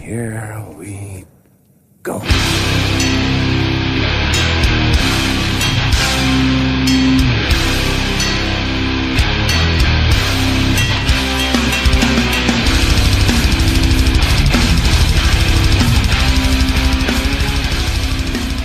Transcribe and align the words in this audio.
Here 0.00 0.64
we 0.78 1.26
go. 2.02 2.20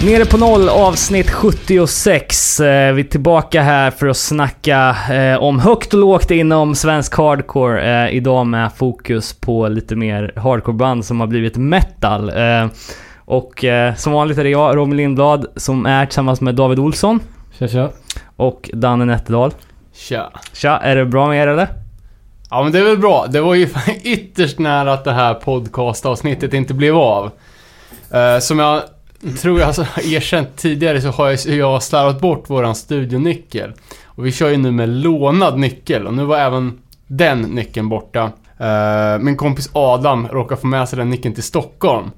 Nere 0.05 0.25
på 0.25 0.37
noll 0.37 0.69
avsnitt 0.69 1.31
76. 1.31 2.59
Eh, 2.59 2.93
Vi 2.93 3.01
är 3.01 3.03
tillbaka 3.03 3.61
här 3.61 3.91
för 3.91 4.07
att 4.07 4.17
snacka 4.17 4.95
eh, 5.11 5.43
om 5.43 5.59
högt 5.59 5.93
och 5.93 5.99
lågt 5.99 6.31
inom 6.31 6.75
svensk 6.75 7.15
hardcore. 7.17 8.03
Eh, 8.05 8.15
idag 8.15 8.47
med 8.47 8.71
fokus 8.73 9.33
på 9.33 9.67
lite 9.67 9.95
mer 9.95 10.33
hardcoreband 10.35 11.05
som 11.05 11.19
har 11.19 11.27
blivit 11.27 11.57
metal. 11.57 12.31
Och 13.27 13.65
som 13.97 14.13
vanligt 14.13 14.37
är 14.37 14.43
det 14.43 14.49
jag, 14.49 14.77
Robin 14.77 14.97
Lindblad, 14.97 15.45
som 15.55 15.85
är 15.85 16.05
tillsammans 16.05 16.41
med 16.41 16.55
David 16.55 16.79
Olsson 16.79 17.19
Tja 17.59 17.67
tja. 17.67 17.89
och 18.35 18.69
Danne 18.73 19.05
Nätterdal. 19.05 19.51
Tja. 19.93 20.31
Tja, 20.53 20.77
är 20.77 20.95
det 20.95 21.05
bra 21.05 21.27
med 21.27 21.43
er 21.43 21.47
eller? 21.47 21.67
Ja 22.49 22.63
men 22.63 22.71
det 22.71 22.79
är 22.79 22.83
väl 22.83 22.97
bra. 22.97 23.25
Det 23.29 23.41
var 23.41 23.55
ju 23.55 23.67
ytterst 24.03 24.59
nära 24.59 24.93
att 24.93 25.03
det 25.03 25.11
här 25.13 25.33
podcastavsnittet 25.33 26.53
inte 26.53 26.73
blev 26.73 26.97
av. 26.97 27.31
Som 28.41 28.59
jag 28.59 28.81
tror 29.41 29.59
jag 29.59 29.67
har 29.67 30.13
erkänt 30.13 30.55
tidigare 30.55 31.01
så 31.01 31.09
har 31.09 31.49
jag, 31.51 31.83
slarvat 31.83 32.21
bort 32.21 32.49
våran 32.49 32.75
studionyckel. 32.75 33.73
Och 34.05 34.25
vi 34.25 34.31
kör 34.31 34.49
ju 34.49 34.57
nu 34.57 34.71
med 34.71 34.89
lånad 34.89 35.59
nyckel 35.59 36.07
och 36.07 36.13
nu 36.13 36.25
var 36.25 36.37
även 36.37 36.79
den 37.07 37.41
nyckeln 37.41 37.89
borta. 37.89 38.31
Eh, 38.59 39.19
min 39.19 39.37
kompis 39.37 39.69
Adam 39.73 40.27
råkade 40.27 40.61
få 40.61 40.67
med 40.67 40.89
sig 40.89 40.97
den 40.97 41.09
nyckeln 41.09 41.33
till 41.33 41.43
Stockholm. 41.43 42.11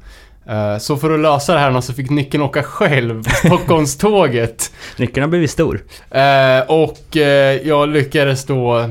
Eh, 0.46 0.78
så 0.78 0.98
för 0.98 1.12
att 1.12 1.20
lösa 1.20 1.54
det 1.54 1.60
här 1.60 1.82
så 1.82 1.94
fick 1.94 2.10
nyckeln 2.10 2.44
åka 2.44 2.64
själv 2.64 3.24
på 3.24 3.30
Stockholmståget. 3.48 4.72
Nyckeln 4.98 5.22
har 5.22 5.30
blivit 5.30 5.52
stor. 5.52 5.84
Eh, 6.12 6.60
och 6.68 7.16
jag 7.64 7.90
lyckades 7.90 8.46
då 8.46 8.90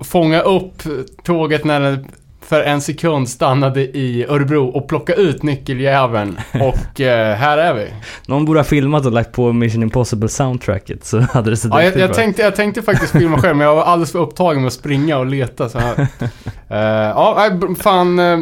fånga 0.00 0.40
upp 0.40 0.82
tåget 1.24 1.64
när 1.64 1.80
den 1.80 2.06
för 2.50 2.62
en 2.62 2.80
sekund 2.80 3.28
stannade 3.28 3.80
i 3.80 4.26
Örebro 4.28 4.66
och 4.68 4.88
plocka 4.88 5.14
ut 5.14 5.42
nyckeljäveln. 5.42 6.38
Och 6.54 7.00
eh, 7.00 7.36
här 7.36 7.58
är 7.58 7.74
vi. 7.74 7.86
Någon 8.26 8.44
borde 8.44 8.60
ha 8.60 8.64
filmat 8.64 9.06
och 9.06 9.12
lagt 9.12 9.32
på 9.32 9.52
Mission 9.52 9.82
Impossible 9.82 10.28
soundtracket 10.28 11.04
så 11.04 11.20
hade 11.32 11.50
det 11.50 11.56
sett 11.56 11.70
Ja, 11.74 11.82
jag, 11.82 11.96
jag, 11.96 12.14
tänkte, 12.14 12.42
jag 12.42 12.56
tänkte 12.56 12.82
faktiskt 12.82 13.12
filma 13.12 13.38
själv, 13.38 13.56
men 13.56 13.66
jag 13.66 13.74
var 13.74 13.82
alldeles 13.82 14.12
för 14.12 14.18
upptagen 14.18 14.60
med 14.62 14.66
att 14.66 14.72
springa 14.72 15.18
och 15.18 15.26
leta 15.26 15.68
så 15.68 15.78
här. 15.78 16.06
Eh, 16.72 16.78
ja, 16.78 17.50
fan. 17.78 18.18
eh, 18.18 18.38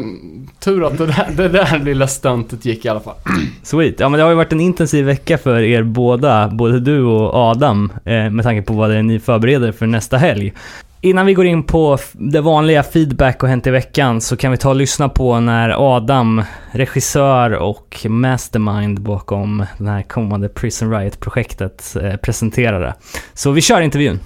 tur 0.60 0.86
att 0.86 0.98
det 0.98 1.06
där, 1.06 1.28
det 1.36 1.48
där 1.48 1.78
lilla 1.78 2.06
stuntet 2.06 2.64
gick 2.64 2.84
i 2.84 2.88
alla 2.88 3.00
fall. 3.00 3.14
Sweet. 3.62 4.00
Ja 4.00 4.08
men 4.08 4.18
det 4.18 4.24
har 4.24 4.30
ju 4.30 4.36
varit 4.36 4.52
en 4.52 4.60
intensiv 4.60 5.04
vecka 5.04 5.38
för 5.38 5.60
er 5.60 5.82
båda, 5.82 6.48
både 6.48 6.80
du 6.80 7.02
och 7.02 7.34
Adam, 7.34 7.92
eh, 8.04 8.30
med 8.30 8.44
tanke 8.44 8.62
på 8.62 8.72
vad 8.72 8.90
det 8.90 8.96
är 8.96 9.02
ni 9.02 9.20
förbereder 9.20 9.72
för 9.72 9.86
nästa 9.86 10.16
helg. 10.16 10.52
Innan 11.00 11.26
vi 11.26 11.34
går 11.34 11.46
in 11.46 11.62
på 11.62 11.98
det 12.12 12.40
vanliga 12.40 12.82
feedback 12.82 13.42
och 13.42 13.48
hänt 13.48 13.66
i 13.66 13.70
veckan 13.70 14.20
så 14.20 14.36
kan 14.36 14.50
vi 14.50 14.56
ta 14.56 14.68
och 14.68 14.76
lyssna 14.76 15.08
på 15.08 15.40
när 15.40 15.96
Adam, 15.96 16.42
regissör 16.72 17.50
och 17.50 18.06
mastermind 18.08 19.00
bakom 19.00 19.64
det 19.78 19.90
här 19.90 20.02
kommande 20.02 20.48
Prison 20.48 20.90
Riot-projektet, 20.90 21.96
eh, 22.02 22.16
presenterar 22.16 22.80
det. 22.80 22.94
Så 23.34 23.50
vi 23.50 23.60
kör 23.60 23.80
intervjun. 23.80 24.20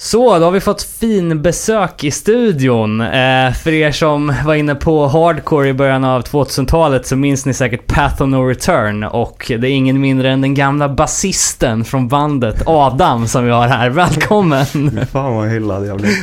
Så, 0.00 0.38
då 0.38 0.44
har 0.44 0.50
vi 0.50 0.60
fått 0.60 0.82
fin 0.82 1.42
besök 1.42 2.04
i 2.04 2.10
studion. 2.10 3.00
Eh, 3.00 3.52
för 3.52 3.72
er 3.72 3.92
som 3.92 4.34
var 4.44 4.54
inne 4.54 4.74
på 4.74 5.06
hardcore 5.06 5.68
i 5.68 5.72
början 5.72 6.04
av 6.04 6.22
2000-talet 6.22 7.06
så 7.06 7.16
minns 7.16 7.46
ni 7.46 7.54
säkert 7.54 7.86
Path 7.86 8.22
of 8.22 8.28
No 8.28 8.36
Return 8.36 9.04
och 9.04 9.44
det 9.48 9.68
är 9.68 9.70
ingen 9.70 10.00
mindre 10.00 10.30
än 10.30 10.40
den 10.40 10.54
gamla 10.54 10.88
basisten 10.88 11.84
från 11.84 12.08
bandet, 12.08 12.62
Adam, 12.66 13.26
som 13.26 13.44
vi 13.44 13.50
har 13.50 13.68
här. 13.68 13.90
Välkommen! 13.90 14.66
Fan 15.12 15.34
vad 15.34 15.48
hyllad 15.48 15.86
jag 15.86 15.96
blir. 15.96 16.16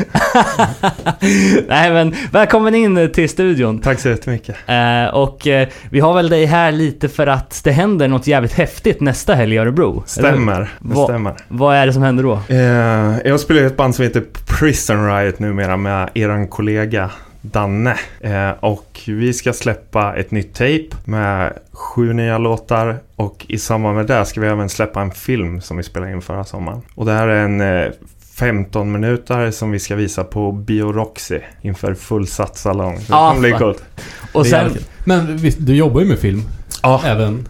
Nej 1.68 1.92
men, 1.92 2.16
välkommen 2.32 2.76
in 2.76 3.12
till 3.14 3.30
studion. 3.30 3.80
Tack 3.80 4.00
så 4.00 4.10
jättemycket. 4.10 4.56
Eh, 4.66 5.16
och 5.16 5.48
eh, 5.48 5.68
vi 5.90 6.00
har 6.00 6.14
väl 6.14 6.30
dig 6.30 6.46
här 6.46 6.72
lite 6.72 7.10
för 7.10 7.28
att 7.28 7.62
det 7.64 7.72
händer 7.72 8.08
något 8.08 8.28
jävligt 8.28 8.54
häftigt 8.54 9.02
nästa 9.02 9.34
helg 9.34 9.56
i 9.56 9.58
Örebro. 9.58 10.04
Stämmer. 10.06 10.70
Det 10.80 11.04
stämmer. 11.04 11.36
Vad 11.48 11.76
är 11.76 11.86
det 11.86 11.94
som 11.94 12.04
händer 12.04 12.24
då? 12.24 12.40
Eh, 12.50 13.30
jag 13.30 13.40
spelar 13.40 13.65
i 13.66 13.68
ett 13.68 13.78
band 13.78 13.96
som 13.96 14.04
heter 14.04 14.24
Prison 14.46 15.08
Riot 15.08 15.40
numera 15.40 15.78
med 15.78 16.10
eran 16.14 16.48
kollega 16.48 17.12
Danne. 17.42 17.98
Eh, 18.22 18.50
och 18.60 19.02
vi 19.08 19.34
ska 19.34 19.54
släppa 19.54 20.16
ett 20.16 20.32
nytt 20.32 20.54
tape 20.54 20.86
med 21.06 21.54
sju 21.72 22.14
nya 22.14 22.38
låtar. 22.38 22.98
Och 23.16 23.46
i 23.50 23.58
samband 23.58 23.96
med 23.96 24.08
det 24.08 24.26
ska 24.26 24.42
vi 24.42 24.48
även 24.48 24.70
släppa 24.70 25.02
en 25.02 25.12
film 25.12 25.62
som 25.62 25.78
vi 25.78 25.84
spelade 25.84 26.12
in 26.12 26.22
förra 26.22 26.44
sommaren. 26.44 26.82
Och 26.96 27.06
det 27.06 27.12
här 27.12 27.28
är 27.28 27.46
en 27.46 27.62
eh, 27.62 27.92
15 28.36 28.92
minuter 28.92 29.52
som 29.52 29.72
vi 29.72 29.80
ska 29.80 29.96
visa 29.96 30.24
på 30.24 30.52
Bio 30.52 30.92
Roxy 30.92 31.40
inför 31.62 31.94
fullsatt 31.94 32.58
salong. 32.58 33.00
Så 33.00 33.12
det 33.42 33.54
Ah, 33.54 33.60
coolt. 33.60 33.84
Och 34.34 34.44
Det 34.44 34.50
sen, 34.50 34.60
jävligt 34.60 34.78
kul. 34.78 34.88
Men 35.04 35.40
du 35.58 35.76
jobbar 35.76 36.02
ju 36.02 36.08
med 36.08 36.20
film. 36.20 36.42
Ja. 36.84 37.02
Även. 37.06 37.48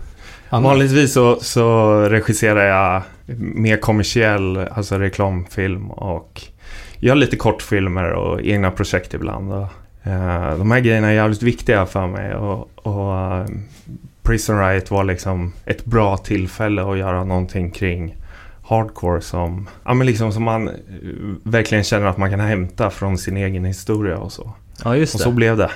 Vanligtvis 0.49 1.13
så, 1.13 1.39
så 1.41 1.93
regisserar 2.09 2.65
jag 2.65 3.01
mer 3.37 3.77
kommersiell, 3.77 4.57
alltså 4.57 4.99
reklamfilm 4.99 5.91
och 5.91 6.41
gör 6.99 7.15
lite 7.15 7.35
kortfilmer 7.35 8.11
och 8.11 8.41
egna 8.41 8.71
projekt 8.71 9.13
ibland. 9.13 9.53
Och, 9.53 9.67
eh, 10.03 10.57
de 10.57 10.71
här 10.71 10.79
grejerna 10.79 11.07
är 11.07 11.13
jävligt 11.13 11.43
viktiga 11.43 11.85
för 11.85 12.07
mig 12.07 12.35
och, 12.35 12.69
och 12.87 13.17
eh, 13.17 13.45
Prison 14.23 14.59
Riot 14.59 14.91
var 14.91 15.03
liksom 15.03 15.53
ett 15.65 15.85
bra 15.85 16.17
tillfälle 16.17 16.83
att 16.91 16.97
göra 16.97 17.23
någonting 17.23 17.71
kring 17.71 18.15
hardcore 18.67 19.21
som, 19.21 19.69
ja, 19.85 19.93
men 19.93 20.07
liksom 20.07 20.31
som 20.31 20.43
man 20.43 20.67
eh, 20.67 20.73
verkligen 21.43 21.83
känner 21.83 22.05
att 22.05 22.17
man 22.17 22.29
kan 22.29 22.39
hämta 22.39 22.89
från 22.89 23.17
sin 23.17 23.37
egen 23.37 23.65
historia 23.65 24.17
och 24.17 24.31
så. 24.31 24.53
ja 24.83 24.95
just 24.95 25.15
Och 25.15 25.19
det. 25.19 25.23
så 25.23 25.31
blev 25.31 25.57
det. 25.57 25.71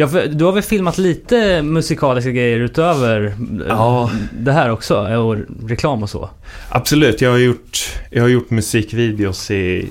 Ja, 0.00 0.08
du 0.32 0.44
har 0.44 0.52
väl 0.52 0.62
filmat 0.62 0.98
lite 0.98 1.62
musikaliska 1.62 2.30
grejer 2.30 2.60
utöver 2.60 3.24
eh, 3.26 3.32
Ja. 3.68 4.10
det 4.32 4.52
här 4.52 4.70
också? 4.70 4.96
Och 5.16 5.36
reklam 5.68 6.02
och 6.02 6.10
så? 6.10 6.30
Absolut, 6.68 7.20
jag 7.20 7.30
har 7.30 7.38
gjort, 7.38 7.78
jag 8.10 8.22
har 8.22 8.28
gjort 8.28 8.50
musikvideos 8.50 9.50
i 9.50 9.88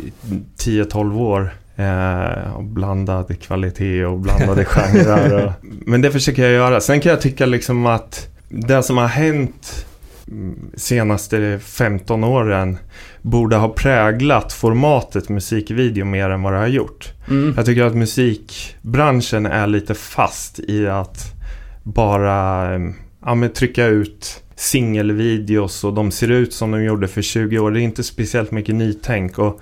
10-12 0.60 1.20
år. 1.20 1.54
Eh, 1.76 2.54
och 2.56 2.64
blandad 2.64 3.42
kvalitet 3.42 4.06
och 4.06 4.20
blandade 4.20 4.66
genrer. 4.66 5.54
Men 5.62 6.02
det 6.02 6.12
försöker 6.12 6.44
jag 6.44 6.52
göra. 6.52 6.82
Sen 6.82 7.02
kan 7.02 7.10
jag 7.10 7.22
tycka 7.22 7.46
liksom 7.46 7.86
att 7.86 8.28
det 8.50 8.84
som 8.84 8.98
har 8.98 9.08
hänt 9.08 9.86
senaste 10.76 11.60
15 11.64 12.24
åren 12.24 12.78
borde 13.22 13.56
ha 13.56 13.70
präglat 13.70 14.54
formatet 14.54 15.30
musikvideo 15.30 16.06
mer 16.06 16.30
än 16.30 16.42
vad 16.42 16.54
det 16.54 16.60
har 16.60 16.68
gjort. 16.68 17.14
Mm. 17.30 17.54
Jag 17.58 17.66
tycker 17.66 17.84
att 17.84 17.96
musikbranschen 17.96 19.46
är 19.46 19.68
lite 19.68 19.94
fast 19.96 20.60
i 20.60 20.88
att 20.88 21.34
bara 21.84 22.66
eh, 22.76 22.82
ja, 23.26 23.36
men 23.36 23.50
trycka 23.50 23.86
ut 23.86 24.44
singelvideos 24.56 25.84
och 25.84 25.94
de 25.94 26.12
ser 26.12 26.32
ut 26.32 26.54
som 26.54 26.72
de 26.72 26.84
gjorde 26.84 27.08
för 27.08 27.22
20 27.22 27.60
år. 27.60 27.72
Det 27.72 27.80
är 27.80 27.84
inte 27.84 28.04
speciellt 28.04 28.52
mycket 28.52 28.76
nytänk. 28.76 29.40
Och 29.40 29.62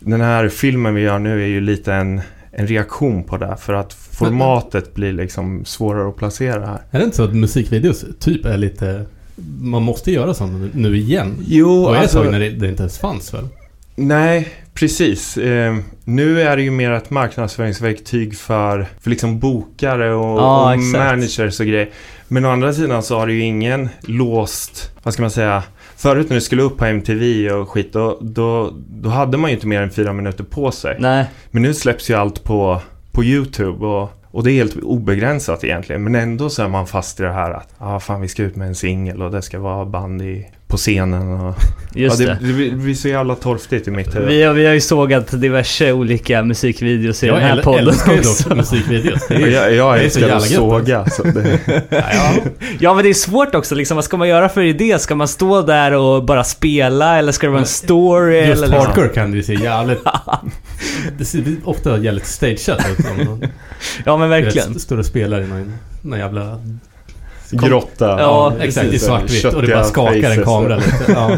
den 0.00 0.20
här 0.20 0.48
filmen 0.48 0.94
vi 0.94 1.02
gör 1.02 1.18
nu 1.18 1.42
är 1.42 1.46
ju 1.46 1.60
lite 1.60 1.94
en, 1.94 2.20
en 2.50 2.66
reaktion 2.66 3.24
på 3.24 3.36
det. 3.36 3.56
För 3.60 3.72
att 3.72 3.92
formatet 3.92 4.94
blir 4.94 5.12
liksom 5.12 5.64
svårare 5.64 6.08
att 6.08 6.16
placera 6.16 6.66
här. 6.66 6.82
Är 6.90 6.98
det 6.98 7.04
inte 7.04 7.16
så 7.16 7.24
att 7.24 7.34
musikvideos 7.34 8.04
typ 8.18 8.44
är 8.44 8.56
lite... 8.56 9.06
Man 9.60 9.82
måste 9.82 10.12
göra 10.12 10.34
sånt 10.34 10.74
nu 10.74 10.96
igen? 10.96 11.36
Jo, 11.46 11.84
Och 11.84 11.96
alltså, 11.96 12.24
så 12.24 12.30
när 12.30 12.40
det, 12.40 12.50
det 12.50 12.68
inte 12.68 12.82
ens 12.82 12.98
fanns 12.98 13.34
väl? 13.34 13.48
Nej, 13.94 14.48
precis. 14.74 15.36
Eh, 15.36 15.76
nu 16.04 16.42
är 16.42 16.56
det 16.56 16.62
ju 16.62 16.70
mer 16.70 16.90
ett 16.90 17.10
marknadsföringsverktyg 17.10 18.38
för, 18.38 18.86
för 19.00 19.10
liksom 19.10 19.38
bokare 19.38 20.14
och, 20.14 20.40
Ja, 20.40 20.72
och 20.74 20.78
managers 20.78 21.60
och 21.60 21.66
grejer. 21.66 21.90
Men 22.28 22.44
å 22.44 22.50
andra 22.50 22.72
sidan 22.72 23.02
så 23.02 23.18
har 23.18 23.26
det 23.26 23.32
ju 23.32 23.40
ingen 23.40 23.88
låst, 24.00 24.90
vad 25.02 25.14
ska 25.14 25.22
man 25.22 25.30
säga, 25.30 25.62
Förut 25.96 26.28
när 26.28 26.34
det 26.34 26.40
skulle 26.40 26.62
upp 26.62 26.76
på 26.76 26.84
MTV 26.84 27.50
och 27.50 27.68
skit, 27.70 27.92
då, 27.92 28.18
då, 28.20 28.72
då 28.88 29.08
hade 29.08 29.38
man 29.38 29.50
ju 29.50 29.54
inte 29.54 29.66
mer 29.66 29.82
än 29.82 29.90
fyra 29.90 30.12
minuter 30.12 30.44
på 30.44 30.70
sig. 30.70 30.96
Nej. 30.98 31.24
Men 31.50 31.62
nu 31.62 31.74
släpps 31.74 32.10
ju 32.10 32.14
allt 32.14 32.44
på, 32.44 32.80
på 33.12 33.24
YouTube 33.24 33.86
och, 33.86 34.10
och 34.32 34.44
det 34.44 34.52
är 34.52 34.54
helt 34.54 34.76
obegränsat 34.76 35.64
egentligen. 35.64 36.04
Men 36.04 36.14
ändå 36.14 36.50
så 36.50 36.62
är 36.62 36.68
man 36.68 36.86
fast 36.86 37.20
i 37.20 37.22
det 37.22 37.32
här 37.32 37.50
att 37.50 37.74
ah, 37.78 38.00
fan, 38.00 38.20
vi 38.20 38.28
ska 38.28 38.42
ut 38.42 38.56
med 38.56 38.68
en 38.68 38.74
singel 38.74 39.22
och 39.22 39.30
det 39.30 39.42
ska 39.42 39.58
vara 39.58 39.84
band 39.84 40.22
i, 40.22 40.50
på 40.72 40.76
scenen. 40.76 41.32
Och, 41.32 41.54
Just 41.94 42.20
ja, 42.20 42.26
det. 42.26 42.38
det, 42.40 42.70
det 42.70 42.76
blir 42.76 42.94
så 42.94 43.08
jävla 43.08 43.34
torftigt 43.34 43.88
i 43.88 43.90
mitt 43.90 44.16
huvud. 44.16 44.28
Vi 44.28 44.42
har, 44.42 44.54
vi 44.54 44.66
har 44.66 44.72
ju 44.72 44.80
sågat 44.80 45.40
diverse 45.40 45.92
olika 45.92 46.42
musikvideos 46.42 47.22
i 47.22 47.26
den 47.26 47.40
här 47.40 47.62
podden 47.62 47.88
älskar 47.88 48.12
ju 48.12 48.20
dock 48.20 48.56
musikvideos. 48.56 49.28
Det 49.28 49.34
är 49.34 49.48
jag, 49.48 49.74
jag 49.74 49.98
det 49.98 50.04
är 50.04 50.08
så 50.08 50.20
jävla 50.20 50.40
såga. 50.40 51.06
Så 51.06 51.22
det, 51.22 51.58
ja. 51.90 52.34
Ja 52.78 52.94
men 52.94 53.04
det 53.04 53.10
är 53.10 53.14
svårt 53.14 53.54
också 53.54 53.74
liksom, 53.74 53.94
vad 53.94 54.04
ska 54.04 54.16
man 54.16 54.28
göra 54.28 54.48
för 54.48 54.60
idé? 54.60 54.98
Ska 54.98 55.14
man 55.14 55.28
stå 55.28 55.62
där 55.62 55.92
och 55.92 56.24
bara 56.24 56.44
spela 56.44 57.18
eller 57.18 57.32
ska 57.32 57.46
det 57.46 57.50
vara 57.50 57.60
en 57.60 57.66
story? 57.66 58.36
Just 58.36 58.52
eller 58.52 58.66
liksom? 58.66 58.86
hardcore 58.86 59.08
kan 59.08 59.30
det 59.30 59.36
ju 59.36 59.42
se 59.42 59.54
jävligt 59.54 60.04
Det 61.18 61.24
ser 61.24 61.44
ofta 61.64 61.98
jävligt 61.98 62.26
stageat 62.26 62.68
ut. 62.68 63.06
Ja 64.04 64.16
men 64.16 64.30
verkligen. 64.30 64.80
Står 64.80 64.98
och 64.98 65.06
spelar 65.06 65.40
i 65.40 65.46
någon, 65.46 65.72
någon 66.02 66.18
jävla... 66.18 66.58
Grotta. 67.52 68.06
Ja, 68.20 68.52
exakt. 68.60 68.92
I 68.92 68.98
svartvitt. 68.98 69.44
Och 69.44 69.62
det 69.62 69.68
bara 69.68 69.84
skakar 69.84 70.30
en 70.30 70.44
kamera 70.44 70.76
lite. 70.76 71.04
Ja. 71.12 71.36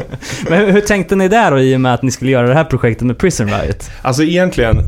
Men 0.48 0.58
hur, 0.58 0.72
hur 0.72 0.80
tänkte 0.80 1.16
ni 1.16 1.28
där 1.28 1.50
då 1.50 1.58
i 1.60 1.76
och 1.76 1.80
med 1.80 1.94
att 1.94 2.02
ni 2.02 2.10
skulle 2.10 2.30
göra 2.30 2.48
det 2.48 2.54
här 2.54 2.64
projektet 2.64 3.06
med 3.06 3.18
Prison 3.18 3.48
Riot? 3.48 3.90
Alltså 4.02 4.22
egentligen, 4.22 4.78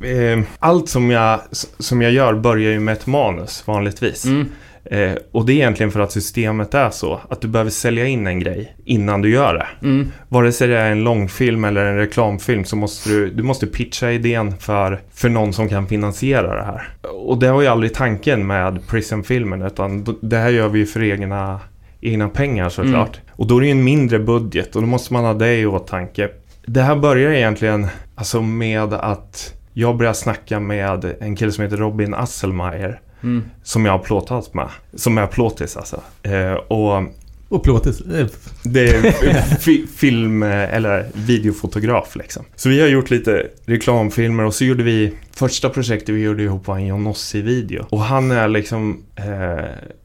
eh, 0.00 0.44
allt 0.58 0.88
som 0.88 1.10
jag, 1.10 1.40
som 1.78 2.02
jag 2.02 2.12
gör 2.12 2.34
börjar 2.34 2.70
ju 2.70 2.80
med 2.80 2.92
ett 2.92 3.06
manus 3.06 3.62
vanligtvis. 3.66 4.24
Mm. 4.24 4.48
Eh, 4.90 5.12
och 5.32 5.46
det 5.46 5.52
är 5.52 5.54
egentligen 5.54 5.92
för 5.92 6.00
att 6.00 6.12
systemet 6.12 6.74
är 6.74 6.90
så, 6.90 7.20
att 7.30 7.40
du 7.40 7.48
behöver 7.48 7.70
sälja 7.70 8.06
in 8.06 8.26
en 8.26 8.40
grej 8.40 8.76
innan 8.84 9.22
du 9.22 9.30
gör 9.30 9.54
det. 9.54 9.86
Mm. 9.86 10.12
Vare 10.28 10.52
sig 10.52 10.68
det 10.68 10.78
är 10.78 10.90
en 10.90 11.04
långfilm 11.04 11.64
eller 11.64 11.86
en 11.86 11.96
reklamfilm 11.96 12.64
så 12.64 12.76
måste 12.76 13.10
du, 13.10 13.30
du 13.30 13.42
måste 13.42 13.66
pitcha 13.66 14.10
idén 14.10 14.56
för, 14.56 15.00
för 15.14 15.28
någon 15.28 15.52
som 15.52 15.68
kan 15.68 15.86
finansiera 15.86 16.56
det 16.56 16.64
här. 16.64 16.88
Och 17.12 17.38
det 17.38 17.52
var 17.52 17.62
ju 17.62 17.68
aldrig 17.68 17.94
tanken 17.94 18.46
med 18.46 18.86
Prism-filmen 18.88 19.62
utan 19.62 20.18
det 20.20 20.36
här 20.36 20.50
gör 20.50 20.68
vi 20.68 20.78
ju 20.78 20.86
för 20.86 21.02
egna, 21.02 21.60
egna 22.00 22.28
pengar 22.28 22.68
såklart. 22.68 23.20
Och 23.30 23.46
då 23.46 23.56
är 23.56 23.60
det 23.60 23.66
ju 23.66 23.72
en 23.72 23.84
mindre 23.84 24.18
budget 24.18 24.76
och 24.76 24.82
då 24.82 24.88
måste 24.88 25.12
man 25.12 25.24
ha 25.24 25.34
det 25.34 25.56
i 25.56 25.66
åtanke. 25.66 26.28
Det 26.66 26.82
här 26.82 26.96
börjar 26.96 27.30
egentligen 27.30 27.86
alltså 28.14 28.42
med 28.42 28.92
att 28.92 29.52
jag 29.72 29.96
började 29.96 30.16
snacka 30.16 30.60
med 30.60 31.14
en 31.20 31.36
kille 31.36 31.52
som 31.52 31.64
heter 31.64 31.76
Robin 31.76 32.14
Asselmeyer 32.14 33.00
Mm. 33.22 33.44
som 33.62 33.84
jag 33.84 33.92
har 33.92 33.98
plåtat 33.98 34.54
med. 34.54 34.68
Som 34.94 35.18
är 35.18 35.26
plåtis 35.26 35.76
alltså. 35.76 36.00
Eh, 36.22 36.52
och 36.52 37.02
Och 37.48 37.62
plåtis. 37.64 38.02
det 38.62 38.80
är 38.88 39.02
fi- 39.60 39.86
film 39.96 40.42
eh, 40.42 40.74
eller 40.74 41.06
videofotograf 41.12 42.16
liksom. 42.16 42.44
Så 42.56 42.68
vi 42.68 42.80
har 42.80 42.88
gjort 42.88 43.10
lite 43.10 43.46
reklamfilmer 43.66 44.44
och 44.44 44.54
så 44.54 44.64
gjorde 44.64 44.82
vi 44.82 45.12
Första 45.32 45.68
projektet 45.68 46.08
vi 46.08 46.22
gjorde 46.22 46.42
ihop 46.42 46.66
var 46.66 46.76
en 46.76 46.86
Johnossi-video. 46.86 47.86
Och 47.90 48.00
han 48.00 48.30
är 48.30 48.48
liksom 48.48 49.02
eh, 49.16 49.64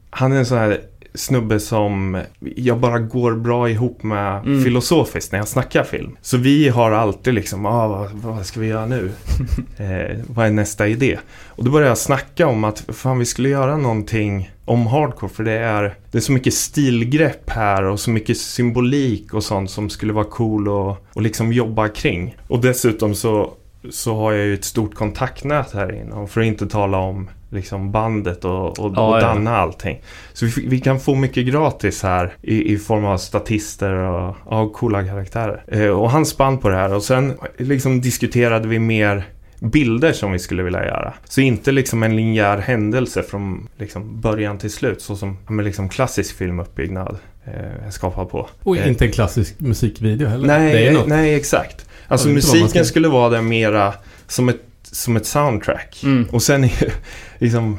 Han 0.10 0.32
är 0.32 0.36
en 0.38 0.46
sån 0.46 0.58
här 0.58 0.80
snubbe 1.14 1.60
som 1.60 2.22
jag 2.40 2.78
bara 2.80 3.00
går 3.00 3.36
bra 3.36 3.70
ihop 3.70 4.04
med 4.04 4.32
Mm. 4.46 4.64
filosofiskt 4.64 5.32
när 5.32 5.40
jag 5.40 5.48
snackar 5.48 5.84
film. 5.84 6.18
Så 6.22 6.38
vi 6.38 6.70
har 6.70 6.92
alltid 6.92 7.34
liksom, 7.34 7.66
ah, 7.66 7.88
vad, 7.88 8.12
vad 8.12 8.46
ska 8.46 8.60
vi 8.60 8.68
göra 8.68 8.86
nu? 8.86 9.12
eh, 9.78 10.18
vad 10.28 10.46
är 10.46 10.52
nästa 10.52 10.88
idé? 10.88 11.18
Och 11.46 11.64
då 11.64 11.72
började 11.72 11.90
jag 11.90 11.98
snacka 11.98 12.48
om 12.48 12.64
att 12.64 12.84
fan 12.88 13.20
vi 13.20 13.26
skulle 13.26 13.50
göra 13.50 13.78
någonting 13.78 14.52
om 14.66 14.88
hardcore 14.88 15.32
för 15.32 15.44
det 15.44 15.52
är, 15.52 15.96
det 16.12 16.18
är 16.18 16.22
så 16.22 16.32
mycket 16.32 16.54
stilgrepp 16.54 17.50
här 17.50 17.84
och 17.84 18.00
så 18.00 18.10
mycket 18.10 18.38
symbolik 18.38 19.34
och 19.34 19.44
sånt 19.44 19.72
som 19.72 19.90
skulle 19.90 20.14
vara 20.14 20.26
cool 20.26 20.68
och, 20.68 20.98
och 21.14 21.22
liksom 21.22 21.54
jobba 21.54 21.88
kring. 21.88 22.36
Och 22.48 22.60
dessutom 22.62 23.16
så, 23.16 23.54
så 23.90 24.16
har 24.16 24.32
jag 24.32 24.46
ju 24.46 24.54
ett 24.54 24.66
stort 24.66 24.96
kontaktnät 24.96 25.72
här 25.74 26.02
inne 26.02 26.16
och 26.16 26.30
för 26.30 26.42
att 26.42 26.48
inte 26.48 26.68
tala 26.68 26.98
om 26.98 27.30
liksom 27.52 27.92
bandet 27.92 28.46
och, 28.46 28.80
och, 28.80 28.94
Ja, 28.96 29.08
och 29.10 29.18
ja. 29.18 29.22
danna 29.22 29.58
allting. 29.58 30.02
Så 30.34 30.46
vi, 30.46 30.68
vi 30.68 30.80
kan 30.80 31.00
få 31.00 31.16
mycket 31.16 31.46
gratis 31.46 32.04
här 32.04 32.34
i, 32.42 32.74
i 32.74 32.78
form 32.78 33.06
av 33.06 33.18
statister 33.18 33.92
och, 33.94 34.36
och 34.44 34.74
coola 34.74 35.04
karaktärer. 35.06 35.64
Eh, 35.68 35.88
och 35.90 36.12
han 36.12 36.26
spann 36.26 36.58
på 36.58 36.70
det 36.70 36.76
här 36.76 36.94
och 36.94 37.04
sen 37.04 37.34
liksom 37.58 38.02
diskuterade 38.02 38.68
vi 38.68 38.80
mer 38.80 39.24
bilder 39.60 40.12
som 40.14 40.32
vi 40.32 40.40
skulle 40.40 40.64
vilja 40.64 40.86
göra. 40.86 41.14
Så 41.26 41.42
inte 41.42 41.72
liksom 41.72 42.04
en 42.04 42.16
linjär 42.16 42.58
händelse 42.58 43.24
från 43.24 43.68
liksom 43.78 44.22
början 44.22 44.58
till 44.58 44.72
slut 44.72 45.02
så 45.02 45.16
som 45.16 45.38
ja, 45.46 45.52
men 45.52 45.66
liksom 45.66 45.90
klassisk 45.90 46.36
filmuppbyggnad 46.38 47.18
eh, 47.46 47.88
är 47.88 47.92
skapad 47.92 48.30
på. 48.30 48.50
Och 48.64 48.78
Eh, 48.78 48.88
inte 48.88 49.06
en 49.06 49.12
klassisk 49.12 49.60
musikvideo 49.60 50.28
heller. 50.28 50.48
det 50.48 50.54
är 50.54 50.60
Nej, 50.60 50.94
något. 50.94 51.08
nej 51.08 51.36
exakt. 51.36 51.86
Alltså 52.08 52.28
musiken 52.30 52.70
ska- 52.70 52.84
skulle 52.84 53.08
vara 53.08 53.30
där 53.30 53.42
mera 53.42 53.94
som 54.28 54.50
ett, 54.50 54.62
som 54.92 55.16
ett 55.18 55.26
soundtrack. 55.26 56.02
Mm. 56.04 56.28
Och 56.32 56.44
sen 56.44 56.64
är 56.64 56.94
liksom 57.38 57.78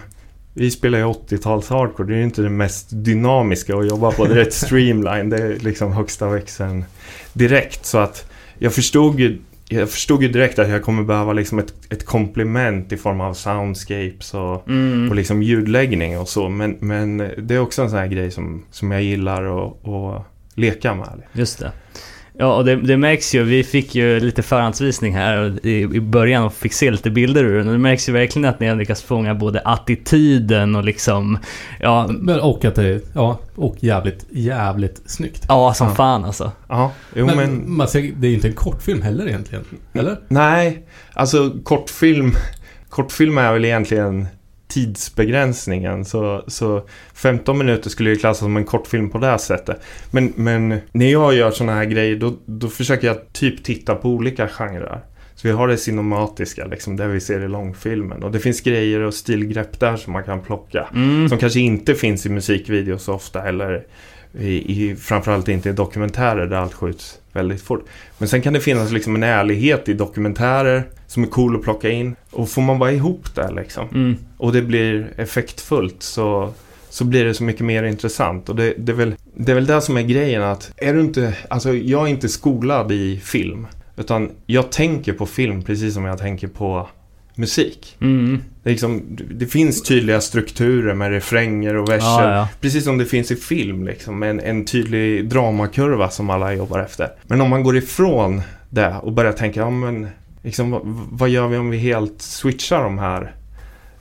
vi 0.55 0.70
spelar 0.70 0.99
ju 0.99 1.05
80-tals 1.05 1.69
hardcore, 1.70 2.09
det 2.09 2.14
är 2.14 2.19
ju 2.19 2.25
inte 2.25 2.43
det 2.43 2.49
mest 2.49 2.88
dynamiska 2.91 3.76
att 3.76 3.88
jobba 3.88 4.11
på. 4.12 4.25
Det 4.25 4.32
är 4.32 4.37
rätt 4.37 4.55
streamline, 4.67 5.31
det 5.31 5.37
är 5.37 5.59
liksom 5.59 5.93
högsta 5.93 6.29
växeln 6.29 6.85
direkt. 7.32 7.87
Så 7.87 7.99
att 7.99 8.31
jag 8.59 8.73
förstod 8.75 9.20
ju, 9.20 9.38
jag 9.69 9.91
förstod 9.91 10.23
ju 10.23 10.29
direkt 10.29 10.59
att 10.59 10.69
jag 10.69 10.82
kommer 10.82 11.03
behöva 11.03 11.32
liksom 11.32 11.59
ett, 11.59 11.75
ett 11.91 12.06
komplement 12.06 12.93
i 12.93 12.97
form 12.97 13.20
av 13.20 13.35
soundscapes 13.35 14.35
och, 14.35 14.69
Mm. 14.69 15.08
och 15.11 15.17
liksom 15.17 15.43
ljudläggning 15.43 16.19
och 16.19 16.29
så. 16.29 16.49
Men, 16.49 16.76
men 16.81 17.17
det 17.38 17.55
är 17.55 17.58
också 17.58 17.82
en 17.82 17.91
sån 17.91 17.99
här 17.99 18.06
grej 18.06 18.31
som, 18.31 18.65
som 18.70 18.91
jag 18.91 19.03
gillar 19.03 19.67
att 19.73 20.23
leka 20.55 20.94
med. 20.94 21.23
Just 21.32 21.58
det. 21.58 21.73
Ja, 22.38 22.56
och 22.56 22.64
det, 22.64 22.76
det 22.76 22.96
märks 22.96 23.34
ju. 23.34 23.43
Vi 23.43 23.64
fick 23.64 23.94
ju 23.94 24.20
lite 24.20 24.43
förhandsvisning 24.43 25.14
här 25.14 25.67
i, 25.67 25.82
i 25.82 26.00
början 26.00 26.44
och 26.44 26.52
fick 26.55 26.73
se 26.73 26.90
lite 26.90 27.11
bilder 27.11 27.44
ur 27.44 27.58
den. 27.58 27.67
Det 27.67 27.79
märks 27.79 28.08
ju 28.08 28.12
verkligen 28.12 28.49
att 28.49 28.61
ni 28.61 28.67
har 28.67 28.76
lyckats 28.76 29.02
fånga 29.02 29.34
både 29.34 29.61
attityden 29.64 30.75
och 30.76 30.84
liksom... 30.84 31.38
Ja, 31.81 32.11
Men, 32.11 32.40
och 32.40 32.64
att 32.64 32.75
det 32.75 32.88
är, 32.88 33.00
ja, 33.14 33.38
och 33.55 33.76
jävligt, 33.81 34.26
jävligt 34.31 35.02
snyggt. 35.06 35.44
ja 35.49 35.75
som 35.75 35.88
Ja. 35.88 35.94
fan 35.94 36.25
alltså. 36.25 36.52
Ja, 36.69 36.93
jo 37.17 37.26
men, 37.26 37.37
men... 37.37 37.62
man 37.76 37.88
ser, 37.88 38.11
det 38.17 38.26
är 38.29 38.34
inte 38.34 38.49
en 38.49 38.55
kortfilm 38.55 39.02
heller 39.02 39.29
egentligen. 39.29 39.64
Eller? 39.93 40.17
Nej, 40.29 40.87
alltså 41.12 41.50
kortfilm, 41.64 42.32
kortfilm 42.88 43.38
är 43.38 43.52
väl 43.52 43.64
egentligen 43.64 44.26
tidsbegränsningen. 44.72 46.04
Så, 46.04 46.44
så 46.46 46.86
15 47.14 47.58
minuter 47.58 47.90
skulle 47.90 48.10
ju 48.10 48.16
klassas 48.16 48.38
som 48.38 48.56
en 48.56 48.64
kortfilm 48.64 49.10
på 49.10 49.19
det 49.19 49.26
här 49.26 49.38
sättet. 49.38 49.80
Men, 50.10 50.32
men 50.36 50.78
när 50.92 51.12
jag 51.12 51.34
gör 51.34 51.50
sådana 51.50 51.74
här 51.74 51.84
grejer 51.84 52.16
då, 52.16 52.34
då 52.46 52.69
försöker 52.69 53.06
jag 53.06 53.32
typ 53.32 53.64
titta 53.64 53.94
på 53.94 54.08
olika 54.08 54.48
genrer. 54.48 55.00
Så 55.34 55.48
vi 55.48 55.54
har 55.54 55.69
det 55.69 55.76
cinematiska, 55.76 56.66
liksom, 56.66 56.96
det 56.96 57.08
vi 57.08 57.20
ser 57.20 57.40
i 57.40 57.48
långfilmen. 57.48 58.22
Och 58.22 58.32
det 58.32 58.40
finns 58.40 58.60
grejer 58.60 59.00
och 59.00 59.14
stilgrepp 59.14 59.80
där 59.80 59.96
som 59.96 60.12
man 60.12 60.24
kan 60.24 60.42
plocka. 60.42 60.88
Mm. 60.94 61.28
Som 61.28 61.38
kanske 61.38 61.60
inte 61.60 61.94
finns 61.94 62.26
i 62.26 62.28
musikvideos 62.28 63.02
så 63.02 63.14
ofta 63.14 63.48
eller 63.48 63.86
i, 64.38 64.82
i, 64.84 64.96
framförallt 64.96 65.49
inte 65.49 65.69
i 65.69 65.73
dokumentärer 65.73 66.46
där 66.46 66.56
allt 66.56 66.75
skjuts 66.75 67.19
väldigt 67.32 67.62
fort. 67.62 67.84
Men 68.19 68.29
sen 68.29 68.43
kan 68.43 68.52
det 68.52 68.61
finnas 68.61 68.93
liksom 68.93 69.14
en 69.14 69.23
ärlighet 69.23 69.88
i 69.88 69.94
dokumentärer 69.94 70.84
som 71.06 71.23
är 71.23 71.26
cool 71.26 71.56
att 71.56 71.62
plocka 71.62 71.90
in. 71.90 72.17
Och 72.31 72.49
får 72.49 72.62
man 72.62 72.79
bara 72.79 72.93
ihop 72.93 73.34
det 73.34 73.50
liksom 73.50 73.88
Mm. 73.88 74.17
och 74.37 74.52
det 74.52 74.62
blir 74.62 75.12
effektfullt 75.17 76.02
så, 76.02 76.52
så 76.88 77.05
blir 77.05 77.25
det 77.25 77.34
så 77.34 77.44
mycket 77.44 77.64
mer 77.64 77.82
intressant. 77.82 78.49
Och 78.49 78.56
det, 78.56 78.75
det, 78.79 78.93
är 78.93 78.96
väl, 78.96 79.14
det 79.34 79.52
är 79.52 79.55
väl 79.55 79.67
det 79.67 79.81
som 79.81 79.96
är 79.96 80.02
grejen 80.02 80.43
att 80.43 80.73
är 80.76 80.94
du 80.94 81.00
inte, 81.00 81.34
alltså 81.49 81.75
jag 81.75 82.02
är 82.02 82.11
inte 82.11 82.29
skolad 82.29 82.93
i 82.93 83.20
film. 83.20 83.67
Utan 83.96 84.31
jag 84.46 84.73
tänker 84.73 85.12
på 85.12 85.26
film 85.26 85.62
precis 85.62 85.94
som 85.94 86.05
jag 86.05 86.19
tänker 86.19 86.49
på 86.49 86.88
musik. 87.34 87.96
Mm. 88.00 88.43
Det, 88.62 88.70
liksom, 88.70 89.02
det 89.31 89.46
finns 89.46 89.82
tydliga 89.82 90.20
strukturer 90.20 90.94
med 90.94 91.10
refränger 91.10 91.77
och 91.77 91.89
verser. 91.89 92.31
Ja, 92.31 92.36
ja. 92.36 92.48
Precis 92.60 92.84
som 92.84 92.98
det 92.98 93.06
finns 93.06 93.31
i 93.31 93.36
film, 93.36 93.86
liksom, 93.86 94.22
en, 94.22 94.41
en 94.41 94.65
tydlig 94.65 95.29
dramakurva 95.29 96.10
som 96.10 96.31
alla 96.31 96.55
jobbar 96.55 96.79
efter. 96.79 97.08
Men 97.22 97.41
om 97.41 97.51
man 97.51 97.62
går 97.62 97.77
ifrån 97.77 98.43
det 98.70 98.94
och 99.03 99.12
börjar 99.12 99.32
tänka, 99.32 99.60
ja 99.60 99.70
men, 99.70 100.08
liksom, 100.43 100.70
vad, 100.70 100.82
vad 101.10 101.29
gör 101.29 101.48
vi 101.48 101.56
om 101.56 101.70
vi 101.70 101.79
helt 101.79 102.22
switchar 102.22 102.82
de 102.82 102.98
här 102.98 103.34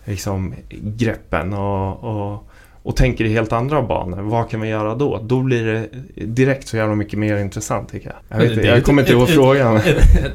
liksom, 0.05 0.53
greppen 0.69 1.53
och, 1.53 2.03
och, 2.03 2.50
och 2.83 2.95
tänker 2.95 3.25
i 3.25 3.29
helt 3.33 3.51
andra 3.51 3.81
banor. 3.81 4.21
Vad 4.21 4.49
kan 4.49 4.61
vi 4.61 4.69
göra 4.69 4.95
då? 4.95 5.19
Då 5.23 5.41
blir 5.41 5.65
det 5.65 5.87
direkt 6.25 6.67
så 6.67 6.77
jävla 6.77 6.95
mycket 6.95 7.19
mer 7.19 7.37
intressant 7.37 7.91
tycker 7.91 8.07
jag. 8.29 8.41
Jag, 8.41 8.47
vet, 8.49 8.55
Det 8.61 8.67
jag 8.67 8.77
ett- 8.77 8.83
kommer 8.83 9.01
inte 9.01 9.11
ett- 9.11 9.17
ihåg 9.17 9.27
ett- 9.29 9.35
frågan. 9.35 9.79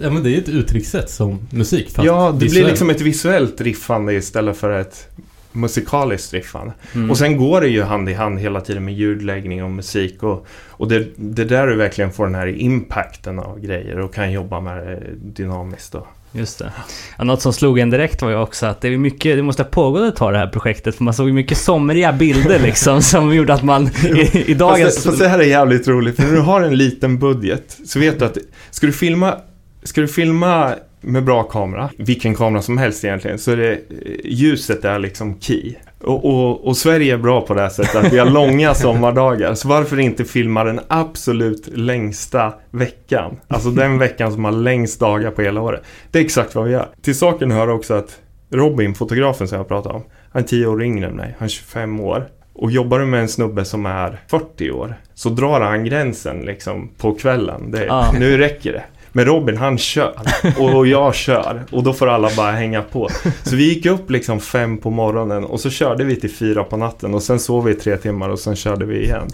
ja 0.00 0.10
men 0.10 0.22
det 0.22 0.28
är 0.28 0.32
ju 0.32 0.38
ett 0.38 0.48
uttryckssätt 0.48 1.10
som 1.10 1.38
musik 1.50 1.90
fast 1.90 2.06
Ja, 2.06 2.30
det 2.32 2.38
blir 2.38 2.48
visuellt. 2.48 2.68
liksom 2.70 2.90
ett 2.90 3.00
visuellt 3.00 3.60
riffande 3.60 4.14
istället 4.14 4.56
för 4.56 4.70
ett 4.70 5.08
musikaliskt 5.52 6.32
riffande. 6.32 6.72
Mm. 6.94 7.10
Och 7.10 7.18
sen 7.18 7.36
går 7.36 7.60
det 7.60 7.68
ju 7.68 7.82
hand 7.82 8.08
i 8.08 8.12
hand 8.14 8.38
hela 8.38 8.60
tiden 8.60 8.84
med 8.84 8.94
ljudläggning 8.94 9.64
och 9.64 9.70
musik 9.70 10.22
och, 10.22 10.46
och 10.68 10.88
det, 10.88 11.06
det 11.16 11.42
är 11.42 11.46
där 11.46 11.66
du 11.66 11.76
verkligen 11.76 12.12
får 12.12 12.24
den 12.26 12.34
här 12.34 12.46
impacten 12.60 13.38
av 13.38 13.60
grejer 13.60 13.98
och 13.98 14.14
kan 14.14 14.32
jobba 14.32 14.60
med 14.60 14.76
det 14.86 15.02
dynamiskt 15.42 15.92
då. 15.92 16.06
Just 16.36 16.58
det. 16.58 16.72
Ja, 17.18 17.24
något 17.24 17.42
som 17.42 17.52
slog 17.52 17.78
en 17.78 17.90
direkt 17.90 18.22
var 18.22 18.30
ju 18.30 18.36
också 18.36 18.66
att 18.66 18.80
det, 18.80 18.88
är 18.88 18.98
mycket, 18.98 19.36
det 19.36 19.42
måste 19.42 19.62
ha 19.62 19.70
pågått 19.70 20.02
ett 20.02 20.16
tag 20.16 20.32
det 20.32 20.38
här 20.38 20.46
projektet. 20.46 20.96
För 20.96 21.04
man 21.04 21.14
såg 21.14 21.28
ju 21.28 21.32
mycket 21.32 21.58
somriga 21.58 22.12
bilder 22.12 22.58
liksom 22.58 23.02
som 23.02 23.34
gjorde 23.34 23.54
att 23.54 23.62
man 23.62 23.90
i, 24.04 24.44
i 24.46 24.54
dagens... 24.54 24.94
Fast, 24.94 25.04
det, 25.04 25.10
fast 25.10 25.22
det 25.22 25.28
här 25.28 25.38
är 25.38 25.44
jävligt 25.44 25.88
roligt 25.88 26.16
för 26.16 26.22
när 26.22 26.32
du 26.32 26.40
har 26.40 26.62
en 26.62 26.76
liten 26.76 27.18
budget 27.18 27.78
så 27.86 27.98
vet 27.98 28.18
du 28.18 28.24
att 28.24 28.38
ska 28.70 28.86
du 28.86 28.92
filma, 28.92 29.34
ska 29.82 30.00
du 30.00 30.08
filma 30.08 30.74
med 31.00 31.24
bra 31.24 31.42
kamera, 31.42 31.90
vilken 31.98 32.34
kamera 32.34 32.62
som 32.62 32.78
helst 32.78 33.04
egentligen, 33.04 33.38
så 33.38 33.50
är 33.50 33.56
det 33.56 33.80
ljuset 34.24 34.84
är 34.84 34.98
liksom 34.98 35.40
key. 35.40 35.74
Och, 36.02 36.24
och, 36.24 36.66
och 36.66 36.76
Sverige 36.76 37.14
är 37.14 37.18
bra 37.18 37.40
på 37.40 37.54
det 37.54 37.60
här 37.60 37.68
sättet 37.68 37.94
att 37.94 38.12
vi 38.12 38.18
har 38.18 38.30
långa 38.30 38.74
sommardagar. 38.74 39.54
Så 39.54 39.68
varför 39.68 39.98
inte 39.98 40.24
filma 40.24 40.64
den 40.64 40.80
absolut 40.88 41.68
längsta 41.76 42.52
veckan? 42.70 43.36
Alltså 43.48 43.70
den 43.70 43.98
veckan 43.98 44.32
som 44.32 44.44
har 44.44 44.52
längst 44.52 45.00
dagar 45.00 45.30
på 45.30 45.42
hela 45.42 45.60
året. 45.60 45.82
Det 46.10 46.18
är 46.18 46.24
exakt 46.24 46.54
vad 46.54 46.64
vi 46.64 46.70
gör. 46.72 46.88
Till 47.02 47.18
saken 47.18 47.50
hör 47.50 47.68
också 47.68 47.94
att 47.94 48.20
Robin, 48.50 48.94
fotografen 48.94 49.48
som 49.48 49.58
jag 49.58 49.68
pratade 49.68 49.94
om, 49.94 50.02
han 50.32 50.42
är 50.42 50.46
10 50.46 50.66
år 50.66 50.82
yngre 50.82 51.06
än 51.06 51.16
mig. 51.16 51.34
Han 51.38 51.46
är 51.46 51.50
25 51.50 52.00
år. 52.00 52.28
Och 52.54 52.70
jobbar 52.70 52.98
du 52.98 53.06
med 53.06 53.20
en 53.20 53.28
snubbe 53.28 53.64
som 53.64 53.86
är 53.86 54.20
40 54.28 54.70
år 54.70 54.94
så 55.14 55.28
drar 55.28 55.60
han 55.60 55.84
gränsen 55.84 56.40
liksom 56.40 56.90
på 56.98 57.14
kvällen. 57.14 57.70
Det, 57.70 57.84
Ja. 57.84 58.12
Nu 58.18 58.38
räcker 58.38 58.72
det. 58.72 58.84
Men 59.16 59.24
Robin 59.24 59.56
han 59.56 59.78
kör 59.78 60.12
och 60.58 60.86
jag 60.86 61.14
kör 61.14 61.64
och 61.70 61.82
då 61.82 61.92
får 61.92 62.06
alla 62.06 62.30
bara 62.36 62.52
hänga 62.52 62.82
på. 62.82 63.08
Så 63.44 63.56
vi 63.56 63.68
gick 63.68 63.86
upp 63.86 64.10
liksom 64.10 64.40
fem 64.40 64.78
på 64.78 64.90
morgonen 64.90 65.44
och 65.44 65.60
så 65.60 65.70
körde 65.70 66.04
vi 66.04 66.16
till 66.16 66.30
fyra 66.30 66.64
på 66.64 66.76
natten 66.76 67.14
och 67.14 67.22
sen 67.22 67.38
sov 67.40 67.64
vi 67.64 67.72
i 67.72 67.74
tre 67.74 67.96
timmar 67.96 68.28
och 68.28 68.38
sen 68.38 68.56
körde 68.56 68.84
vi 68.86 69.02
igen. 69.04 69.28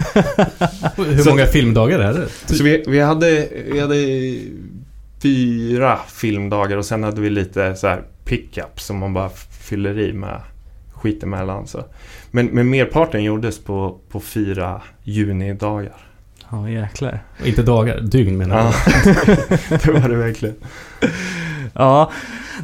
Hur 0.96 1.18
Så- 1.18 1.30
många 1.30 1.46
filmdagar 1.46 1.98
är 1.98 2.12
det? 2.12 2.28
Så 2.56 2.64
vi, 2.64 2.84
vi, 2.86 3.00
hade, 3.00 3.48
vi 3.72 3.80
hade 3.80 3.96
fyra 5.22 5.98
filmdagar 6.08 6.76
och 6.76 6.84
sen 6.86 7.02
hade 7.04 7.20
vi 7.20 7.30
lite 7.30 7.74
så 7.76 7.86
här 7.86 8.02
pick-up 8.24 8.80
som 8.80 8.98
man 8.98 9.14
bara 9.14 9.30
fyller 9.68 9.98
i 9.98 10.12
med 10.12 10.40
skit 10.92 11.22
emellan. 11.22 11.66
Så. 11.66 11.84
Men, 12.30 12.46
men 12.46 12.70
merparten 12.70 13.24
gjordes 13.24 13.58
på, 13.58 13.98
på 14.08 14.20
fyra 14.20 14.82
junidagar. 15.02 15.96
Ja, 16.52 16.70
jäklar. 16.70 17.22
Inte 17.44 17.62
dagar, 17.62 18.00
dygn 18.00 18.38
menar 18.38 18.56
jag. 18.56 18.66
Ja, 19.04 19.34
det 19.84 19.92
var 19.92 20.08
det 20.08 20.16
verkligen. 20.16 20.54
Ja, 21.74 22.10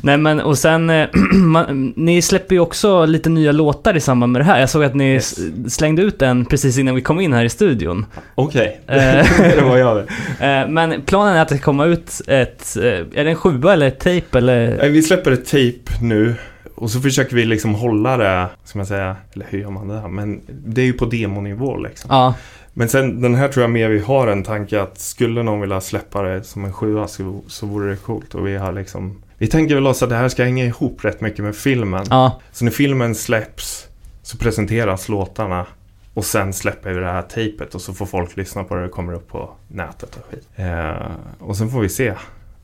nej 0.02 0.16
men 0.18 0.40
och 0.40 0.58
sen, 0.58 0.90
eh, 0.90 1.08
man, 1.34 1.92
ni 1.96 2.22
släpper 2.22 2.54
ju 2.54 2.60
också 2.60 3.04
lite 3.04 3.28
nya 3.28 3.52
låtar 3.52 3.96
i 3.96 4.00
samband 4.00 4.32
med 4.32 4.40
det 4.40 4.44
här. 4.44 4.60
Jag 4.60 4.70
såg 4.70 4.84
att 4.84 4.94
ni 4.94 5.12
Yes. 5.14 5.38
slängde 5.68 6.02
ut 6.02 6.22
en 6.22 6.44
precis 6.44 6.78
innan 6.78 6.94
vi 6.94 7.00
kom 7.02 7.20
in 7.20 7.32
här 7.32 7.44
i 7.44 7.48
studion. 7.48 8.06
Okej, 8.34 8.80
Eh. 8.86 8.96
det 9.56 9.62
var 9.64 9.76
jag 9.76 9.96
det. 9.96 10.46
Eh, 10.46 10.68
Men 10.68 11.02
planen 11.02 11.36
är 11.36 11.42
att 11.42 11.48
det 11.48 11.56
ska 11.56 11.64
komma 11.64 11.84
ut 11.84 12.20
ett, 12.26 12.76
är 12.76 13.24
det 13.24 13.30
en 13.30 13.36
sjua 13.36 13.72
eller 13.72 13.86
ett 13.88 14.00
tejp 14.00 14.38
eller? 14.38 14.88
Vi 14.88 15.02
släpper 15.02 15.30
ett 15.32 15.44
tape 15.46 16.02
nu 16.02 16.34
och 16.74 16.90
så 16.90 17.00
försöker 17.00 17.36
vi 17.36 17.44
liksom 17.44 17.74
hålla 17.74 18.16
det, 18.16 18.46
ska 18.64 18.78
man 18.78 18.86
säga, 18.86 19.16
eller 19.34 19.46
hur 19.50 19.58
gör 19.58 19.70
man 19.70 19.88
det? 19.88 20.00
här? 20.00 20.08
Men 20.08 20.40
det 20.48 20.80
är 20.80 20.86
ju 20.86 20.92
på 20.92 21.04
demonivå 21.04 21.76
liksom. 21.76 22.08
Ja, 22.10 22.34
Men 22.78 22.88
sen 22.88 23.20
den 23.20 23.34
här 23.34 23.48
tror 23.48 23.62
jag 23.62 23.70
mer 23.70 23.88
vi 23.88 23.98
har 23.98 24.26
en 24.26 24.42
tanke 24.42 24.82
att 24.82 24.98
skulle 24.98 25.42
någon 25.42 25.60
vilja 25.60 25.80
släppa 25.80 26.22
det 26.22 26.44
som 26.44 26.64
en 26.64 26.72
sjua 26.72 27.08
så, 27.08 27.40
så 27.46 27.66
vore 27.66 27.90
det 27.90 27.96
coolt. 27.96 28.34
Och 28.34 28.46
vi 28.46 28.56
har 28.56 28.72
liksom 28.72 29.22
Vi 29.38 29.46
tänker 29.46 29.74
väl 29.74 29.86
oss 29.86 30.02
att 30.02 30.08
det 30.08 30.16
här 30.16 30.28
ska 30.28 30.44
hänga 30.44 30.64
ihop 30.64 31.04
rätt 31.04 31.20
mycket 31.20 31.44
med 31.44 31.56
filmen. 31.56 32.06
ja, 32.10 32.40
Så 32.52 32.64
när 32.64 32.72
filmen 32.72 33.14
släpps 33.14 33.88
så 34.22 34.38
presenteras 34.38 35.08
låtarna 35.08 35.66
och 36.14 36.24
sen 36.24 36.52
släpper 36.52 36.92
vi 36.92 37.00
det 37.00 37.06
här 37.06 37.22
tejpet 37.22 37.74
och 37.74 37.80
så 37.80 37.94
får 37.94 38.06
folk 38.06 38.36
lyssna 38.36 38.64
på 38.64 38.74
det 38.74 38.84
och 38.84 38.90
kommer 38.90 39.12
upp 39.12 39.28
på 39.28 39.50
nätet 39.68 40.16
och 40.16 40.24
skit. 40.30 40.48
Eh, 40.56 41.10
och 41.38 41.56
sen 41.56 41.70
får 41.70 41.80
vi 41.80 41.88
se 41.88 42.14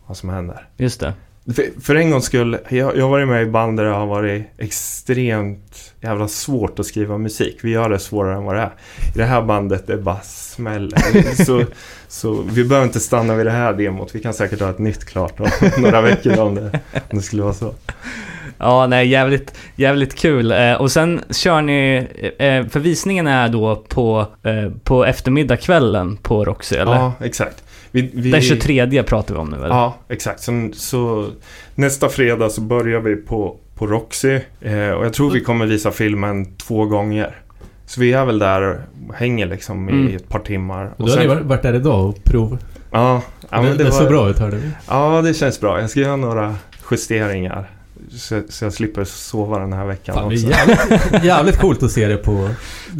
vad 0.06 0.16
som 0.16 0.28
händer. 0.28 0.68
just 0.76 1.00
det. 1.00 1.14
För, 1.46 1.80
för 1.80 1.94
en 1.94 2.10
gångs 2.10 2.24
skull, 2.24 2.58
jag, 2.68 2.96
jag 2.96 3.02
har 3.02 3.10
varit 3.10 3.28
med 3.28 3.42
i 3.42 3.46
band 3.46 3.76
där 3.76 3.84
det 3.84 3.90
har 3.90 4.06
varit 4.06 4.44
extremt 4.58 5.94
jävla 6.00 6.28
svårt 6.28 6.78
att 6.78 6.86
skriva 6.86 7.18
musik. 7.18 7.58
Vi 7.62 7.70
gör 7.70 7.88
det 7.88 7.98
svårare 7.98 8.36
än 8.36 8.44
vad 8.44 8.54
det 8.54 8.60
är. 8.60 8.72
I 9.14 9.18
det 9.18 9.24
här 9.24 9.42
bandet 9.42 9.86
det 9.86 9.96
bara 9.96 10.20
smäller. 10.20 11.44
så, 11.44 11.64
så 12.08 12.42
vi 12.50 12.64
behöver 12.64 12.86
inte 12.86 13.00
stanna 13.00 13.34
vid 13.34 13.46
det 13.46 13.52
här 13.52 13.72
demot. 13.72 14.14
Vi 14.14 14.20
kan 14.20 14.34
säkert 14.34 14.60
ha 14.60 14.70
ett 14.70 14.78
nytt 14.78 15.04
klart 15.04 15.40
om 15.40 15.48
några 15.82 16.00
veckor 16.00 16.38
om 16.38 16.54
det, 16.54 16.80
om 17.10 17.18
det 17.18 17.22
skulle 17.22 17.42
vara 17.42 17.54
så. 17.54 17.74
Ja, 18.58 18.86
nej, 18.86 19.08
jävligt, 19.08 19.54
jävligt 19.76 20.14
kul. 20.14 20.52
Eh, 20.52 20.72
och 20.72 20.92
sen 20.92 21.20
kör 21.30 21.62
ni, 21.62 22.06
eh, 22.38 22.66
för 22.66 22.80
visningen 22.80 23.26
är 23.26 23.48
då 23.48 23.76
på, 23.76 24.26
eh, 24.42 24.70
på 24.84 25.04
eftermiddagskvällen 25.04 26.16
på 26.16 26.44
Roxy, 26.44 26.76
eller? 26.76 26.94
Ja, 26.94 27.12
exakt. 27.20 27.63
Vi, 27.94 28.10
vi, 28.14 28.30
Den 28.30 28.42
23 28.42 29.02
pratar 29.02 29.34
vi 29.34 29.40
om 29.40 29.48
nu, 29.50 29.56
eller? 29.56 29.68
Ja, 29.68 29.94
exakt. 30.08 30.40
Så, 30.40 30.70
så 30.72 31.28
nästa 31.74 32.08
fredag 32.08 32.50
så 32.50 32.60
börjar 32.60 33.00
vi 33.00 33.16
på, 33.16 33.56
på 33.74 33.86
Roxy. 33.86 34.40
Eh, 34.60 34.90
och 34.90 35.04
jag 35.04 35.12
tror 35.12 35.30
vi 35.30 35.40
kommer 35.40 35.66
visa 35.66 35.90
filmen 35.90 36.54
två 36.56 36.84
gånger. 36.84 37.36
Så 37.86 38.00
vi 38.00 38.12
är 38.12 38.24
väl 38.24 38.38
där 38.38 38.62
och 39.08 39.14
hänger 39.14 39.46
liksom 39.46 39.88
i 39.88 39.92
Mm. 39.92 40.16
ett 40.16 40.28
par 40.28 40.38
timmar. 40.38 40.90
Och 40.96 41.06
då 41.06 41.12
har 41.12 41.20
ni 41.20 41.26
varit- 41.26 41.42
varit 41.44 41.62
där 41.62 41.74
idag 41.74 42.08
och 42.08 42.24
prov. 42.24 42.58
Ja, 42.90 43.22
ja 43.50 43.62
men 43.62 43.64
det, 43.64 43.70
det, 43.70 43.76
det 43.78 43.84
var, 43.84 43.90
såg 43.90 44.08
bra 44.08 44.28
ut 44.30 44.38
hörde 44.38 44.56
vi. 44.56 44.70
Ja, 44.88 45.22
det 45.22 45.34
känns 45.34 45.60
bra. 45.60 45.80
Jag 45.80 45.90
ska 45.90 46.00
göra 46.00 46.16
några 46.16 46.54
justeringar. 46.90 47.70
Så, 48.18 48.42
så 48.48 48.64
jag 48.64 48.72
slipper 48.72 49.04
sova 49.04 49.58
den 49.58 49.72
här 49.72 49.86
veckan 49.86 50.14
Fan, 50.14 50.28
det 50.28 50.34
också. 50.34 50.46
är 50.46 50.50
jävligt, 50.50 51.24
jävligt 51.24 51.58
coolt 51.58 51.82
att 51.82 51.90
se 51.90 52.08
det 52.08 52.16
på... 52.16 52.48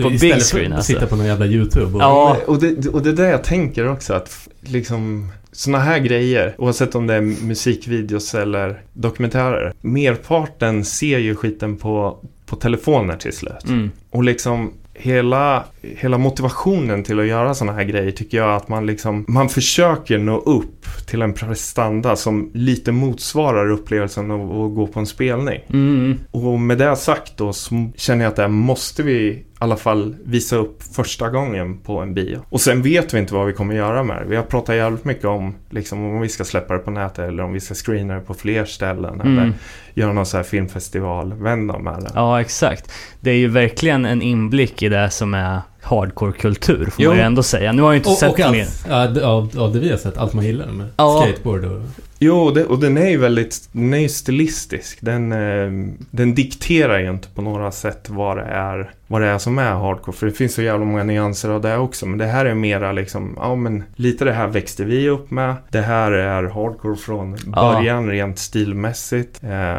På 0.03 0.09
big 0.09 0.15
istället 0.15 0.47
för 0.47 0.57
screen, 0.57 0.73
att 0.73 0.79
alltså. 0.79 0.93
sitta 0.93 1.07
på 1.07 1.17
någon 1.17 1.27
jävla 1.27 1.47
YouTube 1.47 1.95
och... 1.95 2.03
Ja. 2.03 2.37
Och 2.47 2.59
det, 2.59 2.89
och 2.89 3.03
det 3.03 3.09
är 3.09 3.13
det 3.13 3.29
jag 3.29 3.45
tänker 3.45 3.89
också 3.89 4.15
att 4.15 4.49
liksom 4.61 5.33
såna 5.55 5.79
här 5.79 5.99
grejer, 5.99 6.55
oavsett 6.59 6.95
om 6.95 7.07
det 7.07 7.15
är 7.15 7.21
musikvideos 7.21 8.35
eller 8.35 8.83
dokumentärer. 8.93 9.73
Merparten 9.81 10.85
ser 10.85 11.19
ju 11.19 11.37
skiten 11.37 11.77
på, 11.77 12.19
på 12.47 12.57
telefoner 12.57 13.17
till 13.17 13.33
slut. 13.33 13.65
Mm. 13.65 13.91
Och 14.11 14.25
liksom 14.25 14.73
hela, 14.95 15.65
hela 15.97 16.19
motivationen 16.19 17.03
till 17.03 17.21
att 17.21 17.27
göra 17.27 17.55
såna 17.55 17.73
här 17.73 17.85
grejer 17.85 18.11
tycker 18.11 18.37
jag 18.39 18.55
att 18.55 18.69
man 18.69 18.87
liksom, 18.87 19.25
man 19.29 19.49
försöker 19.49 20.19
nå 20.19 20.39
upp 20.39 21.07
till 21.07 21.23
en 21.23 21.33
prestanda 21.33 22.17
som 22.17 22.51
lite 22.55 22.93
motsvarar 22.93 23.71
upplevelsen 23.71 24.31
av 24.31 24.41
att 24.41 24.75
gå 24.75 24.87
på 24.87 25.01
en 25.01 25.07
spelning. 25.07 25.61
Mm. 25.73 26.19
Och 26.31 26.61
med 26.61 26.79
det 26.79 26.97
sagt 26.97 27.37
då 27.37 27.53
så 27.53 27.91
känner 27.97 28.25
jag 28.25 28.31
att 28.31 28.37
det 28.37 28.43
här 28.43 28.49
måste 28.49 29.03
vi 29.03 29.15
i 29.15 29.45
alla 29.59 29.77
fall 29.77 30.17
visa 30.25 30.57
upp 30.57 30.83
första 30.83 31.31
gången 31.31 31.79
på 31.79 32.01
en 32.01 32.15
bio. 32.15 32.39
Och 32.49 32.61
sen 32.61 32.83
vet 32.83 33.15
vi 33.15 33.19
inte 33.19 33.35
vad 33.35 33.47
vi 33.47 33.53
kommer 33.53 33.75
göra 33.75 34.03
med 34.03 34.23
det. 34.23 34.29
Vi 34.29 34.37
har 34.37 34.43
pratat 34.43 34.77
jävligt 34.77 35.05
mycket 35.05 35.25
om 35.25 35.55
liksom, 35.71 36.05
om 36.05 36.21
vi 36.21 36.29
ska 36.29 36.45
släppa 36.45 36.75
det 36.75 36.79
på 36.81 36.91
nätet 36.91 37.19
eller 37.19 37.43
om 37.43 37.53
vi 37.53 37.61
ska 37.61 37.75
screena 37.75 38.15
det 38.15 38.21
på 38.21 38.35
fler 38.35 38.65
ställen. 38.65 39.21
Eller 39.21 39.43
Mm. 39.43 39.55
göra 39.95 40.13
någon 40.13 40.27
så 40.27 40.37
här 40.37 40.45
filmfestivalvända 40.45 41.79
med 41.79 41.95
det. 42.03 42.11
Ja, 42.15 42.41
exakt. 42.41 42.93
Det 43.21 43.31
är 43.31 43.37
ju 43.37 43.49
verkligen 43.49 44.05
en 44.05 44.23
inblick 44.23 44.83
i 44.83 44.89
det 44.89 45.11
som 45.11 45.35
är 45.35 45.61
hardcore-kultur, 45.85 46.85
får 46.85 46.95
Jo. 47.05 47.11
man 47.11 47.17
ju 47.19 47.23
ändå 47.23 47.43
säga. 47.43 47.73
Nu 47.73 47.83
har 47.83 47.89
jag 47.89 47.95
ju 47.95 47.99
inte 47.99 48.09
Och, 48.11 48.17
sett 48.17 48.33
och 48.33 48.39
mer. 48.53 48.67
allt, 48.91 49.17
ja, 49.17 49.21
ja, 49.23 49.49
ja, 49.55 49.67
det 49.67 49.79
vi 49.79 49.91
har 49.91 49.97
sett, 49.97 50.19
allt 50.19 50.33
man 50.33 50.45
gillar 50.45 50.67
med 50.67 50.87
Ja. 50.97 51.23
skateboard 51.27 51.65
och... 51.65 51.81
Jo, 52.19 52.51
det, 52.51 52.65
och 52.65 52.79
den 52.79 52.97
är 52.99 53.09
ju 53.09 53.17
väldigt 53.19 53.69
den 53.73 53.95
är 53.95 53.99
ju 53.99 54.09
stilistisk. 54.09 54.99
Den, 55.01 55.33
eh, 55.33 55.95
den 56.11 56.35
dikterar 56.35 56.99
ju 56.99 57.11
inte 57.11 57.29
på 57.29 57.43
några 57.43 57.71
sätt 57.73 58.09
vad 58.11 58.37
det, 58.37 58.43
är, 58.43 58.91
vad 59.07 59.21
det 59.21 59.27
är 59.29 59.39
som 59.39 59.59
är 59.59 59.73
hardcore. 59.73 60.17
För 60.17 60.27
det 60.27 60.33
finns 60.33 60.55
så 60.55 60.63
jävla 60.63 60.85
många 60.85 61.05
nyanser 61.05 61.51
av 61.51 61.61
det 61.61 61.77
också. 61.77 62.07
Men 62.07 62.19
det 62.19 62.27
här 62.27 62.45
är 62.47 62.55
mera 62.55 62.93
liksom, 62.93 63.35
ja 63.37 63.55
men 63.55 63.83
lite 63.97 64.25
det 64.25 64.33
här 64.33 64.47
växte 64.47 64.85
vi 64.85 65.09
upp 65.09 65.31
med. 65.31 65.55
Det 65.71 65.81
här 65.81 66.13
är 66.13 66.43
hardcore 66.43 66.97
från 66.97 67.37
Ja. 67.47 67.73
början 67.75 68.09
rent 68.11 68.39
stilmässigt. 68.39 69.41
Eh, 69.45 69.77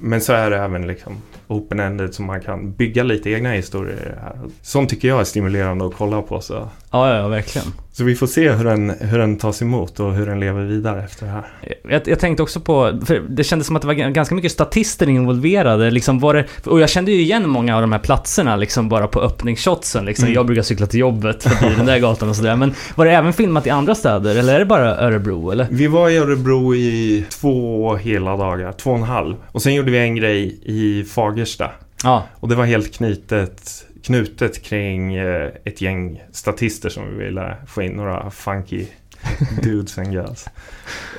men 0.00 0.20
så 0.20 0.32
är 0.32 0.50
det 0.50 0.56
även 0.58 0.86
liksom 0.86 1.12
open-ended 1.48 2.10
så 2.10 2.22
man 2.22 2.40
kan 2.40 2.72
bygga 2.72 3.02
lite 3.02 3.30
egna 3.30 3.50
historier 3.50 3.96
i 3.96 4.08
det 4.14 4.20
här. 4.22 4.36
Sånt 4.62 4.90
tycker 4.90 5.08
jag 5.08 5.20
är 5.20 5.24
stimulerande 5.24 5.86
att 5.86 5.94
kolla 5.94 6.22
på. 6.22 6.40
Så, 6.40 6.68
Ja, 6.90 7.16
ja, 7.16 7.28
verkligen. 7.28 7.66
så 7.92 8.04
vi 8.04 8.14
får 8.14 8.26
se 8.26 8.50
hur 8.50 8.64
den, 8.64 8.92
hur 9.00 9.18
den 9.18 9.36
tas 9.36 9.62
emot 9.62 10.00
och 10.00 10.14
hur 10.14 10.26
den 10.26 10.40
lever 10.40 10.64
vidare 10.64 11.04
efter 11.04 11.26
det 11.26 11.32
här. 11.32 11.46
Jag, 11.88 12.08
jag 12.08 12.18
tänkte 12.18 12.42
också 12.42 12.60
på, 12.60 13.00
för 13.04 13.22
det 13.28 13.44
kändes 13.44 13.66
som 13.66 13.76
att 13.76 13.82
det 13.82 13.88
var 13.88 13.94
ganska 13.94 14.34
mycket 14.34 14.52
statister 14.52 15.08
involverade. 15.08 15.90
Liksom 15.90 16.18
var 16.18 16.34
det, 16.34 16.66
och 16.66 16.80
jag 16.80 16.90
kände 16.90 17.10
ju 17.10 17.20
igen 17.20 17.48
många 17.48 17.74
av 17.74 17.80
de 17.80 17.92
här 17.92 17.98
platserna 17.98 18.56
liksom 18.56 18.88
bara 18.88 19.06
på 19.06 19.20
öppningsshotsen. 19.20 20.04
Liksom. 20.04 20.24
Mm. 20.24 20.34
Jag 20.34 20.46
brukar 20.46 20.62
cykla 20.62 20.86
till 20.86 21.00
jobbet 21.00 21.42
förbi 21.42 21.74
den 21.76 21.86
där 21.86 21.98
gatan 21.98 22.28
och 22.28 22.36
sådär. 22.36 22.56
Men 22.56 22.74
var 22.94 23.04
det 23.04 23.12
även 23.12 23.32
filmat 23.32 23.66
i 23.66 23.70
andra 23.70 23.94
städer 23.94 24.36
eller 24.36 24.54
är 24.54 24.58
det 24.58 24.66
bara 24.66 24.96
Örebro 24.96 25.50
eller? 25.50 25.66
Vi 25.70 25.86
var 25.86 26.10
i 26.10 26.16
Örebro 26.16 26.74
i 26.74 27.24
två 27.30 27.96
hela 27.96 28.36
dagar, 28.36 28.72
två 28.72 28.90
och 28.90 28.96
en 28.96 29.02
halv. 29.02 29.36
Och 29.52 29.62
sen 29.62 29.74
gjorde 29.74 29.90
vi 29.90 29.98
en 29.98 30.16
grej 30.16 30.60
i 30.62 31.04
Fagersta. 31.04 31.70
Ja, 32.04 32.24
Och 32.34 32.48
det 32.48 32.54
var 32.54 32.64
helt 32.64 32.94
knutet, 32.94 33.86
knutet 34.02 34.62
kring 34.62 35.14
eh, 35.14 35.50
ett 35.64 35.80
gäng 35.80 36.22
statister 36.32 36.88
som 36.88 37.08
vi 37.18 37.24
ville 37.24 37.56
få 37.66 37.82
in 37.82 37.92
några 37.92 38.30
funky 38.30 38.86
dudes 39.62 39.98
and 39.98 40.12
girls. 40.12 40.46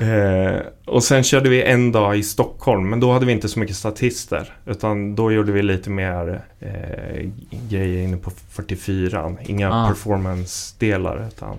Eh, 0.02 0.62
och 0.86 1.04
sen 1.04 1.24
körde 1.24 1.50
vi 1.50 1.64
en 1.64 1.92
dag 1.92 2.18
i 2.18 2.24
Stockholm, 2.24 2.90
men 2.90 3.00
då 3.00 3.12
hade 3.12 3.26
vi 3.26 3.32
inte 3.32 3.50
så 3.50 3.60
mycket 3.60 3.76
statister. 3.76 4.54
Utan 4.66 5.16
då 5.16 5.32
gjorde 5.32 5.52
vi 5.52 5.62
lite 5.62 5.90
mer 5.90 6.42
eh, 6.60 7.30
grejer 7.70 8.04
inne 8.04 8.18
på 8.18 8.32
44 8.50 9.36
Inga 9.42 9.72
Ah. 9.74 9.88
performance-delar, 9.88 11.28
utan 11.28 11.58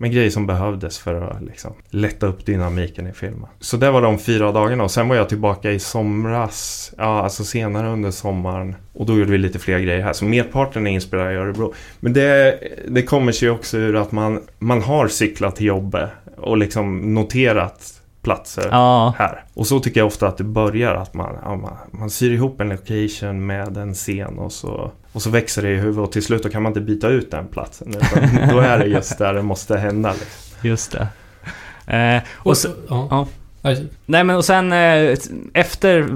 men 0.00 0.10
grejer 0.10 0.30
som 0.30 0.46
behövdes 0.46 0.98
för 0.98 1.14
att 1.14 1.42
liksom, 1.42 1.72
lätta 1.90 2.26
upp 2.26 2.46
dynamiken 2.46 3.06
i 3.06 3.12
filmen. 3.12 3.48
Så 3.60 3.76
det 3.76 3.90
var 3.90 4.02
de 4.02 4.18
fyra 4.18 4.52
dagarna 4.52 4.84
och 4.84 4.90
sen 4.90 5.08
var 5.08 5.16
jag 5.16 5.28
tillbaka 5.28 5.72
i 5.72 5.78
somras, 5.78 6.92
ja 6.96 7.22
alltså 7.22 7.44
senare 7.44 7.88
under 7.88 8.10
sommaren. 8.10 8.74
Och 8.92 9.06
då 9.06 9.18
gjorde 9.18 9.30
vi 9.30 9.38
lite 9.38 9.58
fler 9.58 9.78
grejer 9.78 10.02
här. 10.02 10.12
Så 10.12 10.24
merparten 10.24 10.86
är 10.86 10.90
inspirerad 10.90 11.32
i 11.32 11.36
Örebro. 11.36 11.74
Men 12.00 12.12
det, 12.12 12.58
det 12.88 13.02
kommer 13.02 13.32
sig 13.32 13.50
också 13.50 13.78
ur 13.78 13.96
att 13.96 14.12
man, 14.12 14.42
man 14.58 14.82
har 14.82 15.08
cyklat 15.08 15.56
till 15.56 15.66
jobbet 15.66 16.10
och 16.36 16.56
liksom 16.56 17.14
noterat 17.14 17.99
platser 18.22 18.68
ja, 18.70 19.14
här. 19.18 19.44
Och 19.54 19.66
så 19.66 19.80
tycker 19.80 20.00
jag 20.00 20.06
ofta 20.06 20.28
att 20.28 20.36
det 20.36 20.44
börjar 20.44 20.94
att 20.94 21.14
man, 21.14 21.38
ja, 21.42 21.56
man, 21.56 21.76
man 21.90 22.10
syr 22.10 22.30
ihop 22.30 22.60
en 22.60 22.68
location 22.68 23.46
med 23.46 23.76
en 23.76 23.94
scen 23.94 24.38
och 24.38 24.52
så, 24.52 24.90
och 25.12 25.22
så 25.22 25.30
växer 25.30 25.62
det 25.62 25.70
i 25.70 25.76
huvudet 25.76 26.06
och 26.06 26.12
till 26.12 26.24
slut 26.24 26.42
då 26.42 26.48
kan 26.48 26.62
man 26.62 26.70
inte 26.70 26.80
byta 26.80 27.08
ut 27.08 27.30
den 27.30 27.46
platsen. 27.46 27.88
Utan 27.88 28.48
då 28.48 28.58
är 28.58 28.78
det 28.78 28.86
just 28.86 29.18
där 29.18 29.34
det 29.34 29.42
måste 29.42 29.78
hända. 29.78 30.12
Liksom. 30.12 30.68
just 30.68 30.92
det. 30.92 31.08
Eh, 31.96 32.22
och 32.36 32.46
Och 32.46 32.56
så, 32.56 32.68
så, 32.68 32.74
ja. 32.88 33.26
Nej 34.06 34.24
men 34.24 34.36
och 34.36 34.44
sen 34.44 34.72
eh, 34.72 35.16
efter, 35.54 36.08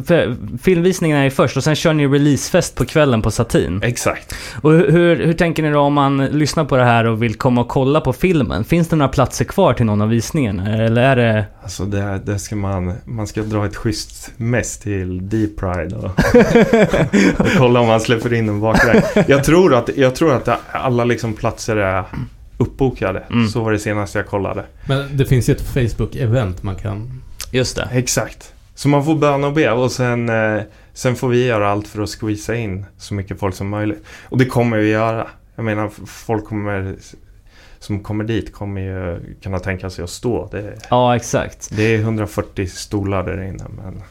filmvisningen 0.59 1.17
är 1.17 1.25
ju 1.25 1.31
först 1.31 1.57
och 1.57 1.65
sen 1.65 1.75
kör 1.75 1.93
ni 1.93 2.07
releasefest 2.07 2.75
på 2.75 2.85
kvällen 2.85 3.23
på 3.23 3.31
Satin. 3.31 3.81
Exakt. 3.83 4.35
Och 4.63 4.73
hur, 4.73 5.17
hur, 5.27 5.33
tänker 5.33 5.63
ni 5.63 5.71
då 5.71 5.81
om 5.81 5.95
man 5.95 6.27
lyssnar 6.27 6.65
på 6.65 6.77
det 6.77 6.85
här 6.85 7.05
och 7.05 7.23
vill 7.23 7.35
komma 7.35 7.61
och 7.61 7.69
kolla 7.69 8.01
på 8.01 8.13
filmen? 8.13 8.65
Finns 8.65 8.89
det 8.89 8.97
några 8.97 9.09
platser 9.09 9.45
kvar 9.45 9.75
till 9.75 9.87
någon 9.87 10.03
av 10.03 10.09
visningarna? 10.09 10.77
Eller 10.77 11.03
är 11.03 11.17
det... 11.17 11.45
Alltså 11.63 11.85
det, 11.85 12.21
det 12.25 12.39
ska 12.39 12.57
man, 12.57 12.93
man 13.05 13.27
ska 13.27 13.43
dra 13.43 13.67
ett 13.67 13.77
schysst 13.77 14.31
mess 14.37 14.79
till 14.79 15.29
Deep 15.29 15.57
Pride 15.57 15.97
och, 15.97 16.05
och 17.41 17.47
kolla 17.59 17.81
om 17.81 17.87
man 17.87 18.01
släpper 18.01 18.33
in 18.33 18.49
en 18.49 18.61
bakväg. 18.61 19.03
Jag 19.27 19.45
tror 19.45 19.75
att, 19.75 19.91
jag 19.97 20.15
tror 20.15 20.35
att 20.35 20.49
alla 20.73 21.05
liksom 21.05 21.33
platser 21.33 21.77
är 21.77 22.05
uppbokade. 22.59 23.23
Mm. 23.31 23.49
Så 23.49 23.61
var 23.65 23.73
det 23.73 23.79
senast 23.79 24.15
jag 24.15 24.27
kollade. 24.27 24.65
Men 24.87 25.17
det 25.17 25.25
finns 25.25 25.49
ju 25.49 25.53
ett 25.53 25.75
Facebook-event 25.75 26.57
man 26.61 26.77
kan... 26.77 27.24
Just 27.55 27.77
det. 27.77 27.89
Exakt. 27.93 28.55
Så 28.75 28.89
man 28.89 29.05
får 29.05 29.15
böna 29.15 29.47
och 29.47 29.53
be 29.53 29.71
och 29.71 29.93
sen, 29.93 30.29
eh, 30.29 30.63
sen 30.93 31.17
får 31.17 31.29
vi 31.29 31.47
göra 31.47 31.71
allt 31.71 31.89
för 31.89 32.03
att 32.03 32.11
squeeza 32.11 32.55
in 32.55 32.87
så 32.99 33.15
mycket 33.15 33.39
folk 33.41 33.55
som 33.55 33.69
möjligt. 33.69 34.05
Och 34.29 34.39
det 34.39 34.45
kommer 34.45 34.77
vi 34.77 34.89
göra. 34.89 35.29
Jag 35.57 35.65
menar, 35.65 35.91
folk 36.07 36.45
kommer, 36.45 36.95
som 37.79 38.01
kommer 38.01 38.25
dit 38.25 38.53
kommer 38.53 38.81
ju 38.81 39.21
kunna 39.43 39.59
tänka 39.59 39.91
sig 39.91 40.05
att 40.05 40.11
stå. 40.11 40.49
Det, 40.51 40.79
Ja, 40.91 41.17
exakt. 41.17 41.71
det 41.77 41.83
är 41.83 41.99
140 41.99 42.67
stolar 42.67 43.23
där 43.23 43.43
inne 43.43 43.65
men, 43.77 44.03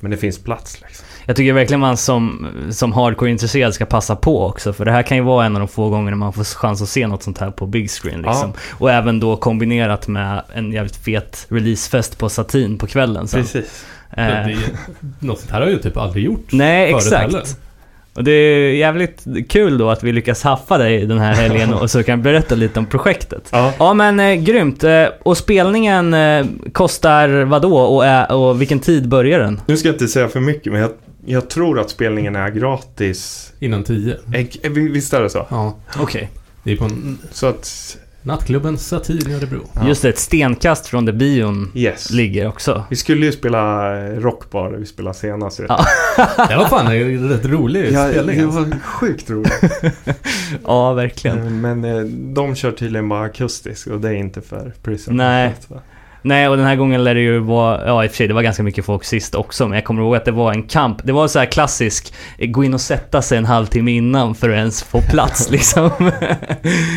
men 0.00 0.10
det 0.10 0.16
finns 0.16 0.38
plats 0.38 0.80
liksom. 0.80 1.05
Jag 1.26 1.36
tycker 1.36 1.52
verkligen 1.52 1.80
man 1.80 1.96
som, 1.96 2.46
som 2.70 2.92
hardcore-intresserad 2.92 3.74
ska 3.74 3.86
passa 3.86 4.16
på 4.16 4.46
också. 4.46 4.72
För 4.72 4.84
det 4.84 4.92
här 4.92 5.02
kan 5.02 5.16
ju 5.16 5.22
vara 5.22 5.46
en 5.46 5.56
av 5.56 5.60
de 5.60 5.68
få 5.68 5.88
gångerna 5.90 6.16
man 6.16 6.32
får 6.32 6.44
chans 6.44 6.82
att 6.82 6.88
se 6.88 7.06
något 7.06 7.22
sånt 7.22 7.38
här 7.38 7.50
på 7.50 7.66
big 7.66 7.90
screen 7.90 8.22
liksom. 8.22 8.52
Och 8.70 8.90
även 8.90 9.20
då 9.20 9.36
kombinerat 9.36 10.08
med 10.08 10.42
en 10.54 10.72
jävligt 10.72 10.96
fet 10.96 11.46
releasefest 11.48 12.18
på 12.18 12.28
Satin 12.28 12.78
på 12.78 12.86
kvällen 12.86 13.28
sen. 13.28 13.42
Precis. 13.42 13.84
Det, 13.84 13.92
Eh, 14.16 14.58
något 15.20 15.38
sånt 15.38 15.52
här 15.52 15.60
har 15.60 15.68
ju 15.68 15.78
typ 15.78 15.96
aldrig 15.96 16.24
gjort 16.24 16.52
nej, 16.52 16.90
förut 16.90 17.02
exakt. 17.02 17.22
heller. 17.22 17.42
Och 18.14 18.24
det 18.24 18.30
är 18.30 18.74
jävligt 18.74 19.24
kul 19.48 19.78
då 19.78 19.90
att 19.90 20.02
vi 20.02 20.12
lyckas 20.12 20.42
haffa 20.42 20.78
dig 20.78 21.06
den 21.06 21.18
här 21.18 21.34
helgen 21.34 21.74
och 21.74 21.90
så 21.90 22.02
kan 22.02 22.22
berätta 22.22 22.54
lite 22.54 22.78
om 22.78 22.86
projektet. 22.86 23.48
Ja. 23.52 23.72
Ja 23.78 23.94
men 23.94 24.20
eh, 24.20 24.34
grymt. 24.34 24.84
Eh, 24.84 25.04
och 25.22 25.36
spelningen 25.36 26.14
eh, 26.14 26.46
kostar 26.72 27.44
vadå 27.44 27.78
och, 27.78 28.06
är, 28.06 28.32
och 28.32 28.60
vilken 28.60 28.80
tid 28.80 29.08
börjar 29.08 29.38
den? 29.38 29.60
Nu 29.66 29.76
ska 29.76 29.88
jag 29.88 29.94
inte 29.94 30.08
säga 30.08 30.28
för 30.28 30.40
mycket 30.40 30.72
men 30.72 30.80
jag, 30.80 30.90
jag 31.26 31.50
tror 31.50 31.80
att 31.80 31.90
spelningen 31.90 32.36
är 32.36 32.50
gratis. 32.50 33.52
Innan 33.58 33.84
tio. 33.84 34.16
Eh, 34.62 34.70
Visst 34.70 35.14
är 35.14 35.22
det 35.22 35.30
så? 35.30 35.46
Ja. 35.50 35.76
Okej. 35.98 36.30
Det 36.62 36.72
är 36.72 36.76
på 36.76 36.84
en, 36.84 37.18
Så 37.32 37.46
att, 37.46 37.96
nattklubben 38.22 38.78
Satin 38.78 39.30
i 39.30 39.34
Örebro. 39.34 39.60
Ja. 39.72 39.88
Just 39.88 40.02
det, 40.02 40.08
ett 40.08 40.18
stenkast 40.18 40.86
från 40.86 41.04
där 41.04 41.12
bion 41.12 41.72
yes. 41.74 42.10
ligger 42.10 42.48
också. 42.48 42.84
Vi 42.90 42.96
skulle 42.96 43.26
ju 43.26 43.32
spela 43.32 43.92
rockbar 44.08 44.70
vi 44.70 44.86
spelade 44.86 45.16
senast. 45.16 45.60
Ja. 45.68 45.86
Det 46.48 46.56
var 46.56 46.64
fan 46.68 46.86
en 46.86 47.28
rätt 47.28 47.44
rolig 47.44 47.92
Ja, 47.92 48.08
spelning. 48.08 48.38
det 48.38 48.44
alltså. 48.44 48.60
var 48.60 48.78
sjukt 48.80 49.30
roligt. 49.30 49.52
Ja, 50.64 50.92
verkligen. 50.92 51.60
Men 51.60 51.84
eh, 51.84 52.00
de 52.34 52.54
kör 52.54 52.72
tydligen 52.72 53.08
bara 53.08 53.24
akustisk 53.24 53.86
och 53.86 54.00
det 54.00 54.08
är 54.08 54.14
inte 54.14 54.40
för 54.40 54.72
Prison. 54.82 55.16
Nej. 55.16 55.54
Att, 55.70 55.82
Nej, 56.22 56.48
och 56.48 56.56
den 56.56 56.66
här 56.66 56.76
gången 56.76 57.04
lär 57.04 57.14
det 57.14 57.20
ju 57.20 57.38
vara, 57.38 57.86
ja 57.86 58.04
i 58.04 58.06
och 58.06 58.10
för 58.10 58.16
sig 58.16 58.28
det 58.28 58.34
var 58.34 58.42
ganska 58.42 58.62
mycket 58.62 58.84
folk 58.84 59.04
sist 59.04 59.34
också, 59.34 59.68
men 59.68 59.74
jag 59.76 59.84
kommer 59.84 60.02
ihåg 60.02 60.16
att 60.16 60.24
det 60.24 60.30
var 60.32 60.52
en 60.52 60.62
kamp. 60.62 60.98
Det 61.04 61.12
var 61.12 61.28
så 61.28 61.38
här 61.38 61.46
klassisk, 61.46 62.14
eh, 62.38 62.48
gå 62.50 62.64
in 62.64 62.74
och 62.74 62.80
sätta 62.80 63.22
sig 63.22 63.38
en 63.38 63.44
halvtimme 63.44 63.90
innan 63.90 64.34
för 64.34 64.50
att 64.50 64.56
ens 64.56 64.82
få 64.82 65.00
plats 65.00 65.50
liksom. 65.50 65.90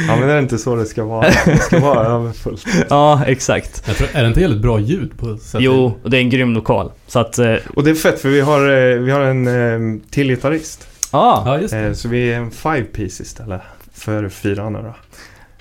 Ja 0.07 0.15
men 0.19 0.27
det 0.27 0.33
är 0.33 0.39
inte 0.39 0.57
så 0.57 0.75
det 0.75 0.85
ska 0.85 1.03
vara. 1.03 1.27
Det 1.45 1.57
ska 1.57 1.79
vara 1.79 2.05
överfullt. 2.07 2.65
ja, 2.89 3.21
exakt. 3.27 3.83
Jag 3.87 3.95
tror, 3.95 4.07
är 4.13 4.21
det 4.21 4.27
inte 4.27 4.41
jävligt 4.41 4.61
bra 4.61 4.79
ljud 4.79 5.17
på 5.17 5.37
Satin? 5.37 5.65
Jo, 5.65 5.99
och 6.03 6.09
det 6.09 6.17
är 6.17 6.21
en 6.21 6.29
grym 6.29 6.53
lokal. 6.53 6.91
Så 7.07 7.19
att, 7.19 7.39
eh, 7.39 7.55
Och 7.75 7.83
det 7.83 7.89
är 7.89 7.95
fett 7.95 8.21
för 8.21 8.29
vi 8.29 8.41
har, 8.41 8.61
eh, 8.61 8.97
vi 8.99 9.11
har 9.11 9.21
en 9.21 9.47
eh, 9.47 10.01
till 10.11 10.27
gitarrist. 10.29 10.87
ja, 11.11 11.43
Ja, 11.45 11.59
just 11.59 11.73
det. 11.73 11.79
Eh, 11.79 11.93
Så 11.93 12.07
vi 12.07 12.33
är 12.33 12.37
en 12.37 12.51
five 12.51 12.83
piece 12.83 13.23
istället. 13.23 13.61
För 13.93 14.29
fyra 14.29 14.69
nu 14.69 14.79
då. 14.83 14.95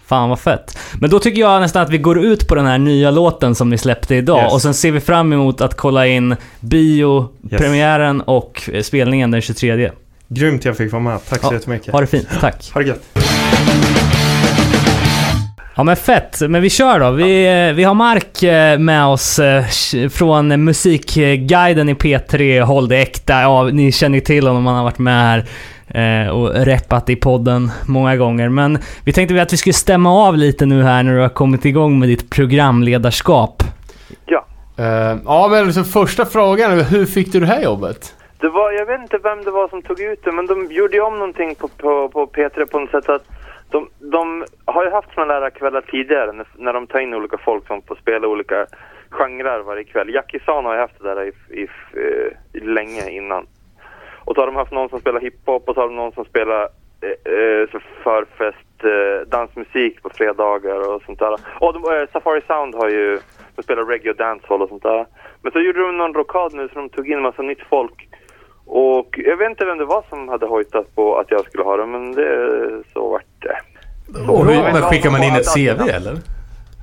Fan 0.08 0.28
vad 0.28 0.38
fett. 0.40 0.78
Men 1.00 1.10
då 1.10 1.18
tycker 1.18 1.40
jag 1.40 1.60
nästan 1.60 1.82
att 1.82 1.90
vi 1.90 1.98
går 1.98 2.18
ut 2.24 2.48
på 2.48 2.54
den 2.54 2.66
här 2.66 2.78
nya 2.78 3.10
låten 3.10 3.54
som 3.54 3.70
ni 3.70 3.78
släppte 3.78 4.14
idag 4.14 4.42
Yes. 4.42 4.52
och 4.52 4.62
sen 4.62 4.74
ser 4.74 4.90
vi 4.92 5.00
fram 5.00 5.32
emot 5.32 5.60
att 5.60 5.74
kolla 5.76 6.06
in 6.06 6.36
bio, 6.60 7.28
Yes. 7.52 8.22
och 8.26 8.70
eh, 8.72 8.82
spelningen 8.82 9.30
den 9.30 9.40
23. 9.40 9.90
Grymt 10.28 10.64
jag 10.64 10.76
fick 10.76 10.92
vara 10.92 11.02
med. 11.02 11.18
Tack 11.28 11.40
så 11.40 11.46
Ja, 11.46 11.52
jättemycket. 11.52 11.92
Ha 11.92 12.00
det 12.00 12.06
fint, 12.06 12.28
tack. 12.40 12.70
Ha 12.74 12.80
det 12.80 12.86
gött. 12.88 13.02
Ja 15.76 15.84
men 15.84 15.96
fett, 15.96 16.40
men 16.48 16.62
vi 16.62 16.70
kör 16.70 17.00
då. 17.00 17.10
Vi, 17.10 17.46
eh, 17.68 17.74
vi 17.74 17.84
har 17.84 17.94
Mark 17.94 18.42
eh, 18.42 18.78
med 18.78 19.06
oss 19.06 19.40
från 20.10 20.64
Musikguiden 20.64 21.88
i 21.88 21.94
P3, 21.94 22.60
Håll 22.62 22.88
det 22.88 22.96
äkta. 22.96 23.40
Ja, 23.40 23.64
ni 23.72 23.92
känner 23.92 24.14
ju 24.18 24.20
till 24.24 24.46
honom, 24.46 24.66
han 24.66 24.76
har 24.76 24.84
varit 24.84 24.98
med 24.98 25.22
här 25.22 25.44
och 26.32 26.54
reppat 26.54 27.10
i 27.10 27.16
podden 27.16 27.70
många 27.86 28.16
gånger. 28.16 28.48
Men 28.48 28.78
vi 29.04 29.12
tänkte 29.12 29.42
att 29.42 29.52
vi 29.52 29.56
skulle 29.56 29.72
stämma 29.72 30.10
av 30.10 30.36
lite 30.36 30.66
nu 30.66 30.82
här 30.82 31.02
när 31.02 31.14
du 31.14 31.20
har 31.20 31.28
kommit 31.28 31.64
igång 31.64 31.98
med 31.98 32.08
ditt 32.08 32.30
programledarskap. 32.30 33.62
Eh, 34.78 35.16
ja, 35.24 35.48
men 35.50 35.72
så 35.72 35.84
första 35.84 36.24
frågan 36.24 36.70
är 36.72 36.84
hur 36.84 37.06
fick 37.06 37.32
du 37.32 37.40
det 37.40 37.46
här 37.46 37.62
jobbet? 37.62 38.14
Det 38.40 38.48
var, 38.48 38.72
jag 38.72 38.86
vet 38.86 39.00
inte 39.00 39.18
vem 39.18 39.44
det 39.44 39.50
var 39.50 39.68
som 39.68 39.82
tog 39.82 40.00
ut 40.00 40.24
det, 40.24 40.32
men 40.32 40.46
de 40.46 40.66
gjorde 40.70 40.96
ju 40.96 41.02
om 41.02 41.18
någonting 41.18 41.54
på, 41.54 41.68
på, 41.68 42.08
på 42.08 42.26
P3 42.26 42.66
på 42.66 42.78
något 42.78 42.90
sätt 42.90 43.08
att 43.08 43.24
de, 43.70 43.88
de 43.98 44.44
har 44.64 44.84
ju 44.84 44.90
haft 44.90 45.14
sådana 45.14 45.40
där 45.40 45.50
kvällar 45.50 45.80
tidigare 45.80 46.32
när, 46.32 46.46
när 46.56 46.72
de 46.72 46.86
tar 46.86 46.98
in 46.98 47.14
olika 47.14 47.38
folk 47.38 47.66
som 47.66 47.82
får 47.82 47.96
spela 47.96 48.28
olika 48.28 48.66
genrer 49.10 49.62
varje 49.62 49.84
kväll. 49.84 50.14
Jackie 50.14 50.40
San 50.46 50.64
har 50.64 50.74
ju 50.74 50.80
haft 50.80 50.98
det 51.02 51.14
där 51.14 51.24
i, 51.24 51.32
i, 51.62 51.68
i, 52.58 52.60
länge 52.60 53.10
innan. 53.10 53.46
Och 54.28 54.34
så 54.34 54.40
har 54.40 54.46
de 54.46 54.56
haft 54.56 54.72
någon 54.72 54.88
som 54.88 55.00
spelar 55.00 55.20
hiphop 55.20 55.68
och 55.68 55.74
så 55.74 55.80
har 55.80 55.88
de 55.88 55.96
någon 55.96 56.12
som 56.12 56.24
spelar 56.24 56.62
eh, 57.06 57.32
eh, 57.34 57.70
så 57.72 57.78
förfest, 58.04 58.84
eh, 58.84 59.28
dansmusik 59.28 60.02
på 60.02 60.10
fredagar 60.10 60.94
och 60.94 61.02
sånt 61.02 61.18
där. 61.18 61.36
Och 61.60 61.72
de, 61.72 61.78
eh, 61.94 62.08
Safari 62.12 62.40
Sound 62.46 62.74
har 62.74 62.88
ju, 62.88 63.18
de 63.56 63.62
spelar 63.62 63.84
reggae 63.84 64.10
och 64.10 64.16
dancehall 64.16 64.62
och 64.62 64.68
sånt 64.68 64.82
där. 64.82 65.06
Men 65.42 65.52
så 65.52 65.60
gjorde 65.60 65.80
de 65.86 65.96
någon 65.98 66.14
rockad 66.14 66.54
nu 66.54 66.68
så 66.68 66.74
de 66.74 66.88
tog 66.88 67.06
in 67.08 67.16
en 67.16 67.22
massa 67.22 67.42
nytt 67.42 67.62
folk. 67.70 68.08
Och 68.66 69.18
jag 69.24 69.36
vet 69.36 69.50
inte 69.50 69.64
vem 69.64 69.78
det 69.78 69.84
var 69.84 70.04
som 70.08 70.28
hade 70.28 70.46
hojtat 70.46 70.94
på 70.94 71.16
att 71.18 71.30
jag 71.30 71.44
skulle 71.44 71.64
ha 71.64 71.76
det, 71.76 71.86
men 71.86 72.12
det 72.12 72.82
så 72.92 73.08
vart 73.08 73.24
det. 73.38 73.58
Och 74.32 74.44
då- 74.44 74.50
hur, 74.52 74.62
men 74.62 74.82
skickar 74.82 75.10
man 75.10 75.22
in 75.22 75.32
ett 75.34 75.38
att- 75.40 75.54
CV 75.54 75.90
eller? 75.90 76.14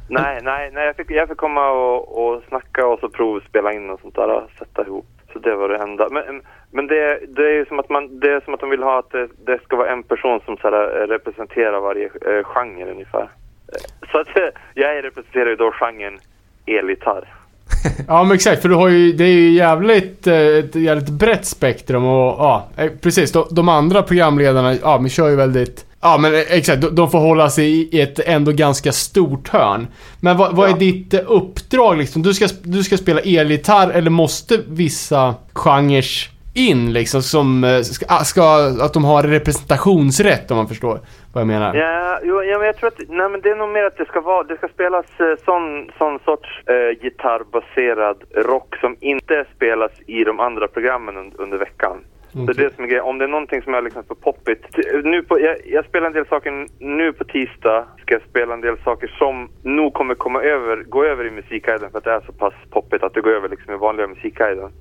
Nej, 0.09 0.39
nej, 0.43 0.71
nej, 0.73 0.85
jag 0.85 0.95
fick, 0.95 1.11
jag 1.11 1.27
fick 1.29 1.37
komma 1.37 1.69
och, 1.71 2.25
och 2.27 2.41
snacka 2.47 2.87
och 2.87 2.99
så 2.99 3.09
provspela 3.09 3.73
in 3.73 3.89
och 3.89 3.99
sånt 3.99 4.15
där 4.15 4.29
och 4.29 4.49
sätta 4.59 4.81
ihop. 4.85 5.05
Så 5.35 5.39
det 5.39 5.55
var 5.55 5.69
det 5.69 5.77
enda. 5.77 6.09
Men, 6.11 6.41
men 6.71 6.87
det, 6.87 7.19
det 7.27 7.41
är 7.41 7.53
ju 7.53 7.65
som 7.65 7.79
att 7.79 7.89
man, 7.89 8.19
det 8.19 8.27
är 8.27 8.41
som 8.41 8.53
att 8.53 8.59
de 8.59 8.69
vill 8.69 8.83
ha 8.83 8.99
att 8.99 9.11
det, 9.11 9.27
det 9.45 9.59
ska 9.63 9.75
vara 9.75 9.91
en 9.91 10.03
person 10.03 10.39
som 10.45 10.57
så 10.57 10.69
här, 10.69 11.01
eh, 11.01 11.07
representerar 11.07 11.79
varje 11.79 12.05
eh, 12.05 12.43
genre 12.43 12.91
ungefär. 12.91 13.21
Eh, 13.21 14.09
så 14.11 14.19
att 14.19 14.27
eh, 14.27 14.43
jag 14.73 15.03
representerar 15.03 15.49
ju 15.49 15.55
då 15.55 15.71
genren 15.71 16.19
elgitarr. 16.65 17.23
Ja, 18.07 18.23
men 18.23 18.35
exakt. 18.35 18.61
För 18.61 18.69
du 18.69 18.75
har 18.75 18.89
ju, 18.89 19.11
det 19.11 19.23
är 19.23 19.33
ju 19.33 19.49
jävligt, 19.49 20.27
ett 20.27 20.75
jävligt 20.75 21.09
brett 21.09 21.45
spektrum 21.45 22.05
och 22.05 22.35
ja, 22.39 22.67
precis. 23.01 23.31
De, 23.31 23.47
de 23.51 23.69
andra 23.69 24.03
programledarna, 24.03 24.73
ja, 24.73 24.97
men 24.99 25.09
kör 25.09 25.29
ju 25.29 25.35
väldigt... 25.35 25.85
Ja, 26.05 26.17
men 26.17 26.33
eh, 26.33 26.39
exakt. 26.49 26.95
De, 26.95 27.11
får 27.11 27.19
hålla 27.19 27.49
sig 27.49 27.95
i 27.95 28.01
ett 28.01 28.19
ändå 28.19 28.51
ganska 28.51 28.91
stort 28.91 29.49
hörn. 29.49 29.87
Men 30.21 30.37
vad, 30.37 30.55
vad 30.55 30.65
är 30.65 30.71
Ja. 30.71 30.77
ditt 30.77 31.13
eh, 31.13 31.19
uppdrag 31.27 31.97
liksom? 31.97 32.21
Du 32.21 32.33
ska, 32.33 32.47
du 32.63 32.83
ska 32.83 32.97
spela 32.97 33.21
elgitarr 33.21 33.89
eller 33.91 34.09
måste 34.09 34.59
vissa 34.67 35.35
genrer 35.53 36.05
in 36.53 36.93
liksom 36.93 37.21
som 37.21 37.63
eh, 37.63 37.81
ska, 37.81 38.05
ah, 38.09 38.23
ska, 38.23 38.43
att 38.81 38.93
de 38.93 39.03
har 39.03 39.23
representationsrätt 39.23 40.51
om 40.51 40.57
man 40.57 40.67
förstår 40.67 40.99
vad 41.33 41.41
jag 41.41 41.47
menar? 41.47 41.75
Ja, 41.75 42.19
jo, 42.23 42.43
ja, 42.43 42.57
men 42.57 42.67
jag 42.67 42.77
tror 42.77 42.87
att, 42.87 42.99
nej 43.09 43.29
men 43.29 43.41
det 43.41 43.49
är 43.49 43.55
nog 43.55 43.69
mer 43.69 43.83
att 43.83 43.97
det 43.97 44.05
ska 44.05 44.21
vara, 44.21 44.43
det 44.43 44.57
ska 44.57 44.67
spelas 44.67 45.05
eh, 45.19 45.25
sån, 45.45 45.91
sån 45.97 46.19
sorts 46.25 46.49
eh, 46.67 47.03
gitarrbaserad 47.03 48.17
rock 48.35 48.75
som 48.81 48.95
inte 48.99 49.45
spelas 49.55 49.91
i 50.07 50.23
de 50.23 50.39
andra 50.39 50.67
programmen 50.67 51.17
un, 51.17 51.31
under 51.37 51.57
veckan. 51.57 51.97
Det 52.35 52.51
är 52.51 52.63
det 52.63 52.75
som 52.75 52.83
är 52.83 52.87
grejen. 52.87 53.03
Om 53.03 53.17
det 53.17 53.23
är 53.23 53.29
någonting 53.29 53.61
som 53.61 53.73
är 53.73 53.81
liksom 53.81 54.03
för 54.03 54.15
poppigt. 54.15 54.65
Nu 55.03 55.23
på, 55.23 55.39
jag, 55.39 55.57
jag 55.65 55.85
spelar 55.85 56.07
en 56.07 56.13
del 56.13 56.27
saker 56.27 56.67
nu 56.79 57.13
på 57.13 57.23
tisdag. 57.23 57.87
Ska 58.01 58.13
jag 58.13 58.21
spela 58.29 58.53
en 58.53 58.61
del 58.61 58.77
saker 58.83 59.07
som 59.07 59.49
nog 59.63 59.93
kommer 59.93 60.15
komma 60.15 60.41
över, 60.41 60.83
gå 60.83 61.03
över 61.03 61.27
i 61.27 61.31
musikguiden 61.31 61.91
för 61.91 61.97
att 61.97 62.03
det 62.03 62.11
är 62.11 62.21
så 62.25 62.31
pass 62.31 62.53
poppigt 62.69 63.03
att 63.03 63.13
det 63.13 63.21
går 63.21 63.31
över 63.31 63.49
liksom 63.49 63.73
i 63.73 63.77
vanliga 63.77 64.07
musikguiden. 64.07 64.71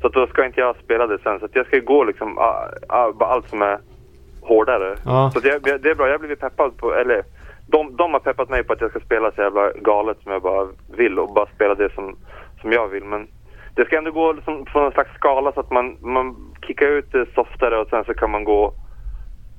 Så 0.00 0.06
att 0.06 0.12
då 0.12 0.26
ska 0.26 0.44
inte 0.44 0.60
jag 0.60 0.76
spela 0.76 1.06
det 1.06 1.18
sen. 1.22 1.38
Så 1.38 1.44
att 1.44 1.56
jag 1.56 1.66
ska 1.66 1.78
gå 1.78 2.04
liksom 2.04 2.38
ah, 2.38 3.12
bara 3.12 3.30
allt 3.30 3.48
som 3.48 3.62
är 3.62 3.78
hårdare. 4.40 4.96
Ja. 5.04 5.30
Så 5.34 5.40
det, 5.40 5.58
det 5.58 5.90
är 5.90 5.94
bra. 5.94 6.06
Jag 6.06 6.14
har 6.14 6.18
blivit 6.18 6.40
peppad 6.40 6.76
på, 6.76 6.94
eller 6.94 7.22
de, 7.66 7.96
de 7.96 8.12
har 8.12 8.20
peppat 8.20 8.50
mig 8.50 8.64
på 8.64 8.72
att 8.72 8.80
jag 8.80 8.90
ska 8.90 9.00
spela 9.00 9.32
så 9.32 9.40
jävla 9.40 9.72
galet 9.72 10.18
som 10.22 10.32
jag 10.32 10.42
bara 10.42 10.68
vill 10.96 11.18
och 11.18 11.34
bara 11.34 11.46
spela 11.46 11.74
det 11.74 11.94
som, 11.94 12.16
som 12.60 12.72
jag 12.72 12.88
vill. 12.88 13.04
Men 13.04 13.28
det 13.74 13.84
ska 13.84 13.98
ändå 13.98 14.10
gå 14.10 14.32
liksom 14.32 14.64
på 14.64 14.78
någon 14.80 14.92
slags 14.92 15.10
skala 15.14 15.52
så 15.52 15.60
att 15.60 15.70
man, 15.70 15.96
man 16.00 16.36
kickar 16.66 16.86
ut 16.86 17.12
det 17.12 17.26
softare 17.34 17.78
och 17.80 17.88
sen 17.88 18.04
så 18.04 18.14
kan 18.14 18.30
man 18.30 18.44
gå 18.44 18.74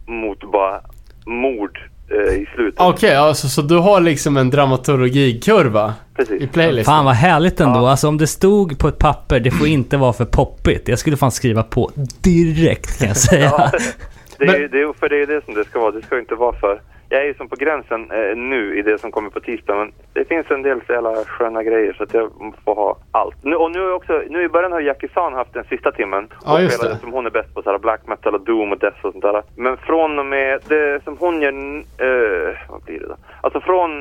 mot 0.07 0.51
bara 0.51 0.81
mord 1.25 1.79
eh, 2.11 2.33
i 2.41 2.47
slutet. 2.55 2.81
Okej, 2.81 3.15
alltså, 3.15 3.47
så 3.47 3.61
du 3.61 3.77
har 3.77 4.01
liksom 4.01 4.37
en 4.37 4.49
dramaturgikurva 4.49 5.93
i 6.11 6.15
Precis. 6.15 6.51
playlisten? 6.51 6.93
Fan 6.93 7.05
vad 7.05 7.13
härligt 7.15 7.59
ändå. 7.59 7.79
Ja. 7.79 7.89
Alltså 7.91 8.07
om 8.07 8.17
det 8.17 8.27
stod 8.27 8.79
på 8.79 8.87
ett 8.87 8.97
papper, 8.99 9.39
det 9.39 9.51
får 9.51 9.67
inte 9.67 9.97
vara 9.97 10.13
för 10.13 10.25
poppigt. 10.25 10.87
Jag 10.87 10.99
skulle 10.99 11.17
fan 11.17 11.31
skriva 11.31 11.63
på 11.63 11.91
direkt 12.21 12.99
kan 12.99 13.07
jag 13.07 13.17
säga. 13.17 13.51
Ja, 13.57 13.71
det 14.37 14.43
är, 14.43 14.51
Men- 14.51 14.61
ju, 14.61 14.67
det 14.67 14.81
är, 14.81 14.93
för 14.99 15.09
det 15.09 15.21
är 15.21 15.27
det 15.27 15.45
som 15.45 15.53
det 15.53 15.65
ska 15.65 15.79
vara. 15.79 15.91
Det 15.91 16.01
ska 16.01 16.15
ju 16.15 16.21
inte 16.21 16.35
vara 16.35 16.55
för... 16.59 16.81
Jag 17.13 17.21
är 17.21 17.25
ju 17.25 17.33
som 17.33 17.49
på 17.49 17.55
gränsen 17.55 18.11
eh, 18.11 18.35
nu 18.35 18.77
i 18.79 18.81
det 18.81 18.97
som 18.97 19.11
kommer 19.11 19.29
på 19.29 19.39
tisdag, 19.39 19.75
men 19.75 19.91
det 20.13 20.25
finns 20.25 20.51
en 20.51 20.61
del 20.61 20.81
så 20.87 20.93
jävla 20.93 21.15
sköna 21.15 21.63
grejer 21.63 21.93
så 21.93 22.03
att 22.03 22.13
jag 22.13 22.31
får 22.65 22.75
ha 22.75 22.97
allt. 23.11 23.43
Nu, 23.43 23.55
och 23.55 23.71
nu, 23.71 23.79
är 23.79 23.93
också, 23.93 24.23
nu 24.29 24.43
i 24.43 24.49
början 24.49 24.71
har 24.71 24.81
Jackie 24.81 25.09
San 25.13 25.33
haft 25.33 25.53
den 25.53 25.63
sista 25.63 25.91
timmen 25.91 26.27
Ja, 26.45 26.53
och 26.53 26.61
just 26.61 26.75
spelade 26.75 26.95
det. 26.95 27.01
som 27.01 27.13
hon 27.13 27.25
är 27.25 27.29
bäst 27.29 27.53
på, 27.53 27.61
så 27.61 27.71
här 27.71 27.77
black 27.77 28.07
metal 28.07 28.35
och 28.35 28.41
doom 28.41 28.71
och 28.71 28.77
death 28.77 29.05
och 29.05 29.11
sånt 29.11 29.23
där. 29.23 29.43
Men 29.55 29.77
från 29.77 30.19
och 30.19 30.25
med 30.25 30.59
det 30.67 31.03
som 31.03 31.17
hon 31.17 31.41
gör... 31.41 31.53
Eh, 31.97 32.55
vad 32.69 32.83
blir 32.83 32.99
det 32.99 33.07
då? 33.07 33.15
Alltså 33.41 33.61
från 33.61 33.91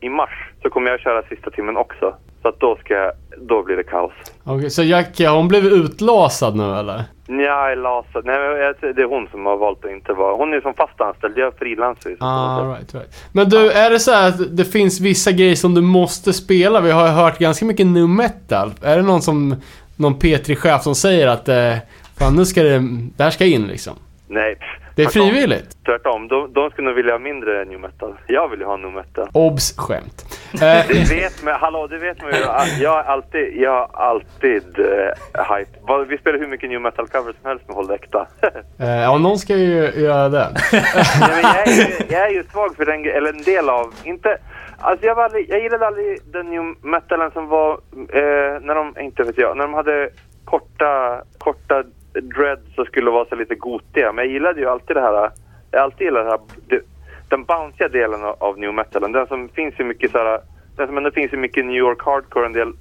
i 0.00 0.08
mars 0.08 0.50
så 0.62 0.70
kommer 0.70 0.90
jag 0.90 1.00
köra 1.00 1.22
sista 1.22 1.50
timmen 1.50 1.76
också. 1.76 2.14
Så 2.46 2.50
att 2.50 2.60
då 2.60 2.76
ska 2.76 2.94
jag, 2.94 3.12
då 3.38 3.62
blir 3.62 3.76
det 3.76 3.82
kaos. 3.82 4.12
Okej, 4.44 4.70
så 4.70 4.82
Jackie, 4.82 5.26
har 5.26 5.36
hon 5.36 5.48
blivit 5.48 5.72
utlasad 5.72 6.56
nu 6.56 6.74
eller? 6.74 7.04
Nja, 7.28 7.70
är 7.70 7.76
lasad. 7.76 8.24
Nej, 8.24 8.94
det 8.94 9.02
är 9.02 9.08
hon 9.08 9.28
som 9.30 9.46
har 9.46 9.56
valt 9.56 9.84
att 9.84 9.90
inte 9.90 10.12
vara... 10.12 10.36
Hon 10.36 10.54
är 10.54 10.60
som 10.60 10.74
fast 10.74 11.00
anställd. 11.00 11.38
Jag 11.38 11.54
frilansar 11.58 12.10
ju. 12.10 12.16
Ah, 12.20 12.74
right, 12.74 12.94
right. 12.94 13.28
Men 13.32 13.48
du, 13.48 13.70
är 13.70 13.90
det 13.90 14.00
så 14.00 14.12
här 14.12 14.28
att 14.28 14.56
det 14.56 14.64
finns 14.64 15.00
vissa 15.00 15.32
grejer 15.32 15.54
som 15.54 15.74
du 15.74 15.80
måste 15.80 16.32
spela? 16.32 16.80
Vi 16.80 16.90
har 16.90 17.06
ju 17.06 17.12
hört 17.12 17.38
ganska 17.38 17.64
mycket 17.64 17.86
nu 17.86 18.06
metal. 18.06 18.70
Är 18.82 18.96
det 18.96 19.02
någon 19.02 19.22
som, 19.22 19.56
någon 19.96 20.14
P3-chef 20.14 20.82
som 20.82 20.94
säger 20.94 21.26
att 21.26 21.48
eh, 21.48 21.74
fan 22.18 22.36
nu 22.36 22.44
ska 22.44 22.62
det, 22.62 22.82
det 23.16 23.22
här 23.22 23.30
ska 23.30 23.44
in 23.44 23.66
liksom? 23.66 23.94
Nej. 24.28 24.58
Det 24.96 25.02
är 25.02 25.08
frivilligt. 25.08 25.84
Tvärtom. 25.84 26.28
De, 26.28 26.52
de 26.52 26.70
skulle 26.70 26.86
nog 26.86 26.96
vilja 26.96 27.12
ha 27.12 27.18
mindre 27.18 27.64
new 27.64 27.80
metal. 27.80 28.14
Jag 28.26 28.48
vill 28.48 28.60
ju 28.60 28.66
ha 28.66 28.76
new 28.76 28.92
metal. 28.92 29.28
Obs! 29.32 29.76
Skämt. 29.76 30.24
Det 30.88 31.10
vet 31.10 31.42
man, 31.42 31.54
hallå, 31.60 31.86
det 31.86 31.98
vet 31.98 32.22
man 32.22 32.30
ju. 32.30 32.38
Jag 32.82 32.90
har 32.90 33.02
alltid, 33.02 33.56
jag 33.56 33.70
har 33.70 33.90
alltid 33.92 34.78
uh, 34.78 35.54
hype. 35.56 36.04
Vi 36.08 36.18
spelar 36.18 36.38
hur 36.38 36.46
mycket 36.46 36.70
new 36.70 36.80
metal 36.80 37.06
covers 37.08 37.36
som 37.42 37.48
helst 37.48 37.68
med 37.68 37.76
Håll 37.76 37.90
Äkta. 37.90 38.26
eh, 38.78 38.88
ja, 38.88 39.18
någon 39.18 39.38
ska 39.38 39.56
ju 39.56 39.92
göra 39.96 40.28
det. 40.28 40.48
Nej, 40.72 41.42
jag, 41.42 41.68
är 41.68 41.72
ju, 41.72 42.14
jag 42.14 42.22
är 42.28 42.30
ju 42.30 42.44
svag 42.52 42.76
för 42.76 42.86
den 42.86 43.04
eller 43.04 43.32
en 43.32 43.42
del 43.42 43.68
av, 43.68 43.94
inte... 44.04 44.38
Alltså 44.78 45.06
jag, 45.06 45.14
var 45.14 45.24
aldrig, 45.24 45.50
jag 45.50 45.62
gillade 45.62 45.86
aldrig 45.86 46.18
den 46.32 46.46
new 46.46 46.74
metalen 46.82 47.30
som 47.30 47.48
var, 47.48 47.72
eh, 47.92 48.60
när 48.60 48.74
de, 48.74 49.00
inte 49.00 49.22
vet 49.22 49.38
jag, 49.38 49.56
när 49.56 49.64
de 49.64 49.74
hade 49.74 50.10
korta, 50.44 51.22
korta 51.38 51.84
dreads 52.20 52.74
så 52.74 52.84
skulle 52.84 53.10
vara 53.10 53.24
så 53.28 53.34
lite 53.34 53.54
gotiga. 53.54 54.12
Men 54.12 54.24
jag 54.24 54.32
gillade 54.32 54.60
ju 54.60 54.66
alltid 54.66 54.96
det 54.96 55.00
här, 55.00 55.30
jag 55.70 55.82
alltid 55.82 56.04
gillat 56.04 56.24
det 56.24 56.30
här, 56.30 56.40
det, 56.68 56.80
den 57.28 57.44
bounciga 57.44 57.88
delen 57.88 58.24
av, 58.24 58.36
av 58.38 58.58
new 58.58 58.74
metalen. 58.74 59.12
Den 59.12 59.26
som 59.26 59.48
finns 59.48 59.74
ju 59.80 59.84
mycket 59.84 60.10
så 60.10 60.18
här, 60.18 60.40
den 60.76 60.86
som 60.86 60.96
ändå 60.96 61.10
finns 61.10 61.32
ju 61.32 61.36
mycket 61.36 61.66
New 61.66 61.76
York 61.76 62.02
hardcore 62.02 62.46
en 62.46 62.52
del. 62.52 62.72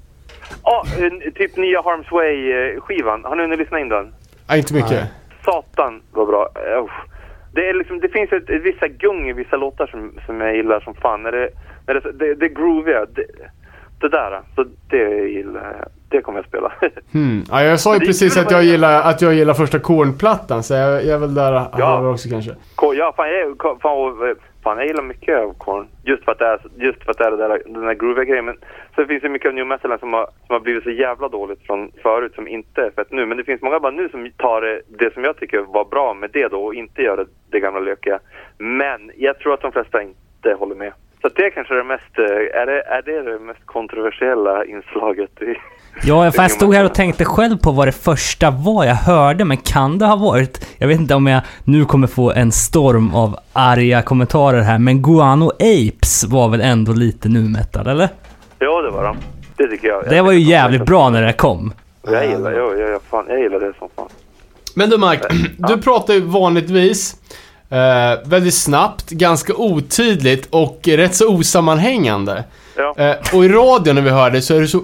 Ja, 0.64 0.84
en- 1.00 1.32
typ 1.32 1.58
nya 1.58 1.82
Harm's 1.82 2.12
Way-skivan. 2.12 3.24
Har 3.26 3.36
ni 3.36 3.42
hunnit 3.42 3.60
lyssna 3.60 3.80
in 3.80 3.90
den? 3.90 4.14
Ja, 4.48 4.56
inte 4.58 4.74
mycket. 4.74 4.92
Nej. 4.92 5.12
Satan 5.46 6.02
vad 6.12 6.28
bra. 6.28 6.50
Eh, 6.56 6.84
usch. 6.84 7.02
Det, 7.54 7.70
är 7.70 7.74
liksom, 7.74 8.00
det 8.00 8.10
finns 8.10 8.32
ett, 8.32 8.50
vissa 8.50 8.88
gung 8.88 9.30
i 9.30 9.34
vissa 9.34 9.58
låtar 9.58 9.88
som, 9.88 10.12
som 10.26 10.42
jag 10.42 10.56
gillar 10.56 10.80
som 10.80 10.94
fan. 10.96 11.24
När 11.24 11.32
det, 11.32 11.50
när 11.88 11.94
det, 11.94 12.12
det, 12.12 12.36
det 12.36 12.50
grooviga. 12.50 13.06
Det, 13.06 13.26
det 14.00 14.10
där, 14.10 14.42
så 14.56 14.66
det 14.90 15.28
gillar 15.28 15.76
jag. 15.80 15.88
Det 16.10 16.22
kommer 16.22 16.40
jag 16.40 16.46
spela. 16.46 16.72
Hmm. 17.14 17.44
Ja, 17.52 17.64
jag 17.64 17.80
sa 17.80 17.94
ju 17.94 18.00
Det 18.00 18.06
är 18.06 18.08
precis 18.08 18.38
att 18.38 18.52
jag 18.52 18.64
gillar, 18.64 19.02
att 19.02 19.22
jag 19.22 19.34
gillar 19.34 19.54
första 19.54 19.80
Korn-plattan, 19.80 20.64
så 20.64 20.74
jag, 20.74 20.92
jag 21.06 21.10
är 21.16 21.18
väl 21.18 21.34
där 21.34 21.52
Ja. 21.78 22.10
också 22.10 22.30
kanske. 22.30 22.52
Ja, 22.96 23.14
fan 23.18 23.28
jag, 23.30 23.40
är- 23.40 23.80
fan, 23.80 24.30
eh, 24.30 24.36
fan, 24.64 24.78
jag 24.78 24.88
gillar 24.88 25.04
mycket 25.04 25.40
av 25.40 25.54
Korn. 25.58 25.88
Just 26.04 26.24
för 26.26 26.32
att 26.32 26.40
det 26.40 26.46
är, 26.46 26.60
just 26.76 27.04
för 27.04 27.12
att 27.12 27.18
det 27.18 27.24
är 27.26 27.32
det 27.32 27.38
där, 27.38 27.62
den 27.66 27.86
där 27.86 27.94
grooviga 27.94 28.24
grejen. 28.26 28.46
Men 28.46 28.58
så 28.96 29.06
finns 29.06 29.22
det 29.22 29.30
mycket 29.30 29.48
av 29.50 29.54
new 29.56 29.68
metalen 29.68 30.00
som 30.00 30.14
har, 30.14 30.26
som 30.26 30.54
har 30.54 30.60
blivit 30.60 30.84
så 30.84 30.90
jävla 30.92 31.28
dåligt 31.28 31.66
från 31.66 31.92
förut 32.04 32.32
som 32.36 32.48
inte 32.48 32.82
är 32.82 32.92
fett 32.92 33.12
nu. 33.12 33.26
Men 33.26 33.38
det 33.38 33.44
finns 33.44 33.62
många 33.62 33.80
band 33.80 33.96
nu 33.96 34.10
som 34.10 34.30
tar 34.38 34.62
det, 34.62 34.82
det 34.88 35.14
som 35.14 35.24
jag 35.24 35.38
tycker 35.38 35.60
var 35.60 35.86
bra 35.86 36.14
med 36.14 36.30
det 36.34 36.48
då 36.48 36.64
och 36.66 36.76
inte 36.76 37.02
gör 37.02 37.18
det, 37.18 37.26
det 37.52 37.60
gamla 37.60 37.80
lökiga. 37.80 38.20
Men 38.58 39.12
jag 39.18 39.40
tror 39.40 39.54
att 39.54 39.62
de 39.62 39.72
flesta 39.72 40.02
inte 40.02 40.54
håller 40.60 40.76
med. 40.76 40.94
Så 41.22 41.30
det 41.36 41.46
är 41.46 41.50
kanske 41.50 41.74
det 41.74 41.84
mest, 41.84 42.20
eh, 42.20 42.62
är 42.62 42.66
det, 42.66 42.82
är 42.82 43.02
det 43.02 43.22
det 43.22 43.40
mest 43.40 43.66
kontroversiella 43.66 44.66
inslaget 44.66 45.42
i... 45.42 45.56
Ja, 46.04 46.32
för 46.32 46.42
jag 46.42 46.52
stod 46.52 46.76
här 46.76 46.86
och 46.86 46.94
tänkte 46.94 47.26
själv 47.26 47.58
på 47.58 47.72
vad 47.72 47.88
det 47.88 47.92
första 47.92 48.52
var 48.52 48.86
jag 48.86 48.96
hörde, 48.96 49.46
men 49.46 49.58
kan 49.58 49.98
det 49.98 50.06
ha 50.06 50.16
varit... 50.16 50.68
Jag 50.78 50.88
vet 50.88 51.00
inte 51.00 51.16
om 51.16 51.28
jag 51.28 51.42
nu 51.64 51.86
kommer 51.86 52.08
få 52.08 52.32
en 52.32 52.52
storm 52.52 53.16
av 53.16 53.40
arga 53.54 54.02
kommentarer 54.02 54.62
här, 54.62 54.78
men 54.80 55.02
Guano 55.02 55.52
Apes 55.60 56.24
var 56.24 56.50
väl 56.50 56.62
ändå 56.62 56.94
lite 56.94 57.30
nu 57.30 57.40
metal, 57.40 57.88
eller? 57.88 58.10
Ja, 58.60 58.82
det 58.82 58.92
var 58.92 59.04
de. 59.04 59.18
Det 59.58 59.68
tycker 59.68 59.88
jag. 59.88 60.10
Det 60.10 60.22
var 60.22 60.32
ju 60.32 60.40
jävligt 60.40 60.86
bra 60.86 61.10
när 61.10 61.22
det 61.22 61.34
kom. 61.34 61.74
Jag 62.08 62.30
gillar, 62.30 62.52
jag, 62.52 62.80
jag, 62.80 62.90
jag, 62.90 63.02
fan, 63.02 63.26
jag 63.28 63.40
gillar 63.40 63.60
det 63.60 63.74
som 63.80 63.90
fan. 63.96 64.10
Men 64.76 64.90
du 64.90 64.98
Mark, 64.98 65.22
du 65.58 65.82
pratar 65.82 66.14
ju 66.14 66.22
vanligtvis 66.22 67.16
eh, 67.70 68.30
väldigt 68.30 68.54
snabbt, 68.54 69.10
ganska 69.10 69.54
otydligt 69.54 70.48
och 70.50 70.80
rätt 70.84 71.16
så 71.16 71.34
osammanhängande. 71.34 72.44
Ja. 72.78 72.96
Eh, 72.98 73.16
och 73.34 73.46
i 73.46 73.50
radion 73.50 73.96
när 73.96 74.02
vi 74.02 74.10
hör 74.10 74.32
det 74.32 74.42
så 74.42 74.56
är 74.56 74.60
du 74.62 74.68
så, 74.68 74.84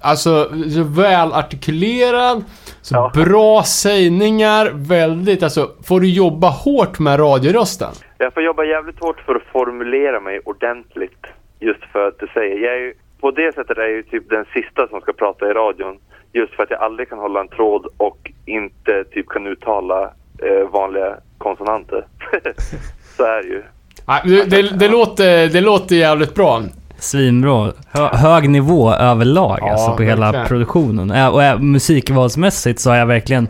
alltså, 0.00 0.44
så 0.74 0.82
väl 0.82 1.32
artikulerad, 1.32 2.44
så 2.82 2.94
Ja. 2.94 3.12
bra 3.14 3.62
sägningar, 3.62 4.70
väldigt, 4.74 5.42
alltså, 5.42 5.70
får 5.84 6.00
du 6.00 6.08
jobba 6.10 6.48
hårt 6.50 6.98
med 6.98 7.20
radiorösten? 7.20 7.92
Jag 8.18 8.34
får 8.34 8.42
jobba 8.42 8.64
jävligt 8.64 9.00
hårt 9.00 9.20
för 9.20 9.34
att 9.34 9.42
formulera 9.52 10.20
mig 10.20 10.40
ordentligt. 10.44 11.26
Just 11.60 11.84
för 11.92 12.08
att 12.08 12.18
du 12.18 12.26
säger, 12.34 12.58
jag 12.58 12.74
är 12.74 12.78
ju, 12.78 12.94
på 13.20 13.30
det 13.30 13.54
sättet 13.54 13.78
är 13.78 13.82
jag 13.82 13.90
ju 13.90 14.02
typ 14.02 14.30
den 14.30 14.44
sista 14.54 14.88
som 14.88 15.00
ska 15.00 15.12
prata 15.12 15.50
i 15.50 15.52
radion. 15.52 15.98
Just 16.32 16.54
för 16.54 16.62
att 16.62 16.70
jag 16.70 16.80
aldrig 16.80 17.08
kan 17.08 17.18
hålla 17.18 17.40
en 17.40 17.48
tråd 17.48 17.86
och 17.96 18.30
inte 18.46 19.04
typ 19.04 19.28
kan 19.28 19.46
uttala 19.46 20.02
eh, 20.42 20.68
vanliga 20.72 21.16
konsonanter. 21.38 22.04
Så 23.16 23.24
är 23.24 23.42
det 23.42 23.48
ju. 23.48 23.62
Nej, 24.06 24.20
det, 24.24 24.44
det, 24.44 24.78
det, 24.78 24.88
låter, 24.88 25.48
det 25.48 25.60
låter 25.60 25.96
jävligt 25.96 26.34
bra. 26.34 26.62
Svinbra. 26.98 27.72
Hö 27.92 28.08
hög 28.08 28.50
nivå 28.50 28.92
överlag 28.94 29.58
Ja, 29.60 29.72
alltså 29.72 29.96
på 29.96 30.02
hela 30.02 30.20
verkligen. 30.26 30.46
produktionen. 30.46 31.10
Ä- 31.10 31.28
Och 31.54 31.60
musikvalsmässigt 31.62 32.80
så 32.80 32.90
har 32.90 32.96
jag 32.96 33.06
verkligen 33.06 33.48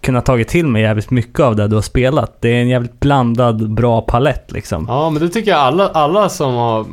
kunnat 0.00 0.26
tagit 0.26 0.48
till 0.48 0.66
mig 0.66 0.82
jävligt 0.82 1.10
mycket 1.10 1.40
av 1.40 1.56
det 1.56 1.68
du 1.68 1.74
har 1.74 1.82
spelat. 1.82 2.40
Det 2.40 2.48
är 2.48 2.60
en 2.60 2.68
jävligt 2.68 3.00
blandad, 3.00 3.70
bra 3.74 4.00
palett 4.00 4.52
liksom. 4.52 4.84
Ja, 4.88 5.10
men 5.10 5.22
det 5.22 5.28
tycker 5.28 5.50
jag 5.50 5.60
alla, 5.60 5.88
alla 5.88 6.28
som 6.28 6.54
har, 6.54 6.86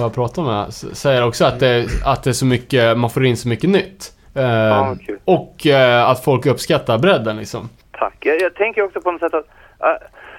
har 0.00 0.08
pratat 0.10 0.44
med 0.46 0.72
säger 0.74 1.26
också 1.26 1.44
att 1.44 1.60
det, 1.60 1.86
att 2.04 2.22
det 2.22 2.30
är 2.30 2.34
så 2.34 2.46
mycket, 2.46 2.98
man 2.98 3.10
får 3.10 3.24
in 3.26 3.36
så 3.36 3.48
mycket 3.48 3.70
nytt. 3.70 4.12
Eh, 4.34 4.42
Ja, 4.44 4.96
och 5.24 5.66
eh, 5.66 6.08
att 6.10 6.24
folk 6.24 6.46
uppskattar 6.46 6.98
bredden 6.98 7.36
liksom. 7.36 7.68
Tack. 7.98 8.16
Jag, 8.20 8.40
jag 8.40 8.54
tänker 8.54 8.82
också 8.82 9.00
på 9.00 9.12
något 9.12 9.20
sätt 9.20 9.34
att, 9.34 9.46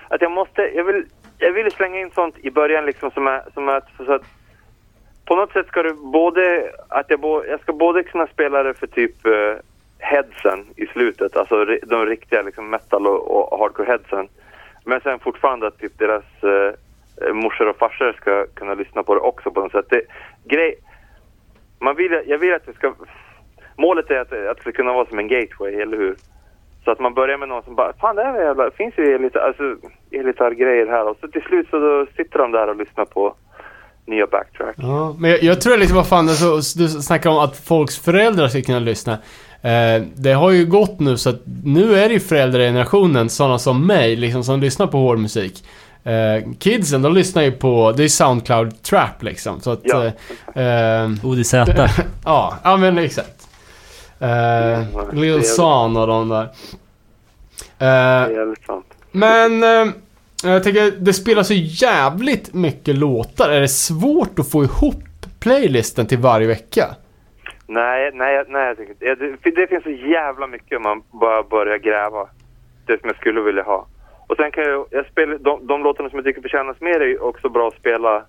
att 0.10 0.22
jag 0.22 0.32
måste, 0.32 0.62
jag 0.76 0.84
vill, 0.84 1.04
jag 1.38 1.52
vill 1.54 1.72
slänga 1.72 2.00
in 2.00 2.12
sånt 2.15 2.36
i 2.44 2.52
början 2.52 2.86
liksom 2.86 3.12
som 3.12 3.28
är, 3.28 3.41
som 3.54 3.70
är 3.70 3.82
så 4.06 4.13
att 4.13 4.22
på 5.25 5.35
något 5.35 5.51
sätt 5.51 5.67
ska 5.67 5.83
det 5.83 5.93
både, 5.93 6.71
att 6.88 7.09
jag, 7.09 7.19
bo, 7.19 7.43
jag 7.45 7.59
ska 7.59 7.73
både 7.73 8.03
kunna 8.03 8.27
spela 8.27 8.63
det 8.63 8.73
för 8.73 8.88
typ 8.88 9.25
uh, 9.25 9.55
headsen 9.99 10.65
i 10.75 10.85
slutet, 10.85 11.38
alltså 11.38 11.65
de 11.65 12.05
riktiga 12.05 12.41
liksom 12.41 12.69
metal 12.69 13.07
och, 13.07 13.53
och 13.53 13.59
hardcore 13.59 13.88
headsen. 13.88 14.27
Men 14.83 15.01
sen 15.01 15.19
fortfarande 15.19 15.67
att 15.67 15.79
typ 15.79 15.97
deras 15.97 16.23
uh, 16.43 17.33
morsor 17.33 17.67
och 17.67 17.77
farsor 17.77 18.13
ska 18.13 18.45
kunna 18.53 18.73
lyssna 18.73 19.03
på 19.03 19.13
det 19.13 19.19
också 19.21 19.51
på 19.51 19.61
något 19.61 19.71
sätt. 19.71 19.89
Det, 19.89 20.01
grej, 20.43 20.75
man 21.79 21.95
vill, 21.95 22.21
jag 22.25 22.38
vill 22.38 22.53
att 22.53 22.65
det 22.65 22.73
ska, 22.73 22.93
målet 23.77 24.11
är 24.11 24.19
att, 24.19 24.33
att 24.33 24.57
det 24.57 24.61
ska 24.61 24.71
kunna 24.71 24.93
vara 24.93 25.05
som 25.05 25.19
en 25.19 25.27
gateway, 25.27 25.75
eller 25.75 25.97
hur? 25.97 26.15
Så 26.83 26.91
att 26.91 26.99
man 26.99 27.13
börjar 27.13 27.38
med 27.38 27.49
någon 27.49 27.63
som 27.63 27.75
bara, 27.75 27.93
fan 27.93 28.15
det 28.15 28.23
här 28.23 28.39
är 28.39 28.43
jävla, 28.43 28.71
finns 28.71 28.97
ju 28.97 29.17
lite, 29.17 29.43
alltså, 29.43 29.77
här 30.11 31.07
och 31.07 31.17
så 31.21 31.27
till 31.27 31.41
slut 31.41 31.69
så 31.69 31.79
då 31.79 32.05
sitter 32.17 32.39
de 32.39 32.51
där 32.51 32.67
och 32.67 32.75
lyssnar 32.75 33.05
på 33.05 33.35
nya 34.08 34.28
backtrack. 34.28 34.76
Ja, 34.78 35.15
men 35.20 35.32
jag, 35.32 35.44
jag 35.44 35.62
tror 35.62 35.78
liksom, 35.78 35.96
vad 35.98 36.08
fan, 36.08 36.30
alltså, 36.30 36.78
du 36.78 36.88
snackar 36.89 37.30
om 37.30 37.38
att 37.38 37.58
folks 37.58 37.98
föräldrar 38.00 38.48
ska 38.48 38.62
kunna 38.62 38.80
lyssna. 38.80 39.13
Eh, 39.62 40.04
det 40.15 40.32
har 40.34 40.52
ju 40.52 40.65
gått 40.65 41.00
nu 41.00 41.18
så 41.18 41.30
att 41.30 41.41
nu 41.63 41.96
är 41.96 42.08
det 42.08 42.13
ju 42.13 42.20
föräldragenerationen, 42.20 43.30
sådana 43.30 43.60
som 43.60 43.88
mig, 43.88 44.15
liksom, 44.15 44.44
som 44.44 44.60
lyssnar 44.60 44.88
på 44.88 44.98
hård 44.98 45.20
musik. 45.20 45.63
Eh, 46.04 46.52
kidsen, 46.60 47.02
de 47.02 47.13
lyssnar 47.13 47.44
ju 47.44 47.52
på, 47.52 47.94
det 47.98 48.04
är 48.04 48.08
Soundcloud 48.08 48.82
Trap 48.84 49.24
liksom. 49.24 49.62
Så 49.62 49.72
att, 49.72 49.80
Ja. 49.84 50.06
Eh, 50.62 51.10
ODZ. 51.24 51.54
ja, 52.26 52.54
ja 52.63 52.78
men 52.78 52.98
exakt. 52.98 53.48
Eh, 54.20 54.28
det 54.28 54.28
är 55.12 55.15
Lil 55.15 55.44
Son 55.44 55.98
och 55.98 56.08
de 56.08 56.30
där. 56.30 56.50
Det 57.78 57.86
Eh, 57.86 57.91
är 57.91 58.30
jävligt 58.30 58.65
sant. 58.65 58.86
men 59.12 59.63
eh, 59.63 59.94
jag 60.49 60.63
tänker, 60.63 60.91
det 60.91 61.13
spelas 61.13 61.51
ju 61.51 61.55
jävligt 61.88 62.53
mycket 62.53 62.95
låtar. 62.95 63.49
Är 63.49 63.62
det 63.62 63.67
svårt 63.67 64.39
att 64.39 64.51
få 64.51 64.63
ihop 64.63 65.03
playlisten 65.39 66.08
till 66.08 66.17
varje 66.17 66.47
vecka? 66.47 66.86
Nej, 67.67 68.12
nej, 68.13 68.43
nej 68.47 68.67
jag 68.67 68.77
tycker 68.77 68.91
inte. 68.91 69.15
Det, 69.43 69.51
det 69.51 69.67
finns 69.67 69.84
så 69.84 69.89
jävla 69.89 70.47
mycket 70.47 70.77
om 70.77 70.84
man 70.84 71.03
bara 71.12 71.43
börjar 71.43 71.77
gräva. 71.77 72.27
Det 72.86 72.99
som 72.99 73.08
jag 73.10 73.17
skulle 73.17 73.41
vilja 73.41 73.63
ha. 73.63 73.88
Och 74.27 74.36
sen 74.36 74.51
kan 74.51 74.63
jag, 74.63 74.86
jag 74.91 75.05
spela, 75.05 75.38
de, 75.38 75.67
de 75.67 75.84
låtarna 75.84 76.10
som 76.10 76.17
jag 76.17 76.25
tycker 76.25 76.41
förtjänas 76.41 76.81
mer 76.81 76.99
är 76.99 77.23
också 77.23 77.49
bra 77.49 77.67
att 77.67 77.79
spela. 77.79 78.23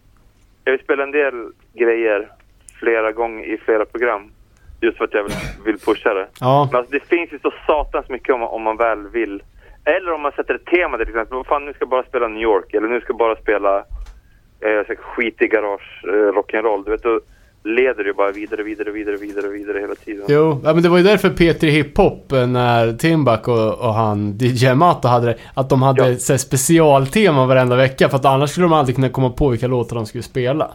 Jag 0.64 0.72
vill 0.72 0.84
spela 0.84 1.02
en 1.02 1.10
del 1.10 1.34
grejer 1.74 2.28
flera 2.80 3.12
gånger 3.12 3.44
i 3.44 3.58
flera 3.58 3.84
program. 3.84 4.30
Just 4.80 4.98
för 4.98 5.04
att 5.04 5.14
jag 5.14 5.22
vill, 5.22 5.32
vill 5.64 5.78
pusha 5.78 6.14
det. 6.14 6.26
Ja. 6.40 6.68
Men 6.72 6.78
alltså, 6.78 6.92
det 6.92 7.04
finns 7.04 7.32
ju 7.32 7.38
så 7.38 7.52
satans 7.66 8.08
mycket 8.08 8.34
om, 8.34 8.42
om 8.42 8.62
man 8.62 8.76
väl 8.76 9.08
vill. 9.08 9.42
Eller 9.94 10.12
om 10.12 10.20
man 10.20 10.32
sätter 10.32 10.54
ett 10.54 10.64
tema 10.66 10.98
till 10.98 11.08
exempel. 11.08 11.44
Fan, 11.44 11.64
nu 11.64 11.72
ska 11.72 11.82
jag 11.82 11.88
bara 11.88 12.02
spela 12.02 12.28
New 12.28 12.42
York. 12.42 12.74
Eller 12.74 12.88
nu 12.88 13.00
ska 13.00 13.10
jag 13.10 13.18
bara 13.18 13.36
spela 13.36 13.78
eh, 14.60 14.68
här 14.88 14.96
skitig 14.96 15.50
garage 15.52 16.04
eh, 16.04 16.10
rock'n'roll. 16.10 16.84
Du 16.84 16.90
vet, 16.90 17.02
då 17.02 17.20
leder 17.64 18.04
det 18.04 18.08
ju 18.08 18.12
bara 18.14 18.30
vidare, 18.32 18.62
vidare, 18.62 18.90
vidare, 18.90 19.16
vidare, 19.16 19.48
vidare 19.48 19.78
hela 19.78 19.94
tiden. 19.94 20.24
Jo, 20.28 20.60
ja, 20.64 20.74
men 20.74 20.82
det 20.82 20.88
var 20.88 20.98
ju 20.98 21.04
därför 21.04 21.28
P3 21.28 21.66
Hiphop 21.66 22.32
eh, 22.32 22.46
när 22.46 22.92
Timbuk 22.92 23.48
och, 23.48 23.78
och 23.86 23.94
han 23.94 24.38
DJ 24.38 24.74
Mato 24.74 25.08
hade 25.08 25.26
det, 25.26 25.36
att 25.54 25.68
de 25.70 25.82
hade 25.82 26.08
Ja. 26.10 26.16
så 26.16 26.38
specialtema 26.38 27.46
varenda 27.46 27.76
vecka 27.76 28.08
för 28.08 28.16
att 28.16 28.24
annars 28.24 28.50
skulle 28.50 28.64
de 28.64 28.72
aldrig 28.72 28.96
kunna 28.96 29.08
komma 29.08 29.30
på 29.30 29.48
vilka 29.48 29.66
låtar 29.66 29.96
de 29.96 30.06
skulle 30.06 30.22
spela. 30.22 30.70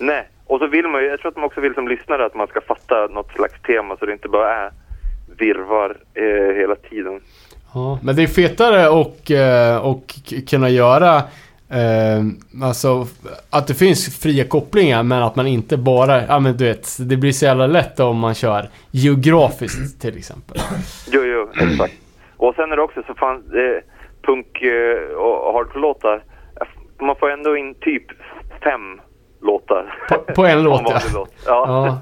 Nej, 0.00 0.28
och 0.46 0.58
så 0.58 0.66
vill 0.66 0.86
man 0.88 1.02
ju, 1.02 1.08
jag 1.08 1.20
tror 1.20 1.30
att 1.30 1.36
man 1.36 1.44
också 1.44 1.60
vill 1.60 1.74
som 1.74 1.88
lyssnare 1.88 2.26
att 2.26 2.34
man 2.34 2.46
ska 2.46 2.60
fatta 2.60 3.06
något 3.06 3.32
slags 3.32 3.62
tema 3.62 3.96
så 3.96 4.06
det 4.06 4.12
inte 4.12 4.28
bara 4.28 4.54
är 4.54 4.70
virvar 5.38 5.96
eh, 6.14 6.56
hela 6.56 6.74
tiden. 6.74 7.20
Ja, 7.76 7.98
men 8.02 8.16
det 8.16 8.22
är 8.22 8.26
fetare 8.26 8.88
och, 8.88 9.30
eh, 9.30 9.76
och 9.76 10.14
kunna 10.50 10.68
göra 10.68 11.16
eh, 11.70 12.20
alltså 12.62 13.06
att 13.50 13.66
det 13.66 13.74
finns 13.74 14.22
fria 14.22 14.44
kopplingar 14.44 15.02
men 15.02 15.22
att 15.22 15.36
man 15.36 15.46
inte 15.46 15.76
bara, 15.76 16.22
ja 16.26 16.38
men 16.38 16.56
du 16.56 16.64
vet, 16.64 17.08
det 17.08 17.16
blir 17.16 17.32
så 17.32 17.44
jävla 17.44 17.66
lätt 17.66 18.00
om 18.00 18.18
man 18.18 18.34
kör 18.34 18.68
geografiskt 18.90 20.00
till 20.00 20.18
exempel. 20.18 20.56
Jo, 21.12 21.22
jo, 21.24 21.48
exakt. 21.70 21.94
Och 22.36 22.54
sen 22.54 22.72
är 22.72 22.76
det 22.76 22.82
också 22.82 23.02
så 23.06 23.14
fan, 23.14 23.36
eh, 23.36 23.82
punk 24.22 24.62
eh, 24.62 25.16
och 25.16 25.52
hardcore-låtar, 25.52 26.22
man 27.00 27.16
får 27.16 27.30
ändå 27.30 27.56
in 27.56 27.74
typ 27.74 28.06
fem 28.64 29.00
låtar. 29.42 29.98
På, 30.08 30.32
på 30.34 30.44
en 30.44 30.62
låt 30.68 30.82
ja. 30.84 31.00
låt. 31.14 31.34
Ja. 31.46 31.64
Ja. 31.66 31.98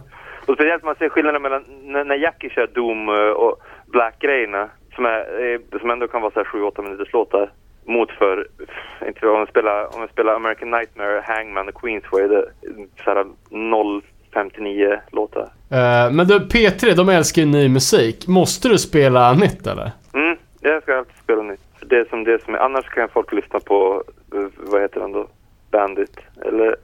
Och 0.47 0.55
speciellt 0.55 0.85
man 0.85 0.95
ser 0.95 1.09
skillnaden 1.09 1.43
mellan 1.43 1.65
när, 1.83 2.17
Jackie 2.17 2.51
kör 2.51 2.67
Doom 2.67 3.09
och 3.37 3.57
Black-grejerna, 3.87 4.69
som, 4.95 5.07
är, 5.07 5.53
eh, 5.53 5.81
som 5.81 5.91
ändå 5.91 6.09
kan 6.09 6.23
vara 6.23 6.33
så 6.33 6.41
7-8 6.41 6.83
minuters 6.83 7.13
låtar 7.13 7.51
mot 7.87 8.11
för, 8.11 8.47
inte 9.07 9.27
om 9.27 9.39
jag 9.39 9.49
spelar, 9.49 10.09
spelar 10.13 10.35
American 10.35 10.71
Nightmare, 10.71 11.23
Hangman 11.27 11.69
och 11.69 11.75
Queens 11.75 12.05
så 12.11 12.19
är 12.19 12.29
det 12.29 12.45
så 13.05 13.11
0,59 13.51 14.99
låtar. 15.13 15.43
Uh, 15.43 16.13
men 16.13 16.27
du, 16.27 16.39
P3, 16.39 16.95
de 16.95 17.09
älskar 17.09 17.43
ju 17.43 17.49
ny 17.49 17.69
musik. 17.69 18.27
Måste 18.27 18.69
du 18.69 18.79
spela 18.79 19.33
nytt 19.33 19.67
eller? 19.67 19.91
Mm, 20.15 20.37
jag 20.61 20.83
ska 20.83 20.99
alltid 20.99 21.17
spela 21.25 21.43
nytt. 21.43 21.61
För 21.79 21.87
det 21.87 22.09
som 22.09 22.25
det 22.25 22.45
som 22.45 22.55
är, 22.55 22.59
annars 22.59 22.85
kan 22.85 23.09
folk 23.09 23.33
lyssna 23.33 23.61
på, 23.61 24.05
eh, 24.35 24.47
vad 24.57 24.83
heter 24.83 25.01
den 25.01 25.13
då? 25.13 25.27
Bandit 25.71 26.19
eller 26.47 26.77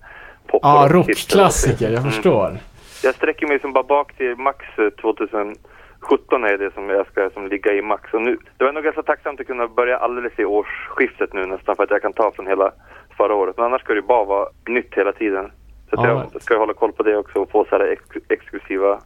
pop. 0.46 0.61
Ja, 0.62 0.85
ah, 0.85 0.88
rockklassiker, 0.88 1.90
jag 1.90 2.01
mm. 2.01 2.11
förstår. 2.11 2.46
Mm. 2.46 2.59
Jag 3.03 3.14
sträcker 3.14 3.46
mig 3.46 3.61
som 3.61 3.73
bara 3.73 3.85
bak 3.85 4.16
till 4.16 4.37
max 4.37 4.64
2000 5.01 5.57
17 6.01 6.45
är 6.45 6.59
det 6.59 6.75
som 6.75 6.89
jag 6.89 7.07
ska 7.07 7.31
som 7.31 7.47
ligga 7.47 7.73
i 7.73 7.83
max. 7.83 8.15
Och 8.15 8.23
nu, 8.23 8.39
det 8.57 8.65
var 8.65 8.73
nog 8.73 8.85
ganska 8.85 9.03
tacksamt 9.03 9.41
att 9.41 9.47
kunna 9.47 9.69
börja 9.69 9.97
alldeles 9.97 10.39
i 10.39 10.45
årsskiftet 10.45 11.33
nu 11.33 11.47
nästan 11.47 11.77
för 11.77 11.85
att 11.85 11.91
jag 11.91 12.03
kan 12.03 12.13
ta 12.13 12.33
från 12.33 12.47
hela 12.47 12.73
förra 13.17 13.35
året. 13.35 13.57
Men 13.57 13.67
annars 13.67 13.83
ska 13.83 13.95
det 13.95 14.03
bara 14.03 14.25
vara 14.25 14.49
nytt 14.69 14.95
hela 14.95 15.13
tiden. 15.13 15.53
Så 15.91 16.03
right. 16.03 16.29
jag 16.33 16.43
ska 16.43 16.59
hålla 16.59 16.75
koll 16.75 16.93
på 16.93 17.03
det 17.03 17.17
också 17.17 17.39
och 17.39 17.51
få 17.51 17.65
så 17.65 17.79
här 17.79 17.87
ex 17.93 18.03
exklusiva... 18.29 19.01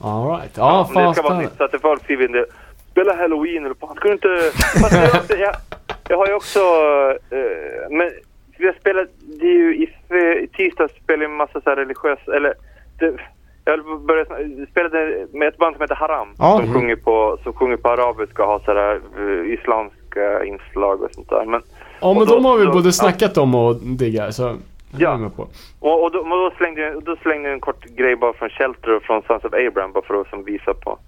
All 0.00 0.30
right. 0.30 0.58
Ah, 0.58 0.78
ja, 0.78 0.90
fan, 0.94 1.08
det 1.08 1.14
ska 1.14 1.22
vara 1.22 1.40
nytt 1.40 1.56
så 1.56 1.64
att 1.64 1.80
folk 1.80 2.02
skriver 2.04 2.24
in 2.24 2.32
det. 2.32 2.46
Spela 2.90 3.16
halloween 3.16 3.64
eller 3.64 3.74
fan, 3.74 3.96
ska 3.96 4.08
du 4.08 4.14
inte... 4.14 4.52
jag, 5.38 5.54
jag 6.08 6.16
har 6.16 6.26
ju 6.26 6.34
också... 6.34 6.60
Eh, 7.30 7.90
men 7.90 8.10
jag 8.58 8.74
är 9.40 9.44
ju 9.44 9.74
i, 9.76 9.82
i 10.42 10.46
tisdags 10.46 10.94
spelade 10.94 11.24
en 11.24 11.36
massa 11.36 11.60
så 11.60 11.70
religiösa, 11.70 12.36
eller... 12.36 12.54
Det, 12.98 13.16
jag 13.64 13.72
höll 13.72 13.82
på 13.82 13.92
att 13.92 14.00
börja 14.00 14.24
sn- 14.24 14.66
spelade 14.70 15.26
med 15.32 15.48
ett 15.48 15.58
band 15.58 15.74
som 15.76 15.82
heter 15.82 15.94
Haram. 15.94 16.28
Ja. 16.38 16.60
Som, 16.64 16.74
sjunger 16.74 16.96
på, 16.96 17.38
som 17.42 17.52
sjunger 17.52 17.76
på 17.76 17.88
arabiska 17.88 18.42
och 18.42 18.48
har 18.48 18.58
så 18.58 18.72
här 18.74 19.00
eh, 19.18 19.52
islamska 19.54 20.44
inslag 20.44 21.02
och 21.02 21.10
sånt 21.12 21.28
där. 21.28 21.44
Men, 21.44 21.62
Ja, 22.00 22.14
men 22.14 22.26
då- 22.26 22.34
de 22.34 22.44
har 22.44 22.56
vi 22.58 22.64
då- 22.64 22.72
både 22.72 22.88
ja. 22.88 22.92
snackat 22.92 23.38
om 23.38 23.54
och 23.54 23.76
diggar, 23.76 24.30
så... 24.30 24.56
Ja. 24.98 25.30
Och, 25.80 26.02
och, 26.04 26.12
då, 26.12 26.18
och 26.18 26.28
då, 26.28 26.50
slängde 26.56 26.80
jag, 26.80 27.04
då 27.04 27.16
slängde 27.16 27.48
jag 27.48 27.54
en 27.54 27.60
kort 27.60 27.84
grej 27.84 28.16
bara 28.16 28.32
från 28.32 28.48
Shelter 28.50 28.96
och 28.96 29.02
från 29.02 29.22
Sons 29.22 29.44
of 29.44 29.52
Abraham 29.54 29.92
bara 29.92 30.04
för 30.04 30.20
att 30.20 30.28
som 30.30 30.44
visa 30.44 30.74
på. 30.74 30.98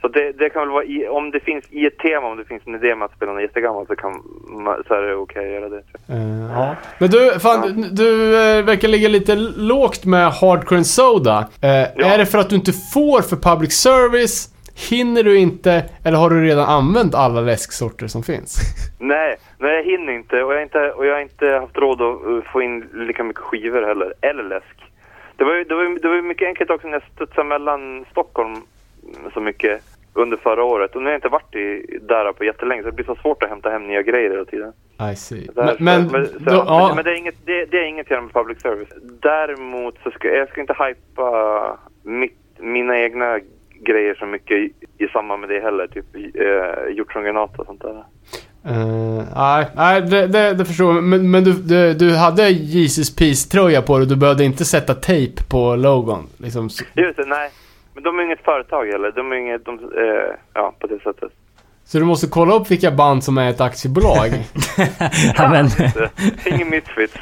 Så 0.00 0.08
det, 0.08 0.32
det 0.32 0.50
kan 0.50 0.62
väl 0.62 0.70
vara 0.70 0.84
i, 0.84 1.08
om 1.08 1.30
det 1.30 1.40
finns 1.40 1.64
i 1.70 1.86
ett 1.86 1.98
tema, 1.98 2.26
om 2.26 2.36
det 2.36 2.44
finns 2.44 2.62
en 2.66 2.74
idé 2.74 2.94
med 2.94 3.04
att 3.04 3.16
spela 3.16 3.32
något 3.32 3.42
jättegammalt 3.42 3.88
så, 3.88 3.96
kan, 3.96 4.22
man- 4.48 4.82
så 4.88 4.94
är 4.94 5.02
det 5.02 5.14
okej 5.14 5.46
att 5.46 5.52
göra 5.62 5.68
det. 5.68 5.82
Eh, 6.08 6.50
ja. 6.54 6.74
Men 6.98 7.10
du, 7.10 7.38
fan, 7.40 7.60
du, 7.82 7.88
du 7.90 8.34
eh, 8.58 8.64
verkar 8.64 8.88
ligga 8.88 9.08
lite 9.08 9.34
lågt 9.56 10.04
med 10.04 10.32
Hardcore 10.32 10.76
and 10.76 10.86
Soda. 10.86 11.38
Eh, 11.62 12.12
Är 12.12 12.18
det 12.18 12.26
för 12.26 12.38
att 12.38 12.50
du 12.50 12.56
inte 12.56 12.72
får 12.94 13.22
för 13.22 13.36
public 13.36 13.72
service? 13.72 14.48
Hinner 14.90 15.22
du 15.22 15.38
inte? 15.38 15.84
Eller 16.04 16.18
har 16.18 16.30
du 16.30 16.44
redan 16.44 16.68
använt 16.68 17.14
alla 17.14 17.40
läsksorter 17.40 18.06
som 18.06 18.22
finns? 18.22 18.56
Nej, 18.98 19.36
nej 19.58 19.74
jag 19.76 19.84
hinner 19.84 20.12
inte 20.12 20.42
och 20.42 20.52
jag 20.52 20.56
har 20.56 20.62
inte, 20.62 20.90
och 20.92 21.06
jag 21.06 21.14
har 21.14 21.20
inte 21.20 21.46
haft 21.46 21.76
råd 21.76 22.02
att 22.02 22.26
uh, 22.26 22.42
få 22.52 22.62
in 22.62 22.88
lika 22.94 23.24
mycket 23.24 23.42
skivor 23.42 23.82
heller, 23.82 24.14
eller 24.20 24.42
läsk. 24.42 24.76
Det 25.36 25.44
var 25.44 25.54
ju 25.54 25.64
det 25.64 25.74
var, 25.74 25.98
det 26.02 26.08
var 26.08 26.22
mycket 26.22 26.46
enkelt 26.48 26.70
också 26.70 26.86
när 26.86 26.94
jag 26.94 27.02
studsade 27.14 27.48
mellan 27.48 28.04
Stockholm 28.10 28.54
så 29.34 29.40
mycket 29.40 29.80
under 30.12 30.36
förra 30.36 30.64
året 30.64 30.96
och 30.96 31.02
nu 31.02 31.06
har 31.06 31.12
jag 31.12 31.18
inte 31.18 31.28
varit 31.28 31.54
i, 31.54 31.98
där 32.02 32.32
på 32.32 32.44
jättelänge 32.44 32.82
så 32.82 32.88
det 32.88 32.94
blir 32.94 33.06
så 33.06 33.14
svårt 33.14 33.42
att 33.42 33.48
hämta 33.48 33.70
hem 33.70 33.86
nya 33.86 34.02
grejer 34.02 34.30
hela 34.30 34.44
tiden. 34.44 34.72
I 35.12 35.16
see. 35.16 35.48
Där, 35.54 35.76
Men, 35.78 36.08
så, 36.08 36.12
men, 36.12 36.26
så, 36.26 36.38
då, 36.38 36.52
ja. 36.66 36.86
men, 36.86 36.96
men 36.96 37.04
det, 37.04 37.10
är 37.10 37.14
inget, 37.14 37.46
det, 37.46 37.64
det 37.64 37.78
är 37.78 37.84
inget 37.84 38.10
med 38.10 38.32
public 38.32 38.60
service. 38.60 38.88
Däremot 39.22 39.94
så 40.02 40.10
ska 40.10 40.28
jag 40.28 40.48
ska 40.48 40.60
inte 40.60 40.76
hypa 40.84 41.78
mitt, 42.02 42.38
mina 42.58 42.98
egna 42.98 43.40
grejer 43.80 44.14
så 44.14 44.26
mycket 44.26 44.56
i, 44.56 44.72
i 44.98 45.08
samband 45.08 45.40
med 45.40 45.50
det 45.50 45.60
heller. 45.60 45.86
Typ 45.86 46.06
eh, 46.14 46.96
hjortrongranater 46.96 47.60
och 47.60 47.66
sånt 47.66 47.82
där. 47.82 48.04
Eh, 48.64 49.24
nej, 49.36 49.66
nej 49.76 50.02
det, 50.02 50.26
det, 50.26 50.54
det 50.54 50.64
förstår 50.64 50.94
jag. 50.94 51.04
Men, 51.04 51.30
men 51.30 51.44
du, 51.44 51.52
du, 51.52 51.94
du 51.94 52.16
hade 52.16 52.48
Jesus 52.48 53.16
Peace-tröja 53.16 53.82
på 53.82 53.96
dig 53.96 54.02
och 54.02 54.08
du 54.08 54.16
behövde 54.16 54.44
inte 54.44 54.64
sätta 54.64 54.94
tejp 54.94 55.42
på 55.50 55.76
logon. 55.76 56.26
Liksom. 56.38 56.68
Just 56.94 57.16
det, 57.16 57.24
nej. 57.26 57.50
Men 57.94 58.02
de 58.02 58.18
är 58.18 58.22
inget 58.22 58.44
företag 58.44 58.86
heller. 58.86 59.12
De 59.16 59.32
är 59.32 59.36
inget, 59.36 59.64
de, 59.64 59.74
eh, 59.78 60.34
ja 60.54 60.74
på 60.78 60.86
det 60.86 60.98
sättet. 61.02 61.32
Så 61.84 61.98
du 61.98 62.04
måste 62.04 62.26
kolla 62.26 62.54
upp 62.54 62.70
vilka 62.70 62.90
band 62.90 63.24
som 63.24 63.38
är 63.38 63.50
ett 63.50 63.60
aktiebolag. 63.60 64.28
ja, 65.36 65.48
men, 65.48 65.66
ingen 66.46 66.70
Misfits. 66.70 67.14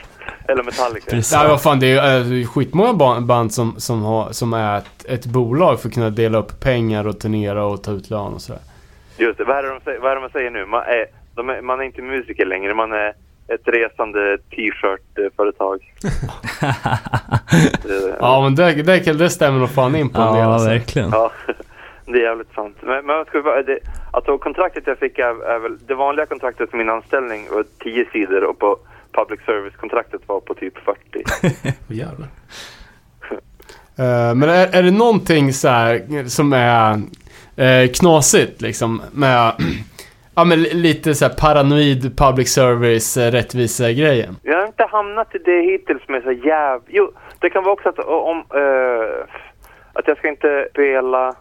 Eller 0.48 0.62
Metallica. 0.62 1.10
Precis. 1.10 1.32
Ja, 1.32 1.48
vad 1.48 1.62
fan, 1.62 1.80
det 1.80 1.86
är 1.86 2.24
ju 2.24 2.36
ju 2.36 2.46
skitmånga 2.46 2.92
ba- 2.92 3.20
band 3.20 3.52
som, 3.52 3.80
som, 3.80 4.02
har, 4.02 4.32
som 4.32 4.52
är 4.52 4.78
ett, 4.78 5.04
ett 5.08 5.26
bolag 5.26 5.80
för 5.80 5.88
att 5.88 5.94
kunna 5.94 6.10
dela 6.10 6.38
upp 6.38 6.60
pengar 6.60 7.06
och 7.06 7.20
turnera 7.20 7.64
och 7.64 7.82
ta 7.82 7.92
ut 7.92 8.10
lön 8.10 8.34
och 8.34 8.40
sådär. 8.40 8.62
Just 9.16 9.38
det, 9.38 9.44
vad 9.44 9.58
är 9.58 9.62
det, 9.62 9.68
de 9.68 9.80
säger, 9.84 10.00
vad 10.00 10.10
är 10.10 10.14
det 10.14 10.20
man 10.20 10.30
säger 10.30 10.50
nu? 10.50 10.66
Man 10.66 10.82
är, 10.82 11.06
de 11.34 11.48
är, 11.48 11.60
man 11.60 11.80
är 11.80 11.84
inte 11.84 12.02
musiker 12.02 12.46
längre, 12.46 12.74
man 12.74 12.92
är 12.92 13.12
ett 13.48 13.68
resande 13.68 14.38
t-shirt-företag. 14.50 15.80
Det- 17.82 18.16
Ja, 18.20 18.40
men 18.42 18.54
det, 18.54 18.82
det, 18.82 19.12
det 19.12 19.30
stämmer 19.30 19.58
nog 19.58 19.70
fan 19.70 19.96
in 19.96 20.08
på 20.08 20.20
en 20.20 20.32
del 20.34 20.42
ja, 20.42 20.52
alltså. 20.52 20.68
verkligen. 20.68 21.10
Ja, 21.12 21.32
det 22.06 22.12
är 22.18 22.22
jävligt 22.22 22.54
sant. 22.54 22.76
Men, 22.82 23.06
men 23.06 23.24
ska 23.24 23.40
vi, 23.40 23.62
det, 23.62 23.78
alltså 24.12 24.38
kontraktet 24.38 24.86
jag 24.86 24.98
fick 24.98 25.18
är, 25.18 25.44
är 25.44 25.58
väl, 25.58 25.78
det 25.86 25.94
vanliga 25.94 26.26
kontraktet 26.26 26.70
för 26.70 26.78
min 26.78 26.88
anställning 26.90 27.46
var 27.50 27.64
10 27.78 28.04
sidor 28.12 28.44
och 28.44 28.58
på 28.58 28.78
public 29.12 29.40
service-kontraktet 29.46 30.20
var 30.26 30.40
på 30.40 30.54
typ 30.54 30.74
40. 30.78 30.98
Åh, 31.64 31.96
jävlar. 31.96 32.28
Eh, 33.98 34.34
men 34.34 34.42
är, 34.42 34.76
är 34.76 34.82
det 34.82 34.90
någonting 34.90 35.52
så 35.52 35.68
här 35.68 36.24
som 36.28 36.52
är 36.52 36.96
uh, 36.96 37.92
knasigt 37.92 38.60
liksom 38.60 39.02
med 39.12 39.52
Ja 40.38 40.44
men 40.44 40.62
li- 40.62 40.74
lite 40.74 41.14
så 41.14 41.24
här 41.24 41.34
paranoid 41.40 42.02
public 42.18 42.48
service 42.54 43.16
uh, 43.16 43.22
rättvisa 43.30 43.92
grejen. 43.92 44.36
Jag 44.42 44.56
har 44.60 44.66
inte 44.66 44.84
hamnat 44.84 45.34
i 45.34 45.38
det 45.38 45.60
hittills 45.62 46.08
med 46.08 46.22
så 46.22 46.32
jäv... 46.32 46.80
Jo, 46.86 47.10
det 47.38 47.50
kan 47.50 47.64
vara 47.64 47.72
också 47.72 47.88
att 47.88 47.98
om... 47.98 48.38
eh, 48.54 49.24
att 49.92 50.08
jag 50.08 50.18
ska 50.18 50.28
inte 50.28 50.68
spela... 50.72 51.34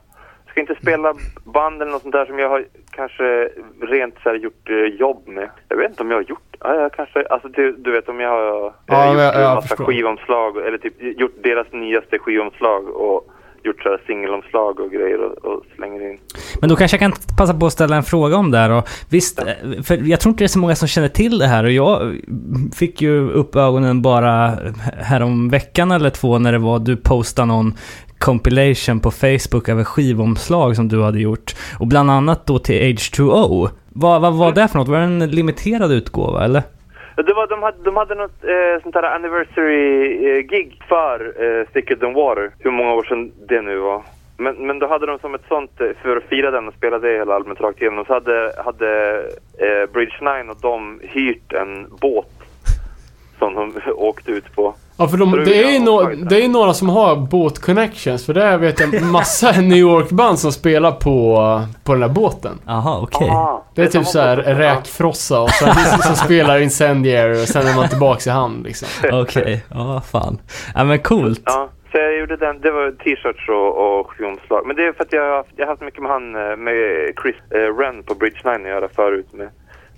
Ska 0.49 0.60
inte 0.62 0.75
spela 0.81 1.13
band 1.45 1.81
eller 1.81 1.91
något 1.91 2.01
sånt 2.01 2.12
där 2.13 2.25
som 2.25 2.39
jag 2.39 2.49
har 2.49 2.65
kanske 2.91 3.49
rent 3.81 4.15
så 4.23 4.29
här 4.29 4.36
gjort 4.36 4.69
eh, 4.69 4.75
jobb 4.75 5.27
med. 5.27 5.49
Jag 5.69 5.77
vet 5.77 5.89
inte 5.89 6.03
om 6.03 6.12
jag 6.12 6.17
har 6.17 6.23
gjort... 6.23 6.55
Ja, 6.60 6.75
jag 6.81 6.93
kanske... 6.93 7.25
Alltså 7.29 7.47
du, 7.47 7.71
du 7.71 7.91
vet 7.91 8.10
om 8.10 8.19
jag 8.19 8.29
har 8.29 8.73
Ja, 8.86 9.05
eh, 9.05 9.13
men 9.13 9.25
gjort 9.25 9.33
jag- 9.36 9.36
jag 9.43 9.49
en 9.49 9.55
massa 9.55 9.67
förstår. 9.67 9.86
skivomslag 9.86 10.57
eller 10.67 10.77
typ 10.77 10.93
gjort 10.99 11.36
deras 11.43 11.67
nyaste 11.71 12.19
skivomslag 12.19 12.89
och 12.89 13.31
gjort 13.67 13.84
så 13.84 13.97
singelomslag 14.08 14.80
och 14.80 14.91
grejer 14.91 15.19
och, 15.25 15.45
och 15.45 15.63
slänger 15.75 16.12
in. 16.12 16.17
Men 16.62 16.69
då 16.69 16.75
kanske 16.75 16.95
jag 16.95 16.99
kan 16.99 17.13
passa 17.38 17.53
på 17.53 17.65
att 17.65 17.73
ställa 17.73 17.95
en 17.95 18.03
fråga 18.03 18.36
om 18.38 18.51
det 18.51 18.58
här 18.58 18.69
då. 18.69 18.84
Visst, 19.10 19.39
eh, 19.39 19.45
för 19.84 20.10
jag 20.10 20.19
tror 20.19 20.32
inte 20.32 20.43
det 20.43 20.45
är 20.45 20.58
så 20.58 20.60
många 20.60 20.75
som 20.75 20.88
känner 20.88 21.08
till 21.08 21.38
det 21.38 21.47
här 21.47 21.63
och 21.63 21.71
jag 21.71 22.15
fick 22.75 23.01
ju 23.01 23.30
upp 23.30 23.56
ögonen 23.56 24.01
bara 24.01 24.53
härom 24.97 25.49
veckan 25.49 25.91
eller 25.91 26.10
två 26.10 26.39
när 26.39 26.51
det 26.51 26.58
var 26.58 26.80
du 26.80 26.97
postade 26.97 27.47
någon 27.47 27.73
compilation 28.19 28.99
på 28.99 29.12
Facebook 29.12 29.69
över 29.69 29.84
skivomslag 29.84 30.75
som 30.75 30.88
du 30.88 31.03
hade 31.03 31.19
gjort. 31.19 31.56
Och 31.80 31.88
bland 31.88 32.12
annat 32.12 32.45
då 32.45 32.60
till 32.60 32.82
H2O. 32.82 33.69
Vad, 33.89 34.21
vad 34.21 34.34
var 34.34 34.51
det 34.51 34.67
för 34.67 34.80
något? 34.80 34.88
Var 34.88 34.97
det 34.97 35.03
en 35.03 35.32
limiterad 35.32 35.91
utgåva 35.91 36.45
eller? 36.45 36.63
Det 37.25 37.34
var, 37.34 37.47
de, 37.47 37.63
hade, 37.63 37.84
de 37.84 37.97
hade 37.97 38.15
något 38.15 38.43
eh, 38.43 38.82
sånt 38.84 38.95
här 38.95 39.03
anniversary-gig 39.03 40.77
eh, 40.82 40.88
för 40.88 41.34
eh, 41.43 41.65
Thicker 41.65 42.06
and 42.06 42.15
Water. 42.15 42.51
Hur 42.60 42.71
många 42.71 42.93
år 42.93 43.03
sedan 43.03 43.32
det 43.47 43.62
nu 43.62 43.77
var. 43.77 44.03
Men, 44.38 44.67
men 44.67 44.80
då 44.80 44.88
hade 44.88 45.06
de 45.06 45.19
som 45.19 45.36
ett 45.36 45.47
sånt, 45.47 45.82
eh, 45.82 45.88
för 46.01 46.17
att 46.17 46.23
fira 46.23 46.51
den 46.51 46.67
och 46.67 46.73
spela 46.73 46.99
det 46.99 47.17
hela 47.17 47.36
albumet 47.36 47.62
rakt 47.62 47.82
igenom, 47.82 48.06
så 48.06 48.13
hade, 48.13 48.53
hade 48.65 49.17
eh, 49.58 49.91
Bridge 49.93 50.43
9 50.43 50.51
och 50.51 50.58
de 50.62 50.99
hyrt 51.03 51.53
en 51.53 51.88
båt 52.01 52.32
som 53.39 53.53
de 53.53 53.73
åkte 53.91 54.32
ut 54.32 54.56
på. 54.56 54.75
Ja, 54.99 55.07
för 55.07 55.17
de, 55.17 55.31
det 55.31 55.45
det, 55.45 55.75
är 55.75 55.79
no, 55.79 56.25
det 56.29 56.43
är 56.45 56.47
några 56.49 56.73
som 56.73 56.89
har 56.89 57.15
båt 57.15 57.60
connections. 57.60 58.25
För 58.25 58.33
där 58.33 58.57
vet 58.57 58.79
jag 58.79 59.01
massa 59.03 59.51
New 59.62 59.77
York-band 59.77 60.39
som 60.39 60.51
spelar 60.51 60.91
på, 60.91 61.38
på 61.83 61.91
den 61.91 62.01
där 62.01 62.10
båten. 62.10 62.60
Jaha, 62.65 62.99
okej. 63.01 63.29
Ah, 63.29 63.63
Det 63.75 63.81
är 63.81 63.88
samma 63.88 64.03
typ 64.03 64.12
så 64.12 64.19
här 64.19 64.38
räkfrossa 64.38 65.41
och 65.41 65.49
sen 65.49 65.73
som 66.03 66.15
spelar 66.15 66.60
Incendiary 66.60 67.43
och 67.43 67.47
sen 67.47 67.67
är 67.67 67.75
man 67.75 67.89
tillbaks 67.89 68.27
i 68.27 68.29
hamn 68.29 68.63
liksom. 68.63 68.88
Okej, 69.21 69.63
ja 69.69 70.01
fan. 70.12 70.38
Ja 70.75 70.83
men 70.83 70.99
coolt. 70.99 71.41
Ja, 71.45 71.69
så 71.91 71.97
jag 71.97 72.19
gjorde 72.19 72.38
den. 72.38 72.62
Det 72.62 72.71
var 72.71 72.91
t-shirts 72.91 73.49
och, 73.49 73.99
och 73.99 74.12
skivomslag. 74.12 74.63
Men 74.67 74.75
det 74.75 74.88
är 74.88 74.93
för 74.93 75.03
att 75.03 75.13
jag 75.13 75.21
har 75.29 75.36
haft, 75.38 75.49
jag 75.55 75.65
har 75.65 75.71
haft 75.71 75.81
mycket 75.81 76.01
med 76.01 76.12
han, 76.12 76.36
eh, 76.36 76.55
med 76.57 76.75
Chris 77.21 77.36
eh, 77.55 77.75
Wren 77.77 78.03
på 78.03 78.15
Bridge 78.15 78.39
9 78.43 78.53
att 78.53 78.67
göra 78.67 78.89
förut. 78.95 79.27
Med 79.33 79.49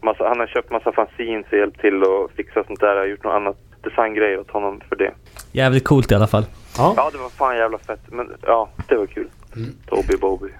massa, 0.03 0.27
han 0.27 0.39
har 0.39 0.47
köpt 0.47 0.71
massa 0.71 0.91
fanzines 0.91 1.45
och 1.51 1.57
hjälpt 1.57 1.81
till 1.81 2.03
och 2.03 2.31
fixa 2.35 2.63
sånt 2.63 2.79
där. 2.79 2.87
Jag 2.95 2.99
har 3.01 3.05
gjort 3.05 3.23
något 3.23 3.33
annat 3.33 3.57
designgrejer 3.89 4.39
åt 4.39 4.51
honom 4.51 4.81
för 4.89 4.95
det. 4.95 5.11
Jävligt 5.51 5.83
coolt 5.83 6.11
i 6.11 6.15
alla 6.15 6.27
fall. 6.27 6.45
Ja. 6.77 6.93
Ja, 6.97 7.09
det 7.11 7.17
var 7.17 7.29
fan 7.29 7.57
jävla 7.57 7.77
fett. 7.77 8.01
Men 8.07 8.31
ja, 8.41 8.69
det 8.87 8.95
var 8.95 9.05
kul. 9.05 9.27
Toby 9.89 10.17
Bobby. 10.17 10.49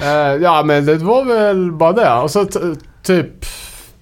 Eh, 0.00 0.42
ja, 0.42 0.62
men 0.64 0.86
det 0.86 0.94
var 0.94 1.24
väl 1.24 1.72
bara 1.72 1.92
det. 1.92 2.12
Och 2.22 2.30
så 2.30 2.46
typ 3.02 3.44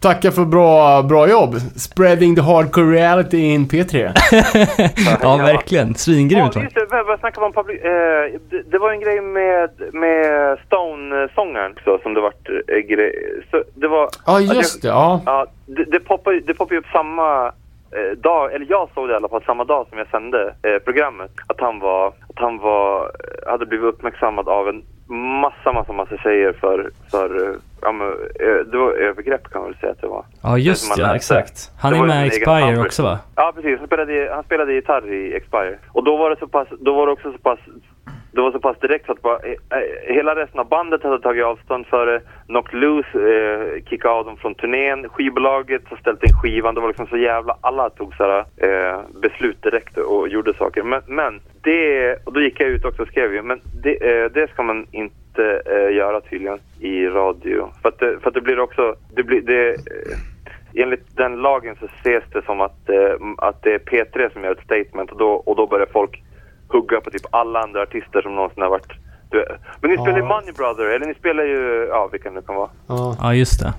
tacka 0.02 0.30
för 0.30 0.44
bra, 0.44 1.02
bra 1.02 1.28
jobb. 1.28 1.54
Spreading 1.76 2.36
the 2.36 2.42
hardcore 2.42 2.96
reality 2.96 3.38
in 3.38 3.68
P3. 3.68 4.12
ja, 5.22 5.36
verkligen. 5.36 5.94
Svingrymt 5.94 6.54
Ja, 6.56 6.62
just 6.62 6.74
det. 6.74 7.02
Vad, 7.06 7.20
snackar 7.20 7.40
man 7.40 7.46
om 7.46 7.52
public... 7.52 7.80
Eh, 7.80 8.40
det, 8.50 8.62
det 8.70 8.78
var 8.78 8.92
en 8.92 9.00
grej 9.00 9.20
med, 9.20 9.70
med 9.92 10.58
Stone-sångaren 10.66 11.72
också 11.72 11.98
som 12.02 12.14
det 12.14 12.20
vart 12.20 12.48
eh, 12.48 12.78
grej. 12.78 13.42
Så 13.50 13.62
det 13.74 13.88
var... 13.88 14.08
Ja, 14.26 14.36
att 14.36 14.56
just 14.56 14.82
det. 14.82 14.88
jag, 14.88 14.96
Ja. 14.96 15.20
Ja, 15.26 15.46
det, 15.66 15.84
det 15.84 16.00
poppar 16.00 16.32
det 16.46 16.54
poppar 16.54 16.74
ju 16.74 16.78
upp 16.78 16.92
samma 16.92 17.52
eh, 17.92 18.16
dag, 18.16 18.52
eller 18.52 18.66
jag 18.68 18.88
såg 18.94 19.08
det 19.08 19.12
i 19.12 19.16
alla 19.16 19.28
fall 19.28 19.44
samma 19.44 19.64
dag 19.64 19.86
som 19.88 19.98
jag 19.98 20.08
sände 20.08 20.54
eh, 20.62 20.78
programmet. 20.78 21.30
Att 21.46 21.60
han 21.60 21.78
var, 21.78 22.06
att 22.06 22.38
han 22.38 22.58
var, 22.58 23.02
eh, 23.04 23.50
hade 23.50 23.66
blivit 23.66 23.86
uppmärksammad 23.86 24.48
av 24.48 24.68
en 24.68 24.82
massa, 25.40 25.72
massa, 25.72 25.92
massa 25.92 26.16
tjejer 26.16 26.52
för, 26.52 26.90
för 27.10 27.48
eh, 27.48 27.56
ja, 27.82 27.92
men, 27.92 28.08
eh, 28.08 28.66
det 28.70 28.78
var 28.78 28.92
övergrepp 28.92 29.48
kan 29.50 29.60
man 29.60 29.70
väl 29.70 29.80
säga 29.80 29.92
att 29.92 30.00
det 30.00 30.06
var. 30.06 30.24
Ja, 30.42 30.58
just 30.58 30.98
ja, 30.98 31.16
exakt. 31.16 31.70
Han 31.78 31.92
Det 31.92 31.98
är 31.98 32.04
med 32.04 32.24
i 32.24 32.26
Expire 32.26 32.80
också 32.80 33.02
va? 33.02 33.18
Ja, 33.36 33.52
precis. 33.54 33.78
Han 33.78 33.86
spelade, 33.86 34.30
han 34.34 34.44
spelade 34.44 34.72
gitarr 34.74 35.12
i 35.12 35.34
Expire. 35.34 35.78
Och 35.92 36.04
då 36.04 36.16
var 36.16 36.30
det 36.30 36.36
så 36.36 36.46
pass, 36.46 36.68
då 36.80 36.94
var 36.94 37.06
det 37.06 37.12
också 37.12 37.32
så 37.32 37.38
pass, 37.38 37.58
det 38.32 38.40
var 38.40 38.52
så 38.52 38.60
pass 38.60 38.78
direkt 38.78 39.06
så 39.06 39.12
att 39.12 39.22
bara, 39.22 39.38
eh, 39.38 39.50
eh, 39.78 40.14
hela 40.14 40.34
resten 40.36 40.60
av 40.60 40.68
bandet 40.68 41.02
hade 41.02 41.20
tagit 41.20 41.44
avstånd 41.44 41.86
för 41.86 42.06
det. 42.06 42.20
Knocked 42.46 42.80
Loose 42.80 43.08
eh, 43.34 43.82
kickade 43.84 44.14
av 44.14 44.24
dem 44.24 44.36
från 44.36 44.54
turnén. 44.54 45.08
Skivbolaget 45.08 45.82
har 45.88 45.96
ställt 45.96 46.22
in 46.24 46.32
skivan. 46.42 46.74
Det 46.74 46.80
var 46.80 46.88
liksom 46.88 47.06
så 47.06 47.16
jävla, 47.16 47.56
alla 47.60 47.90
tog 47.90 48.14
sådär, 48.14 48.44
eh, 48.56 49.00
beslut 49.22 49.62
direkt 49.62 49.96
och 49.96 50.28
gjorde 50.28 50.54
saker. 50.54 50.82
Men, 50.82 51.02
men 51.06 51.40
det, 51.62 52.16
och 52.26 52.32
då 52.32 52.40
gick 52.40 52.60
jag 52.60 52.68
ut 52.68 52.84
också 52.84 53.02
och 53.02 53.08
skrev 53.08 53.34
ju, 53.34 53.42
men 53.42 53.60
det, 53.82 54.20
eh, 54.22 54.30
det 54.34 54.50
ska 54.50 54.62
man 54.62 54.86
inte 54.90 55.62
eh, 55.66 55.96
göra 55.96 56.20
tydligen 56.20 56.58
i 56.80 57.06
radio. 57.06 57.68
För 57.82 57.88
att, 57.88 57.98
det- 57.98 58.18
för 58.20 58.28
att 58.28 58.34
det 58.34 58.40
blir 58.40 58.60
också, 58.60 58.94
det 59.14 59.22
blir, 59.22 59.40
det, 59.40 59.68
eh, 59.70 59.74
enligt 60.74 61.16
den 61.16 61.36
lagen 61.36 61.76
så 61.80 61.86
ses 62.00 62.24
det 62.32 62.42
som 62.44 62.60
att, 62.60 62.88
eh, 62.88 63.14
att 63.38 63.62
det 63.62 63.74
är 63.74 63.78
P3 63.78 64.32
som 64.32 64.44
gör 64.44 64.52
ett 64.52 64.64
statement 64.64 65.12
och 65.12 65.18
då, 65.18 65.30
och 65.30 65.56
då 65.56 65.66
börjar 65.66 65.86
folk 65.92 66.22
hugga 66.72 67.00
på 67.00 67.10
typ 67.10 67.26
alla 67.30 67.60
andra 67.60 67.82
artister 67.82 68.22
som 68.22 68.34
någonsin 68.34 68.62
har 68.62 68.70
varit... 68.70 68.92
Du, 69.30 69.44
men 69.80 69.90
ni 69.90 69.96
spelar 69.96 70.18
ju 70.18 70.24
Ja. 70.24 70.28
Money 70.28 70.52
Brother, 70.52 70.84
eller 70.84 71.06
ni 71.06 71.14
spelar 71.14 71.42
ju, 71.44 71.86
ja 71.90 72.08
vilka 72.12 72.28
det 72.28 72.34
nu 72.34 72.42
kan 72.42 72.54
vara. 72.54 72.70
Ja. 72.86 73.16
Ja, 73.20 73.34
just 73.34 73.60
det. 73.60 73.72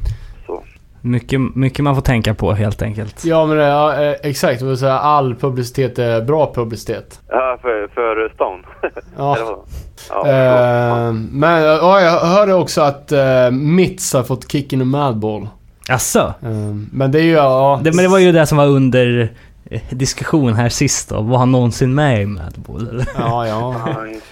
Så. 0.46 0.64
Mycket, 1.02 1.40
mycket 1.56 1.84
man 1.84 1.96
får 1.96 2.02
tänka 2.02 2.34
på 2.34 2.52
helt 2.54 2.82
enkelt. 2.82 3.26
Ja, 3.26 3.46
men 3.46 3.58
det, 3.58 3.64
ja, 3.64 4.04
eh, 4.04 4.16
exakt. 4.24 4.60
Det 4.60 4.66
vill 4.66 4.78
säga 4.78 5.00
all 5.00 5.36
publicitet 5.36 6.00
är 6.00 6.22
bra 6.22 6.54
publicitet. 6.56 7.22
Ja, 7.30 7.58
för, 7.62 7.88
för 7.94 8.32
Stone. 8.36 8.64
Ja. 9.18 9.38
Ja, 10.10 10.28
Eh, 10.28 11.14
men 11.32 11.64
ja, 11.64 12.02
jag 12.02 12.20
hörde 12.20 12.54
också 12.54 12.82
att 12.82 13.12
uh, 13.12 13.52
Mitts 13.52 14.14
har 14.14 14.24
fått 14.24 14.52
kicken 14.52 14.82
och 14.82 14.88
Madball. 14.88 15.48
Asså? 15.90 16.20
Eh, 16.20 16.76
men 16.92 17.12
det 17.12 17.20
är 17.20 17.24
ju, 17.24 17.32
ja... 17.32 17.80
Det, 17.84 17.96
men 17.96 18.04
det 18.04 18.10
var 18.10 18.20
ju 18.20 18.32
det 18.32 18.46
som 18.46 18.58
var 18.58 18.68
under 18.68 19.32
diskussion 19.90 20.54
här 20.54 20.70
sist 20.70 21.10
då. 21.10 21.22
Var 21.22 21.38
han 21.38 21.52
någonsin 21.52 21.96
med 21.96 22.22
i 22.22 22.26
Madball 22.26 22.88
eller? 22.90 23.08
Ja, 23.18 23.48
ja. 23.48 23.76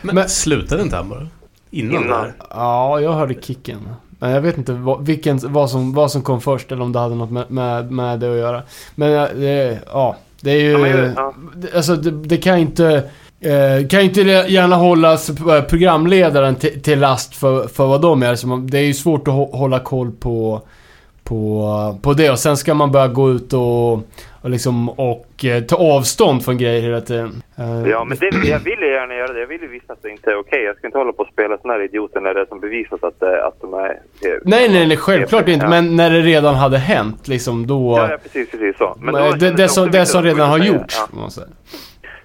Men, 0.01 0.15
Men- 0.15 0.29
slutade 0.29 0.81
inte 0.81 0.95
han 0.95 1.09
bara? 1.09 1.27
Innan, 1.71 2.03
Innan. 2.03 2.27
Ja, 2.49 2.99
jag 2.99 3.13
hörde 3.13 3.33
kicken. 3.41 3.77
Men 4.19 4.31
jag 4.31 4.41
vet 4.41 4.57
inte 4.57 4.73
vad, 4.73 5.05
vilken, 5.05 5.39
vad, 5.43 5.69
som, 5.69 5.93
vad 5.93 6.11
som 6.11 6.21
kom 6.21 6.41
först 6.41 6.71
eller 6.71 6.81
om 6.83 6.91
det 6.91 6.99
hade 6.99 7.15
något 7.15 7.31
med, 7.31 7.51
med, 7.51 7.91
med 7.91 8.19
det 8.19 8.31
att 8.31 8.37
göra. 8.37 8.61
Men 8.95 9.13
eh, 9.15 9.29
det, 9.35 9.79
ja, 9.93 10.15
det 10.41 10.51
är 10.51 10.59
ju... 10.59 10.71
Ja, 10.71 10.77
men 10.77 10.89
ju- 10.91 11.13
ja. 11.15 11.33
det- 11.55 11.75
Alltså 11.75 11.95
det, 11.95 12.11
det 12.11 12.37
kan 12.37 12.57
inte... 12.57 13.03
Eh, 13.43 13.87
kan 13.87 13.99
ju 13.99 14.05
inte 14.05 14.21
gärna 14.21 14.75
hållas 14.75 15.29
eh, 15.29 15.61
programledaren 15.61 16.55
till, 16.55 16.81
till 16.81 16.99
last 16.99 17.35
för, 17.35 17.67
för 17.67 17.87
vad 17.87 18.01
de 18.01 18.23
är. 18.23 18.35
Så 18.35 18.47
man, 18.47 18.67
det 18.67 18.77
är 18.77 18.83
ju 18.83 18.93
svårt 18.93 19.27
att 19.27 19.33
hå- 19.33 19.55
hålla 19.57 19.79
koll 19.79 20.11
på, 20.11 20.61
på, 21.31 21.97
på 22.03 22.13
det. 22.13 22.29
Och 22.31 22.39
sen 22.39 22.57
ska 22.57 22.73
man 22.73 22.91
börja 22.91 23.07
gå 23.07 23.31
ut 23.31 23.53
och, 23.53 23.93
och, 24.41 24.49
liksom, 24.49 24.89
och 24.89 25.45
eh, 25.45 25.63
ta 25.63 25.75
avstånd 25.75 26.45
från 26.45 26.57
grejer 26.57 26.81
hela 26.81 27.01
tiden. 27.01 27.31
Eh, 27.57 27.89
Ja, 27.89 28.03
men 28.03 28.17
det, 28.17 28.47
jag 28.49 28.59
vill 28.59 28.79
ju 28.79 28.91
gärna 28.91 29.15
göra 29.15 29.33
det. 29.33 29.39
Jag 29.39 29.47
vill 29.47 29.61
ju 29.61 29.67
visa 29.67 29.93
att 29.93 30.01
det 30.03 30.09
inte 30.09 30.31
är 30.31 30.39
okej. 30.39 30.63
Jag 30.63 30.77
ska 30.77 30.87
inte 30.87 30.97
hålla 30.97 31.11
på 31.11 31.23
och 31.23 31.29
spela 31.33 31.57
såna 31.57 31.73
här 31.73 31.83
idioter 31.83 32.19
när 32.21 32.33
det 32.33 32.41
är 32.41 32.45
som 32.45 32.59
bevisat 32.59 33.03
att, 33.03 33.23
eh, 33.23 33.45
att 33.47 33.61
de 33.61 33.73
är... 33.73 33.99
Nej, 34.45 34.69
nej, 34.69 34.87
nej, 34.87 34.97
självklart 34.97 35.47
inte. 35.47 35.65
Ja. 35.65 35.69
Men 35.69 35.95
när 35.95 36.09
det 36.09 36.19
redan 36.21 36.55
hade 36.55 36.77
hänt, 36.77 37.27
liksom 37.27 37.67
då... 37.67 37.97
Ja, 37.97 38.11
ja, 38.11 38.17
precis, 38.23 38.51
precis 38.51 38.77
så. 38.77 38.95
Men 38.99 39.13
det, 39.13 39.37
det, 39.39 39.51
det, 39.51 39.67
som, 39.69 39.91
det 39.91 40.05
som 40.05 40.23
redan 40.23 40.49
har 40.49 40.57
gjorts, 40.59 40.95
Ja, 40.99 41.19
man 41.19 41.31
säga. 41.31 41.47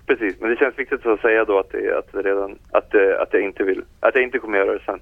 precis. 0.07 0.35
Men 0.41 0.51
det 0.51 0.57
känns 0.57 0.79
viktigt 0.79 1.07
att 1.07 1.21
säga 1.21 1.45
då 1.45 1.59
att, 1.59 1.71
det, 1.73 1.99
att, 1.99 2.13
det 2.13 2.23
redan, 2.31 2.59
att, 2.71 2.91
det, 2.91 3.23
att 3.23 3.29
jag 3.33 3.43
inte 3.43 3.63
vill. 3.65 3.83
Att 4.01 4.15
jag 4.15 4.25
inte 4.25 4.39
kommer 4.39 4.59
göra 4.59 4.73
det 4.73 4.83
sen. 4.87 5.01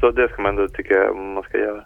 Så 0.00 0.10
det 0.10 0.28
ska 0.28 0.42
man 0.42 0.50
ändå 0.58 0.68
tycka 0.68 1.12
man 1.12 1.42
ska 1.42 1.58
göra. 1.58 1.82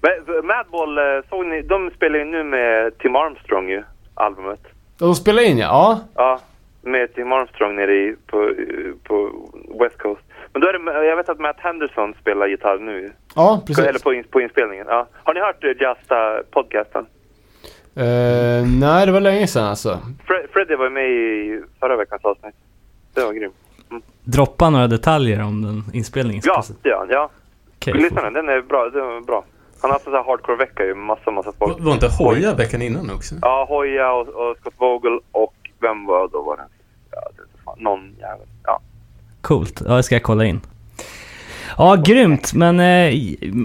Men 0.00 0.36
eh, 0.36 0.42
Madball, 0.42 0.98
eh, 0.98 1.04
såg 1.28 1.46
ni, 1.46 1.62
de 1.62 1.90
spelar 1.90 2.18
ju 2.18 2.24
nu 2.24 2.44
med 2.44 2.98
Tim 2.98 3.16
Armstrong 3.16 3.70
ju, 3.70 3.82
albumet. 4.14 4.60
De 4.98 5.14
spelar 5.14 5.42
in, 5.42 5.58
ja. 5.58 6.00
Ja, 6.14 6.40
med 6.82 7.14
Tim 7.14 7.32
Armstrong 7.32 7.76
nere 7.76 7.94
i, 7.94 8.16
på, 8.26 8.42
eh, 8.42 8.92
på 9.02 9.30
West 9.80 9.98
Coast. 9.98 10.22
Men 10.52 10.62
då 10.62 10.68
är 10.68 10.72
det, 10.72 11.06
jag 11.06 11.16
vet 11.16 11.28
att 11.28 11.40
Matt 11.40 11.56
Henderson 11.58 12.14
spelar 12.20 12.46
gitarr 12.46 12.78
nu. 12.78 13.12
Ja, 13.34 13.62
precis. 13.66 13.84
Eller 13.84 13.98
på, 13.98 14.22
på 14.30 14.40
inspelningen. 14.40 14.86
Ja. 14.88 15.06
Har 15.24 15.34
ni 15.34 15.40
hört 15.40 15.64
uh, 15.64 15.70
Justa 15.70 16.42
podcasten? 16.50 17.06
Eh, 17.94 18.66
nej, 18.80 19.06
det 19.06 19.12
var 19.12 19.20
länge 19.20 19.46
sedan 19.46 19.64
alltså. 19.64 19.98
Fre 20.26 20.46
Freddie 20.52 20.76
var 20.76 20.90
med 20.90 21.10
i 21.10 21.62
förra 21.80 21.96
veckans 21.96 22.24
avsnitt. 22.24 22.54
Det 23.14 23.24
var 23.24 23.32
grymt. 23.32 23.54
Droppa 24.24 24.70
några 24.70 24.86
detaljer 24.86 25.42
om 25.42 25.62
den 25.62 25.82
inspelningen. 25.92 26.42
Ja, 26.46 26.64
det 26.82 26.88
gör 26.88 26.98
han. 26.98 27.08
Ja. 27.10 27.30
Okej. 27.76 27.94
Lyssna 27.94 28.22
den, 28.22 28.32
den 28.32 28.48
är 28.48 28.60
bra. 28.60 28.90
Den 28.90 29.16
är 29.16 29.20
bra. 29.20 29.44
Han 29.82 29.90
har 29.90 29.92
haft 29.92 30.06
en 30.06 30.12
sån 30.12 30.18
här 30.18 30.24
hardcore-vecka 30.24 30.84
ju. 30.84 30.94
Massa, 30.94 31.30
massa 31.30 31.52
folk. 31.58 31.78
Var 31.78 31.84
var 31.84 31.92
inte 31.92 32.08
Hoja 32.08 32.54
veckan 32.54 32.82
innan 32.82 33.10
också? 33.10 33.34
Ja, 33.42 33.66
Hoja 33.68 34.12
och, 34.12 34.28
och 34.28 34.56
Scott 34.60 34.74
Vogel 34.78 35.20
och 35.32 35.54
vem 35.80 36.06
var 36.06 36.28
då 36.28 36.42
var 36.42 36.56
det? 36.56 36.62
Ja, 37.10 37.20
det 37.36 37.82
någon 37.82 38.16
jävel. 38.18 38.46
Ja. 38.64 38.80
Coolt. 39.40 39.82
Ja, 39.86 39.96
det 39.96 40.02
ska 40.02 40.14
jag 40.14 40.22
kolla 40.22 40.44
in. 40.44 40.60
Ja, 41.78 41.96
grymt. 42.04 42.54
Men 42.54 42.80
eh, 42.80 43.14